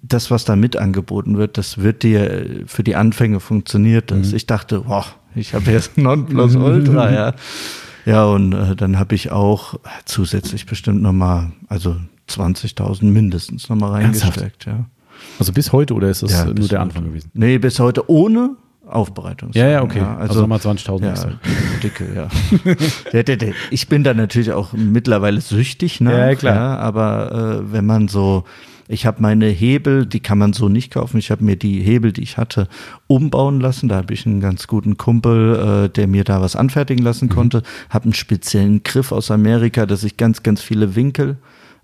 das, 0.02 0.30
was 0.30 0.44
da 0.44 0.56
mit 0.56 0.76
angeboten 0.76 1.38
wird, 1.38 1.58
das 1.58 1.78
wird 1.78 2.02
dir 2.02 2.30
äh, 2.30 2.64
für 2.66 2.84
die 2.84 2.96
Anfänge 2.96 3.40
funktioniert. 3.40 4.10
Das. 4.10 4.30
Mhm. 4.30 4.36
Ich 4.36 4.46
dachte, 4.46 4.80
boah, 4.80 5.06
ich 5.34 5.54
habe 5.54 5.70
jetzt 5.70 5.96
Nonplusultra, 5.98 7.12
ja. 7.12 7.34
Ja, 8.04 8.24
und 8.26 8.52
äh, 8.52 8.76
dann 8.76 9.00
habe 9.00 9.16
ich 9.16 9.32
auch 9.32 9.80
zusätzlich 10.04 10.66
bestimmt 10.66 11.02
nochmal, 11.02 11.50
also 11.66 11.96
20.000 12.28 13.04
mindestens 13.04 13.68
nochmal 13.68 13.92
reingesteckt, 13.92 14.66
ja. 14.66 14.84
Also 15.38 15.52
bis 15.52 15.72
heute 15.72 15.94
oder 15.94 16.08
ist 16.08 16.22
das 16.22 16.32
ja, 16.32 16.44
nur 16.44 16.68
der 16.68 16.80
Anfang 16.82 17.04
gewesen? 17.04 17.30
Nee, 17.34 17.58
bis 17.58 17.80
heute 17.80 18.08
ohne 18.10 18.56
Aufbereitung. 18.86 19.50
Ja, 19.52 19.68
ja, 19.68 19.82
okay. 19.82 19.98
Ja, 19.98 20.16
also, 20.16 20.40
also 20.40 20.40
nochmal 20.42 20.58
20.000 20.58 21.04
ja, 21.04 21.28
Dicke, 21.82 22.06
ja. 22.14 23.52
ich 23.70 23.88
bin 23.88 24.04
da 24.04 24.14
natürlich 24.14 24.52
auch 24.52 24.72
mittlerweile 24.72 25.40
süchtig, 25.40 26.00
ne? 26.00 26.16
Ja, 26.16 26.34
klar. 26.34 26.54
Ja, 26.54 26.76
aber 26.78 27.60
äh, 27.60 27.72
wenn 27.72 27.84
man 27.84 28.06
so, 28.06 28.44
ich 28.86 29.04
habe 29.04 29.20
meine 29.20 29.46
Hebel, 29.46 30.06
die 30.06 30.20
kann 30.20 30.38
man 30.38 30.52
so 30.52 30.68
nicht 30.68 30.92
kaufen. 30.92 31.18
Ich 31.18 31.32
habe 31.32 31.44
mir 31.44 31.56
die 31.56 31.80
Hebel, 31.80 32.12
die 32.12 32.22
ich 32.22 32.36
hatte, 32.36 32.68
umbauen 33.08 33.60
lassen. 33.60 33.88
Da 33.88 33.96
habe 33.96 34.14
ich 34.14 34.24
einen 34.24 34.40
ganz 34.40 34.68
guten 34.68 34.96
Kumpel, 34.96 35.86
äh, 35.86 35.88
der 35.88 36.06
mir 36.06 36.22
da 36.22 36.40
was 36.40 36.54
anfertigen 36.54 37.02
lassen 37.02 37.26
mhm. 37.26 37.30
konnte. 37.30 37.62
Habe 37.90 38.04
einen 38.04 38.14
speziellen 38.14 38.84
Griff 38.84 39.10
aus 39.10 39.32
Amerika, 39.32 39.86
dass 39.86 40.04
ich 40.04 40.16
ganz, 40.16 40.44
ganz 40.44 40.62
viele 40.62 40.94
Winkel 40.94 41.38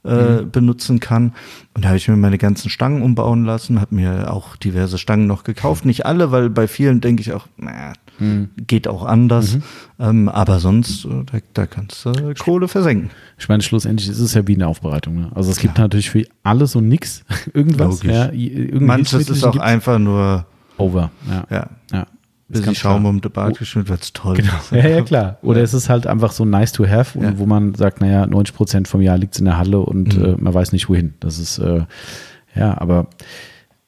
äh, 0.05 0.43
mhm. 0.43 0.51
benutzen 0.51 1.01
kann. 1.01 1.33
Und 1.75 1.85
da 1.85 1.89
habe 1.89 1.97
ich 1.97 2.09
mir 2.09 2.17
meine 2.17 2.39
ganzen 2.39 2.71
Stangen 2.71 3.03
umbauen 3.03 3.45
lassen, 3.45 3.81
habe 3.81 3.95
mir 3.95 4.33
auch 4.33 4.57
diverse 4.57 4.99
Stangen 4.99 5.27
noch 5.27 5.45
gekauft. 5.45 5.85
Nicht 5.85 6.07
alle, 6.07 6.33
weil 6.33 6.51
bei 6.51 6.67
vielen 6.67 7.01
denke 7.01 7.23
ich 7.23 7.33
auch, 7.33 7.47
naja, 7.57 7.93
mhm. 8.19 8.51
geht 8.67 8.89
auch 8.89 9.05
anders. 9.05 9.57
Mhm. 9.57 9.63
Ähm, 10.01 10.29
aber 10.29 10.59
sonst, 10.59 11.05
äh, 11.05 11.25
da, 11.31 11.39
da 11.55 11.67
kannst 11.67 12.05
du 12.05 12.35
Kohle 12.39 12.69
versenken. 12.69 13.11
Ich 13.39 13.49
meine, 13.49 13.63
schlussendlich 13.63 14.09
ist 14.09 14.19
es 14.19 14.35
ja 14.35 14.47
wie 14.49 14.55
eine 14.55 14.67
Aufbereitung. 14.67 15.15
Ne? 15.15 15.31
Also 15.35 15.51
es 15.51 15.59
gibt 15.59 15.79
natürlich 15.79 16.11
für 16.11 16.25
alles 16.43 16.75
und 16.75 16.89
nichts 16.89 17.25
irgendwas. 17.55 18.03
Ja, 18.03 18.31
Manches 18.73 19.31
ist 19.31 19.45
auch 19.45 19.57
einfach 19.59 19.99
nur 19.99 20.47
over. 20.79 21.11
Ja. 21.31 21.47
ja. 21.51 21.71
ja 21.93 22.07
bisschen 22.53 22.75
Schaum 22.75 23.07
um 23.07 23.21
den 23.21 23.33
Bart 23.33 23.59
geschmiert, 23.59 23.89
wird's 23.89 24.13
toll. 24.13 24.37
Genau. 24.37 24.53
Ja, 24.71 24.89
ja, 24.89 25.03
klar. 25.03 25.39
Oder 25.43 25.59
ja. 25.59 25.65
es 25.65 25.75
ist 25.75 25.89
halt 25.89 26.07
einfach 26.07 26.33
so 26.33 26.45
nice 26.45 26.73
to 26.73 26.87
have, 26.87 27.19
ja. 27.19 27.39
wo 27.39 27.47
man 27.47 27.75
sagt, 27.75 28.01
naja, 28.01 28.27
90 28.27 28.55
Prozent 28.55 28.89
vom 28.89 29.01
Jahr 29.01 29.19
liegt 29.19 29.35
es 29.35 29.41
in 29.41 29.47
der 29.47 29.59
Halle 29.59 29.81
und 29.81 30.17
mhm. 30.17 30.25
äh, 30.25 30.37
man 30.39 30.55
weiß 30.55 30.73
nicht 30.73 30.89
wohin. 30.89 31.15
Das 31.21 31.39
ist, 31.39 31.59
äh, 31.59 31.83
ja, 32.55 32.81
aber 32.81 33.09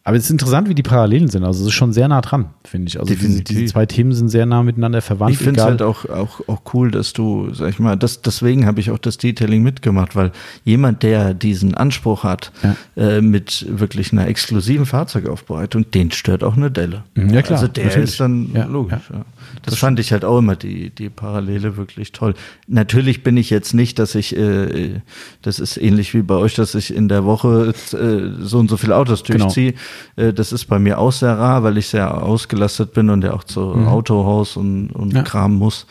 aber 0.06 0.18
es 0.18 0.24
ist 0.24 0.30
interessant, 0.30 0.68
wie 0.68 0.74
die 0.74 0.82
Parallelen 0.82 1.28
sind. 1.28 1.44
Also 1.44 1.62
es 1.62 1.68
ist 1.68 1.72
schon 1.72 1.94
sehr 1.94 2.08
nah 2.08 2.20
dran, 2.20 2.50
finde 2.62 2.88
ich. 2.88 3.00
Also 3.00 3.14
diese, 3.14 3.42
diese, 3.42 3.64
zwei 3.64 3.86
Themen 3.86 4.12
sind 4.12 4.28
sehr 4.28 4.44
nah 4.44 4.62
miteinander 4.62 5.00
verwandt. 5.00 5.32
Ich 5.32 5.38
finde 5.38 5.60
es 5.60 5.64
halt 5.64 5.80
auch, 5.80 6.04
auch, 6.10 6.46
auch 6.46 6.60
cool, 6.74 6.90
dass 6.90 7.14
du, 7.14 7.54
sag 7.54 7.70
ich 7.70 7.78
mal, 7.78 7.96
das, 7.96 8.20
deswegen 8.20 8.66
habe 8.66 8.80
ich 8.80 8.90
auch 8.90 8.98
das 8.98 9.16
Detailing 9.16 9.62
mitgemacht, 9.62 10.14
weil 10.14 10.32
jemand, 10.62 11.02
der 11.02 11.32
diesen 11.32 11.74
Anspruch 11.74 12.22
hat, 12.22 12.52
ja. 12.62 12.76
äh, 13.02 13.22
mit 13.22 13.64
wirklich 13.66 14.12
einer 14.12 14.26
exklusiven 14.28 14.84
Fahrzeugaufbereitung, 14.84 15.90
den 15.90 16.10
stört 16.10 16.44
auch 16.44 16.58
eine 16.58 16.70
Delle. 16.70 17.04
Mhm, 17.14 17.30
ja, 17.30 17.40
klar. 17.40 17.60
Also 17.60 17.72
der 17.72 17.86
natürlich. 17.86 18.10
ist 18.10 18.20
dann 18.20 18.50
ja, 18.52 18.66
logisch. 18.66 19.10
Ja. 19.10 19.24
Das, 19.62 19.78
fand 19.78 19.98
ich 20.00 20.12
halt 20.12 20.24
auch 20.24 20.38
immer 20.38 20.56
die, 20.56 20.90
die 20.90 21.10
Parallele 21.10 21.76
wirklich 21.76 22.12
toll. 22.12 22.34
Natürlich 22.66 23.22
bin 23.22 23.36
ich 23.36 23.50
jetzt 23.50 23.74
nicht, 23.74 23.98
dass 23.98 24.14
ich, 24.14 24.36
äh, 24.36 25.00
das 25.42 25.58
ist 25.58 25.76
ähnlich 25.76 26.14
wie 26.14 26.22
bei 26.22 26.34
euch, 26.34 26.54
dass 26.54 26.74
ich 26.74 26.94
in 26.94 27.08
der 27.08 27.24
Woche 27.24 27.74
äh, 27.92 28.42
so 28.44 28.58
und 28.58 28.68
so 28.68 28.76
viele 28.76 28.96
Autos 28.96 29.22
genau. 29.22 29.44
durchziehe. 29.44 29.72
Genau 30.16 30.28
äh, 30.28 30.32
das 30.32 30.52
ist 30.52 30.66
bei 30.66 30.78
mir 30.78 30.98
auch 30.98 31.12
sehr 31.12 31.36
rar, 31.38 31.62
weil 31.62 31.78
ich 31.78 31.88
sehr 31.88 32.22
ausgelastet 32.22 32.92
bin 32.92 33.10
und 33.10 33.24
ja 33.24 33.32
auch 33.32 33.44
zu 33.44 33.60
mhm. 33.60 33.88
Autohaus 33.88 34.56
und, 34.56 34.90
und 34.90 35.12
ja. 35.12 35.22
Kram 35.22 35.54
muss. 35.54 35.86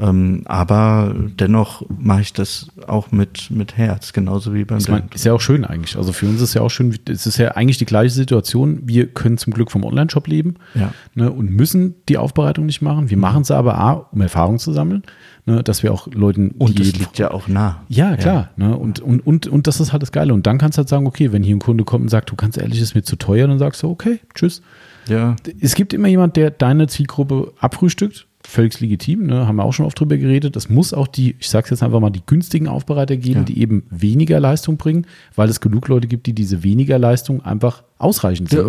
Ähm, 0.00 0.42
aber 0.44 1.14
dennoch 1.40 1.84
mache 1.88 2.20
ich 2.20 2.32
das 2.32 2.68
auch 2.86 3.10
mit, 3.10 3.50
mit 3.50 3.76
Herz, 3.76 4.12
genauso 4.12 4.54
wie 4.54 4.64
beim 4.64 4.78
mein, 4.88 5.08
Ist 5.12 5.24
ja 5.24 5.32
auch 5.32 5.40
schön 5.40 5.64
eigentlich. 5.64 5.96
Also 5.96 6.12
für 6.12 6.26
uns 6.26 6.40
ist 6.40 6.54
ja 6.54 6.62
auch 6.62 6.68
schön, 6.68 6.96
es 7.08 7.26
ist 7.26 7.36
ja 7.38 7.52
eigentlich 7.52 7.78
die 7.78 7.84
gleiche 7.84 8.14
Situation. 8.14 8.80
Wir 8.84 9.08
können 9.08 9.38
zum 9.38 9.52
Glück 9.52 9.72
vom 9.72 9.84
Online-Shop 9.84 10.28
leben 10.28 10.54
ja. 10.74 10.92
ne, 11.14 11.32
und 11.32 11.50
müssen 11.50 11.96
die 12.08 12.16
Aufbereitung 12.16 12.66
nicht 12.66 12.80
machen. 12.80 13.10
Wir 13.10 13.16
mhm. 13.16 13.22
machen 13.22 13.42
es 13.42 13.50
aber 13.50 13.78
A, 13.78 13.92
um 14.12 14.20
Erfahrung 14.20 14.60
zu 14.60 14.72
sammeln, 14.72 15.02
ne, 15.46 15.64
dass 15.64 15.82
wir 15.82 15.92
auch 15.92 16.06
Leuten. 16.06 16.52
Und 16.52 16.78
es 16.78 16.96
liegt 16.96 17.18
ja 17.18 17.32
auch 17.32 17.48
nah. 17.48 17.82
Ja, 17.88 18.16
klar. 18.16 18.50
Ja. 18.56 18.68
Ne, 18.68 18.76
und, 18.76 19.00
und, 19.00 19.26
und, 19.26 19.48
und 19.48 19.66
das 19.66 19.80
ist 19.80 19.92
halt 19.92 20.02
das 20.02 20.12
Geile. 20.12 20.32
Und 20.32 20.46
dann 20.46 20.58
kannst 20.58 20.78
du 20.78 20.80
halt 20.80 20.88
sagen, 20.88 21.08
okay, 21.08 21.32
wenn 21.32 21.42
hier 21.42 21.56
ein 21.56 21.60
Kunde 21.60 21.82
kommt 21.82 22.02
und 22.02 22.08
sagt, 22.08 22.30
du 22.30 22.36
kannst 22.36 22.56
ehrlich, 22.56 22.80
ist 22.80 22.94
mir 22.94 23.02
zu 23.02 23.16
teuer, 23.16 23.48
dann 23.48 23.58
sagst 23.58 23.82
du, 23.82 23.90
okay, 23.90 24.20
tschüss. 24.34 24.62
Ja. 25.08 25.34
Es 25.60 25.74
gibt 25.74 25.92
immer 25.92 26.06
jemand, 26.06 26.36
der 26.36 26.50
deine 26.50 26.86
Zielgruppe 26.86 27.52
abfrühstückt 27.58 28.27
völlig 28.48 28.80
legitim, 28.80 29.26
ne? 29.26 29.46
haben 29.46 29.56
wir 29.56 29.64
auch 29.64 29.74
schon 29.74 29.84
oft 29.84 30.00
drüber 30.00 30.16
geredet. 30.16 30.56
Das 30.56 30.70
muss 30.70 30.94
auch 30.94 31.06
die, 31.06 31.36
ich 31.38 31.50
sage 31.50 31.68
jetzt 31.70 31.82
einfach 31.82 32.00
mal, 32.00 32.08
die 32.08 32.22
günstigen 32.24 32.66
Aufbereiter 32.66 33.18
geben, 33.18 33.40
ja. 33.40 33.44
die 33.44 33.60
eben 33.60 33.82
weniger 33.90 34.40
Leistung 34.40 34.78
bringen, 34.78 35.06
weil 35.36 35.50
es 35.50 35.60
genug 35.60 35.86
Leute 35.88 36.08
gibt, 36.08 36.26
die 36.26 36.32
diese 36.32 36.62
weniger 36.62 36.98
Leistung 36.98 37.44
einfach 37.44 37.82
ausreichend 37.98 38.48
sind. 38.48 38.64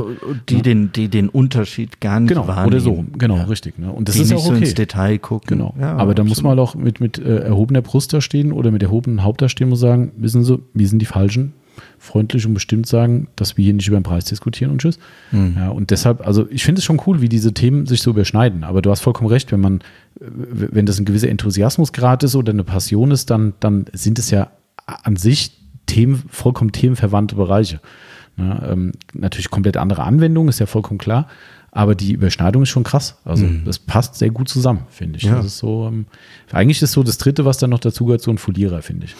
Die, 0.49 0.55
ja. 0.55 0.61
den, 0.61 0.91
die 0.91 1.07
den 1.07 1.29
Unterschied 1.29 2.01
gar 2.01 2.19
nicht 2.19 2.27
genau, 2.27 2.47
wahrnehmen. 2.47 2.67
Oder 2.67 2.79
so, 2.81 3.05
genau, 3.17 3.37
ja. 3.37 3.43
richtig. 3.43 3.79
Ne? 3.79 3.89
Und 3.89 4.09
das 4.09 4.15
die 4.15 4.23
ist 4.23 4.31
nicht 4.31 4.39
auch 4.39 4.47
okay. 4.47 4.55
so 4.55 4.61
ins 4.65 4.73
Detail 4.73 5.17
gucken. 5.17 5.57
Genau. 5.57 5.73
Aber 5.79 6.13
da 6.13 6.25
muss 6.25 6.43
man 6.43 6.59
auch 6.59 6.75
mit, 6.75 6.99
mit 6.99 7.17
äh, 7.17 7.37
erhobener 7.37 7.81
Brust 7.81 8.11
da 8.11 8.19
stehen 8.19 8.51
oder 8.51 8.71
mit 8.71 8.83
erhobenem 8.83 9.23
Haupt 9.23 9.41
da 9.41 9.47
stehen 9.47 9.71
und 9.71 9.77
sagen, 9.77 10.11
wissen 10.17 10.43
Sie, 10.43 10.59
wir 10.73 10.87
sind 10.89 10.99
die 10.99 11.05
Falschen, 11.05 11.53
freundlich 11.97 12.45
und 12.45 12.53
bestimmt 12.53 12.87
sagen, 12.87 13.27
dass 13.35 13.57
wir 13.57 13.63
hier 13.63 13.73
nicht 13.73 13.87
über 13.87 13.99
den 13.99 14.03
Preis 14.03 14.25
diskutieren 14.25 14.71
und 14.71 14.81
tschüss. 14.81 14.99
Mhm. 15.31 15.55
Ja, 15.57 15.69
und 15.69 15.91
deshalb, 15.91 16.25
also 16.25 16.47
ich 16.49 16.63
finde 16.63 16.79
es 16.79 16.85
schon 16.85 17.01
cool, 17.05 17.21
wie 17.21 17.29
diese 17.29 17.53
Themen 17.53 17.85
sich 17.85 18.01
so 18.01 18.11
überschneiden. 18.11 18.63
Aber 18.63 18.81
du 18.81 18.89
hast 18.91 19.01
vollkommen 19.01 19.29
recht, 19.29 19.51
wenn 19.51 19.61
man, 19.61 19.81
wenn 20.19 20.85
das 20.85 20.99
ein 20.99 21.05
gewisser 21.05 21.29
Enthusiasmusgrad 21.29 22.23
ist 22.23 22.35
oder 22.35 22.51
eine 22.51 22.63
Passion 22.63 23.11
ist, 23.11 23.29
dann, 23.29 23.53
dann 23.59 23.85
sind 23.93 24.19
es 24.19 24.29
ja 24.31 24.51
an 24.85 25.15
sich 25.15 25.57
Themen, 25.85 26.23
vollkommen 26.29 26.71
themenverwandte 26.71 27.35
Bereiche. 27.35 27.79
Ja, 28.37 28.71
ähm, 28.71 28.93
natürlich 29.13 29.49
komplett 29.49 29.75
andere 29.75 30.03
Anwendung, 30.03 30.47
ist 30.47 30.59
ja 30.59 30.65
vollkommen 30.65 30.97
klar. 30.97 31.27
Aber 31.71 31.93
die 31.93 32.13
Überschneidung 32.13 32.63
ist 32.63 32.69
schon 32.69 32.83
krass. 32.83 33.17
Also 33.25 33.45
mhm. 33.45 33.63
das 33.65 33.79
passt 33.79 34.15
sehr 34.15 34.29
gut 34.29 34.49
zusammen, 34.49 34.81
finde 34.89 35.17
ich. 35.17 35.23
Ja. 35.23 35.35
Das 35.35 35.45
ist 35.45 35.57
so, 35.59 35.87
ähm, 35.87 36.05
eigentlich 36.51 36.81
ist 36.81 36.93
so 36.93 37.03
das 37.03 37.17
dritte, 37.17 37.45
was 37.45 37.57
dann 37.57 37.69
noch 37.69 37.79
dazu 37.79 38.05
gehört, 38.05 38.21
so 38.21 38.31
ein 38.31 38.37
Folierer, 38.37 38.81
finde 38.81 39.05
ich. 39.05 39.15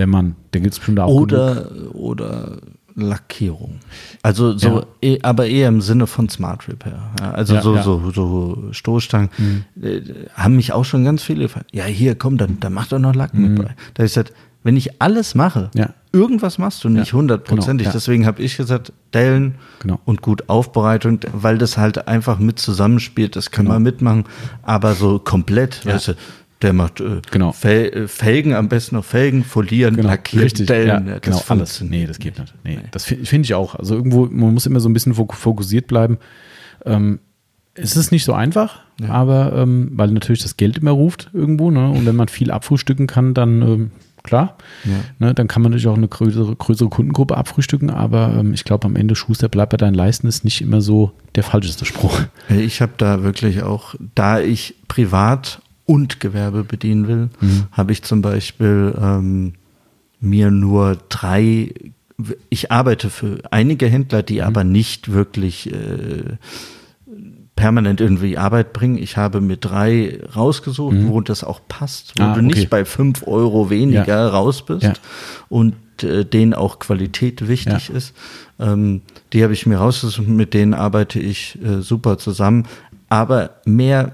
Wenn 0.00 0.08
man, 0.08 0.34
da 0.52 0.60
gibt 0.60 0.72
es 0.72 0.78
bestimmt 0.78 0.98
auch. 0.98 1.12
Oder, 1.12 1.64
genug. 1.64 1.94
oder 1.94 2.56
Lackierung. 2.94 3.80
Also 4.22 4.56
so, 4.56 4.80
ja. 4.80 4.86
eh, 5.02 5.18
aber 5.22 5.46
eher 5.46 5.68
im 5.68 5.82
Sinne 5.82 6.06
von 6.06 6.30
Smart 6.30 6.66
Repair. 6.68 7.02
Ja, 7.20 7.32
also 7.32 7.54
ja, 7.56 7.62
so, 7.62 7.76
so, 7.82 8.10
so 8.10 8.72
Stoßstangen 8.72 9.28
mhm. 9.36 9.64
äh, 9.82 10.00
haben 10.34 10.56
mich 10.56 10.72
auch 10.72 10.86
schon 10.86 11.04
ganz 11.04 11.22
viele 11.22 11.42
gefragt. 11.42 11.68
Ja, 11.72 11.84
hier, 11.84 12.14
komm, 12.14 12.38
dann, 12.38 12.58
dann 12.60 12.72
mach 12.72 12.86
doch 12.86 12.98
noch 12.98 13.14
Lack 13.14 13.34
mhm. 13.34 13.42
mit 13.42 13.62
bei. 13.62 13.74
Da 13.92 14.04
ich 14.04 14.12
gesagt, 14.12 14.32
wenn 14.62 14.76
ich 14.76 15.00
alles 15.02 15.34
mache, 15.34 15.70
irgendwas 16.12 16.58
machst 16.58 16.84
du 16.84 16.88
nicht 16.88 17.12
hundertprozentig. 17.14 17.86
Genau, 17.86 17.94
Deswegen 17.94 18.26
habe 18.26 18.42
ich 18.42 18.56
gesagt, 18.56 18.92
Dellen 19.14 19.54
genau. 19.80 20.00
und 20.04 20.22
gut 20.22 20.48
Aufbereitung, 20.48 21.20
weil 21.32 21.56
das 21.56 21.78
halt 21.78 22.08
einfach 22.08 22.38
mit 22.38 22.58
zusammenspielt. 22.58 23.36
Das 23.36 23.50
kann 23.50 23.66
genau. 23.66 23.76
man 23.76 23.82
mitmachen, 23.82 24.24
aber 24.62 24.94
so 24.94 25.18
komplett, 25.18 25.86
weißt 25.86 26.08
du, 26.08 26.12
der 26.62 26.72
macht 26.72 27.00
äh, 27.00 27.22
genau. 27.30 27.52
Fel 27.52 27.88
äh, 27.88 28.08
Felgen, 28.08 28.54
am 28.54 28.68
besten 28.68 28.96
noch 28.96 29.04
Felgen, 29.04 29.44
folieren, 29.44 29.96
genau. 29.96 30.08
lackieren, 30.08 30.44
Richtig, 30.44 30.66
Dellen. 30.66 31.08
Ja, 31.08 31.18
genau, 31.18 31.42
alles. 31.48 31.80
Nee, 31.80 32.06
das 32.06 32.18
geht 32.18 32.38
nicht. 32.38 32.54
Nee, 32.64 32.76
nee. 32.76 32.88
Das 32.90 33.04
finde 33.04 33.40
ich 33.42 33.54
auch. 33.54 33.74
Also 33.74 33.94
irgendwo, 33.94 34.26
man 34.26 34.52
muss 34.52 34.66
immer 34.66 34.80
so 34.80 34.88
ein 34.88 34.92
bisschen 34.92 35.14
fokussiert 35.14 35.86
bleiben. 35.86 36.18
Ähm, 36.84 37.20
es 37.74 37.96
ist 37.96 38.12
nicht 38.12 38.24
so 38.24 38.32
einfach, 38.32 38.80
ja. 39.00 39.08
aber 39.08 39.54
ähm, 39.54 39.90
weil 39.92 40.10
natürlich 40.10 40.42
das 40.42 40.56
Geld 40.56 40.78
immer 40.78 40.90
ruft 40.90 41.30
irgendwo, 41.32 41.70
ne? 41.70 41.88
Und 41.88 42.04
wenn 42.04 42.16
man 42.16 42.28
viel 42.28 42.50
abfrühstücken 42.50 43.06
kann, 43.06 43.32
dann 43.32 43.62
ähm, 43.62 43.90
klar, 44.22 44.56
ja. 44.84 44.92
ne? 45.18 45.34
dann 45.34 45.48
kann 45.48 45.62
man 45.62 45.70
natürlich 45.70 45.88
auch 45.88 45.96
eine 45.96 46.08
größere, 46.08 46.56
größere 46.56 46.88
Kundengruppe 46.88 47.36
abfrühstücken, 47.36 47.90
aber 47.90 48.34
ähm, 48.38 48.52
ich 48.52 48.64
glaube 48.64 48.86
am 48.86 48.96
Ende 48.96 49.14
Schuster 49.14 49.48
bleibt 49.48 49.70
bei 49.70 49.76
deinen 49.76 49.94
Leisten 49.94 50.26
ist 50.26 50.44
nicht 50.44 50.60
immer 50.60 50.80
so 50.80 51.12
der 51.36 51.42
falscheste 51.42 51.84
Spruch. 51.84 52.20
Ich 52.48 52.82
habe 52.82 52.92
da 52.96 53.22
wirklich 53.22 53.62
auch, 53.62 53.94
da 54.14 54.40
ich 54.40 54.74
privat 54.88 55.62
und 55.90 56.20
Gewerbe 56.20 56.62
bedienen 56.62 57.08
will, 57.08 57.30
mhm. 57.40 57.64
habe 57.72 57.90
ich 57.90 58.04
zum 58.04 58.22
Beispiel 58.22 58.94
ähm, 58.96 59.54
mir 60.20 60.52
nur 60.52 60.98
drei, 61.08 61.74
ich 62.48 62.70
arbeite 62.70 63.10
für 63.10 63.40
einige 63.50 63.88
Händler, 63.88 64.22
die 64.22 64.36
mhm. 64.36 64.42
aber 64.42 64.62
nicht 64.62 65.10
wirklich 65.10 65.72
äh, 65.72 66.36
permanent 67.56 68.00
irgendwie 68.00 68.38
Arbeit 68.38 68.72
bringen. 68.72 68.98
Ich 68.98 69.16
habe 69.16 69.40
mir 69.40 69.56
drei 69.56 70.20
rausgesucht, 70.36 70.94
mhm. 70.94 71.08
wo 71.08 71.20
das 71.22 71.42
auch 71.42 71.60
passt, 71.66 72.12
wo 72.16 72.22
ah, 72.22 72.34
du 72.34 72.38
okay. 72.38 72.54
nicht 72.54 72.70
bei 72.70 72.84
fünf 72.84 73.26
Euro 73.26 73.68
weniger 73.68 74.06
ja. 74.06 74.28
raus 74.28 74.64
bist 74.64 74.84
ja. 74.84 74.92
und 75.48 75.74
äh, 76.04 76.24
denen 76.24 76.54
auch 76.54 76.78
Qualität 76.78 77.48
wichtig 77.48 77.88
ja. 77.88 77.96
ist. 77.96 78.14
Ähm, 78.60 79.02
die 79.32 79.42
habe 79.42 79.54
ich 79.54 79.66
mir 79.66 79.78
rausgesucht, 79.78 80.28
mit 80.28 80.54
denen 80.54 80.72
arbeite 80.72 81.18
ich 81.18 81.58
äh, 81.64 81.82
super 81.82 82.16
zusammen. 82.16 82.68
Aber 83.08 83.56
mehr 83.64 84.12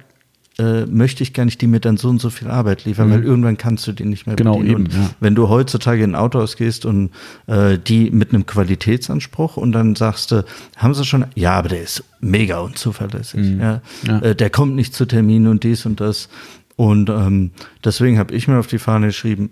äh, 0.58 0.86
möchte 0.86 1.22
ich 1.22 1.34
gar 1.34 1.44
nicht, 1.44 1.60
die 1.60 1.66
mir 1.66 1.80
dann 1.80 1.96
so 1.98 2.08
und 2.08 2.20
so 2.20 2.30
viel 2.30 2.48
Arbeit 2.48 2.84
liefern, 2.84 3.08
mhm. 3.08 3.12
weil 3.12 3.24
irgendwann 3.24 3.58
kannst 3.58 3.86
du 3.86 3.92
die 3.92 4.04
nicht 4.04 4.26
mehr 4.26 4.36
genau, 4.36 4.58
bedienen. 4.58 4.86
Eben, 4.86 4.90
ja. 4.90 5.10
Wenn 5.20 5.34
du 5.34 5.48
heutzutage 5.48 6.02
in 6.02 6.12
ein 6.12 6.14
Autohaus 6.14 6.56
gehst 6.56 6.86
und 6.86 7.10
äh, 7.46 7.78
die 7.78 8.10
mit 8.10 8.32
einem 8.32 8.46
Qualitätsanspruch 8.46 9.56
und 9.58 9.72
dann 9.72 9.96
sagst 9.96 10.30
du, 10.30 10.44
haben 10.76 10.94
sie 10.94 11.04
schon, 11.04 11.26
ja, 11.34 11.52
aber 11.52 11.68
der 11.68 11.82
ist 11.82 12.04
mega 12.20 12.58
unzuverlässig. 12.60 13.40
Mhm. 13.40 13.60
Ja. 13.60 13.82
ja. 14.06 14.18
Äh, 14.20 14.34
der 14.34 14.50
kommt 14.50 14.74
nicht 14.74 14.94
zu 14.94 15.04
Terminen 15.04 15.48
und 15.48 15.62
dies 15.62 15.84
und 15.84 16.00
das. 16.00 16.28
Und 16.76 17.10
ähm, 17.10 17.50
deswegen 17.84 18.18
habe 18.18 18.34
ich 18.34 18.48
mir 18.48 18.58
auf 18.58 18.66
die 18.66 18.78
Fahne 18.78 19.08
geschrieben, 19.08 19.50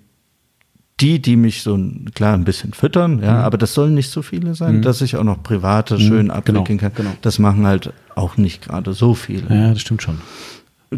die, 1.01 1.21
die 1.21 1.37
mich 1.37 1.63
so 1.63 1.79
klar 2.15 2.35
ein 2.35 2.45
bisschen 2.45 2.73
füttern, 2.73 3.21
ja, 3.21 3.33
mhm. 3.33 3.39
aber 3.41 3.59
das 3.59 3.75
sollen 3.75 3.95
nicht 3.95 4.11
so 4.11 4.23
viele 4.23 4.55
sein, 4.55 4.77
mhm. 4.77 4.83
dass 4.83 5.01
ich 5.01 5.17
auch 5.17 5.25
noch 5.25 5.43
private 5.43 5.95
mhm. 5.95 6.01
schön 6.01 6.31
abwickeln 6.31 6.79
genau, 6.79 6.79
kann. 6.79 6.93
Genau. 6.95 7.11
Das 7.21 7.39
machen 7.39 7.67
halt 7.67 7.93
auch 8.15 8.37
nicht 8.37 8.63
gerade 8.69 8.93
so 8.93 9.15
viele. 9.15 9.53
Ja, 9.55 9.71
das 9.71 9.81
stimmt 9.81 10.03
schon. 10.03 10.19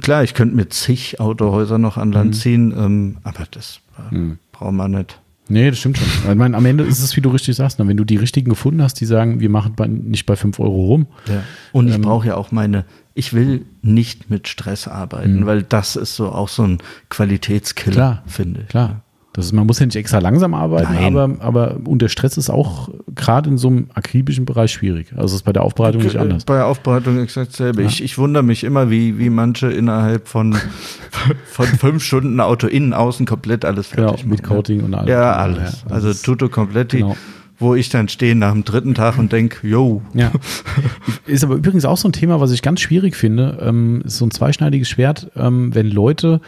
Klar, 0.00 0.24
ich 0.24 0.34
könnte 0.34 0.54
mit 0.54 0.72
zig 0.72 1.20
Autohäusern 1.20 1.80
noch 1.80 1.96
an 1.96 2.12
Land 2.12 2.30
mhm. 2.30 2.34
ziehen, 2.34 2.74
ähm, 2.76 3.16
aber 3.22 3.46
das 3.50 3.80
mhm. 4.10 4.38
braucht 4.52 4.72
man 4.72 4.90
nicht. 4.92 5.20
Nee, 5.48 5.70
das 5.70 5.78
stimmt 5.78 5.98
schon. 5.98 6.08
Ich 6.30 6.36
meine, 6.36 6.56
am 6.56 6.66
Ende 6.66 6.82
ist 6.84 7.00
es, 7.00 7.16
wie 7.16 7.20
du 7.20 7.30
richtig 7.30 7.54
sagst, 7.54 7.78
ne? 7.78 7.86
wenn 7.86 7.96
du 7.96 8.04
die 8.04 8.16
richtigen 8.16 8.50
gefunden 8.50 8.82
hast, 8.82 8.94
die 8.94 9.04
sagen, 9.04 9.38
wir 9.38 9.48
machen 9.48 9.74
bei, 9.76 9.86
nicht 9.86 10.26
bei 10.26 10.34
5 10.34 10.58
Euro 10.58 10.86
rum. 10.86 11.06
Ja. 11.28 11.42
Und 11.72 11.86
ähm, 11.86 11.94
ich 11.94 12.00
brauche 12.00 12.26
ja 12.26 12.36
auch 12.36 12.50
meine, 12.50 12.84
ich 13.14 13.32
will 13.32 13.64
nicht 13.80 14.28
mit 14.28 14.48
Stress 14.48 14.88
arbeiten, 14.88 15.40
mhm. 15.40 15.46
weil 15.46 15.62
das 15.62 15.94
ist 15.94 16.16
so 16.16 16.30
auch 16.32 16.48
so 16.48 16.64
ein 16.64 16.78
Qualitätskiller, 17.10 18.22
finde 18.26 18.62
ich. 18.62 18.68
Klar. 18.68 19.02
Das 19.36 19.44
ist, 19.44 19.52
man 19.52 19.66
muss 19.66 19.78
ja 19.78 19.84
nicht 19.84 19.96
extra 19.96 20.18
langsam 20.18 20.54
arbeiten, 20.54 20.96
aber, 20.96 21.36
aber 21.40 21.76
unter 21.84 22.08
Stress 22.08 22.38
ist 22.38 22.48
auch 22.48 22.88
gerade 23.14 23.50
in 23.50 23.58
so 23.58 23.68
einem 23.68 23.88
akribischen 23.92 24.46
Bereich 24.46 24.72
schwierig. 24.72 25.08
Also 25.14 25.36
ist 25.36 25.42
bei 25.42 25.52
der 25.52 25.62
Aufbereitung 25.62 26.02
nicht 26.02 26.16
anders. 26.16 26.46
Bei 26.46 26.54
der 26.54 26.66
Aufbereitung 26.66 27.18
exakt 27.18 27.50
dasselbe. 27.50 27.82
Ja. 27.82 27.88
Ich, 27.88 28.02
ich 28.02 28.16
wundere 28.16 28.42
mich 28.42 28.64
immer, 28.64 28.88
wie, 28.90 29.18
wie 29.18 29.28
manche 29.28 29.70
innerhalb 29.70 30.26
von, 30.26 30.56
von 31.44 31.66
fünf 31.66 32.02
Stunden 32.02 32.40
Auto 32.40 32.66
innen, 32.66 32.94
außen 32.94 33.26
komplett 33.26 33.66
alles 33.66 33.88
fertig 33.88 34.22
genau, 34.22 34.30
mit 34.30 34.42
Coating 34.42 34.84
und 34.84 34.94
alles. 34.94 35.10
Ja, 35.10 35.34
alles. 35.34 35.84
Ja, 35.86 35.94
also 35.94 36.14
tutto 36.14 36.48
kompletti. 36.48 37.00
Genau 37.00 37.14
wo 37.58 37.74
ich 37.74 37.88
dann 37.88 38.10
stehe 38.10 38.34
nach 38.34 38.52
dem 38.52 38.64
dritten 38.64 38.94
Tag 38.94 39.16
und 39.16 39.32
denke, 39.32 39.66
yo. 39.66 40.02
Ja. 40.12 40.30
Ist 41.26 41.42
aber 41.42 41.54
übrigens 41.54 41.86
auch 41.86 41.96
so 41.96 42.06
ein 42.06 42.12
Thema, 42.12 42.38
was 42.38 42.52
ich 42.52 42.60
ganz 42.60 42.80
schwierig 42.82 43.16
finde. 43.16 43.58
Ähm, 43.62 44.02
ist 44.04 44.18
so 44.18 44.26
ein 44.26 44.30
zweischneidiges 44.30 44.90
Schwert, 44.90 45.30
ähm, 45.36 45.74
wenn 45.74 45.90
Leute 45.90 46.42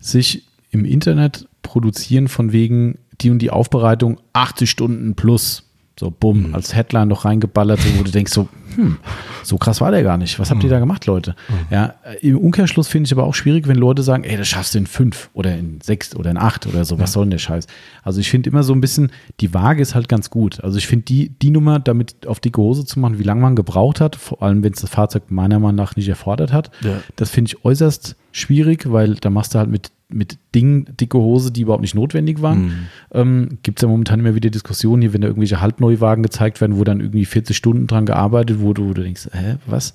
sich 0.00 0.44
im 0.70 0.84
Internet 0.84 1.48
produzieren 1.62 2.28
von 2.28 2.52
wegen 2.52 2.98
die 3.20 3.30
und 3.30 3.40
die 3.40 3.50
Aufbereitung 3.50 4.20
80 4.32 4.70
Stunden 4.70 5.14
plus. 5.14 5.64
So, 5.98 6.10
bumm, 6.10 6.48
mhm. 6.48 6.54
als 6.54 6.74
Headline 6.74 7.08
noch 7.08 7.26
reingeballert, 7.26 7.78
wo 7.98 8.02
du 8.02 8.10
denkst 8.10 8.32
so, 8.32 8.48
hm, 8.74 8.96
so 9.42 9.58
krass 9.58 9.82
war 9.82 9.90
der 9.90 10.02
gar 10.02 10.16
nicht. 10.16 10.38
Was 10.38 10.50
habt 10.50 10.62
ihr 10.62 10.68
mhm. 10.68 10.72
da 10.72 10.78
gemacht, 10.78 11.04
Leute? 11.04 11.34
Mhm. 11.48 11.54
Ja, 11.70 11.94
im 12.22 12.38
Umkehrschluss 12.38 12.88
finde 12.88 13.06
ich 13.06 13.12
aber 13.12 13.24
auch 13.24 13.34
schwierig, 13.34 13.68
wenn 13.68 13.76
Leute 13.76 14.02
sagen, 14.02 14.24
ey, 14.24 14.38
das 14.38 14.48
schaffst 14.48 14.72
du 14.72 14.78
in 14.78 14.86
fünf 14.86 15.28
oder 15.34 15.54
in 15.58 15.82
sechs 15.82 16.16
oder 16.16 16.30
in 16.30 16.38
acht 16.38 16.66
oder 16.66 16.86
so. 16.86 16.98
Was 16.98 17.10
ja. 17.10 17.14
soll 17.14 17.24
denn 17.24 17.32
der 17.32 17.38
Scheiß? 17.38 17.66
Also 18.02 18.18
ich 18.18 18.30
finde 18.30 18.48
immer 18.48 18.62
so 18.62 18.72
ein 18.72 18.80
bisschen, 18.80 19.12
die 19.40 19.52
Waage 19.52 19.82
ist 19.82 19.94
halt 19.94 20.08
ganz 20.08 20.30
gut. 20.30 20.64
Also 20.64 20.78
ich 20.78 20.86
finde 20.86 21.04
die, 21.04 21.28
die 21.42 21.50
Nummer, 21.50 21.80
damit 21.80 22.26
auf 22.26 22.40
dicke 22.40 22.62
Hose 22.62 22.86
zu 22.86 22.98
machen, 22.98 23.18
wie 23.18 23.24
lange 23.24 23.42
man 23.42 23.54
gebraucht 23.54 24.00
hat, 24.00 24.16
vor 24.16 24.42
allem 24.42 24.62
wenn 24.62 24.72
es 24.72 24.80
das 24.80 24.88
Fahrzeug 24.88 25.24
meiner 25.28 25.58
Meinung 25.58 25.76
nach 25.76 25.96
nicht 25.96 26.08
erfordert 26.08 26.50
hat, 26.50 26.70
ja. 26.80 27.02
das 27.16 27.28
finde 27.28 27.50
ich 27.50 27.62
äußerst 27.62 28.16
schwierig, 28.32 28.90
weil 28.90 29.16
da 29.16 29.28
machst 29.28 29.54
du 29.54 29.58
halt 29.58 29.68
mit 29.68 29.90
mit 30.12 30.38
Dingen 30.54 30.86
dicke 31.00 31.18
Hose, 31.18 31.50
die 31.50 31.62
überhaupt 31.62 31.82
nicht 31.82 31.94
notwendig 31.94 32.42
waren. 32.42 32.62
Mhm. 32.62 32.72
Ähm, 33.12 33.58
Gibt 33.62 33.78
es 33.78 33.82
ja 33.82 33.88
momentan 33.88 34.20
immer 34.20 34.34
wieder 34.34 34.50
Diskussionen 34.50 35.02
hier, 35.02 35.12
wenn 35.12 35.20
da 35.20 35.28
irgendwelche 35.28 35.60
Halbneuwagen 35.60 36.22
gezeigt 36.22 36.60
werden, 36.60 36.78
wo 36.78 36.84
dann 36.84 37.00
irgendwie 37.00 37.24
40 37.24 37.56
Stunden 37.56 37.86
dran 37.86 38.06
gearbeitet 38.06 38.60
wurde, 38.60 38.82
wo 38.84 38.92
du 38.92 39.02
denkst, 39.02 39.28
hä, 39.32 39.56
was? 39.66 39.92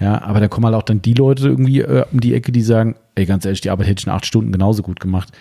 Ja, 0.00 0.22
aber 0.22 0.40
da 0.40 0.48
kommen 0.48 0.66
halt 0.66 0.74
auch 0.74 0.82
dann 0.82 1.02
die 1.02 1.14
Leute 1.14 1.48
irgendwie 1.48 1.80
äh, 1.80 2.04
um 2.12 2.20
die 2.20 2.34
Ecke, 2.34 2.52
die 2.52 2.62
sagen, 2.62 2.96
ey, 3.14 3.26
ganz 3.26 3.44
ehrlich, 3.44 3.60
die 3.60 3.70
Arbeit 3.70 3.88
hätte 3.88 4.00
ich 4.00 4.06
in 4.06 4.12
acht 4.12 4.26
Stunden 4.26 4.52
genauso 4.52 4.82
gut 4.82 5.00
gemacht. 5.00 5.32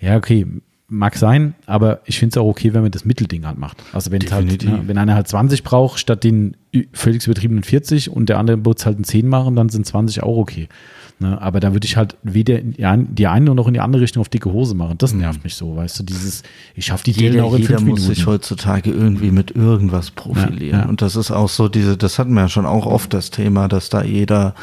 Ja, 0.00 0.16
okay, 0.16 0.46
mag 0.88 1.16
sein, 1.16 1.54
aber 1.66 2.00
ich 2.04 2.18
finde 2.18 2.34
es 2.34 2.36
auch 2.36 2.48
okay, 2.48 2.74
wenn 2.74 2.82
man 2.82 2.90
das 2.90 3.04
Mittelding 3.04 3.46
halt 3.46 3.58
macht. 3.58 3.82
Also 3.92 4.10
wenn 4.10 4.22
halt, 4.30 4.64
ne, 4.64 4.82
wenn 4.86 4.98
einer 4.98 5.14
halt 5.14 5.28
20 5.28 5.62
braucht, 5.62 5.98
statt 5.98 6.24
den 6.24 6.56
völlig 6.92 7.26
übertriebenen 7.26 7.64
40 7.64 8.10
und 8.10 8.28
der 8.28 8.38
andere 8.38 8.64
wird 8.64 8.78
es 8.78 8.86
halt 8.86 8.98
ein 8.98 9.04
10 9.04 9.28
machen, 9.28 9.56
dann 9.56 9.68
sind 9.68 9.86
20 9.86 10.22
auch 10.22 10.36
okay. 10.36 10.68
Ne? 11.20 11.40
Aber 11.40 11.60
da 11.60 11.72
würde 11.72 11.86
ich 11.86 11.96
halt 11.96 12.16
weder 12.22 12.58
in 12.58 13.14
die 13.14 13.26
eine 13.26 13.54
noch 13.54 13.68
in 13.68 13.74
die 13.74 13.80
andere 13.80 14.02
Richtung 14.02 14.20
auf 14.20 14.28
dicke 14.28 14.52
Hose 14.52 14.74
machen. 14.74 14.98
Das 14.98 15.12
mhm. 15.12 15.20
nervt 15.20 15.38
mhm. 15.40 15.44
mich 15.44 15.54
so, 15.54 15.76
weißt 15.76 16.00
du, 16.00 16.02
dieses, 16.02 16.42
ich 16.74 16.86
schaffe 16.86 17.04
die 17.04 17.12
Dellen 17.12 17.40
auch 17.40 17.54
in 17.54 17.62
jeder 17.62 17.78
fünf 17.78 17.88
muss 17.88 18.00
Minuten. 18.00 18.14
sich 18.14 18.26
heutzutage 18.26 18.90
irgendwie 18.90 19.30
mit 19.30 19.52
irgendwas 19.54 20.10
profilieren. 20.10 20.78
Ja, 20.78 20.82
ja. 20.82 20.88
Und 20.88 21.02
das 21.02 21.14
ist 21.16 21.30
auch 21.30 21.48
so 21.48 21.68
diese, 21.68 21.96
das 21.96 22.18
hatten 22.18 22.34
wir 22.34 22.42
ja 22.42 22.48
schon 22.48 22.66
auch 22.66 22.86
oft 22.86 23.14
das 23.14 23.30
Thema, 23.30 23.68
dass 23.68 23.90
da 23.90 24.02
jeder, 24.02 24.54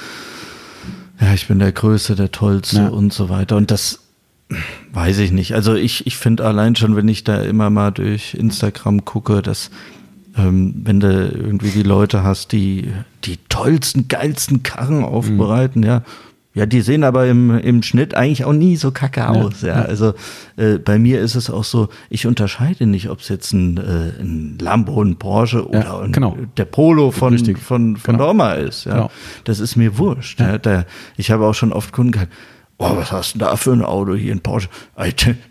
ja, 1.21 1.33
ich 1.33 1.47
bin 1.47 1.59
der 1.59 1.71
Größte, 1.71 2.15
der 2.15 2.31
Tollste 2.31 2.77
ja. 2.77 2.87
und 2.89 3.13
so 3.13 3.29
weiter. 3.29 3.55
Und 3.55 3.71
das 3.71 3.99
weiß 4.91 5.19
ich 5.19 5.31
nicht. 5.31 5.53
Also 5.53 5.75
ich, 5.75 6.05
ich 6.05 6.17
finde 6.17 6.45
allein 6.45 6.75
schon, 6.75 6.97
wenn 6.97 7.07
ich 7.07 7.23
da 7.23 7.41
immer 7.41 7.69
mal 7.69 7.91
durch 7.91 8.33
Instagram 8.33 9.05
gucke, 9.05 9.41
dass 9.41 9.71
ähm, 10.37 10.81
wenn 10.83 10.99
du 10.99 11.07
irgendwie 11.07 11.71
die 11.71 11.83
Leute 11.83 12.23
hast, 12.23 12.51
die 12.51 12.91
die 13.23 13.37
tollsten, 13.49 14.07
geilsten 14.07 14.63
Karren 14.63 15.03
aufbereiten, 15.03 15.81
mhm. 15.81 15.87
ja, 15.87 16.03
ja, 16.53 16.65
die 16.65 16.81
sehen 16.81 17.05
aber 17.05 17.27
im, 17.27 17.57
im 17.59 17.81
Schnitt 17.81 18.13
eigentlich 18.13 18.43
auch 18.43 18.51
nie 18.53 18.75
so 18.75 18.91
kacke 18.91 19.29
aus. 19.29 19.61
Ja, 19.61 19.67
ja. 19.67 19.81
Also 19.83 20.13
äh, 20.57 20.79
bei 20.79 20.99
mir 20.99 21.21
ist 21.21 21.35
es 21.35 21.49
auch 21.49 21.63
so, 21.63 21.87
ich 22.09 22.27
unterscheide 22.27 22.87
nicht, 22.87 23.09
ob 23.09 23.19
es 23.19 23.29
jetzt 23.29 23.53
ein, 23.53 23.77
äh, 23.77 24.21
ein 24.21 24.57
Lambo, 24.59 25.01
ein 25.01 25.15
Porsche 25.15 25.65
oder 25.65 25.79
ja, 25.79 26.07
genau. 26.07 26.37
der 26.57 26.65
Polo 26.65 27.11
von, 27.11 27.33
Richtig. 27.33 27.57
von, 27.57 27.95
von 27.95 28.15
genau. 28.15 28.25
Dorma 28.25 28.53
ist. 28.53 28.83
Ja. 28.83 28.93
Genau. 28.93 29.11
Das 29.45 29.61
ist 29.61 29.77
mir 29.77 29.97
wurscht. 29.97 30.41
Ja. 30.41 30.57
Da, 30.57 30.85
ich 31.15 31.31
habe 31.31 31.45
auch 31.45 31.53
schon 31.53 31.71
oft 31.71 31.93
Kunden 31.93 32.11
gehabt, 32.11 32.33
oh, 32.81 32.97
was 32.97 33.11
hast 33.11 33.35
du 33.35 33.39
denn 33.39 33.47
da 33.47 33.55
für 33.55 33.71
ein 33.71 33.83
Auto 33.83 34.15
hier 34.15 34.31
in 34.31 34.41
Porsche? 34.41 34.69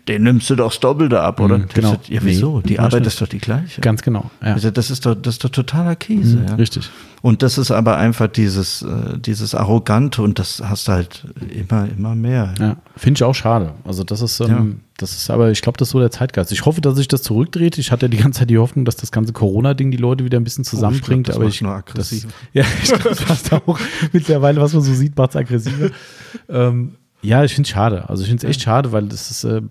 Den 0.07 0.23
nimmst 0.23 0.49
du 0.49 0.55
doch 0.55 0.69
das 0.69 0.79
Doppelte 0.79 1.21
ab, 1.21 1.39
oder? 1.39 1.59
Mhm, 1.59 1.65
genau. 1.73 1.97
ja, 2.07 2.19
wieso? 2.23 2.57
Nee, 2.57 2.67
die 2.67 2.79
Arbeit 2.79 3.05
ist 3.07 3.21
doch 3.21 3.27
die 3.27 3.39
gleiche. 3.39 3.81
Ganz 3.81 4.01
genau. 4.01 4.29
Ja. 4.41 4.53
Also 4.53 4.71
das 4.71 4.91
ist 4.91 5.05
doch, 5.05 5.15
das 5.15 5.35
ist 5.35 5.43
doch 5.43 5.49
totaler 5.49 5.95
Käse. 5.95 6.37
Mhm, 6.37 6.47
ja. 6.47 6.55
Richtig. 6.55 6.89
Und 7.21 7.43
das 7.43 7.59
ist 7.59 7.69
aber 7.69 7.97
einfach 7.97 8.27
dieses, 8.27 8.81
äh, 8.81 9.17
dieses 9.19 9.53
Arrogante 9.53 10.23
und 10.23 10.39
das 10.39 10.61
hast 10.65 10.87
du 10.87 10.93
halt 10.93 11.23
immer, 11.55 11.87
immer 11.95 12.15
mehr. 12.15 12.53
Ja, 12.59 12.77
finde 12.97 13.19
ich 13.19 13.23
auch 13.23 13.35
schade. 13.35 13.73
Also 13.83 14.03
das 14.03 14.21
ist, 14.21 14.39
ähm, 14.39 14.79
das 14.97 15.11
ist 15.11 15.29
aber, 15.29 15.51
ich 15.51 15.61
glaube, 15.61 15.77
das 15.77 15.89
ist 15.89 15.91
so 15.91 15.99
der 15.99 16.09
Zeitgeist. 16.09 16.51
Ich 16.51 16.65
hoffe, 16.65 16.81
dass 16.81 16.95
sich 16.95 17.07
das 17.07 17.21
zurückdreht. 17.21 17.77
Ich 17.77 17.91
hatte 17.91 18.07
ja 18.07 18.07
die 18.07 18.17
ganze 18.17 18.39
Zeit 18.39 18.49
die 18.49 18.57
Hoffnung, 18.57 18.85
dass 18.85 18.95
das 18.95 19.11
ganze 19.11 19.33
Corona-Ding 19.33 19.91
die 19.91 19.97
Leute 19.97 20.25
wieder 20.25 20.39
ein 20.39 20.43
bisschen 20.43 20.63
zusammenbringt. 20.63 21.29
Oh, 21.29 21.31
ich 21.31 21.35
glaub, 21.35 21.41
aber 21.41 21.49
ich, 21.49 21.61
nur 21.61 21.73
aggressiv. 21.73 22.23
Das, 22.23 22.33
ja, 22.53 22.65
ich 22.81 22.89
glaube, 22.89 23.09
das 23.09 23.21
passt 23.21 23.53
auch 23.53 23.79
mittlerweile, 24.11 24.59
was 24.59 24.73
man 24.73 24.81
so 24.81 24.93
sieht, 24.93 25.15
macht 25.15 25.31
es 25.31 25.35
aggressiver. 25.35 25.89
ähm, 26.49 26.95
ja, 27.21 27.43
ich 27.43 27.53
finde 27.53 27.67
es 27.67 27.71
schade. 27.71 28.09
Also 28.09 28.23
ich 28.23 28.29
finde 28.29 28.45
es 28.45 28.49
echt 28.49 28.61
schade, 28.61 28.91
weil 28.91 29.07
das 29.07 29.31
ist, 29.31 29.43
äh, 29.43 29.61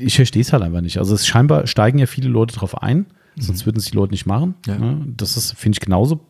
ich 0.00 0.16
verstehe 0.16 0.42
es 0.42 0.52
halt 0.52 0.62
einfach 0.62 0.80
nicht. 0.80 0.98
Also 0.98 1.14
es 1.14 1.26
scheinbar 1.26 1.66
steigen 1.66 1.98
ja 1.98 2.06
viele 2.06 2.28
Leute 2.28 2.54
drauf 2.54 2.82
ein, 2.82 3.06
sonst 3.36 3.62
mhm. 3.62 3.66
würden 3.66 3.78
es 3.78 3.86
die 3.86 3.96
Leute 3.96 4.12
nicht 4.12 4.26
machen. 4.26 4.54
Ja. 4.66 4.76
Ja, 4.76 4.96
das 5.16 5.36
ist, 5.36 5.56
finde 5.56 5.76
ich, 5.76 5.80
genauso 5.80 6.20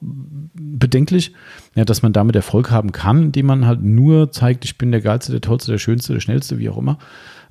bedenklich, 0.54 1.32
ja, 1.74 1.84
dass 1.84 2.02
man 2.02 2.12
damit 2.12 2.36
Erfolg 2.36 2.70
haben 2.70 2.92
kann, 2.92 3.24
indem 3.24 3.46
man 3.46 3.66
halt 3.66 3.82
nur 3.82 4.30
zeigt, 4.30 4.64
ich 4.64 4.78
bin 4.78 4.92
der 4.92 5.00
Geilste, 5.00 5.32
der 5.32 5.40
Tollste, 5.40 5.72
der 5.72 5.78
Schönste, 5.78 6.12
der 6.12 6.20
Schnellste, 6.20 6.58
wie 6.58 6.68
auch 6.68 6.78
immer. 6.78 6.98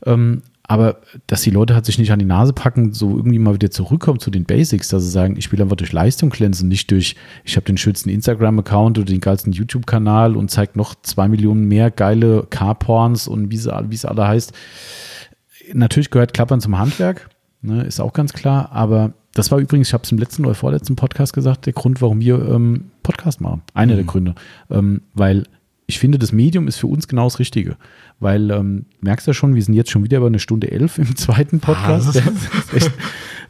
Ähm, 0.05 0.41
aber 0.65 1.01
dass 1.27 1.41
die 1.41 1.49
Leute 1.49 1.75
halt 1.75 1.85
sich 1.85 1.99
nicht 1.99 2.11
an 2.11 2.19
die 2.19 2.25
Nase 2.25 2.53
packen, 2.53 2.93
so 2.93 3.17
irgendwie 3.17 3.39
mal 3.39 3.53
wieder 3.53 3.69
zurückkommen 3.69 4.19
zu 4.19 4.31
den 4.31 4.45
Basics, 4.45 4.87
dass 4.87 5.03
sie 5.03 5.09
sagen, 5.09 5.35
ich 5.37 5.51
will 5.51 5.61
einfach 5.61 5.75
durch 5.75 5.91
Leistung 5.91 6.29
glänzen, 6.29 6.69
nicht 6.69 6.89
durch, 6.89 7.15
ich 7.43 7.57
habe 7.57 7.65
den 7.65 7.77
schönsten 7.77 8.09
Instagram-Account 8.09 8.97
oder 8.97 9.05
den 9.05 9.19
geilsten 9.19 9.51
YouTube-Kanal 9.51 10.37
und 10.37 10.49
zeige 10.49 10.77
noch 10.77 10.95
zwei 11.01 11.27
Millionen 11.27 11.67
mehr 11.67 11.91
geile 11.91 12.47
Car-Porns 12.49 13.27
und 13.27 13.51
wie, 13.51 13.55
es 13.55 14.05
alle 14.05 14.27
heißt. 14.27 14.53
Natürlich 15.73 16.11
gehört 16.11 16.33
Klappern 16.33 16.61
zum 16.61 16.77
Handwerk, 16.77 17.29
ne, 17.61 17.83
ist 17.83 17.99
auch 17.99 18.13
ganz 18.13 18.31
klar, 18.31 18.71
aber 18.71 19.13
das 19.33 19.51
war 19.51 19.59
übrigens, 19.59 19.89
ich 19.89 19.93
habe 19.93 20.03
es 20.03 20.11
im 20.11 20.17
letzten 20.17 20.45
oder 20.45 20.55
vorletzten 20.55 20.95
Podcast 20.95 21.33
gesagt, 21.33 21.65
der 21.65 21.73
Grund, 21.73 22.01
warum 22.01 22.21
wir 22.21 22.35
ähm, 22.47 22.91
Podcast 23.01 23.41
machen. 23.41 23.63
Einer 23.73 23.93
mhm. 23.93 23.97
der 23.97 24.05
Gründe. 24.05 24.35
Ähm, 24.69 25.01
weil 25.13 25.45
ich 25.93 25.99
finde, 25.99 26.17
das 26.17 26.31
Medium 26.31 26.67
ist 26.67 26.77
für 26.77 26.87
uns 26.87 27.07
genau 27.07 27.25
das 27.25 27.37
Richtige. 27.37 27.77
Weil, 28.19 28.49
ähm, 28.49 28.85
merkst 29.01 29.27
du 29.27 29.31
ja 29.31 29.33
schon, 29.33 29.53
wir 29.53 29.61
sind 29.61 29.75
jetzt 29.75 29.91
schon 29.91 30.03
wieder 30.03 30.19
bei 30.19 30.25
einer 30.25 30.39
Stunde 30.39 30.71
elf 30.71 30.97
im 30.97 31.15
zweiten 31.15 31.59
Podcast. 31.59 32.07
Ah, 32.07 32.11
das, 32.13 32.25
ist 32.53 32.73
echt, 32.73 32.91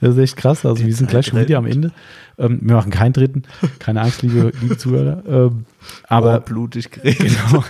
das 0.02 0.16
ist 0.16 0.22
echt 0.22 0.36
krass. 0.36 0.66
Also, 0.66 0.86
wir 0.86 0.94
sind 0.94 1.10
gleich 1.10 1.28
schon 1.28 1.40
wieder 1.40 1.58
am 1.58 1.66
Ende. 1.66 1.94
Ähm, 2.38 2.60
wir 2.62 2.76
machen 2.76 2.92
keinen 2.92 3.14
dritten. 3.14 3.44
Keine 3.80 4.02
Angst, 4.02 4.24
liebe, 4.24 4.52
liebe 4.62 4.78
Zuhörer. 4.78 5.24
Ähm, 5.26 5.66
aber. 6.10 6.40
Oh, 6.40 6.42
blutig 6.42 6.92
geredet. 6.92 7.20
Genau. 7.20 7.64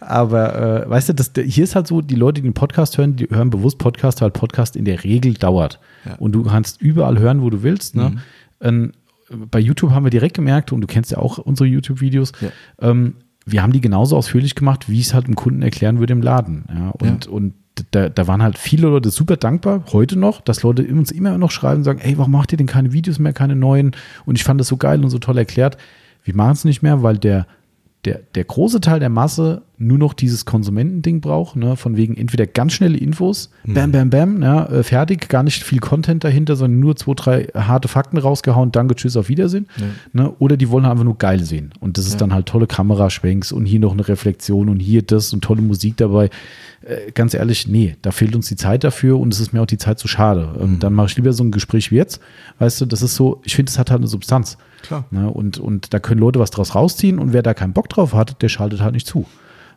Aber, 0.00 0.86
äh, 0.86 0.90
weißt 0.90 1.10
du, 1.10 1.14
das, 1.14 1.30
hier 1.36 1.62
ist 1.62 1.76
halt 1.76 1.86
so, 1.86 2.00
die 2.00 2.16
Leute, 2.16 2.40
die 2.40 2.48
den 2.48 2.54
Podcast 2.54 2.98
hören, 2.98 3.14
die 3.14 3.28
hören 3.30 3.50
bewusst 3.50 3.78
Podcast, 3.78 4.22
weil 4.22 4.32
Podcast 4.32 4.74
in 4.74 4.86
der 4.86 5.04
Regel 5.04 5.34
dauert. 5.34 5.78
Ja. 6.04 6.16
Und 6.16 6.32
du 6.32 6.42
kannst 6.42 6.80
überall 6.80 7.18
hören, 7.20 7.42
wo 7.42 7.50
du 7.50 7.62
willst. 7.62 7.94
Ne? 7.94 8.10
Mhm. 8.10 8.18
Ähm, 8.60 8.92
bei 9.28 9.58
YouTube 9.58 9.90
haben 9.90 10.04
wir 10.04 10.10
direkt 10.10 10.34
gemerkt, 10.34 10.72
und 10.72 10.80
du 10.80 10.86
kennst 10.86 11.10
ja 11.10 11.18
auch 11.18 11.38
unsere 11.38 11.68
YouTube-Videos, 11.68 12.32
ja. 12.40 12.48
ähm, 12.80 13.14
wir 13.46 13.62
haben 13.62 13.72
die 13.72 13.80
genauso 13.80 14.16
ausführlich 14.16 14.54
gemacht, 14.56 14.88
wie 14.88 14.98
ich 14.98 15.06
es 15.06 15.14
halt 15.14 15.28
dem 15.28 15.36
Kunden 15.36 15.62
erklären 15.62 16.00
würde 16.00 16.12
im 16.12 16.20
Laden. 16.20 16.64
Ja, 16.68 16.90
und, 16.90 17.26
ja. 17.26 17.30
und 17.30 17.54
da, 17.92 18.08
da 18.08 18.26
waren 18.26 18.42
halt 18.42 18.58
viele 18.58 18.88
Leute 18.88 19.10
super 19.10 19.36
dankbar, 19.36 19.84
heute 19.92 20.18
noch, 20.18 20.40
dass 20.40 20.62
Leute 20.62 20.84
uns 20.84 21.12
immer 21.12 21.38
noch 21.38 21.50
schreiben 21.50 21.78
und 21.78 21.84
sagen, 21.84 22.00
ey, 22.00 22.18
warum 22.18 22.32
macht 22.32 22.52
ihr 22.52 22.58
denn 22.58 22.66
keine 22.66 22.92
Videos 22.92 23.18
mehr, 23.18 23.32
keine 23.32 23.54
neuen? 23.54 23.92
Und 24.24 24.36
ich 24.36 24.44
fand 24.44 24.60
das 24.60 24.68
so 24.68 24.76
geil 24.76 25.02
und 25.04 25.10
so 25.10 25.18
toll 25.18 25.38
erklärt. 25.38 25.76
Wir 26.24 26.34
machen 26.34 26.52
es 26.52 26.64
nicht 26.64 26.82
mehr, 26.82 27.02
weil 27.02 27.18
der 27.18 27.46
der, 28.06 28.20
der 28.34 28.44
große 28.44 28.80
Teil 28.80 29.00
der 29.00 29.08
Masse 29.08 29.62
nur 29.78 29.98
noch 29.98 30.14
dieses 30.14 30.46
Konsumentending 30.46 31.20
braucht, 31.20 31.56
ne, 31.56 31.76
von 31.76 31.96
wegen 31.96 32.16
entweder 32.16 32.46
ganz 32.46 32.72
schnelle 32.72 32.96
Infos, 32.96 33.50
mhm. 33.64 33.74
bam, 33.74 33.92
bam, 33.92 34.10
bam, 34.10 34.42
ja, 34.42 34.64
äh, 34.66 34.82
fertig, 34.82 35.28
gar 35.28 35.42
nicht 35.42 35.62
viel 35.62 35.80
Content 35.80 36.24
dahinter, 36.24 36.56
sondern 36.56 36.80
nur 36.80 36.96
zwei, 36.96 37.14
drei 37.14 37.42
harte 37.54 37.88
Fakten 37.88 38.16
rausgehauen, 38.16 38.72
danke, 38.72 38.94
tschüss, 38.94 39.16
auf 39.16 39.28
Wiedersehen. 39.28 39.66
Ja. 39.76 39.84
Ne, 40.12 40.32
oder 40.38 40.56
die 40.56 40.70
wollen 40.70 40.86
einfach 40.86 41.04
nur 41.04 41.18
geil 41.18 41.42
sehen. 41.44 41.72
Und 41.80 41.98
das 41.98 42.06
ist 42.06 42.14
ja. 42.14 42.20
dann 42.20 42.32
halt 42.32 42.46
tolle 42.46 42.66
Kameraschwenks 42.66 43.52
und 43.52 43.66
hier 43.66 43.80
noch 43.80 43.92
eine 43.92 44.06
Reflexion 44.06 44.68
und 44.68 44.78
hier 44.78 45.02
das 45.02 45.32
und 45.34 45.42
tolle 45.42 45.60
Musik 45.60 45.96
dabei. 45.98 46.30
Äh, 46.82 47.10
ganz 47.12 47.34
ehrlich, 47.34 47.66
nee, 47.66 47.96
da 48.00 48.12
fehlt 48.12 48.34
uns 48.34 48.48
die 48.48 48.56
Zeit 48.56 48.84
dafür 48.84 49.18
und 49.18 49.34
es 49.34 49.40
ist 49.40 49.52
mir 49.52 49.60
auch 49.60 49.66
die 49.66 49.78
Zeit 49.78 49.98
zu 49.98 50.08
schade. 50.08 50.54
Ähm, 50.58 50.74
mhm. 50.74 50.78
Dann 50.78 50.94
mache 50.94 51.08
ich 51.08 51.16
lieber 51.16 51.32
so 51.32 51.44
ein 51.44 51.50
Gespräch 51.50 51.90
wie 51.90 51.96
jetzt. 51.96 52.20
Weißt 52.60 52.80
du, 52.80 52.86
das 52.86 53.02
ist 53.02 53.16
so, 53.16 53.40
ich 53.44 53.56
finde, 53.56 53.70
es 53.70 53.78
hat 53.78 53.90
halt 53.90 54.00
eine 54.00 54.08
Substanz. 54.08 54.56
Klar. 54.86 55.04
Ne? 55.10 55.30
Und, 55.30 55.58
und 55.58 55.92
da 55.92 55.98
können 55.98 56.20
Leute 56.20 56.38
was 56.38 56.50
draus 56.50 56.74
rausziehen 56.74 57.18
und 57.18 57.32
wer 57.32 57.42
da 57.42 57.54
keinen 57.54 57.72
Bock 57.72 57.88
drauf 57.88 58.14
hat, 58.14 58.42
der 58.42 58.48
schaltet 58.48 58.80
halt 58.80 58.94
nicht 58.94 59.06
zu. 59.06 59.26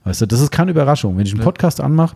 Weißt 0.04 0.22
du, 0.22 0.26
das 0.26 0.40
ist 0.40 0.52
keine 0.52 0.72
Überraschung. 0.72 1.18
Wenn 1.18 1.26
ich 1.26 1.34
einen 1.34 1.44
Podcast 1.44 1.82
anmache, 1.82 2.16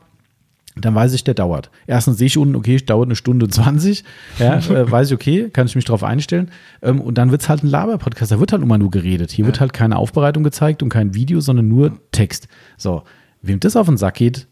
dann 0.76 0.96
weiß 0.96 1.14
ich, 1.14 1.24
der 1.24 1.36
dauert. 1.36 1.70
Erstens 1.86 2.18
sehe 2.18 2.28
ich 2.28 2.38
unten, 2.38 2.56
okay, 2.56 2.78
dauert 2.78 3.08
eine 3.08 3.16
Stunde 3.16 3.48
20. 3.48 4.04
Ja, 4.40 4.58
äh, 4.58 4.92
weiß 4.92 5.10
ich, 5.10 5.14
okay, 5.14 5.50
kann 5.52 5.68
ich 5.68 5.76
mich 5.76 5.86
darauf 5.86 6.04
einstellen. 6.04 6.50
Ähm, 6.82 7.00
und 7.00 7.18
dann 7.18 7.32
wird 7.32 7.42
es 7.42 7.50
halt 7.50 7.64
ein 7.64 7.68
Laber-Podcast. 7.68 8.32
Da 8.32 8.40
wird 8.40 8.52
halt 8.52 8.64
immer 8.64 8.78
nur 8.78 8.90
geredet. 8.90 9.32
Hier 9.32 9.44
ja. 9.44 9.48
wird 9.48 9.60
halt 9.60 9.74
keine 9.74 9.98
Aufbereitung 9.98 10.44
gezeigt 10.44 10.82
und 10.82 10.90
kein 10.90 11.14
Video, 11.14 11.42
sondern 11.42 11.68
nur 11.68 12.00
Text. 12.12 12.48
So, 12.78 13.04
wem 13.42 13.60
das 13.60 13.76
auf 13.76 13.86
den 13.86 13.98
Sack 13.98 14.16
geht, 14.16 14.48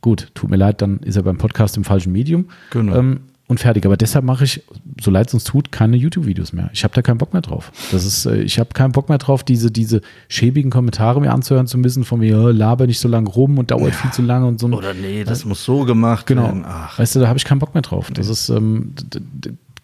gut, 0.00 0.30
tut 0.34 0.50
mir 0.50 0.56
leid, 0.56 0.80
dann 0.80 0.98
ist 1.00 1.16
er 1.16 1.22
beim 1.22 1.36
Podcast 1.36 1.76
im 1.76 1.84
falschen 1.84 2.12
Medium. 2.12 2.46
Genau. 2.70 2.96
Ähm, 2.96 3.20
und 3.48 3.60
fertig. 3.60 3.86
Aber 3.86 3.96
deshalb 3.96 4.24
mache 4.24 4.44
ich, 4.44 4.62
so 5.00 5.10
leid 5.10 5.28
es 5.28 5.34
uns 5.34 5.44
tut, 5.44 5.70
keine 5.70 5.96
YouTube-Videos 5.96 6.52
mehr. 6.52 6.70
Ich 6.72 6.84
habe 6.84 6.94
da 6.94 7.02
keinen 7.02 7.18
Bock 7.18 7.32
mehr 7.32 7.42
drauf. 7.42 7.70
Das 7.92 8.04
ist, 8.04 8.26
äh, 8.26 8.42
ich 8.42 8.58
habe 8.58 8.70
keinen 8.72 8.92
Bock 8.92 9.08
mehr 9.08 9.18
drauf, 9.18 9.44
diese, 9.44 9.70
diese 9.70 10.00
schäbigen 10.28 10.70
Kommentare 10.70 11.20
mir 11.20 11.32
anzuhören 11.32 11.66
zu 11.66 11.78
müssen, 11.78 12.04
von 12.04 12.20
mir, 12.20 12.38
oh, 12.38 12.48
laber 12.48 12.86
nicht 12.86 12.98
so 12.98 13.08
lange 13.08 13.28
rum 13.28 13.58
und 13.58 13.70
dauert 13.70 13.92
ja. 13.92 13.96
viel 13.96 14.10
zu 14.10 14.22
lange 14.22 14.46
und 14.46 14.60
so. 14.60 14.66
Oder 14.66 14.94
nee, 14.94 15.24
das 15.24 15.44
muss 15.44 15.64
so 15.64 15.84
gemacht 15.84 16.26
genau. 16.26 16.44
werden. 16.44 16.64
Ach. 16.66 16.98
Weißt 16.98 17.14
du, 17.14 17.20
da 17.20 17.28
habe 17.28 17.38
ich 17.38 17.44
keinen 17.44 17.60
Bock 17.60 17.74
mehr 17.74 17.82
drauf. 17.82 18.10
Das 18.12 18.26
nee. 18.26 18.32
ist, 18.32 18.48
ähm, 18.48 18.94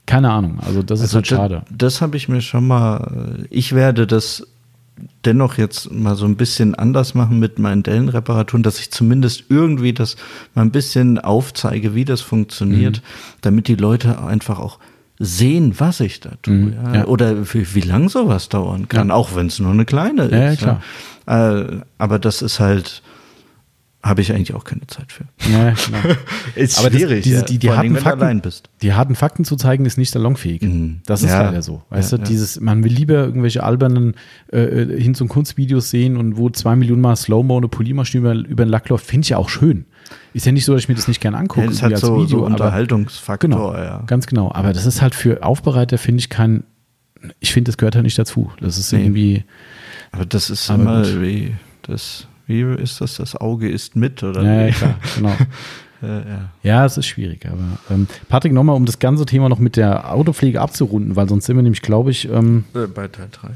keine 0.06 0.30
Ahnung. 0.30 0.58
Also 0.60 0.82
das 0.82 1.00
also 1.00 1.04
ist 1.10 1.14
halt 1.14 1.26
schade. 1.28 1.62
Das, 1.68 1.78
das 1.78 2.00
habe 2.00 2.16
ich 2.16 2.28
mir 2.28 2.40
schon 2.40 2.66
mal, 2.66 3.38
äh, 3.42 3.46
ich 3.50 3.74
werde 3.74 4.06
das 4.06 4.46
dennoch 5.24 5.58
jetzt 5.58 5.90
mal 5.90 6.16
so 6.16 6.24
ein 6.24 6.36
bisschen 6.36 6.74
anders 6.74 7.14
machen 7.14 7.38
mit 7.38 7.58
meinen 7.58 7.82
Dellenreparaturen, 7.82 8.62
dass 8.62 8.78
ich 8.78 8.90
zumindest 8.90 9.44
irgendwie 9.48 9.92
das 9.92 10.16
mal 10.54 10.62
ein 10.62 10.70
bisschen 10.70 11.18
aufzeige, 11.18 11.94
wie 11.94 12.04
das 12.04 12.20
funktioniert, 12.20 12.98
mhm. 12.98 13.36
damit 13.40 13.68
die 13.68 13.74
Leute 13.76 14.22
einfach 14.22 14.58
auch 14.58 14.78
sehen, 15.18 15.74
was 15.78 16.00
ich 16.00 16.20
da 16.20 16.30
tue. 16.42 16.54
Mhm, 16.54 16.72
ja. 16.72 16.94
Ja. 16.94 17.04
Oder 17.06 17.54
wie, 17.54 17.74
wie 17.74 17.80
lang 17.80 18.08
sowas 18.08 18.48
dauern 18.48 18.88
kann, 18.88 19.08
ja. 19.08 19.14
auch 19.14 19.34
wenn 19.36 19.46
es 19.46 19.58
nur 19.58 19.70
eine 19.70 19.84
kleine 19.84 20.24
ist. 20.24 20.62
Äh, 21.26 21.80
aber 21.98 22.18
das 22.18 22.42
ist 22.42 22.58
halt, 22.58 23.02
habe 24.02 24.20
ich 24.20 24.32
eigentlich 24.32 24.52
auch 24.54 24.64
keine 24.64 24.86
Zeit 24.88 25.12
für. 25.12 25.24
Ja, 25.48 25.70
genau. 25.70 26.16
ist 26.56 26.78
Aber 26.78 26.90
schwierig, 26.90 27.18
das, 27.18 27.24
diese, 27.24 27.44
die, 27.44 27.58
die, 27.58 27.70
harten 27.70 27.96
allem, 27.96 27.96
Fakten, 27.96 28.52
die 28.82 28.92
harten 28.94 29.14
Fakten 29.14 29.44
zu 29.44 29.54
zeigen, 29.54 29.86
ist 29.86 29.96
nicht 29.96 30.10
salonfähig. 30.10 30.62
Mhm. 30.62 31.00
Das 31.06 31.22
ist 31.22 31.30
ja. 31.30 31.42
leider 31.42 31.62
so. 31.62 31.82
Weißt 31.90 32.12
du, 32.12 32.18
dieses, 32.18 32.60
man 32.60 32.82
will 32.82 32.92
lieber 32.92 33.14
irgendwelche 33.14 33.62
albernen 33.62 34.14
äh, 34.52 34.58
äh 34.58 35.00
Hin- 35.00 35.14
und 35.20 35.28
Kunstvideos 35.28 35.90
sehen 35.90 36.16
und 36.16 36.36
wo 36.36 36.50
zwei 36.50 36.74
Millionen 36.74 37.00
Mal 37.00 37.14
Slow-Mo 37.14 37.58
eine 37.58 37.68
Polymaschine 37.68 38.20
über, 38.20 38.48
über 38.48 38.64
den 38.64 38.70
Lack 38.70 38.88
läuft, 38.88 39.06
finde 39.06 39.24
ich 39.24 39.30
ja 39.30 39.36
auch 39.36 39.48
schön. 39.48 39.84
Ist 40.34 40.46
ja 40.46 40.52
nicht 40.52 40.64
so, 40.64 40.72
dass 40.72 40.82
ich 40.82 40.88
mir 40.88 40.96
das 40.96 41.06
nicht 41.06 41.20
gerne 41.20 41.36
angucke. 41.36 41.66
Ja, 41.66 41.70
das 41.70 41.82
hat 41.82 41.96
so, 41.98 42.16
Video, 42.16 42.38
so 42.38 42.44
Unterhaltungsfaktor, 42.44 43.48
genau, 43.48 43.74
ja. 43.74 44.02
Ganz 44.06 44.26
genau. 44.26 44.50
Aber 44.52 44.72
das 44.72 44.84
ist 44.84 45.00
halt 45.00 45.14
für 45.14 45.44
Aufbereiter, 45.44 45.96
finde 45.96 46.18
ich, 46.18 46.28
kein, 46.28 46.64
ich 47.38 47.52
finde, 47.52 47.68
das 47.68 47.78
gehört 47.78 47.94
halt 47.94 48.04
nicht 48.04 48.18
dazu. 48.18 48.50
Das 48.60 48.78
ist 48.78 48.92
nee. 48.92 49.04
irgendwie. 49.04 49.44
Aber 50.10 50.26
das 50.26 50.50
ist 50.50 50.68
immer 50.68 51.06
wie, 51.22 51.54
das 51.82 52.26
wie 52.52 52.82
ist 52.82 53.00
das? 53.00 53.16
Das 53.16 53.36
Auge 53.36 53.68
ist 53.68 53.96
mit, 53.96 54.22
oder? 54.22 54.42
Ja, 54.42 54.66
ja 54.66 54.72
klar, 54.72 54.94
genau. 55.16 55.36
ja. 56.02 56.50
ja, 56.62 56.86
es 56.86 56.98
ist 56.98 57.06
schwierig. 57.06 57.46
Aber 57.46 57.78
ähm, 57.90 58.06
Patrick, 58.28 58.52
nochmal, 58.52 58.76
um 58.76 58.84
das 58.84 58.98
ganze 58.98 59.24
Thema 59.26 59.48
noch 59.48 59.58
mit 59.58 59.76
der 59.76 60.12
Autopflege 60.12 60.60
abzurunden, 60.60 61.16
weil 61.16 61.28
sonst 61.28 61.46
sind 61.46 61.56
wir 61.56 61.62
nämlich, 61.62 61.82
glaube 61.82 62.10
ich. 62.10 62.28
Ähm, 62.28 62.64
äh, 62.74 62.86
bei 62.86 63.08
Teil 63.08 63.28
3. 63.30 63.50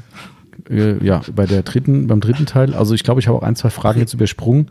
Äh, 0.69 1.03
ja, 1.03 1.21
bei 1.33 1.45
der 1.45 1.63
dritten, 1.63 2.07
beim 2.07 2.19
dritten 2.19 2.45
Teil. 2.45 2.73
Also 2.73 2.93
ich 2.93 3.03
glaube, 3.03 3.19
ich 3.19 3.27
habe 3.27 3.37
auch 3.37 3.43
ein, 3.43 3.55
zwei 3.55 3.69
Fragen 3.69 3.99
jetzt 3.99 4.13
übersprungen. 4.13 4.69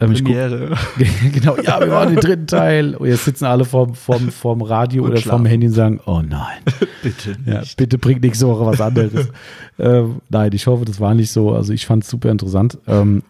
Ähm, 0.00 0.12
Premiere. 0.12 0.76
genau, 1.32 1.56
ja, 1.56 1.80
wir 1.80 1.90
waren 1.90 2.10
den 2.10 2.20
dritten 2.20 2.46
Teil. 2.46 2.94
Und 2.94 3.08
jetzt 3.08 3.24
sitzen 3.24 3.44
alle 3.44 3.64
vorm, 3.64 3.94
vorm, 3.94 4.30
vorm 4.30 4.62
Radio 4.62 5.02
und 5.02 5.10
oder 5.10 5.18
schlafen. 5.18 5.38
vorm 5.38 5.46
Handy 5.46 5.66
und 5.66 5.72
sagen, 5.72 6.00
oh 6.06 6.22
nein. 6.26 6.58
bitte 7.02 7.30
nicht. 7.30 7.46
Ja, 7.46 7.62
bitte 7.76 7.98
bringt 7.98 8.22
nächste 8.22 8.46
Woche 8.46 8.64
was 8.64 8.80
anderes. 8.80 9.28
ähm, 9.78 10.20
nein, 10.28 10.52
ich 10.52 10.66
hoffe, 10.66 10.84
das 10.84 11.00
war 11.00 11.14
nicht 11.14 11.30
so. 11.30 11.52
Also 11.52 11.72
ich 11.72 11.84
fand 11.84 12.04
es 12.04 12.10
super 12.10 12.30
interessant. 12.30 12.78
Ähm, 12.86 13.22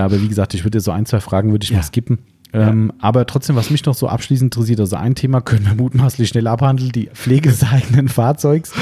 aber 0.00 0.20
wie 0.20 0.28
gesagt, 0.28 0.54
ich 0.54 0.64
würde 0.64 0.80
so 0.80 0.90
ein, 0.90 1.06
zwei 1.06 1.20
Fragen 1.20 1.50
würde 1.50 1.64
ich 1.64 1.70
ja. 1.70 1.76
mal 1.76 1.82
skippen. 1.82 2.18
Ähm, 2.52 2.92
ja. 2.92 2.98
Aber 3.00 3.26
trotzdem, 3.26 3.56
was 3.56 3.70
mich 3.70 3.84
noch 3.84 3.94
so 3.94 4.08
abschließend 4.08 4.54
interessiert, 4.54 4.80
also 4.80 4.96
ein 4.96 5.14
Thema 5.14 5.40
können 5.40 5.66
wir 5.66 5.74
mutmaßlich 5.74 6.28
schnell 6.28 6.46
abhandeln, 6.46 6.92
die 6.92 7.10
Pflege 7.12 7.48
des 7.50 7.64
eigenen 7.64 8.08
Fahrzeugs. 8.08 8.72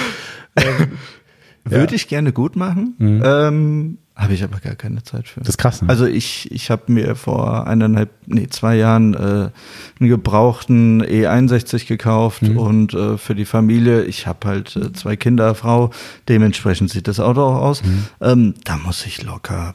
Ähm, 0.56 0.92
würde 1.64 1.92
ja. 1.92 1.96
ich 1.96 2.08
gerne 2.08 2.32
gut 2.32 2.56
machen, 2.56 2.94
mhm. 2.98 3.22
ähm, 3.24 3.98
habe 4.14 4.34
ich 4.34 4.44
aber 4.44 4.60
gar 4.60 4.74
keine 4.74 5.02
Zeit 5.02 5.26
für. 5.26 5.40
Das 5.40 5.50
ist 5.50 5.58
krass. 5.58 5.80
Ne? 5.80 5.88
Also 5.88 6.04
ich, 6.04 6.50
ich 6.52 6.70
habe 6.70 6.92
mir 6.92 7.14
vor 7.14 7.66
eineinhalb, 7.66 8.10
nee, 8.26 8.46
zwei 8.48 8.76
Jahren 8.76 9.14
äh, 9.14 9.50
einen 9.98 10.08
gebrauchten 10.08 11.02
E61 11.02 11.86
gekauft 11.86 12.42
mhm. 12.42 12.58
und 12.58 12.94
äh, 12.94 13.16
für 13.16 13.34
die 13.34 13.46
Familie, 13.46 14.04
ich 14.04 14.26
habe 14.26 14.46
halt 14.46 14.76
äh, 14.76 14.92
zwei 14.92 15.16
Kinder, 15.16 15.54
Frau, 15.54 15.90
dementsprechend 16.28 16.90
sieht 16.90 17.08
das 17.08 17.20
Auto 17.20 17.42
auch 17.42 17.62
aus. 17.62 17.82
Mhm. 17.82 18.04
Ähm, 18.20 18.54
da 18.64 18.76
muss 18.76 19.06
ich 19.06 19.22
locker 19.22 19.74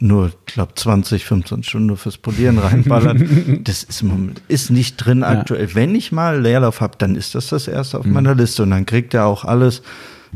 nur, 0.00 0.30
glaube 0.46 0.74
20, 0.74 1.24
15 1.24 1.62
Stunden 1.64 1.96
fürs 1.96 2.18
Polieren 2.18 2.58
reinballert. 2.58 3.18
das 3.64 3.82
ist, 3.82 4.04
ist 4.46 4.70
nicht 4.70 4.96
drin 4.96 5.20
ja. 5.20 5.28
aktuell. 5.28 5.74
Wenn 5.74 5.94
ich 5.94 6.12
mal 6.12 6.40
Leerlauf 6.40 6.80
habe, 6.80 6.96
dann 6.98 7.16
ist 7.16 7.34
das 7.34 7.48
das 7.48 7.66
erste 7.66 7.98
auf 7.98 8.06
mhm. 8.06 8.12
meiner 8.12 8.34
Liste 8.34 8.62
und 8.62 8.70
dann 8.70 8.86
kriegt 8.86 9.14
er 9.14 9.26
auch 9.26 9.44
alles 9.44 9.82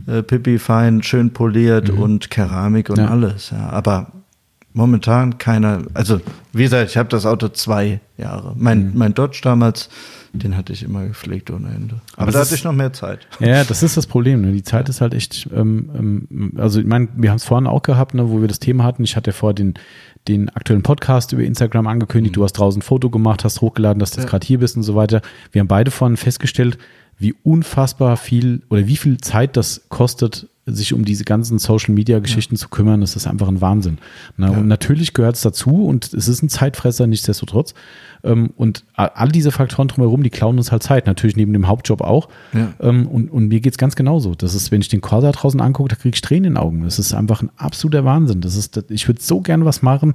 äh, 0.06 0.22
pipi 0.22 0.58
fein, 0.58 1.02
schön 1.02 1.32
poliert 1.32 1.92
mhm. 1.92 1.98
und 1.98 2.30
Keramik 2.30 2.90
und 2.90 2.98
ja. 2.98 3.08
alles. 3.08 3.50
Ja. 3.50 3.70
Aber 3.70 4.10
momentan 4.72 5.38
keiner, 5.38 5.82
also 5.94 6.20
wie 6.52 6.64
gesagt, 6.64 6.90
ich 6.90 6.96
habe 6.96 7.08
das 7.08 7.26
Auto 7.26 7.48
zwei 7.48 8.00
Jahre. 8.16 8.54
Mein, 8.56 8.90
mhm. 8.90 8.98
mein 8.98 9.14
Dodge 9.14 9.40
damals, 9.42 9.88
den 10.32 10.56
hatte 10.56 10.72
ich 10.72 10.82
immer 10.82 11.06
gepflegt 11.06 11.50
ohne 11.50 11.68
Ende. 11.68 12.00
Aber, 12.14 12.22
Aber 12.22 12.32
da 12.32 12.40
hatte 12.40 12.54
ich 12.54 12.64
noch 12.64 12.72
mehr 12.72 12.92
Zeit. 12.92 13.26
Ja, 13.40 13.64
das 13.64 13.82
ist 13.82 13.96
das 13.96 14.06
Problem. 14.06 14.40
Ne? 14.40 14.52
Die 14.52 14.62
Zeit 14.62 14.88
ist 14.88 15.00
halt 15.00 15.14
echt, 15.14 15.48
ähm, 15.54 15.90
ähm, 16.30 16.52
also 16.56 16.80
ich 16.80 16.86
meine, 16.86 17.08
wir 17.14 17.30
haben 17.30 17.36
es 17.36 17.44
vorhin 17.44 17.66
auch 17.66 17.82
gehabt, 17.82 18.14
ne, 18.14 18.30
wo 18.30 18.40
wir 18.40 18.48
das 18.48 18.58
Thema 18.58 18.84
hatten. 18.84 19.04
Ich 19.04 19.16
hatte 19.16 19.30
ja 19.30 19.34
vor 19.34 19.52
den, 19.52 19.74
den 20.28 20.48
aktuellen 20.50 20.82
Podcast 20.82 21.32
über 21.32 21.42
Instagram 21.42 21.86
angekündigt. 21.86 22.34
Mhm. 22.34 22.40
Du 22.40 22.44
hast 22.44 22.54
draußen 22.54 22.80
ein 22.80 22.82
Foto 22.82 23.10
gemacht, 23.10 23.44
hast 23.44 23.60
hochgeladen, 23.60 23.98
dass 23.98 24.12
du 24.12 24.20
ja. 24.20 24.26
gerade 24.26 24.46
hier 24.46 24.58
bist 24.58 24.76
und 24.76 24.84
so 24.84 24.94
weiter. 24.94 25.22
Wir 25.50 25.60
haben 25.60 25.68
beide 25.68 25.90
vorhin 25.90 26.16
festgestellt, 26.16 26.78
wie 27.22 27.34
unfassbar 27.42 28.16
viel 28.16 28.62
oder 28.68 28.86
wie 28.86 28.96
viel 28.96 29.18
Zeit 29.18 29.56
das 29.56 29.82
kostet, 29.88 30.48
sich 30.64 30.92
um 30.92 31.04
diese 31.04 31.24
ganzen 31.24 31.58
Social 31.58 31.92
Media 31.92 32.20
Geschichten 32.20 32.54
ja. 32.54 32.60
zu 32.60 32.68
kümmern, 32.68 33.00
das 33.00 33.16
ist 33.16 33.26
einfach 33.26 33.48
ein 33.48 33.60
Wahnsinn. 33.60 33.98
Na, 34.36 34.52
ja. 34.52 34.58
Und 34.58 34.68
natürlich 34.68 35.12
gehört 35.12 35.34
es 35.34 35.42
dazu 35.42 35.86
und 35.86 36.14
es 36.14 36.28
ist 36.28 36.42
ein 36.42 36.48
Zeitfresser, 36.48 37.08
nichtsdestotrotz. 37.08 37.74
Ähm, 38.22 38.50
und 38.56 38.84
all 38.94 39.30
diese 39.30 39.50
Faktoren 39.50 39.88
drumherum, 39.88 40.22
die 40.22 40.30
klauen 40.30 40.58
uns 40.58 40.70
halt 40.70 40.84
Zeit, 40.84 41.06
natürlich 41.06 41.36
neben 41.36 41.52
dem 41.52 41.66
Hauptjob 41.66 42.00
auch. 42.00 42.28
Ja. 42.52 42.74
Ähm, 42.80 43.08
und, 43.08 43.28
und 43.30 43.48
mir 43.48 43.60
geht 43.60 43.72
es 43.72 43.78
ganz 43.78 43.96
genauso. 43.96 44.36
Das 44.36 44.54
ist, 44.54 44.70
wenn 44.70 44.80
ich 44.80 44.88
den 44.88 45.00
Corsa 45.00 45.32
draußen 45.32 45.60
angucke, 45.60 45.88
da 45.88 45.96
kriege 45.96 46.14
ich 46.14 46.20
Tränen 46.20 46.44
in 46.44 46.54
den 46.54 46.58
Augen. 46.58 46.84
Das 46.84 47.00
ist 47.00 47.12
einfach 47.12 47.42
ein 47.42 47.50
absoluter 47.56 48.04
Wahnsinn. 48.04 48.40
Das 48.40 48.54
ist, 48.54 48.84
ich 48.88 49.08
würde 49.08 49.20
so 49.20 49.40
gerne 49.40 49.64
was 49.64 49.82
machen 49.82 50.14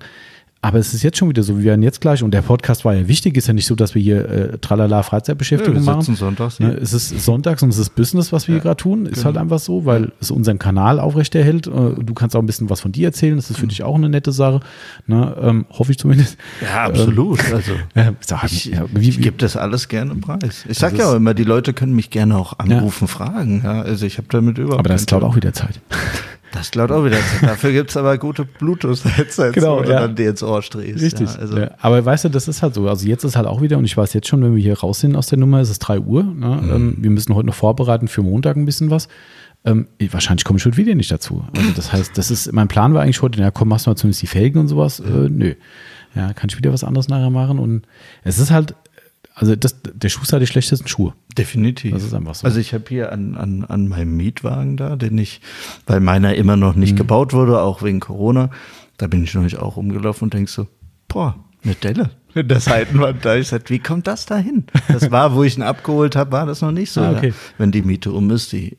aber 0.62 0.80
es 0.80 0.94
ist 0.94 1.04
jetzt 1.04 1.18
schon 1.18 1.30
wieder 1.30 1.44
so, 1.44 1.58
wir 1.58 1.66
werden 1.66 1.84
jetzt 1.84 2.02
gleich, 2.02 2.24
und 2.24 2.32
der 2.32 2.42
Podcast 2.42 2.84
war 2.84 2.96
ja 2.96 3.08
wichtig, 3.08 3.38
ist 3.38 3.48
ja 3.48 3.54
nicht 3.54 3.68
so, 3.68 3.76
dass 3.76 3.94
wir 3.94 4.02
hier 4.02 4.28
äh, 4.28 4.58
tralala 4.58 5.04
Freizeitbeschäftigung 5.04 5.76
ja, 5.76 5.86
wir 5.86 5.96
machen. 5.96 6.16
Sonntags, 6.16 6.58
ja. 6.58 6.70
Es 6.70 6.94
ist 6.94 7.10
sonntags 7.24 7.62
und 7.62 7.70
es 7.70 7.78
ist 7.78 7.96
Business, 7.96 8.34
was 8.34 8.48
wir 8.48 8.56
ja, 8.56 8.62
hier 8.62 8.64
gerade 8.64 8.78
tun. 8.78 9.06
Ist 9.06 9.16
genau. 9.16 9.26
halt 9.26 9.38
einfach 9.38 9.60
so, 9.60 9.86
weil 9.86 10.12
es 10.20 10.32
unseren 10.32 10.58
Kanal 10.58 11.00
aufrechterhält. 11.00 11.68
Äh, 11.68 11.72
du 11.72 12.14
kannst 12.16 12.36
auch 12.36 12.40
ein 12.40 12.48
bisschen 12.48 12.72
was 12.72 12.82
von 12.82 12.92
dir 12.92 13.08
erzählen. 13.08 13.36
Das 13.36 13.52
ist 13.52 13.58
für 13.58 13.66
mhm. 13.66 13.70
dich 13.70 13.84
auch 13.84 13.96
eine 13.96 14.10
nette 14.10 14.32
Sache. 14.32 14.62
Ne? 15.06 15.36
Ähm, 15.40 15.66
hoffe 15.70 15.92
ich 15.92 16.00
zumindest. 16.00 16.38
Ja, 16.62 16.86
absolut. 16.86 17.40
Ähm, 17.96 18.16
also, 18.20 18.46
ich, 18.46 18.66
ja, 18.66 18.86
wie, 18.92 19.10
ich 19.10 19.22
gebe 19.22 19.38
das 19.38 19.56
alles 19.58 19.88
gerne 19.88 20.16
preis. 20.16 20.66
Ich 20.68 20.80
sage 20.80 20.98
ja 20.98 21.12
auch 21.12 21.16
immer, 21.16 21.36
die 21.36 21.44
Leute 21.44 21.74
können 21.74 21.94
mich 21.94 22.10
gerne 22.10 22.36
auch 22.36 22.58
anrufen, 22.58 23.08
fragen. 23.08 23.62
Ja, 23.64 23.84
also 23.84 24.08
ich 24.08 24.18
habe 24.18 24.28
damit 24.32 24.58
überhaupt. 24.58 24.80
Aber 24.80 24.90
das 24.90 25.06
klaut 25.06 25.24
auch 25.24 25.36
wieder 25.36 25.54
Zeit. 25.54 25.80
Das 26.54 26.72
glaubt 26.72 26.92
auch 26.92 27.04
wieder. 27.04 27.18
Dafür 27.42 27.72
gibt 27.72 27.90
es 27.90 27.98
aber 27.98 28.18
gute 28.18 28.46
Bluetooth-Headsets, 28.46 29.54
genau, 29.54 29.78
wo 29.78 29.82
du 29.82 29.90
dann 29.90 30.16
dir 30.16 30.30
ins 30.30 30.42
Ohr 30.44 30.62
stehst. 30.62 31.02
Richtig. 31.02 31.30
Ja, 31.30 31.40
also. 31.40 31.58
ja. 31.58 31.72
Aber 31.80 32.04
weißt 32.04 32.26
du, 32.26 32.30
das 32.30 32.48
ist 32.48 32.62
halt 32.64 32.74
so. 32.74 32.88
Also 32.88 33.08
jetzt 33.08 33.24
ist 33.24 33.36
halt 33.36 33.48
auch 33.48 33.62
wieder, 33.62 33.78
und 33.78 33.86
ich 33.86 33.96
weiß 33.96 34.14
jetzt 34.14 34.28
schon, 34.28 34.42
wenn 34.44 34.56
wir 34.56 34.62
hier 34.62 34.80
raus 34.80 35.02
sind 35.02 35.16
aus 35.16 35.28
der 35.28 35.38
Nummer, 35.38 35.62
ist 35.62 35.70
es 35.70 35.80
3 35.80 36.00
Uhr. 36.00 36.24
Ne? 36.24 36.60
Mhm. 36.62 36.72
Ähm, 36.72 36.98
wir 37.00 37.10
müssen 37.10 37.36
heute 37.36 37.48
noch 37.48 37.56
vorbereiten 37.56 38.08
für 38.08 38.22
Montag 38.22 38.56
ein 38.56 38.66
bisschen 38.66 38.90
was. 38.90 39.08
Ähm, 39.66 39.88
wahrscheinlich 40.12 40.46
komme 40.46 40.58
ich 40.60 40.66
heute 40.66 40.78
wieder 40.78 40.96
nicht 40.96 41.12
dazu. 41.12 41.44
Also 41.56 41.72
das 41.76 41.92
heißt, 41.92 42.18
das 42.18 42.32
ist, 42.32 42.54
mein 42.54 42.68
Plan 42.68 42.94
war 42.94 43.02
eigentlich 43.02 43.22
heute, 43.22 43.40
ja 43.42 43.52
komm, 43.52 43.68
machst 43.70 43.86
du 43.86 43.90
mal 43.90 43.96
zumindest 43.96 44.22
die 44.22 44.28
Felgen 44.28 44.60
und 44.60 44.68
sowas. 44.68 45.00
Äh, 45.00 45.30
nö. 45.30 45.56
Ja, 46.16 46.34
kann 46.34 46.50
ich 46.50 46.58
wieder 46.58 46.72
was 46.72 46.84
anderes 46.84 47.10
nachher 47.10 47.30
machen. 47.30 47.60
Und 47.60 47.84
es 48.24 48.40
ist 48.40 48.50
halt, 48.50 48.76
also 49.40 49.56
das, 49.56 49.76
der 49.84 50.10
Schuster 50.10 50.38
hat 50.38 50.42
die 50.42 50.48
schlechtesten 50.48 50.88
Schuhe. 50.88 51.14
Definitiv. 51.38 51.94
Das 51.94 52.04
ist 52.04 52.14
einfach 52.14 52.34
so. 52.34 52.46
Also 52.46 52.60
ich 52.60 52.74
habe 52.74 52.86
hier 52.90 53.12
an, 53.12 53.36
an, 53.36 53.64
an 53.66 53.88
meinem 53.88 54.18
Mietwagen 54.18 54.78
da, 54.78 54.96
den 54.96 55.18
ich, 55.20 55.42
weil 55.86 56.00
meiner 56.00 56.34
immer 56.34 56.58
noch 56.58 56.76
nicht 56.76 56.94
mhm. 56.94 56.98
gebaut 56.98 57.34
wurde, 57.34 57.62
auch 57.62 57.84
wegen 57.84 58.00
Corona, 58.00 58.50
da 58.98 59.06
bin 59.06 59.24
ich 59.24 59.36
neulich 59.36 59.58
auch 59.58 59.78
rumgelaufen 59.78 60.26
und 60.26 60.34
denk 60.34 60.50
so, 60.50 60.68
boah, 61.08 61.36
eine 61.64 61.76
Delle 61.76 62.10
der 62.44 62.60
Seitenwand 62.60 63.26
da. 63.26 63.36
Ich 63.36 63.50
sagte, 63.50 63.74
wie 63.74 63.80
kommt 63.80 64.08
das 64.08 64.26
da 64.26 64.38
hin? 64.38 64.66
Das 64.88 65.12
war, 65.12 65.34
wo 65.34 65.44
ich 65.44 65.58
ihn 65.58 65.64
abgeholt 65.64 66.16
habe, 66.16 66.32
war 66.32 66.46
das 66.46 66.62
noch 66.62 66.72
nicht 66.72 66.92
so. 66.92 67.02
Ah, 67.02 67.14
okay. 67.16 67.34
Wenn 67.58 67.72
die 67.72 67.82
Miete 67.82 68.12
um 68.12 68.30
ist, 68.32 68.52
die, 68.52 68.76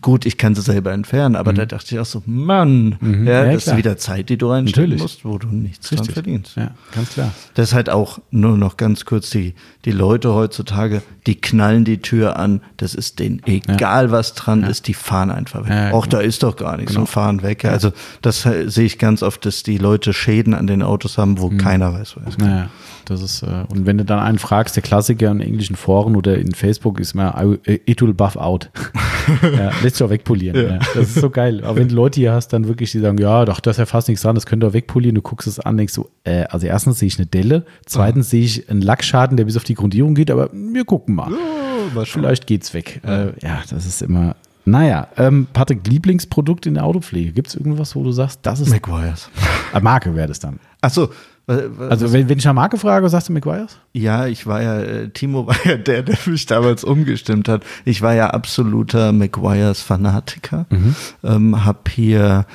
Gut, 0.00 0.26
ich 0.26 0.38
kann 0.38 0.54
sie 0.54 0.62
selber 0.62 0.92
entfernen, 0.92 1.36
aber 1.36 1.52
mhm. 1.52 1.56
da 1.56 1.66
dachte 1.66 1.94
ich 1.94 2.00
auch 2.00 2.06
so, 2.06 2.22
Mann, 2.26 2.96
mhm. 3.00 3.26
ja, 3.26 3.44
ja, 3.44 3.52
das 3.52 3.64
klar. 3.64 3.74
ist 3.74 3.78
wieder 3.78 3.96
Zeit, 3.96 4.28
die 4.28 4.36
du 4.36 4.50
reinstellen 4.50 4.98
musst, 4.98 5.24
wo 5.24 5.38
du 5.38 5.48
nichts 5.48 5.90
Richtig. 5.90 6.08
dran 6.08 6.14
verdienst. 6.14 6.56
Ja, 6.56 6.70
ganz 6.94 7.10
klar. 7.10 7.32
Das 7.54 7.68
ist 7.68 7.74
halt 7.74 7.90
auch 7.90 8.20
nur 8.30 8.56
noch 8.56 8.76
ganz 8.76 9.04
kurz 9.04 9.30
die, 9.30 9.54
die 9.84 9.92
Leute 9.92 10.34
heutzutage, 10.34 11.02
die 11.26 11.40
knallen 11.40 11.84
die 11.84 11.98
Tür 11.98 12.38
an, 12.38 12.60
das 12.76 12.94
ist 12.94 13.18
denen 13.18 13.42
egal, 13.44 14.06
ja. 14.06 14.10
was 14.10 14.34
dran 14.34 14.62
ja. 14.62 14.68
ist, 14.68 14.86
die 14.88 14.94
fahren 14.94 15.30
einfach 15.30 15.64
weg. 15.64 15.70
Ja, 15.70 15.92
auch 15.92 16.04
genau. 16.04 16.18
da 16.18 16.22
ist 16.22 16.42
doch 16.42 16.56
gar 16.56 16.76
nichts 16.76 16.92
genau. 16.92 17.02
und 17.02 17.06
fahren 17.08 17.42
weg. 17.42 17.64
Also 17.64 17.92
das 18.22 18.42
sehe 18.42 18.84
ich 18.84 18.98
ganz 18.98 19.22
oft, 19.22 19.44
dass 19.46 19.62
die 19.62 19.78
Leute 19.78 20.12
Schäden 20.12 20.54
an 20.54 20.66
den 20.66 20.82
Autos 20.82 21.18
haben, 21.18 21.38
wo 21.38 21.50
mhm. 21.50 21.58
keiner 21.58 21.92
weiß, 21.92 22.16
was. 22.24 22.36
Ja, 22.40 22.68
das 23.04 23.22
ist, 23.22 23.42
äh, 23.42 23.64
und 23.68 23.86
wenn 23.86 23.98
du 23.98 24.04
dann 24.04 24.18
einen 24.18 24.38
fragst, 24.38 24.76
der 24.76 24.82
Klassiker 24.82 25.30
in 25.30 25.40
englischen 25.40 25.76
Foren 25.76 26.16
oder 26.16 26.36
in 26.38 26.54
Facebook 26.54 27.00
ist 27.00 27.14
mal, 27.14 27.58
it 27.64 28.02
will 28.02 28.14
buff 28.14 28.36
out. 28.36 28.70
ja, 29.42 29.70
lässt 29.82 29.96
sich 29.96 30.04
auch 30.04 30.10
wegpolieren. 30.10 30.56
Ja. 30.56 30.74
Ja. 30.74 30.78
Das 30.94 31.08
ist 31.08 31.14
so 31.14 31.30
geil. 31.30 31.62
Aber 31.64 31.76
wenn 31.76 31.88
du 31.88 31.94
Leute 31.94 32.20
hier 32.20 32.32
hast, 32.32 32.48
dann 32.48 32.68
wirklich, 32.68 32.92
die 32.92 33.00
sagen, 33.00 33.18
ja, 33.18 33.44
doch, 33.44 33.60
da 33.60 33.70
ist 33.70 33.78
ja 33.78 33.86
fast 33.86 34.08
nichts 34.08 34.22
dran, 34.22 34.34
das 34.34 34.46
könnt 34.46 34.62
ihr 34.64 34.72
wegpolieren. 34.72 35.14
Du 35.14 35.22
guckst 35.22 35.46
es 35.46 35.60
an, 35.60 35.76
denkst 35.76 35.92
so, 35.92 36.10
äh, 36.24 36.44
also 36.44 36.66
erstens 36.66 36.98
sehe 36.98 37.08
ich 37.08 37.18
eine 37.18 37.26
Delle, 37.26 37.64
zweitens 37.86 38.30
sehe 38.30 38.44
ich 38.44 38.68
einen 38.70 38.82
Lackschaden, 38.82 39.36
der 39.36 39.44
bis 39.44 39.56
auf 39.56 39.64
die 39.64 39.74
Grundierung 39.74 40.14
geht, 40.14 40.30
aber 40.30 40.50
wir 40.52 40.84
gucken 40.84 41.14
mal. 41.14 41.30
Ja, 41.30 42.04
Vielleicht 42.04 42.46
geht's 42.46 42.74
weg. 42.74 43.00
Ja. 43.04 43.24
Äh, 43.24 43.32
ja, 43.42 43.62
das 43.68 43.86
ist 43.86 44.02
immer, 44.02 44.36
naja, 44.64 45.08
ähm, 45.18 45.46
Patrick, 45.52 45.86
Lieblingsprodukt 45.86 46.66
in 46.66 46.74
der 46.74 46.84
Autopflege. 46.84 47.32
Gibt 47.32 47.48
es 47.48 47.54
irgendwas, 47.54 47.94
wo 47.94 48.02
du 48.02 48.12
sagst, 48.12 48.40
das 48.42 48.60
ist. 48.60 48.70
McGuire's. 48.70 49.28
Marke 49.82 50.14
wäre 50.14 50.28
das 50.28 50.38
dann. 50.38 50.58
Ach 51.46 51.58
so, 51.58 51.84
also 51.84 52.12
wenn, 52.12 52.28
wenn 52.28 52.38
ich 52.38 52.44
nach 52.44 52.54
Marke 52.54 52.78
frage, 52.78 53.08
sagst 53.08 53.28
du 53.28 53.32
McGuire's? 53.32 53.78
Ja, 53.92 54.26
ich 54.26 54.46
war 54.46 54.62
ja, 54.62 54.80
äh, 54.80 55.08
Timo 55.10 55.46
war 55.46 55.56
ja 55.64 55.76
der, 55.76 56.02
der 56.02 56.18
mich 56.26 56.46
damals 56.46 56.84
umgestimmt 56.84 57.48
hat. 57.48 57.64
Ich 57.84 58.02
war 58.02 58.14
ja 58.14 58.30
absoluter 58.30 59.12
McGuire's 59.12 59.82
Fanatiker. 59.82 60.66
Mhm. 60.70 60.94
Ähm, 61.22 61.64
hab 61.64 61.88
hier 61.88 62.46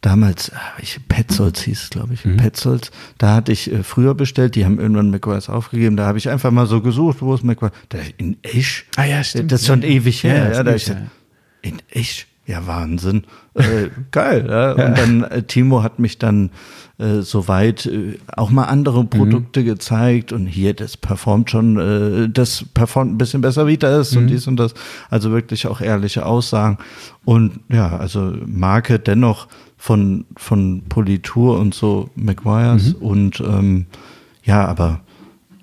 damals, 0.00 0.52
ah, 0.54 0.58
ich, 0.80 0.98
Petzolds 1.08 1.62
hieß 1.62 1.82
es, 1.82 1.90
glaube 1.90 2.14
ich, 2.14 2.24
mhm. 2.24 2.36
Petzolds, 2.36 2.90
da 3.18 3.34
hatte 3.34 3.52
ich 3.52 3.70
äh, 3.72 3.82
früher 3.82 4.14
bestellt, 4.14 4.54
die 4.54 4.64
haben 4.64 4.78
irgendwann 4.78 5.10
McGuire's 5.10 5.48
aufgegeben, 5.48 5.96
da 5.96 6.06
habe 6.06 6.18
ich 6.18 6.28
einfach 6.28 6.50
mal 6.50 6.66
so 6.66 6.80
gesucht, 6.80 7.20
wo 7.20 7.34
ist 7.34 7.44
McGuire? 7.44 7.72
Da, 7.90 7.98
in 8.16 8.38
Esch. 8.42 8.86
Ah 8.96 9.04
ja, 9.04 9.22
stimmt. 9.22 9.52
Das 9.52 9.62
ist 9.62 9.66
schon 9.66 9.82
ewig 9.82 10.24
her. 10.24 10.48
Ja, 10.48 10.52
ja 10.52 10.62
da 10.62 10.74
ich, 10.74 10.86
ja. 10.86 10.96
In 11.62 11.80
Esch? 11.90 12.26
Ja, 12.50 12.66
Wahnsinn. 12.66 13.22
Äh, 13.54 13.90
geil. 14.10 14.46
Ja. 14.48 14.72
Und 14.72 14.98
dann, 14.98 15.22
äh, 15.22 15.44
Timo 15.44 15.84
hat 15.84 16.00
mich 16.00 16.18
dann 16.18 16.50
äh, 16.98 17.20
soweit 17.20 17.86
äh, 17.86 18.18
auch 18.36 18.50
mal 18.50 18.64
andere 18.64 19.04
Produkte 19.04 19.60
mhm. 19.60 19.66
gezeigt 19.66 20.32
und 20.32 20.46
hier, 20.46 20.74
das 20.74 20.96
performt 20.96 21.48
schon, 21.48 21.78
äh, 21.78 22.28
das 22.28 22.64
performt 22.74 23.12
ein 23.12 23.18
bisschen 23.18 23.40
besser 23.40 23.68
wie 23.68 23.76
das 23.76 24.12
mhm. 24.12 24.18
und 24.18 24.26
dies 24.26 24.48
und 24.48 24.56
das. 24.56 24.74
Also 25.10 25.30
wirklich 25.30 25.68
auch 25.68 25.80
ehrliche 25.80 26.26
Aussagen. 26.26 26.78
Und 27.24 27.60
ja, 27.68 27.96
also 27.96 28.34
Marke 28.46 28.98
dennoch 28.98 29.46
von, 29.76 30.24
von 30.36 30.82
Politur 30.88 31.56
und 31.56 31.72
so 31.72 32.10
McGuire's 32.16 32.96
mhm. 32.96 33.06
und 33.06 33.40
ähm, 33.40 33.86
ja, 34.42 34.66
aber 34.66 35.02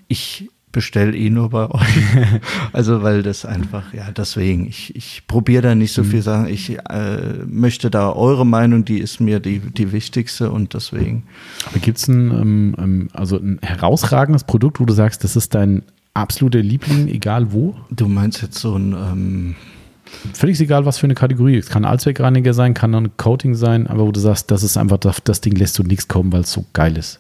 ich 0.07 0.49
bestell 0.77 1.15
eh 1.15 1.31
nur 1.31 1.49
bei 1.49 1.71
euch. 1.71 2.03
also, 2.71 3.01
weil 3.01 3.23
das 3.23 3.45
einfach, 3.45 3.95
ja, 3.95 4.11
deswegen, 4.11 4.67
ich, 4.67 4.95
ich 4.95 5.23
probiere 5.25 5.63
da 5.63 5.73
nicht 5.73 5.91
so 5.91 6.03
mhm. 6.03 6.07
viel 6.07 6.21
Sachen. 6.21 6.47
Ich 6.49 6.77
äh, 6.77 7.17
möchte 7.47 7.89
da 7.89 8.11
eure 8.11 8.45
Meinung, 8.45 8.85
die 8.85 8.99
ist 8.99 9.19
mir 9.19 9.39
die, 9.39 9.57
die 9.57 9.91
wichtigste 9.91 10.51
und 10.51 10.75
deswegen. 10.75 11.23
Aber 11.65 11.79
gibt 11.79 11.97
es 11.97 12.07
ein, 12.07 12.29
ähm, 12.29 12.75
ähm, 12.77 13.07
also 13.11 13.37
ein 13.37 13.57
herausragendes 13.63 14.43
Produkt, 14.43 14.79
wo 14.79 14.85
du 14.85 14.93
sagst, 14.93 15.23
das 15.23 15.35
ist 15.35 15.55
dein 15.55 15.81
absoluter 16.13 16.59
Liebling, 16.59 17.07
egal 17.07 17.51
wo? 17.51 17.75
Du 17.89 18.07
meinst 18.07 18.43
jetzt 18.43 18.59
so 18.59 18.75
ein. 18.75 18.93
Ähm 18.93 19.55
Völlig 20.33 20.61
egal, 20.61 20.85
was 20.85 20.99
für 20.99 21.07
eine 21.07 21.15
Kategorie. 21.15 21.57
Es 21.57 21.69
kann 21.69 21.83
Allzweckreiniger 21.83 22.53
sein, 22.53 22.75
kann 22.75 22.93
ein 22.93 23.17
Coating 23.17 23.55
sein, 23.55 23.87
aber 23.87 24.05
wo 24.05 24.11
du 24.11 24.19
sagst, 24.19 24.51
das 24.51 24.61
ist 24.61 24.77
einfach, 24.77 24.99
das, 24.99 25.23
das 25.23 25.41
Ding 25.41 25.55
lässt 25.55 25.77
du 25.79 25.83
nichts 25.83 26.07
kommen, 26.07 26.31
weil 26.31 26.41
es 26.41 26.51
so 26.51 26.65
geil 26.71 26.97
ist. 26.97 27.19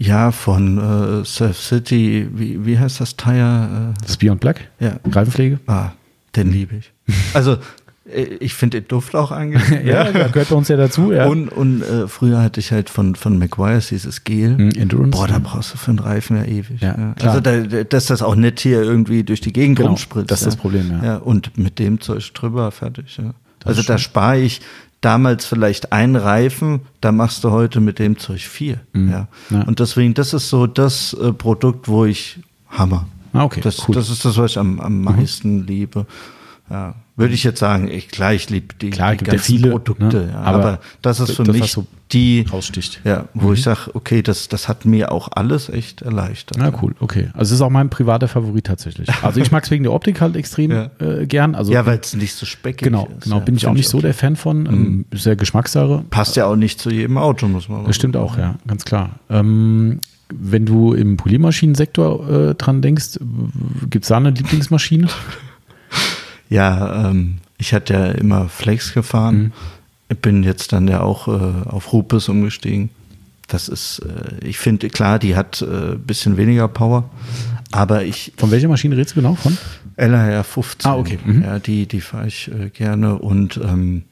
Ja, 0.00 0.32
von 0.32 0.78
äh, 0.78 1.24
Surf 1.26 1.60
City, 1.60 2.26
wie, 2.32 2.64
wie 2.64 2.78
heißt 2.78 3.00
das 3.02 3.16
Tire? 3.16 3.92
Äh? 3.94 4.02
Das 4.02 4.16
Beyond 4.16 4.40
Black? 4.40 4.62
Ja. 4.80 4.94
Reifenpflege? 5.04 5.60
Ah, 5.66 5.90
den 6.34 6.50
liebe 6.50 6.76
ich. 6.76 6.90
Also, 7.34 7.58
äh, 8.06 8.22
ich 8.40 8.54
finde 8.54 8.80
den 8.80 8.88
Duft 8.88 9.14
auch 9.14 9.30
angenehm. 9.30 9.86
ja, 9.86 10.08
ja, 10.08 10.28
gehört 10.28 10.48
bei 10.48 10.56
uns 10.56 10.68
ja 10.68 10.78
dazu, 10.78 11.12
ja. 11.12 11.26
Und, 11.26 11.50
und 11.50 11.82
äh, 11.82 12.08
früher 12.08 12.40
hatte 12.40 12.60
ich 12.60 12.72
halt 12.72 12.88
von, 12.88 13.14
von 13.14 13.38
McGuire's 13.38 13.88
dieses 13.88 14.24
Gel. 14.24 14.56
Mm, 14.56 14.70
Endurance. 14.70 15.10
Boah, 15.10 15.28
da 15.28 15.38
brauchst 15.38 15.74
du 15.74 15.76
für 15.76 15.90
einen 15.90 15.98
Reifen 15.98 16.38
ja 16.38 16.44
ewig. 16.44 16.80
Ja, 16.80 16.96
ja. 16.96 17.14
Also, 17.20 17.40
da, 17.40 17.60
dass 17.84 18.06
das 18.06 18.22
auch 18.22 18.36
nicht 18.36 18.58
hier 18.58 18.82
irgendwie 18.82 19.22
durch 19.22 19.42
die 19.42 19.52
Gegend 19.52 19.76
genau, 19.76 19.90
rumspritzt. 19.90 20.30
Das 20.30 20.40
ist 20.40 20.46
das 20.46 20.56
Problem, 20.56 20.90
ja. 20.92 21.04
ja. 21.04 21.16
Und 21.18 21.58
mit 21.58 21.78
dem 21.78 22.00
Zeug 22.00 22.32
drüber 22.32 22.70
fertig, 22.70 23.18
ja. 23.18 23.34
also 23.66 23.82
da 23.82 23.98
spare 23.98 24.40
ich 24.40 24.62
damals 25.00 25.46
vielleicht 25.46 25.92
ein 25.92 26.16
Reifen, 26.16 26.80
da 27.00 27.12
machst 27.12 27.44
du 27.44 27.50
heute 27.50 27.80
mit 27.80 27.98
dem 27.98 28.18
Zeug 28.18 28.42
vier. 28.42 28.80
Mhm. 28.92 29.10
Ja. 29.10 29.28
ja. 29.50 29.62
Und 29.62 29.80
deswegen, 29.80 30.14
das 30.14 30.34
ist 30.34 30.48
so 30.48 30.66
das 30.66 31.14
äh, 31.14 31.32
Produkt, 31.32 31.88
wo 31.88 32.04
ich 32.04 32.40
Hammer. 32.68 33.06
Ah, 33.32 33.44
okay. 33.44 33.60
Das, 33.60 33.88
cool. 33.88 33.94
das 33.94 34.10
ist 34.10 34.24
das, 34.24 34.36
was 34.36 34.52
ich 34.52 34.58
am, 34.58 34.80
am 34.80 34.98
mhm. 34.98 35.04
meisten 35.04 35.58
mhm. 35.58 35.66
liebe. 35.66 36.06
Ja, 36.68 36.94
würde 37.20 37.34
ich 37.34 37.44
jetzt 37.44 37.60
sagen, 37.60 37.88
ich, 37.88 38.08
klar, 38.08 38.32
ich 38.32 38.50
liebe 38.50 38.74
die, 38.80 38.90
klar, 38.90 39.14
die 39.14 39.24
ganzen 39.24 39.44
viele, 39.44 39.70
Produkte, 39.70 40.26
ne? 40.26 40.34
aber, 40.36 40.58
aber, 40.58 40.80
das 41.02 41.20
ist 41.20 41.36
für 41.36 41.44
das, 41.44 41.56
mich 41.56 41.70
so 41.70 41.86
die 42.12 42.44
raussticht. 42.50 43.00
Ja, 43.04 43.26
wo 43.34 43.48
mhm. 43.48 43.54
ich 43.54 43.62
sage, 43.62 43.90
okay, 43.94 44.22
das, 44.22 44.48
das 44.48 44.68
hat 44.68 44.84
mir 44.84 45.12
auch 45.12 45.28
alles 45.32 45.68
echt 45.68 46.02
erleichtert. 46.02 46.58
Na 46.58 46.72
cool, 46.82 46.94
okay. 46.98 47.28
Also 47.34 47.52
es 47.54 47.60
ist 47.60 47.60
auch 47.60 47.70
mein 47.70 47.90
privater 47.90 48.26
Favorit 48.26 48.66
tatsächlich. 48.66 49.08
Also 49.22 49.40
ich 49.40 49.50
mag 49.52 49.64
es 49.64 49.70
wegen 49.70 49.84
der 49.84 49.92
Optik 49.92 50.20
halt 50.20 50.34
extrem 50.34 50.70
ja. 50.72 50.90
äh, 50.98 51.26
gern. 51.26 51.54
Also, 51.54 51.72
ja, 51.72 51.86
weil 51.86 52.00
es 52.00 52.14
nicht 52.14 52.34
so 52.34 52.46
speckig 52.46 52.82
genau, 52.82 53.08
ist. 53.16 53.24
Genau, 53.24 53.40
bin 53.40 53.54
ich 53.54 53.66
auch 53.66 53.74
nicht 53.74 53.88
so 53.88 54.00
der 54.00 54.14
Fan 54.14 54.36
von. 54.36 54.62
Mhm. 54.62 54.68
Ähm, 54.68 55.04
sehr 55.12 55.36
Geschmackssache. 55.36 56.04
Passt 56.10 56.36
ja 56.36 56.46
auch 56.46 56.56
nicht 56.56 56.80
zu 56.80 56.90
jedem 56.90 57.18
Auto, 57.18 57.46
muss 57.48 57.68
man 57.68 57.82
sagen. 57.82 57.92
Stimmt 57.92 58.16
auch, 58.16 58.38
ja, 58.38 58.56
ganz 58.66 58.84
klar. 58.84 59.20
Ähm, 59.28 60.00
wenn 60.32 60.64
du 60.64 60.94
im 60.94 61.16
Poliermaschinensektor 61.16 62.50
äh, 62.50 62.54
dran 62.54 62.82
denkst, 62.82 63.18
gibt 63.88 64.04
es 64.04 64.08
da 64.08 64.16
eine 64.16 64.30
Lieblingsmaschine? 64.30 65.08
ja, 66.50 67.08
ähm, 67.08 67.38
ich 67.56 67.72
hatte 67.72 67.94
ja 67.94 68.06
immer 68.06 68.48
Flex 68.48 68.92
gefahren. 68.92 69.36
Mhm. 69.36 69.52
Ich 70.10 70.18
bin 70.18 70.42
jetzt 70.42 70.72
dann 70.72 70.88
ja 70.88 71.00
auch 71.00 71.28
äh, 71.28 71.68
auf 71.68 71.92
Rupes 71.92 72.28
umgestiegen. 72.28 72.90
Das 73.48 73.68
ist, 73.68 74.00
äh, 74.00 74.46
ich 74.46 74.58
finde, 74.58 74.90
klar, 74.90 75.18
die 75.18 75.36
hat 75.36 75.62
ein 75.62 75.92
äh, 75.92 75.96
bisschen 75.96 76.36
weniger 76.36 76.68
Power, 76.68 77.08
aber 77.70 78.04
ich. 78.04 78.32
Von 78.36 78.50
welcher 78.50 78.68
Maschine 78.68 78.96
redest 78.96 79.12
du 79.12 79.22
genau? 79.22 79.36
Von? 79.36 79.56
LHR 79.96 80.44
15. 80.44 80.90
Ah, 80.90 80.96
okay. 80.96 81.18
Mhm. 81.24 81.42
Ja, 81.42 81.58
die, 81.58 81.86
die 81.86 82.00
fahre 82.00 82.26
ich 82.26 82.50
äh, 82.50 82.70
gerne 82.70 83.18
und 83.18 83.58
ähm, 83.62 84.04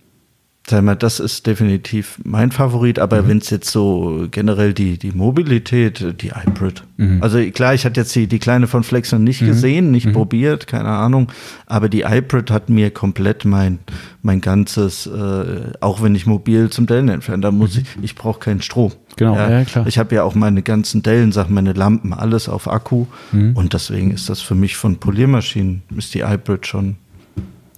sag 0.70 0.82
mal, 0.82 0.96
das 0.96 1.20
ist 1.20 1.46
definitiv 1.46 2.18
mein 2.24 2.52
Favorit, 2.52 2.98
aber 2.98 3.22
mhm. 3.22 3.28
wenn 3.28 3.38
es 3.38 3.50
jetzt 3.50 3.70
so 3.70 4.26
generell 4.30 4.74
die, 4.74 4.98
die 4.98 5.12
Mobilität, 5.12 6.20
die 6.20 6.32
Hybrid. 6.32 6.82
Mhm. 6.96 7.22
Also 7.22 7.38
klar, 7.50 7.74
ich 7.74 7.84
hatte 7.84 8.00
jetzt 8.00 8.14
die, 8.14 8.26
die 8.26 8.38
kleine 8.38 8.66
von 8.66 8.82
Flex 8.82 9.12
noch 9.12 9.18
nicht 9.18 9.42
mhm. 9.42 9.46
gesehen, 9.46 9.90
nicht 9.90 10.06
mhm. 10.06 10.12
probiert, 10.12 10.66
keine 10.66 10.88
Ahnung, 10.88 11.30
aber 11.66 11.88
die 11.88 12.06
Hybrid 12.06 12.50
hat 12.50 12.68
mir 12.68 12.90
komplett 12.90 13.44
mein, 13.44 13.78
mein 14.22 14.40
ganzes, 14.40 15.06
äh, 15.06 15.72
auch 15.80 16.02
wenn 16.02 16.14
ich 16.14 16.26
mobil 16.26 16.70
zum 16.70 16.86
Dellen 16.86 17.08
entferne, 17.08 17.42
da 17.42 17.50
muss 17.50 17.76
mhm. 17.76 17.82
ich, 17.82 18.04
ich 18.04 18.14
brauche 18.14 18.40
keinen 18.40 18.62
Strom. 18.62 18.92
Genau, 19.16 19.34
ja, 19.34 19.50
ja 19.50 19.64
klar. 19.64 19.86
Ich 19.86 19.98
habe 19.98 20.14
ja 20.14 20.22
auch 20.22 20.34
meine 20.34 20.62
ganzen 20.62 21.02
Dellen-Sachen, 21.02 21.54
meine 21.54 21.72
Lampen, 21.72 22.12
alles 22.12 22.48
auf 22.48 22.68
Akku 22.68 23.06
mhm. 23.32 23.56
und 23.56 23.72
deswegen 23.72 24.12
ist 24.12 24.28
das 24.28 24.40
für 24.40 24.54
mich 24.54 24.76
von 24.76 24.98
Poliermaschinen, 24.98 25.82
ist 25.96 26.14
die 26.14 26.24
Hybrid 26.24 26.66
schon 26.66 26.96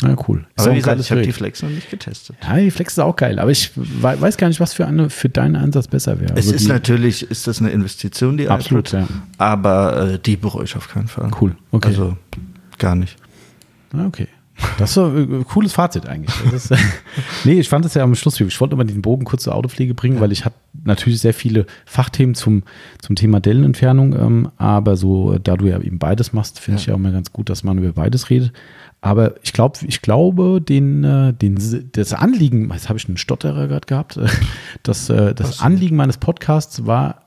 ja, 0.03 0.17
cool. 0.29 0.47
Ist 0.57 0.65
aber 0.65 0.75
wie 0.75 0.79
gesagt, 0.79 1.01
ich 1.01 1.11
habe 1.11 1.23
die 1.23 1.33
Flex 1.33 1.63
noch 1.63 1.71
nicht 1.71 1.91
getestet. 1.91 2.37
Ja, 2.43 2.57
die 2.57 2.71
Flex 2.71 2.95
ist 2.95 2.99
auch 3.01 3.17
geil, 3.17 3.39
aber 3.39 3.51
ich 3.51 3.73
weiß 3.75 4.37
gar 4.37 4.49
nicht, 4.49 4.61
was 4.61 4.73
für 4.73 4.87
eine 4.87 5.11
für 5.11 5.29
deinen 5.29 5.57
Ansatz 5.57 5.89
besser 5.89 6.21
wäre. 6.21 6.33
Es 6.33 6.47
also 6.47 6.55
ist 6.55 6.69
natürlich, 6.69 7.31
ist 7.31 7.47
das 7.47 7.61
eine 7.61 7.71
Investition, 7.71 8.37
die 8.37 8.49
Absolut, 8.49 8.93
ja. 8.93 9.07
Aber 9.39 10.13
äh, 10.15 10.19
die 10.19 10.37
bereue 10.37 10.65
ich 10.65 10.77
auf 10.77 10.89
keinen 10.89 11.09
Fall. 11.09 11.31
Cool, 11.41 11.55
okay. 11.71 11.89
Also 11.89 12.17
gar 12.79 12.95
nicht. 12.95 13.17
Okay. 13.95 14.29
Das 14.79 14.91
ist 14.91 14.95
so 14.95 15.07
ein 15.07 15.41
äh, 15.41 15.45
cooles 15.45 15.73
Fazit 15.73 16.07
eigentlich. 16.07 16.35
Ist, 16.53 16.73
nee, 17.45 17.61
ich 17.61 17.69
fand 17.69 17.85
es 17.85 17.95
ja 17.95 18.03
am 18.03 18.15
Schluss, 18.15 18.41
ich 18.41 18.61
wollte 18.61 18.75
immer 18.75 18.85
den 18.85 19.03
Bogen 19.03 19.25
kurz 19.25 19.45
zur 19.45 19.55
Autopflege 19.55 19.95
bringen, 19.95 20.17
ja. 20.17 20.21
weil 20.21 20.33
ich 20.33 20.45
hatte 20.45 20.57
natürlich 20.85 21.21
sehr 21.21 21.35
viele 21.35 21.67
Fachthemen 21.87 22.35
zum, 22.35 22.63
zum 23.01 23.17
Thema 23.17 23.41
Dellenentfernung, 23.41 24.15
ähm, 24.15 24.51
aber 24.57 24.97
so, 24.97 25.39
da 25.39 25.57
du 25.57 25.67
ja 25.67 25.81
eben 25.81 25.99
beides 25.99 26.33
machst, 26.33 26.61
finde 26.61 26.79
ja. 26.79 26.81
ich 26.81 26.87
ja 26.87 26.95
auch 26.95 26.99
mal 26.99 27.13
ganz 27.13 27.33
gut, 27.33 27.49
dass 27.51 27.65
man 27.65 27.79
über 27.79 27.93
beides 27.93 28.31
redet. 28.31 28.53
Aber 29.01 29.35
ich 29.43 29.53
glaube, 29.53 29.79
ich 29.87 30.03
glaube, 30.03 30.61
den, 30.61 31.05
äh, 31.05 31.33
den, 31.33 31.59
das 31.93 32.13
Anliegen, 32.13 32.71
jetzt 32.73 32.89
habe 32.89 32.99
ich 32.99 33.09
einen 33.09 33.17
Stotterer 33.17 33.67
gerade 33.67 33.87
gehabt, 33.87 34.19
das, 34.83 35.09
äh, 35.09 35.35
das 35.35 35.61
Anliegen 35.61 35.97
meines 35.97 36.19
Podcasts 36.19 36.87
war, 36.87 37.27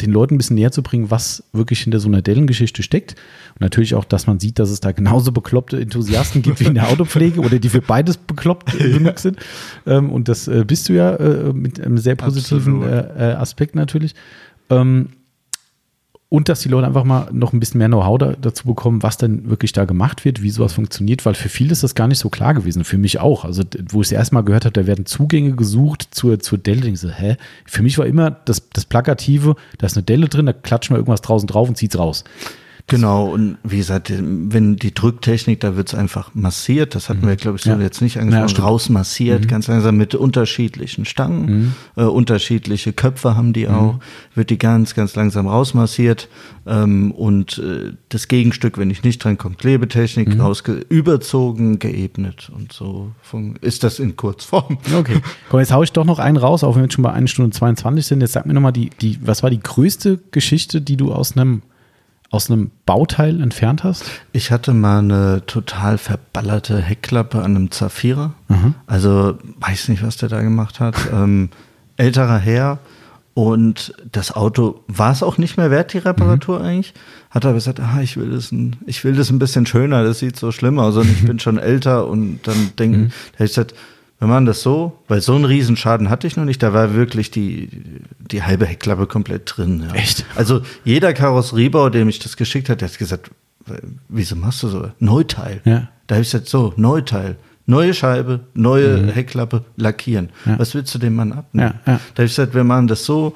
den 0.00 0.12
Leuten 0.12 0.34
ein 0.34 0.38
bisschen 0.38 0.56
näher 0.56 0.72
zu 0.72 0.82
bringen, 0.82 1.10
was 1.10 1.44
wirklich 1.52 1.80
hinter 1.80 2.00
so 2.00 2.08
einer 2.08 2.22
Dellen-Geschichte 2.22 2.82
steckt. 2.82 3.16
Und 3.54 3.60
natürlich 3.60 3.94
auch, 3.94 4.06
dass 4.06 4.26
man 4.26 4.40
sieht, 4.40 4.58
dass 4.58 4.70
es 4.70 4.80
da 4.80 4.92
genauso 4.92 5.30
bekloppte 5.30 5.78
Enthusiasten 5.78 6.40
gibt 6.40 6.58
wie 6.60 6.64
in 6.64 6.74
der 6.74 6.88
Autopflege 6.88 7.40
oder 7.44 7.58
die 7.58 7.68
für 7.68 7.82
beides 7.82 8.16
bekloppt 8.16 8.78
genug 8.78 9.18
sind. 9.18 9.38
Ähm, 9.86 10.10
und 10.10 10.28
das 10.28 10.48
äh, 10.48 10.64
bist 10.66 10.88
du 10.88 10.94
ja 10.94 11.18
mit 11.52 11.78
einem 11.80 11.98
sehr 11.98 12.16
positiven 12.16 12.82
Aspekt 12.82 13.74
natürlich. 13.74 14.14
Ähm, 14.70 15.10
und 16.30 16.48
dass 16.48 16.60
die 16.60 16.68
Leute 16.68 16.86
einfach 16.86 17.02
mal 17.02 17.28
noch 17.32 17.52
ein 17.52 17.58
bisschen 17.58 17.78
mehr 17.78 17.88
Know-how 17.88 18.16
da, 18.16 18.32
dazu 18.40 18.64
bekommen, 18.64 19.02
was 19.02 19.16
denn 19.16 19.50
wirklich 19.50 19.72
da 19.72 19.84
gemacht 19.84 20.24
wird, 20.24 20.42
wie 20.42 20.50
sowas 20.50 20.72
funktioniert, 20.72 21.26
weil 21.26 21.34
für 21.34 21.48
viele 21.48 21.72
ist 21.72 21.82
das 21.82 21.96
gar 21.96 22.06
nicht 22.06 22.20
so 22.20 22.30
klar 22.30 22.54
gewesen, 22.54 22.84
für 22.84 22.98
mich 22.98 23.18
auch. 23.18 23.44
Also, 23.44 23.64
wo 23.88 24.00
ich 24.00 24.06
es 24.06 24.12
erstmal 24.12 24.44
gehört 24.44 24.64
habe, 24.64 24.72
da 24.72 24.86
werden 24.86 25.06
Zugänge 25.06 25.56
gesucht 25.56 26.06
zur, 26.12 26.38
zur 26.38 26.56
Delle. 26.56 26.86
Ich 26.86 27.00
so, 27.00 27.10
hä? 27.10 27.36
Für 27.66 27.82
mich 27.82 27.98
war 27.98 28.06
immer 28.06 28.30
das, 28.30 28.70
das 28.70 28.84
Plakative, 28.84 29.56
da 29.78 29.86
ist 29.86 29.96
eine 29.96 30.04
Delle 30.04 30.28
drin, 30.28 30.46
da 30.46 30.52
klatschen 30.52 30.94
wir 30.94 30.98
irgendwas 30.98 31.20
draußen 31.20 31.48
drauf 31.48 31.68
und 31.68 31.74
zieht's 31.74 31.98
raus. 31.98 32.22
Genau, 32.90 33.26
und 33.26 33.56
wie 33.62 33.76
gesagt, 33.76 34.12
wenn 34.12 34.74
die 34.74 34.92
Drücktechnik, 34.92 35.60
da 35.60 35.76
wird 35.76 35.88
es 35.88 35.94
einfach 35.94 36.34
massiert, 36.34 36.96
das 36.96 37.08
hatten 37.08 37.20
mhm. 37.20 37.28
wir, 37.28 37.36
glaube 37.36 37.56
ich, 37.56 37.62
so 37.62 37.70
ja. 37.70 37.78
jetzt 37.78 38.02
nicht 38.02 38.18
angesprochen, 38.18 38.56
ja, 38.56 38.64
rausmassiert, 38.64 39.42
mhm. 39.42 39.46
ganz 39.46 39.68
langsam 39.68 39.96
mit 39.96 40.16
unterschiedlichen 40.16 41.04
Stangen, 41.04 41.46
mhm. 41.46 41.72
äh, 41.96 42.02
unterschiedliche 42.02 42.92
Köpfe 42.92 43.36
haben 43.36 43.52
die 43.52 43.68
auch, 43.68 43.94
mhm. 43.94 44.00
wird 44.34 44.50
die 44.50 44.58
ganz, 44.58 44.96
ganz 44.96 45.14
langsam 45.14 45.46
rausmassiert 45.46 46.28
ähm, 46.66 47.12
und 47.12 47.58
äh, 47.58 47.92
das 48.08 48.26
Gegenstück, 48.26 48.76
wenn 48.76 48.90
ich 48.90 49.04
nicht 49.04 49.22
dran 49.22 49.38
komme, 49.38 49.54
Klebetechnik, 49.54 50.34
mhm. 50.34 50.40
rausge 50.40 50.84
überzogen, 50.88 51.78
geebnet 51.78 52.50
und 52.52 52.72
so 52.72 53.12
ist 53.60 53.84
das 53.84 54.00
in 54.00 54.16
Kurzform. 54.16 54.78
Okay, 54.92 55.20
komm, 55.48 55.60
jetzt 55.60 55.72
haue 55.72 55.84
ich 55.84 55.92
doch 55.92 56.04
noch 56.04 56.18
einen 56.18 56.36
raus, 56.36 56.64
auch 56.64 56.74
wenn 56.74 56.82
wir 56.82 56.86
jetzt 56.86 56.94
schon 56.94 57.04
bei 57.04 57.12
1 57.12 57.30
Stunde 57.30 57.56
22 57.56 58.04
sind, 58.04 58.20
jetzt 58.20 58.32
sag 58.32 58.46
mir 58.46 58.54
nochmal, 58.54 58.72
die, 58.72 58.90
die, 59.00 59.20
was 59.24 59.44
war 59.44 59.50
die 59.50 59.60
größte 59.60 60.18
Geschichte, 60.32 60.80
die 60.80 60.96
du 60.96 61.12
aus 61.12 61.36
einem 61.36 61.62
aus 62.30 62.50
einem 62.50 62.70
Bauteil 62.86 63.40
entfernt 63.42 63.84
hast? 63.84 64.04
Ich 64.32 64.50
hatte 64.52 64.72
mal 64.72 65.00
eine 65.00 65.42
total 65.46 65.98
verballerte 65.98 66.80
Heckklappe 66.80 67.38
an 67.42 67.56
einem 67.56 67.70
Zafira. 67.70 68.34
Mhm. 68.48 68.74
Also 68.86 69.36
weiß 69.58 69.88
nicht, 69.88 70.04
was 70.04 70.16
der 70.16 70.28
da 70.28 70.40
gemacht 70.40 70.80
hat. 70.80 70.96
ähm, 71.12 71.50
älterer 71.96 72.38
Herr. 72.38 72.78
Und 73.34 73.94
das 74.10 74.32
Auto 74.34 74.82
war 74.86 75.12
es 75.12 75.22
auch 75.22 75.38
nicht 75.38 75.56
mehr 75.56 75.70
wert, 75.70 75.92
die 75.92 75.98
Reparatur 75.98 76.60
mhm. 76.60 76.64
eigentlich. 76.64 76.94
Hat 77.30 77.44
aber 77.44 77.54
gesagt, 77.54 77.80
ah, 77.80 78.00
ich 78.02 78.16
will 78.16 78.30
das 78.30 78.52
ein, 78.52 78.76
ich 78.86 79.04
will 79.04 79.14
das 79.14 79.30
ein 79.30 79.38
bisschen 79.38 79.66
schöner, 79.66 80.02
das 80.04 80.18
sieht 80.18 80.36
so 80.36 80.52
schlimm 80.52 80.78
aus 80.78 80.96
und 80.96 81.08
ich 81.10 81.24
bin 81.24 81.38
schon 81.40 81.58
älter 81.58 82.06
und 82.08 82.40
dann 82.44 82.72
denken, 82.78 83.00
mhm. 83.00 83.08
da 83.32 83.34
habe 83.34 83.44
ich 83.44 83.50
gesagt, 83.52 83.74
wir 84.20 84.28
machen 84.28 84.44
das 84.44 84.60
so, 84.60 84.98
weil 85.08 85.22
so 85.22 85.34
einen 85.34 85.46
Riesenschaden 85.46 86.10
hatte 86.10 86.26
ich 86.26 86.36
noch 86.36 86.44
nicht. 86.44 86.62
Da 86.62 86.74
war 86.74 86.94
wirklich 86.94 87.30
die, 87.30 87.70
die 88.18 88.42
halbe 88.42 88.66
Heckklappe 88.66 89.06
komplett 89.06 89.50
drin. 89.56 89.84
Ja. 89.88 89.94
Echt? 89.94 90.26
Also 90.36 90.60
jeder 90.84 91.14
Karosseriebau, 91.14 91.88
dem 91.88 92.08
ich 92.08 92.18
das 92.18 92.36
geschickt 92.36 92.68
hat, 92.68 92.82
der 92.82 92.88
hat 92.88 92.98
gesagt, 92.98 93.30
wieso 94.08 94.36
machst 94.36 94.62
du 94.62 94.68
so? 94.68 94.90
Neuteil. 94.98 95.62
Ja. 95.64 95.88
Da 96.06 96.16
habe 96.16 96.22
ich 96.22 96.30
gesagt, 96.30 96.48
so, 96.48 96.74
Neuteil. 96.76 97.36
Neue 97.64 97.94
Scheibe, 97.94 98.40
neue 98.52 98.98
mhm. 98.98 99.08
Heckklappe, 99.08 99.64
lackieren. 99.76 100.28
Ja. 100.44 100.58
Was 100.58 100.74
willst 100.74 100.94
du 100.94 100.98
dem 100.98 101.16
Mann 101.16 101.32
abnehmen? 101.32 101.74
Da 101.84 101.92
habe 101.92 102.00
ich 102.24 102.32
gesagt, 102.32 102.54
wir 102.54 102.64
machen 102.64 102.88
das 102.88 103.04
so, 103.04 103.34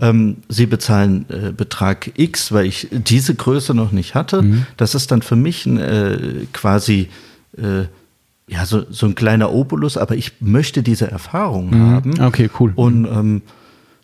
ähm, 0.00 0.38
Sie 0.48 0.66
bezahlen 0.66 1.24
äh, 1.30 1.52
Betrag 1.52 2.10
X, 2.18 2.52
weil 2.52 2.66
ich 2.66 2.88
diese 2.90 3.34
Größe 3.34 3.72
noch 3.72 3.92
nicht 3.92 4.14
hatte. 4.14 4.42
Mhm. 4.42 4.66
Das 4.76 4.94
ist 4.94 5.10
dann 5.10 5.22
für 5.22 5.36
mich 5.36 5.64
ein, 5.64 5.78
äh, 5.78 6.46
quasi 6.52 7.08
äh, 7.56 7.84
ja, 8.48 8.64
so, 8.64 8.84
so 8.90 9.06
ein 9.06 9.14
kleiner 9.14 9.52
Opulus, 9.52 9.96
aber 9.96 10.14
ich 10.16 10.40
möchte 10.40 10.82
diese 10.82 11.10
Erfahrung 11.10 11.70
mhm. 11.70 11.90
haben. 11.90 12.20
Okay, 12.20 12.48
cool. 12.60 12.72
Und 12.76 13.04
ähm, 13.06 13.42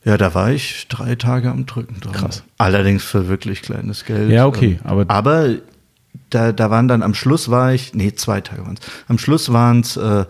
ja, 0.05 0.16
da 0.16 0.35
war 0.35 0.51
ich 0.51 0.89
drei 0.89 1.14
Tage 1.14 1.51
am 1.51 1.66
Drücken 1.66 2.01
dran. 2.01 2.12
Krass. 2.12 2.43
Allerdings 2.59 3.05
für 3.05 3.28
wirklich 3.28 3.62
kleines 3.62 4.05
Geld. 4.05 4.31
Ja, 4.31 4.47
okay. 4.47 4.81
Ähm, 4.85 4.90
aber, 4.90 5.05
aber 5.09 5.48
da, 6.31 6.52
da 6.52 6.70
waren 6.70 6.89
dann 6.89 7.02
am 7.02 7.14
Schluss 7.14 7.51
war 7.51 7.73
ich, 7.73 7.94
nee, 7.94 8.12
zwei 8.14 8.40
Tage 8.40 8.64
waren 8.64 8.74
es. 8.81 8.86
Am 9.06 9.19
Schluss 9.19 9.52
waren 9.52 9.81
es 9.81 9.97
äh, 9.97 10.24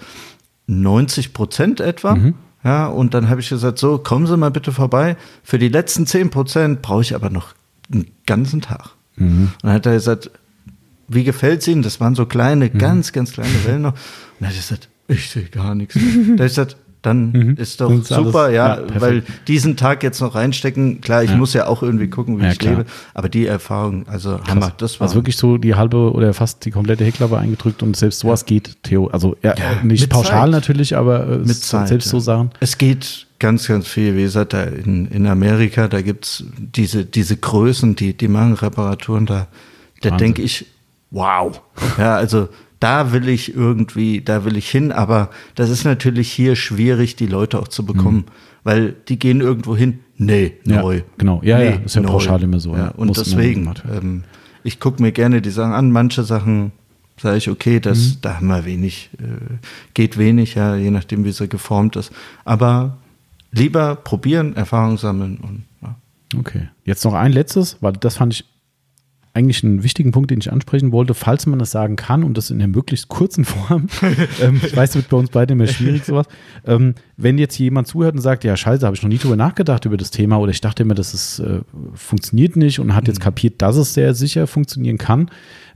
90 0.67 1.33
Prozent 1.33 1.81
etwa. 1.81 2.15
Mhm. 2.15 2.35
Ja, 2.65 2.87
und 2.87 3.15
dann 3.15 3.29
habe 3.29 3.41
ich 3.41 3.49
gesagt, 3.49 3.79
so, 3.79 3.99
kommen 3.99 4.27
Sie 4.27 4.37
mal 4.37 4.51
bitte 4.51 4.73
vorbei. 4.73 5.17
Für 5.43 5.59
die 5.59 5.69
letzten 5.69 6.07
10 6.07 6.31
Prozent 6.31 6.83
brauche 6.83 7.03
ich 7.03 7.15
aber 7.15 7.31
noch 7.31 7.55
einen 7.93 8.11
ganzen 8.27 8.61
Tag. 8.61 8.91
Mhm. 9.17 9.53
Und 9.55 9.65
dann 9.65 9.73
hat 9.73 9.87
er 9.87 9.95
gesagt, 9.95 10.31
wie 11.15 11.25
gefällt 11.25 11.61
es 11.61 11.69
Ihnen? 11.69 11.83
Das 11.83 12.01
waren 12.01 12.15
so 12.15 12.27
kleine, 12.27 12.71
mhm. 12.73 12.79
ganz, 12.79 13.13
ganz 13.13 13.33
kleine 13.33 13.65
Wellen 13.65 13.83
noch. 13.83 13.93
Und 13.93 14.01
dann 14.41 14.49
hat 14.49 14.55
er 14.55 14.61
gesagt, 14.61 14.89
ich 15.09 15.31
sehe 15.31 15.45
gar 15.45 15.75
nichts. 15.75 15.99
da 16.37 16.45
gesagt, 16.45 16.77
dann 17.03 17.33
mhm. 17.33 17.57
ist 17.57 17.81
doch 17.81 17.91
ist 17.91 18.07
super, 18.07 18.45
alles, 18.45 18.55
ja, 18.55 18.81
ja 18.81 19.01
weil 19.01 19.25
diesen 19.49 19.77
Tag 19.77 20.05
jetzt 20.05 20.21
noch 20.21 20.37
reinstecken, 20.37 21.01
klar, 21.01 21.25
ich 21.25 21.31
ja. 21.31 21.37
muss 21.37 21.53
ja 21.53 21.67
auch 21.67 21.83
irgendwie 21.83 22.09
gucken, 22.09 22.39
wie 22.39 22.45
ja, 22.45 22.53
ich 22.53 22.59
klar. 22.59 22.77
lebe, 22.77 22.87
aber 23.13 23.29
die 23.29 23.45
Erfahrung, 23.45 24.07
also 24.07 24.37
Krass. 24.37 24.49
Hammer, 24.49 24.73
das 24.77 25.01
war. 25.01 25.07
Also 25.07 25.17
wirklich 25.17 25.37
so 25.37 25.59
die 25.59 25.75
halbe 25.75 26.13
oder 26.13 26.33
fast 26.33 26.65
die 26.65 26.71
komplette 26.71 27.05
Heckklappe 27.05 27.37
eingedrückt 27.37 27.83
und 27.83 27.97
selbst 27.97 28.21
sowas 28.21 28.45
geht, 28.45 28.85
Theo, 28.85 29.09
also 29.09 29.37
ja, 29.43 29.55
nicht 29.83 30.09
pauschal 30.09 30.43
Zeit. 30.43 30.51
natürlich, 30.51 30.97
aber 30.97 31.29
äh, 31.29 31.39
mit 31.39 31.57
Zeit, 31.57 31.89
selbst 31.89 32.09
so 32.09 32.21
Sachen. 32.21 32.51
Es 32.61 32.79
geht 32.79 33.27
ganz, 33.41 33.67
ganz 33.67 33.89
viel, 33.89 34.17
wie 34.17 34.23
gesagt, 34.23 34.53
da 34.53 34.63
in, 34.63 35.07
in 35.07 35.27
Amerika, 35.27 35.89
da 35.89 36.03
gibt's 36.03 36.45
diese, 36.57 37.05
diese 37.05 37.37
Größen, 37.37 37.97
die, 37.97 38.17
die 38.17 38.29
machen 38.29 38.55
Reparaturen, 38.55 39.27
da, 39.27 39.49
da 40.03 40.17
denke 40.17 40.43
ich, 40.43 40.67
wow. 41.13 41.61
Ja, 41.99 42.17
also 42.17 42.49
da 42.81 43.13
will 43.13 43.29
ich 43.29 43.55
irgendwie, 43.55 44.23
da 44.23 44.45
will 44.45 44.57
ich 44.57 44.69
hin, 44.69 44.91
aber 44.91 45.31
das 45.55 45.71
ist 45.71 45.85
natürlich 45.85 46.33
hier 46.33 46.57
schwierig, 46.57 47.15
die 47.15 47.27
Leute 47.27 47.61
auch 47.61 47.69
zu 47.69 47.87
bekommen, 47.87 48.17
mhm. 48.17 48.25
weil 48.65 48.97
die 49.09 49.21
gehen 49.21 49.41
irgendwo 49.41 49.77
hin, 49.77 50.01
nee, 50.17 50.55
neu. 50.65 50.97
Ja, 50.97 51.03
genau, 51.17 51.41
ja, 51.45 51.59
nee, 51.59 51.65
ja, 51.67 51.77
ist 51.77 51.95
ja 51.95 52.03
neu. 52.03 52.09
pauschal 52.09 52.43
immer 52.43 52.59
so. 52.59 52.75
Ja, 52.75 52.89
und 52.89 53.17
deswegen, 53.17 53.73
ähm, 53.89 54.25
ich 54.65 54.81
gucke 54.81 55.01
mir 55.01 55.13
gerne 55.13 55.41
die 55.41 55.51
Sachen 55.51 55.73
an, 55.73 55.93
manche 55.93 56.25
Sachen 56.25 56.73
sage 57.21 57.37
ich, 57.37 57.49
okay, 57.49 57.79
das, 57.79 57.99
mhm. 57.99 58.17
da 58.23 58.37
haben 58.37 58.49
wir 58.49 58.65
wenig, 58.65 59.11
äh, 59.21 59.57
geht 59.95 60.19
wenig, 60.19 60.57
ja, 60.57 60.75
je 60.75 60.91
nachdem, 60.91 61.25
wie 61.25 61.31
sie 61.31 61.47
geformt 61.47 61.95
ist. 61.95 62.11
Aber 62.45 62.99
lieber 63.53 63.95
probieren, 63.95 64.57
Erfahrung 64.57 64.99
sammeln 64.99 65.37
und 65.37 65.63
ja. 65.83 65.95
Okay. 66.37 66.69
Jetzt 66.85 67.05
noch 67.05 67.15
ein 67.15 67.31
letztes, 67.31 67.77
weil 67.81 67.93
das 67.93 68.17
fand 68.17 68.33
ich 68.33 68.45
eigentlich 69.35 69.65
einen 69.65 69.83
wichtigen 69.83 70.13
Punkt, 70.13 70.31
den 70.31 70.41
ich 70.41 70.53
ansprechen 70.53 70.93
wollte, 70.93 71.15
falls 71.15 71.47
man 71.47 71.59
das 71.59 71.71
sagen 71.71 71.97
kann 71.97 72.23
und 72.23 72.37
das 72.37 72.51
in 72.51 72.59
der 72.59 72.69
möglichst 72.69 73.09
kurzen 73.09 73.45
Form. 73.47 73.89
ähm, 74.41 74.61
ich 74.63 74.77
weiß, 74.77 74.91
das 74.91 74.97
wird 74.97 75.09
bei 75.09 75.17
uns 75.17 75.31
beiden 75.31 75.59
immer 75.59 75.67
schwierig, 75.67 76.05
sowas. 76.05 76.27
Ähm, 76.67 76.95
wenn 77.17 77.39
jetzt 77.39 77.59
jemand 77.59 77.89
zuhört 77.89 78.15
und 78.15 78.21
sagt, 78.21 78.45
ja, 78.45 78.57
scheiße, 78.57 78.85
habe 78.85 78.95
ich 78.95 79.03
noch 79.03 79.09
nie 79.09 79.19
drüber 79.19 79.37
nachgedacht 79.37 79.85
über 79.85 79.97
das 79.97 80.11
Thema 80.11 80.37
oder 80.39 80.51
ich 80.51 80.61
dachte 80.61 80.83
immer, 80.83 80.95
dass 80.95 81.15
es 81.15 81.39
äh, 81.39 81.61
funktioniert 81.95 82.57
nicht 82.57 82.79
und 82.79 82.95
hat 82.95 83.09
jetzt 83.09 83.21
mhm. 83.21 83.25
kapiert, 83.25 83.63
dass 83.63 83.77
es 83.77 83.95
sehr 83.95 84.15
sicher 84.15 84.47
funktionieren 84.47 84.99
kann, 84.99 85.31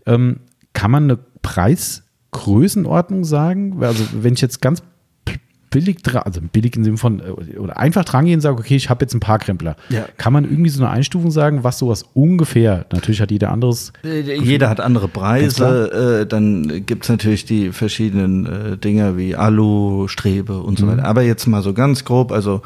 ähm, 0.04 0.40
kann 0.74 0.90
man 0.90 1.04
eine 1.04 1.18
Preisgrößenordnung 1.40 3.24
sagen? 3.24 3.82
Also, 3.82 4.04
wenn 4.12 4.34
ich 4.34 4.42
jetzt 4.42 4.60
ganz 4.60 4.82
billig 5.76 6.02
dran, 6.02 6.22
also 6.22 6.40
billig 6.40 6.74
im 6.74 6.84
Sinne 6.84 6.96
von, 6.96 7.20
äh, 7.20 7.58
oder 7.58 7.76
einfach 7.76 8.04
dran 8.04 8.24
gehen 8.24 8.36
und 8.36 8.40
sagen, 8.40 8.58
okay, 8.58 8.76
ich 8.76 8.88
habe 8.88 9.04
jetzt 9.04 9.12
ein 9.12 9.20
paar 9.20 9.38
Krempler. 9.38 9.76
Ja. 9.90 10.06
Kann 10.16 10.32
man 10.32 10.44
irgendwie 10.44 10.70
so 10.70 10.82
eine 10.82 10.90
Einstufung 10.90 11.30
sagen, 11.30 11.64
was 11.64 11.78
sowas 11.78 12.06
ungefähr, 12.14 12.86
natürlich 12.92 13.20
hat 13.20 13.30
jeder 13.30 13.52
anderes. 13.52 13.92
Äh, 14.02 14.20
jeder 14.20 14.70
hat 14.70 14.80
andere 14.80 15.08
Preise, 15.08 16.22
äh, 16.22 16.26
dann 16.26 16.86
gibt 16.86 17.04
es 17.04 17.10
natürlich 17.10 17.44
die 17.44 17.72
verschiedenen 17.72 18.46
äh, 18.46 18.78
Dinge 18.78 19.18
wie 19.18 19.36
Alu, 19.36 20.08
Strebe 20.08 20.60
und 20.60 20.78
so 20.78 20.86
mhm. 20.86 20.92
weiter. 20.92 21.04
Aber 21.04 21.22
jetzt 21.22 21.46
mal 21.46 21.62
so 21.62 21.74
ganz 21.74 22.06
grob, 22.06 22.32
also 22.32 22.62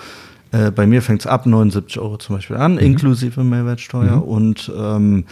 äh, 0.53 0.71
bei 0.71 0.87
mir 0.87 1.03
fängt 1.03 1.23
es 1.23 1.27
ab 1.27 1.47
79 1.47 1.99
Euro 1.99 2.17
zum 2.19 2.37
Beispiel 2.37 2.57
an, 2.57 2.75
mhm. 2.75 2.79
inklusive 2.79 3.43
Mehrwertsteuer 3.43 4.19
mhm. 4.19 4.23
und 4.23 4.73
ähm, 4.77 5.25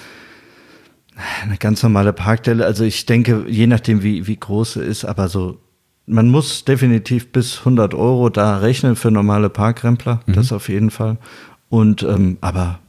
eine 1.44 1.58
ganz 1.58 1.82
normale 1.84 2.12
Parkdelle, 2.12 2.66
also 2.66 2.82
ich 2.82 3.06
denke, 3.06 3.44
je 3.48 3.68
nachdem, 3.68 4.02
wie, 4.02 4.26
wie 4.26 4.36
groß 4.36 4.74
sie 4.74 4.82
ist, 4.82 5.04
aber 5.04 5.28
so 5.28 5.58
man 6.08 6.28
muss 6.30 6.64
definitiv 6.64 7.32
bis 7.32 7.60
100 7.60 7.94
Euro 7.94 8.28
da 8.30 8.58
rechnen 8.58 8.96
für 8.96 9.10
normale 9.10 9.50
Parkrempler, 9.50 10.20
mhm. 10.26 10.32
das 10.32 10.52
auf 10.52 10.68
jeden 10.68 10.90
Fall. 10.90 11.18
Und 11.68 12.02
ähm, 12.02 12.38
aber 12.40 12.80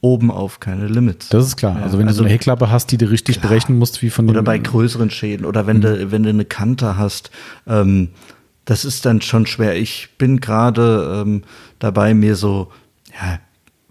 oben 0.00 0.30
auf 0.30 0.60
keine 0.60 0.86
Limits. 0.86 1.28
Das 1.28 1.46
ist 1.46 1.56
klar. 1.56 1.76
Ja, 1.76 1.82
also 1.82 1.98
wenn 1.98 2.06
du 2.06 2.12
so 2.12 2.22
eine 2.22 2.28
also 2.28 2.34
Heckklappe 2.34 2.70
hast, 2.70 2.90
die 2.90 2.96
du 2.96 3.10
richtig 3.10 3.40
klar. 3.40 3.50
berechnen 3.50 3.78
musst, 3.78 4.02
wie 4.02 4.10
von 4.10 4.28
Oder 4.28 4.42
bei 4.42 4.58
größeren 4.58 5.10
Schäden 5.10 5.44
oder 5.44 5.66
wenn 5.66 5.78
mhm. 5.78 5.82
du 5.82 6.12
wenn 6.12 6.22
du 6.22 6.30
eine 6.30 6.44
Kante 6.44 6.96
hast, 6.96 7.30
ähm, 7.66 8.08
das 8.64 8.84
ist 8.84 9.04
dann 9.04 9.20
schon 9.20 9.46
schwer. 9.46 9.76
Ich 9.76 10.10
bin 10.16 10.40
gerade 10.40 11.22
ähm, 11.26 11.42
dabei, 11.80 12.14
mir 12.14 12.36
so 12.36 12.70
ja, 13.12 13.40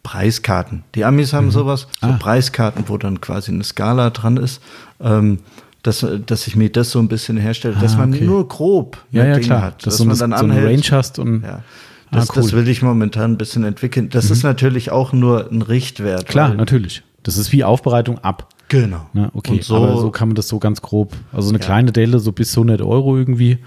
Preiskarten. 0.04 0.84
Die 0.96 1.06
Amis 1.06 1.34
haben 1.34 1.48
mhm. 1.48 1.52
sowas, 1.52 1.88
so 2.02 2.08
ah. 2.08 2.18
Preiskarten, 2.20 2.86
wo 2.88 2.98
dann 2.98 3.22
quasi 3.22 3.52
eine 3.52 3.64
Skala 3.64 4.10
dran 4.10 4.38
ist. 4.38 4.62
Ähm, 5.02 5.40
dass, 5.84 6.06
dass 6.26 6.48
ich 6.48 6.56
mir 6.56 6.70
das 6.70 6.92
so 6.92 7.00
ein 7.00 7.08
bisschen 7.08 7.38
herstelle, 7.38 7.76
ah, 7.78 7.82
dass 7.82 7.98
man 7.98 8.14
okay. 8.14 8.26
nur 8.26 8.48
grob 8.48 8.98
ja, 9.12 9.26
ja, 9.26 9.40
klar. 9.40 9.62
hat, 9.62 9.86
dass, 9.86 9.98
dass 9.98 10.06
man 10.06 10.18
dann 10.18 10.38
so 10.38 10.46
eine 10.46 10.66
Range 10.66 10.84
hast 10.92 11.20
und 11.20 11.44
ja. 11.44 11.64
Das, 12.12 12.30
ah, 12.30 12.34
cool. 12.36 12.42
das 12.42 12.54
will 12.54 12.68
ich 12.68 12.82
momentan 12.82 13.34
ein 13.34 13.38
bisschen 13.38 13.64
entwickeln. 13.64 14.10
Das 14.10 14.26
mhm. 14.26 14.32
ist 14.32 14.44
natürlich 14.44 14.92
auch 14.92 15.14
nur 15.14 15.52
ein 15.52 15.62
Richtwert. 15.62 16.26
Klar, 16.26 16.56
natürlich. 16.56 17.04
Das 17.22 17.38
ist 17.38 17.52
wie 17.52 17.64
Aufbereitung 17.64 18.18
ab. 18.20 18.50
Genau. 18.68 19.08
Na, 19.14 19.30
okay, 19.34 19.60
so, 19.62 19.76
aber 19.76 19.98
so 19.98 20.12
kann 20.12 20.30
man 20.30 20.36
das 20.36 20.48
so 20.48 20.60
ganz 20.60 20.82
grob. 20.82 21.14
Also 21.32 21.50
eine 21.50 21.60
ja. 21.60 21.66
kleine 21.66 21.92
Delle, 21.92 22.20
so 22.20 22.32
bis 22.32 22.56
100 22.56 22.82
Euro 22.82 23.18
irgendwie. 23.18 23.60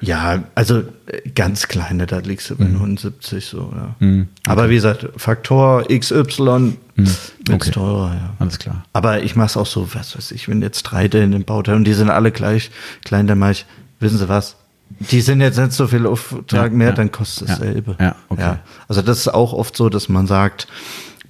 Ja, 0.00 0.44
also 0.54 0.78
äh, 1.06 1.28
ganz 1.34 1.68
kleine, 1.68 2.06
da 2.06 2.18
liegst 2.18 2.50
du 2.50 2.56
bei 2.56 2.64
mhm. 2.64 2.78
79 2.78 3.46
so, 3.46 3.72
ja. 3.74 3.94
Mhm. 3.98 4.28
Okay. 4.40 4.50
Aber 4.50 4.70
wie 4.70 4.74
gesagt, 4.74 5.08
Faktor 5.16 5.84
XY 5.88 6.78
mhm. 6.96 7.08
okay. 7.52 7.70
teurer, 7.70 8.14
ja. 8.14 8.34
Alles 8.38 8.58
klar. 8.58 8.84
Aber 8.92 9.22
ich 9.22 9.36
mache 9.36 9.46
es 9.46 9.56
auch 9.56 9.66
so, 9.66 9.94
was 9.94 10.16
weiß 10.16 10.32
ich, 10.32 10.48
wenn 10.48 10.62
jetzt 10.62 10.82
drei 10.84 11.08
Dellen 11.08 11.32
im 11.32 11.44
Bauteil 11.44 11.76
und 11.76 11.84
die 11.84 11.92
sind 11.92 12.10
alle 12.10 12.32
gleich 12.32 12.70
klein, 13.04 13.26
dann 13.26 13.38
mache 13.38 13.52
ich, 13.52 13.66
wissen 13.98 14.18
Sie 14.18 14.28
was, 14.28 14.56
die 14.98 15.20
sind 15.20 15.40
jetzt 15.40 15.58
nicht 15.58 15.72
so 15.72 15.86
viel 15.86 16.06
Auftrag 16.06 16.72
ja, 16.72 16.76
mehr, 16.76 16.88
ja. 16.88 16.94
dann 16.94 17.12
kostet 17.12 17.48
es 17.48 17.58
dasselbe. 17.58 17.96
Ja, 18.00 18.16
okay. 18.28 18.56
Also 18.88 19.02
das 19.02 19.18
ist 19.18 19.28
auch 19.28 19.52
oft 19.52 19.76
so, 19.76 19.88
dass 19.88 20.08
man 20.08 20.26
sagt, 20.26 20.66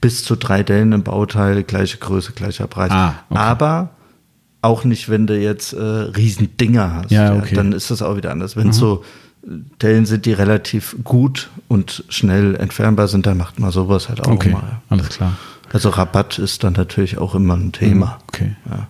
bis 0.01 0.25
zu 0.25 0.37
drei 0.37 0.63
Dellen 0.63 0.93
im 0.93 1.03
Bauteil, 1.03 1.63
gleiche 1.63 1.99
Größe, 1.99 2.33
gleicher 2.33 2.67
Preis. 2.67 2.91
Ah, 2.91 3.17
okay. 3.29 3.39
Aber 3.39 3.91
auch 4.63 4.85
nicht, 4.85 5.09
wenn 5.09 5.27
du 5.27 5.39
jetzt 5.39 5.73
äh, 5.73 5.81
Riesendinger 5.81 6.95
hast. 6.95 7.11
Ja, 7.11 7.35
okay. 7.35 7.51
Ja, 7.51 7.57
dann 7.57 7.73
ist 7.73 7.91
das 7.91 8.03
auch 8.03 8.17
wieder 8.17 8.31
anders. 8.31 8.57
Wenn 8.57 8.69
mhm. 8.69 8.73
so 8.73 9.05
Dellen 9.43 10.07
sind, 10.07 10.27
die 10.27 10.33
relativ 10.33 10.97
gut 11.03 11.51
und 11.69 12.05
schnell 12.09 12.57
entfernbar 12.57 13.09
sind, 13.09 13.27
dann 13.27 13.39
macht 13.39 13.59
man 13.59 13.71
sowas 13.71 14.09
halt 14.09 14.21
auch 14.21 14.33
okay. 14.33 14.51
mal. 14.51 14.81
Alles 14.89 15.09
klar. 15.09 15.37
Also 15.73 15.89
Rabatt 15.91 16.39
ist 16.39 16.65
dann 16.65 16.75
natürlich 16.75 17.19
auch 17.19 17.35
immer 17.35 17.55
ein 17.55 17.73
Thema. 17.73 18.07
Mhm. 18.07 18.13
Okay. 18.29 18.57
Ja. 18.69 18.89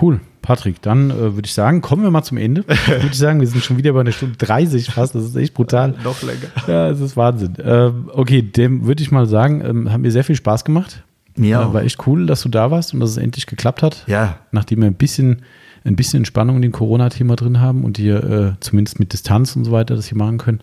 Cool. 0.00 0.20
Patrick, 0.40 0.82
dann 0.82 1.10
äh, 1.10 1.34
würde 1.34 1.46
ich 1.46 1.54
sagen, 1.54 1.80
kommen 1.82 2.02
wir 2.02 2.10
mal 2.10 2.24
zum 2.24 2.36
Ende. 2.36 2.64
würde 2.86 3.08
ich 3.10 3.18
sagen, 3.18 3.40
wir 3.40 3.46
sind 3.46 3.62
schon 3.62 3.76
wieder 3.76 3.92
bei 3.92 4.00
einer 4.00 4.12
Stunde 4.12 4.36
30 4.38 4.90
fast. 4.90 5.14
Das 5.14 5.24
ist 5.24 5.36
echt 5.36 5.54
brutal. 5.54 5.94
Noch 6.02 6.20
länger. 6.22 6.48
Ja, 6.66 6.90
das 6.90 7.00
ist 7.00 7.16
Wahnsinn. 7.16 7.54
Ähm, 7.62 8.10
okay, 8.12 8.42
dem 8.42 8.86
würde 8.86 9.02
ich 9.02 9.10
mal 9.10 9.26
sagen, 9.26 9.62
ähm, 9.64 9.92
haben 9.92 10.02
mir 10.02 10.10
sehr 10.10 10.24
viel 10.24 10.36
Spaß 10.36 10.64
gemacht. 10.64 11.02
Mir 11.36 11.60
auch. 11.60 11.74
War 11.74 11.82
echt 11.82 12.06
cool, 12.06 12.26
dass 12.26 12.42
du 12.42 12.48
da 12.48 12.70
warst 12.70 12.94
und 12.94 13.00
dass 13.00 13.10
es 13.10 13.16
endlich 13.16 13.46
geklappt 13.46 13.82
hat. 13.82 14.04
Ja. 14.06 14.38
Nachdem 14.50 14.80
wir 14.80 14.86
ein 14.86 14.94
bisschen, 14.94 15.42
ein 15.84 15.96
bisschen 15.96 16.18
Entspannung 16.18 16.56
in 16.56 16.62
dem 16.62 16.72
Corona-Thema 16.72 17.36
drin 17.36 17.60
haben 17.60 17.84
und 17.84 17.96
hier 17.96 18.24
äh, 18.24 18.52
zumindest 18.60 18.98
mit 18.98 19.12
Distanz 19.12 19.56
und 19.56 19.64
so 19.64 19.72
weiter 19.72 19.96
das 19.96 20.06
hier 20.06 20.18
machen 20.18 20.38
können. 20.38 20.60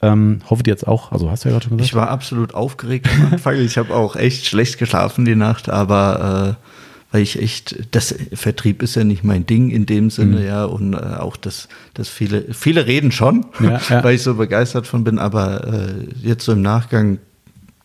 Ähm, 0.00 0.40
hoffe 0.48 0.62
dir 0.62 0.70
jetzt 0.70 0.86
auch, 0.86 1.10
also 1.10 1.30
hast 1.30 1.44
du 1.44 1.48
ja 1.48 1.54
gerade 1.54 1.68
schon 1.68 1.76
gesagt. 1.76 1.90
Ich 1.90 1.96
war 1.96 2.08
absolut 2.08 2.54
aufgeregt 2.54 3.08
am 3.12 3.32
Anfang. 3.32 3.56
ich 3.56 3.76
habe 3.78 3.94
auch 3.94 4.14
echt 4.14 4.46
schlecht 4.46 4.78
geschlafen 4.78 5.24
die 5.24 5.34
Nacht, 5.34 5.68
aber 5.68 6.56
äh, 6.56 6.64
weil 7.10 7.22
ich 7.22 7.40
echt, 7.40 7.76
das 7.92 8.14
Vertrieb 8.34 8.82
ist 8.82 8.94
ja 8.94 9.02
nicht 9.02 9.24
mein 9.24 9.46
Ding 9.46 9.70
in 9.70 9.86
dem 9.86 10.10
Sinne, 10.10 10.40
mhm. 10.40 10.46
ja, 10.46 10.64
und 10.64 10.94
äh, 10.94 10.98
auch 11.18 11.36
das, 11.36 11.68
das 11.94 12.08
viele, 12.08 12.52
viele 12.52 12.86
reden 12.86 13.10
schon, 13.10 13.46
ja, 13.60 13.80
ja. 13.88 14.04
weil 14.04 14.14
ich 14.14 14.22
so 14.22 14.34
begeistert 14.34 14.86
von 14.86 15.04
bin, 15.04 15.18
aber 15.18 15.66
äh, 15.66 15.92
jetzt 16.22 16.44
so 16.44 16.52
im 16.52 16.62
Nachgang 16.62 17.18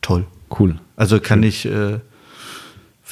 toll. 0.02 0.26
Cool. 0.60 0.76
Also 0.96 1.20
kann 1.20 1.40
cool. 1.40 1.46
ich 1.46 1.66
äh, 1.66 2.00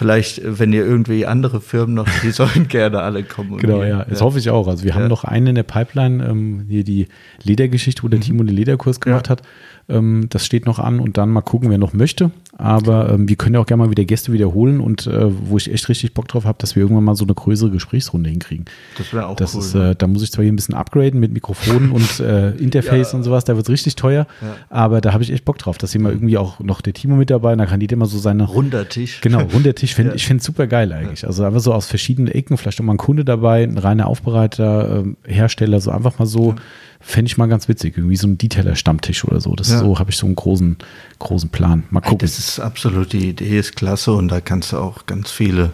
vielleicht, 0.01 0.41
wenn 0.43 0.73
ihr 0.73 0.83
irgendwie 0.83 1.27
andere 1.27 1.61
Firmen 1.61 1.93
noch, 1.93 2.07
die 2.23 2.31
sollen 2.31 2.67
gerne 2.67 3.01
alle 3.01 3.21
kommen. 3.23 3.59
Genau, 3.59 3.83
ja, 3.83 4.03
das 4.03 4.19
ja. 4.19 4.25
hoffe 4.25 4.39
ich 4.39 4.49
auch. 4.49 4.67
Also 4.67 4.83
wir 4.83 4.95
haben 4.95 5.07
noch 5.07 5.23
einen 5.23 5.47
in 5.47 5.55
der 5.55 5.61
Pipeline, 5.61 6.27
ähm, 6.27 6.65
hier 6.67 6.83
die 6.83 7.07
Ledergeschichte, 7.43 8.01
wo 8.01 8.07
der 8.07 8.17
mhm. 8.17 8.23
Timo 8.23 8.43
den 8.43 8.55
Lederkurs 8.55 8.99
gemacht 8.99 9.27
ja. 9.27 9.33
hat. 9.33 9.43
Ähm, 9.89 10.25
das 10.31 10.43
steht 10.43 10.65
noch 10.65 10.79
an 10.79 10.99
und 10.99 11.19
dann 11.19 11.29
mal 11.29 11.41
gucken, 11.41 11.69
wer 11.69 11.77
noch 11.77 11.93
möchte. 11.93 12.31
Aber 12.61 13.09
ähm, 13.09 13.27
wir 13.27 13.35
können 13.37 13.55
ja 13.55 13.59
auch 13.59 13.65
gerne 13.65 13.83
mal 13.83 13.89
wieder 13.89 14.05
Gäste 14.05 14.31
wiederholen 14.31 14.81
und 14.81 15.07
äh, 15.07 15.31
wo 15.49 15.57
ich 15.57 15.71
echt 15.71 15.89
richtig 15.89 16.13
Bock 16.13 16.27
drauf 16.27 16.45
habe, 16.45 16.59
dass 16.59 16.75
wir 16.75 16.83
irgendwann 16.83 17.03
mal 17.03 17.15
so 17.15 17.25
eine 17.25 17.33
größere 17.33 17.71
Gesprächsrunde 17.71 18.29
hinkriegen. 18.29 18.65
Das 18.99 19.11
wäre 19.13 19.25
auch 19.25 19.35
das 19.35 19.55
cool. 19.55 19.61
Ist, 19.61 19.73
äh, 19.73 19.95
da 19.95 20.05
muss 20.05 20.21
ich 20.21 20.31
zwar 20.31 20.43
hier 20.43 20.53
ein 20.53 20.55
bisschen 20.55 20.75
upgraden 20.75 21.19
mit 21.19 21.33
Mikrofonen 21.33 21.91
und 21.91 22.19
äh, 22.19 22.51
Interface 22.51 23.13
ja. 23.13 23.17
und 23.17 23.23
sowas, 23.23 23.45
da 23.45 23.55
wird 23.55 23.65
es 23.65 23.71
richtig 23.71 23.95
teuer. 23.95 24.27
Ja. 24.41 24.55
Aber 24.69 25.01
da 25.01 25.11
habe 25.11 25.23
ich 25.23 25.31
echt 25.31 25.43
Bock 25.43 25.57
drauf, 25.57 25.79
dass 25.79 25.91
hier 25.91 26.01
mal 26.01 26.11
irgendwie 26.11 26.37
auch 26.37 26.59
noch 26.59 26.81
der 26.81 26.93
Timo 26.93 27.15
mit 27.15 27.31
dabei, 27.31 27.55
da 27.55 27.65
kann 27.65 27.81
jeder 27.81 27.97
mal 27.97 28.05
so 28.05 28.19
seine. 28.19 28.43
Runder 28.43 28.87
Tisch. 28.87 29.21
Genau, 29.21 29.41
runder 29.41 29.73
Tisch. 29.73 29.95
Find, 29.95 30.09
ja. 30.09 30.15
Ich 30.15 30.27
finde 30.27 30.41
es 30.41 30.45
super 30.45 30.67
geil 30.67 30.93
eigentlich. 30.93 31.25
Also 31.25 31.43
einfach 31.43 31.61
so 31.61 31.73
aus 31.73 31.87
verschiedenen 31.87 32.31
Ecken, 32.31 32.57
vielleicht 32.57 32.79
auch 32.79 32.85
mal 32.85 32.93
ein 32.93 32.97
Kunde 32.97 33.25
dabei, 33.25 33.63
ein 33.63 33.79
reiner 33.79 34.05
Aufbereiter, 34.05 35.03
äh, 35.25 35.33
Hersteller, 35.33 35.79
so 35.81 35.89
einfach 35.89 36.19
mal 36.19 36.27
so 36.27 36.53
Fände 37.01 37.27
ich 37.27 37.37
mal 37.37 37.47
ganz 37.47 37.67
witzig, 37.67 37.97
irgendwie 37.97 38.15
so 38.15 38.27
ein 38.27 38.37
Detailer-Stammtisch 38.37 39.25
oder 39.25 39.41
so. 39.41 39.55
Das 39.55 39.69
ja. 39.69 39.79
so 39.79 39.99
habe 39.99 40.11
ich 40.11 40.17
so 40.17 40.25
einen 40.25 40.35
großen, 40.35 40.77
großen 41.19 41.49
Plan. 41.49 41.83
Mal 41.89 42.01
gucken. 42.01 42.19
Das 42.19 42.39
ist 42.39 42.59
absolut, 42.59 43.13
die 43.13 43.29
Idee 43.29 43.59
ist 43.59 43.75
klasse 43.75 44.13
und 44.13 44.29
da 44.29 44.41
kannst 44.41 44.71
du 44.71 44.77
auch 44.77 45.05
ganz 45.05 45.31
viele 45.31 45.71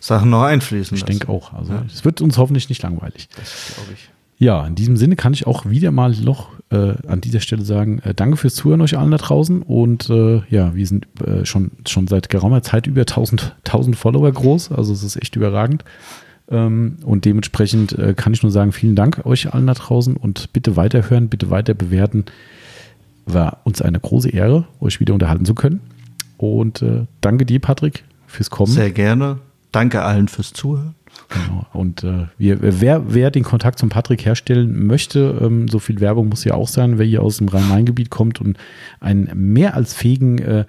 Sachen 0.00 0.30
noch 0.30 0.42
einfließen. 0.42 0.96
Ich 0.96 1.04
denke 1.04 1.28
auch. 1.28 1.52
Also 1.52 1.72
es 1.86 2.04
wird 2.04 2.20
uns 2.20 2.38
hoffentlich 2.38 2.68
nicht 2.68 2.82
langweilig. 2.82 3.28
Das 3.36 3.72
glaube 3.74 3.92
ich. 3.94 4.10
Ja, 4.40 4.64
in 4.66 4.76
diesem 4.76 4.96
Sinne 4.96 5.16
kann 5.16 5.32
ich 5.32 5.48
auch 5.48 5.66
wieder 5.66 5.90
mal 5.90 6.12
noch 6.12 6.50
äh, 6.70 6.94
an 7.08 7.20
dieser 7.20 7.40
Stelle 7.40 7.64
sagen, 7.64 7.98
äh, 8.00 8.14
danke 8.14 8.36
fürs 8.36 8.54
Zuhören 8.54 8.80
euch 8.82 8.96
allen 8.96 9.10
da 9.10 9.16
draußen 9.16 9.62
und 9.62 10.08
äh, 10.10 10.42
ja, 10.48 10.76
wir 10.76 10.86
sind 10.86 11.08
äh, 11.26 11.44
schon, 11.44 11.72
schon 11.88 12.06
seit 12.06 12.28
geraumer 12.28 12.62
Zeit 12.62 12.86
über 12.86 13.00
1000, 13.00 13.56
1000 13.64 13.96
Follower 13.96 14.30
groß, 14.30 14.70
also 14.70 14.92
es 14.92 15.02
ist 15.02 15.16
echt 15.16 15.34
überragend. 15.34 15.82
Ähm, 16.50 16.96
und 17.04 17.24
dementsprechend 17.24 17.92
äh, 17.98 18.14
kann 18.14 18.32
ich 18.32 18.42
nur 18.42 18.52
sagen, 18.52 18.72
vielen 18.72 18.96
Dank 18.96 19.24
euch 19.26 19.52
allen 19.52 19.66
da 19.66 19.74
draußen 19.74 20.16
und 20.16 20.52
bitte 20.52 20.76
weiterhören, 20.76 21.28
bitte 21.28 21.50
weiter 21.50 21.74
bewerten. 21.74 22.24
War 23.26 23.58
uns 23.64 23.82
eine 23.82 24.00
große 24.00 24.30
Ehre, 24.30 24.66
euch 24.80 25.00
wieder 25.00 25.14
unterhalten 25.14 25.44
zu 25.44 25.54
können. 25.54 25.80
Und 26.38 26.82
äh, 26.82 27.06
danke 27.20 27.44
dir, 27.44 27.60
Patrick, 27.60 28.04
fürs 28.26 28.48
Kommen. 28.48 28.72
Sehr 28.72 28.90
gerne. 28.90 29.38
Danke 29.72 30.02
allen 30.02 30.28
fürs 30.28 30.52
Zuhören. 30.52 30.94
Genau. 31.28 31.66
Und 31.72 32.04
äh, 32.04 32.26
wir, 32.38 32.58
wer, 32.60 33.12
wer 33.12 33.30
den 33.30 33.42
Kontakt 33.42 33.78
zum 33.78 33.88
Patrick 33.88 34.24
herstellen 34.24 34.86
möchte, 34.86 35.38
ähm, 35.42 35.68
so 35.68 35.78
viel 35.78 36.00
Werbung 36.00 36.28
muss 36.28 36.44
ja 36.44 36.54
auch 36.54 36.68
sein, 36.68 36.98
wer 36.98 37.04
hier 37.04 37.22
aus 37.22 37.38
dem 37.38 37.48
Rhein-Main-Gebiet 37.48 38.08
kommt 38.08 38.40
und 38.40 38.56
einen 39.00 39.30
mehr 39.34 39.74
als 39.74 39.92
fähigen 39.92 40.38
äh, 40.38 40.64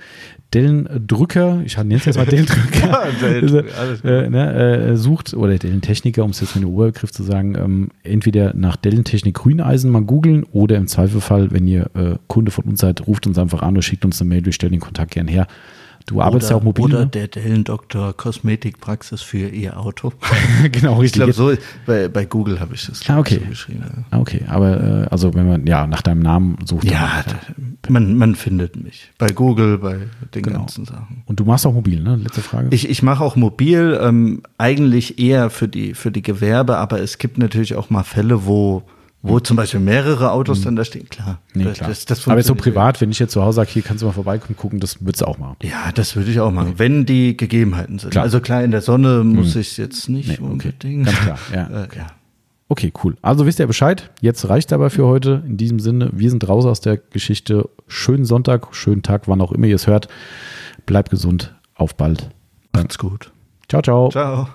Dellendrücker, 0.54 1.62
ich 1.64 1.78
nenne 1.78 1.96
es 1.96 2.06
jetzt 2.06 2.18
mal 2.18 2.26
Dellendrücker, 2.26 2.88
ja, 2.88 3.08
Dellen, 3.22 3.66
äh, 4.04 4.30
ne, 4.30 4.54
äh, 4.54 4.98
sucht, 4.98 5.34
oder 5.36 5.58
Dellentechniker, 5.58 6.24
um 6.24 6.32
es 6.32 6.42
jetzt 6.42 6.56
mit 6.56 6.64
dem 6.64 6.72
Oberbegriff 6.72 7.12
zu 7.12 7.24
sagen, 7.24 7.56
ähm, 7.56 7.90
entweder 8.04 8.56
nach 8.56 8.76
Dellentechnik 8.76 9.36
Grüneisen 9.36 9.92
mal 9.92 10.02
googeln 10.02 10.46
oder 10.52 10.78
im 10.78 10.88
Zweifelfall, 10.88 11.52
wenn 11.52 11.68
ihr 11.68 11.92
äh, 11.94 12.16
Kunde 12.28 12.52
von 12.52 12.66
uns 12.66 12.82
seid, 12.82 13.06
ruft 13.06 13.28
uns 13.28 13.38
einfach 13.38 13.62
an 13.62 13.76
oder 13.76 13.84
schickt 13.84 14.06
uns 14.06 14.20
eine 14.20 14.30
Mail, 14.30 14.46
wir 14.46 14.54
stellen 14.54 14.72
den 14.72 14.82
Kontakt 14.82 15.12
gern 15.12 15.28
her 15.28 15.48
Du 16.10 16.22
arbeitest 16.22 16.50
oder, 16.50 16.56
ja 16.56 16.60
auch 16.60 16.64
mobil. 16.64 16.86
Oder 16.86 17.00
ne? 17.02 17.08
der 17.08 17.28
Dellendoktor 17.28 18.18
Kosmetikpraxis 18.18 19.22
für 19.22 19.48
ihr 19.48 19.80
Auto. 19.80 20.12
genau, 20.72 20.98
richtig. 20.98 21.22
Ich 21.22 21.36
glaube, 21.36 21.56
so 21.56 21.64
bei, 21.86 22.08
bei 22.08 22.26
Google 22.26 22.60
habe 22.60 22.74
ich 22.74 22.88
das 22.88 23.08
ah, 23.08 23.20
okay. 23.20 23.40
so 23.44 23.48
geschrieben. 23.48 23.84
Ja. 23.84 24.04
Ah, 24.10 24.20
okay, 24.20 24.42
aber 24.48 25.04
äh, 25.04 25.08
also 25.12 25.36
wenn 25.36 25.48
man 25.48 25.68
ja 25.68 25.86
nach 25.86 26.02
deinem 26.02 26.24
Namen 26.24 26.58
sucht. 26.66 26.90
Ja, 26.90 27.24
man, 27.90 28.16
man 28.16 28.34
findet 28.34 28.84
mich. 28.84 29.12
Bei 29.20 29.28
Google, 29.28 29.78
bei 29.78 30.00
den 30.34 30.42
genau. 30.42 30.62
ganzen 30.62 30.86
Sachen. 30.86 31.22
Und 31.28 31.40
du 31.40 31.46
machst 31.46 31.68
auch 31.68 31.76
mobil, 31.76 32.02
ne? 32.02 32.16
Letzte 32.16 32.42
Frage. 32.42 32.70
Ich, 32.72 32.90
ich 32.90 33.04
mache 33.04 33.24
auch 33.24 33.36
mobil, 33.36 34.00
ähm, 34.02 34.42
eigentlich 34.58 35.20
eher 35.20 35.52
für 35.52 35.68
die, 35.68 35.94
für 35.94 36.12
die 36.12 36.24
Gewerbe, 36.24 36.78
aber 36.78 37.00
es 37.00 37.20
gibt 37.20 37.38
natürlich 37.38 37.76
auch 37.76 37.92
mal 37.92 38.02
Fälle, 38.02 38.48
wo 38.48 38.82
wo 39.22 39.40
zum 39.40 39.58
Beispiel 39.58 39.82
mehrere 39.82 40.32
Autos 40.32 40.60
mhm. 40.60 40.64
dann 40.64 40.76
da 40.78 40.86
stehen, 40.86 41.10
klar. 41.10 41.40
Nee, 41.54 41.66
klar. 41.66 41.90
Das, 41.90 42.06
das 42.06 42.26
Aber 42.28 42.42
so 42.42 42.56
privat, 42.56 43.02
wenn 43.02 43.12
ich 43.12 43.20
jetzt 43.20 43.34
zu 43.34 43.44
Hause 43.44 43.58
sage, 43.58 43.70
hier 43.72 43.82
kannst 43.82 44.02
du 44.02 44.06
mal 44.06 44.14
vorbeikommen, 44.14 44.56
gucken, 44.56 44.80
das 44.80 45.02
würdest 45.02 45.22
du 45.22 45.26
auch 45.26 45.38
machen. 45.38 45.58
Ja, 45.62 45.92
das 45.94 46.16
würde 46.16 46.32
ich 46.32 46.40
auch 46.40 46.52
machen, 46.52 46.70
nee. 46.70 46.80
wenn 46.80 47.06
die 47.06 47.36
Gegebenheiten 47.36 48.00
sind. 48.00 48.12
Klar. 48.12 48.24
Also 48.24 48.40
klar, 48.40 48.64
in 48.64 48.72
der 48.72 48.82
Sonne 48.82 49.24
muss 49.24 49.56
mhm. 49.56 49.62
ich 49.62 49.78
jetzt 49.78 50.08
nicht 50.08 50.30
nee, 50.30 50.36
okay. 50.36 50.44
unbedingt. 50.44 51.06
Ganz 51.06 51.20
klar, 51.20 51.40
ja. 51.54 51.68
äh, 51.84 51.88
ja. 51.96 52.08
Okay, 52.70 52.94
cool. 53.04 53.18
Also 53.22 53.46
wisst 53.46 53.60
ihr 53.60 53.68
Bescheid. 53.68 54.12
Jetzt 54.22 54.48
reicht 54.48 54.72
aber 54.72 54.92
für 54.92 55.08
heute. 55.08 55.44
In 55.46 55.58
diesem 55.58 55.80
Sinne, 55.80 56.12
wir 56.14 56.30
sind 56.30 56.48
raus 56.48 56.66
aus 56.66 56.80
der 56.80 56.98
Geschichte. 56.98 57.68
Schönen 57.88 58.26
Sonntag, 58.26 58.76
schönen 58.76 59.02
Tag, 59.02 59.28
wann 59.28 59.42
auch 59.42 59.52
immer 59.52 59.66
ihr 59.66 59.76
es 59.76 59.88
hört. 59.88 60.08
Bleibt 60.86 61.10
gesund. 61.10 61.56
Auf 61.74 61.96
bald. 61.96 62.30
Macht's 62.74 63.00
gut. 63.00 63.32
Ciao, 63.68 63.82
ciao. 63.82 64.10
Ciao. 64.10 64.50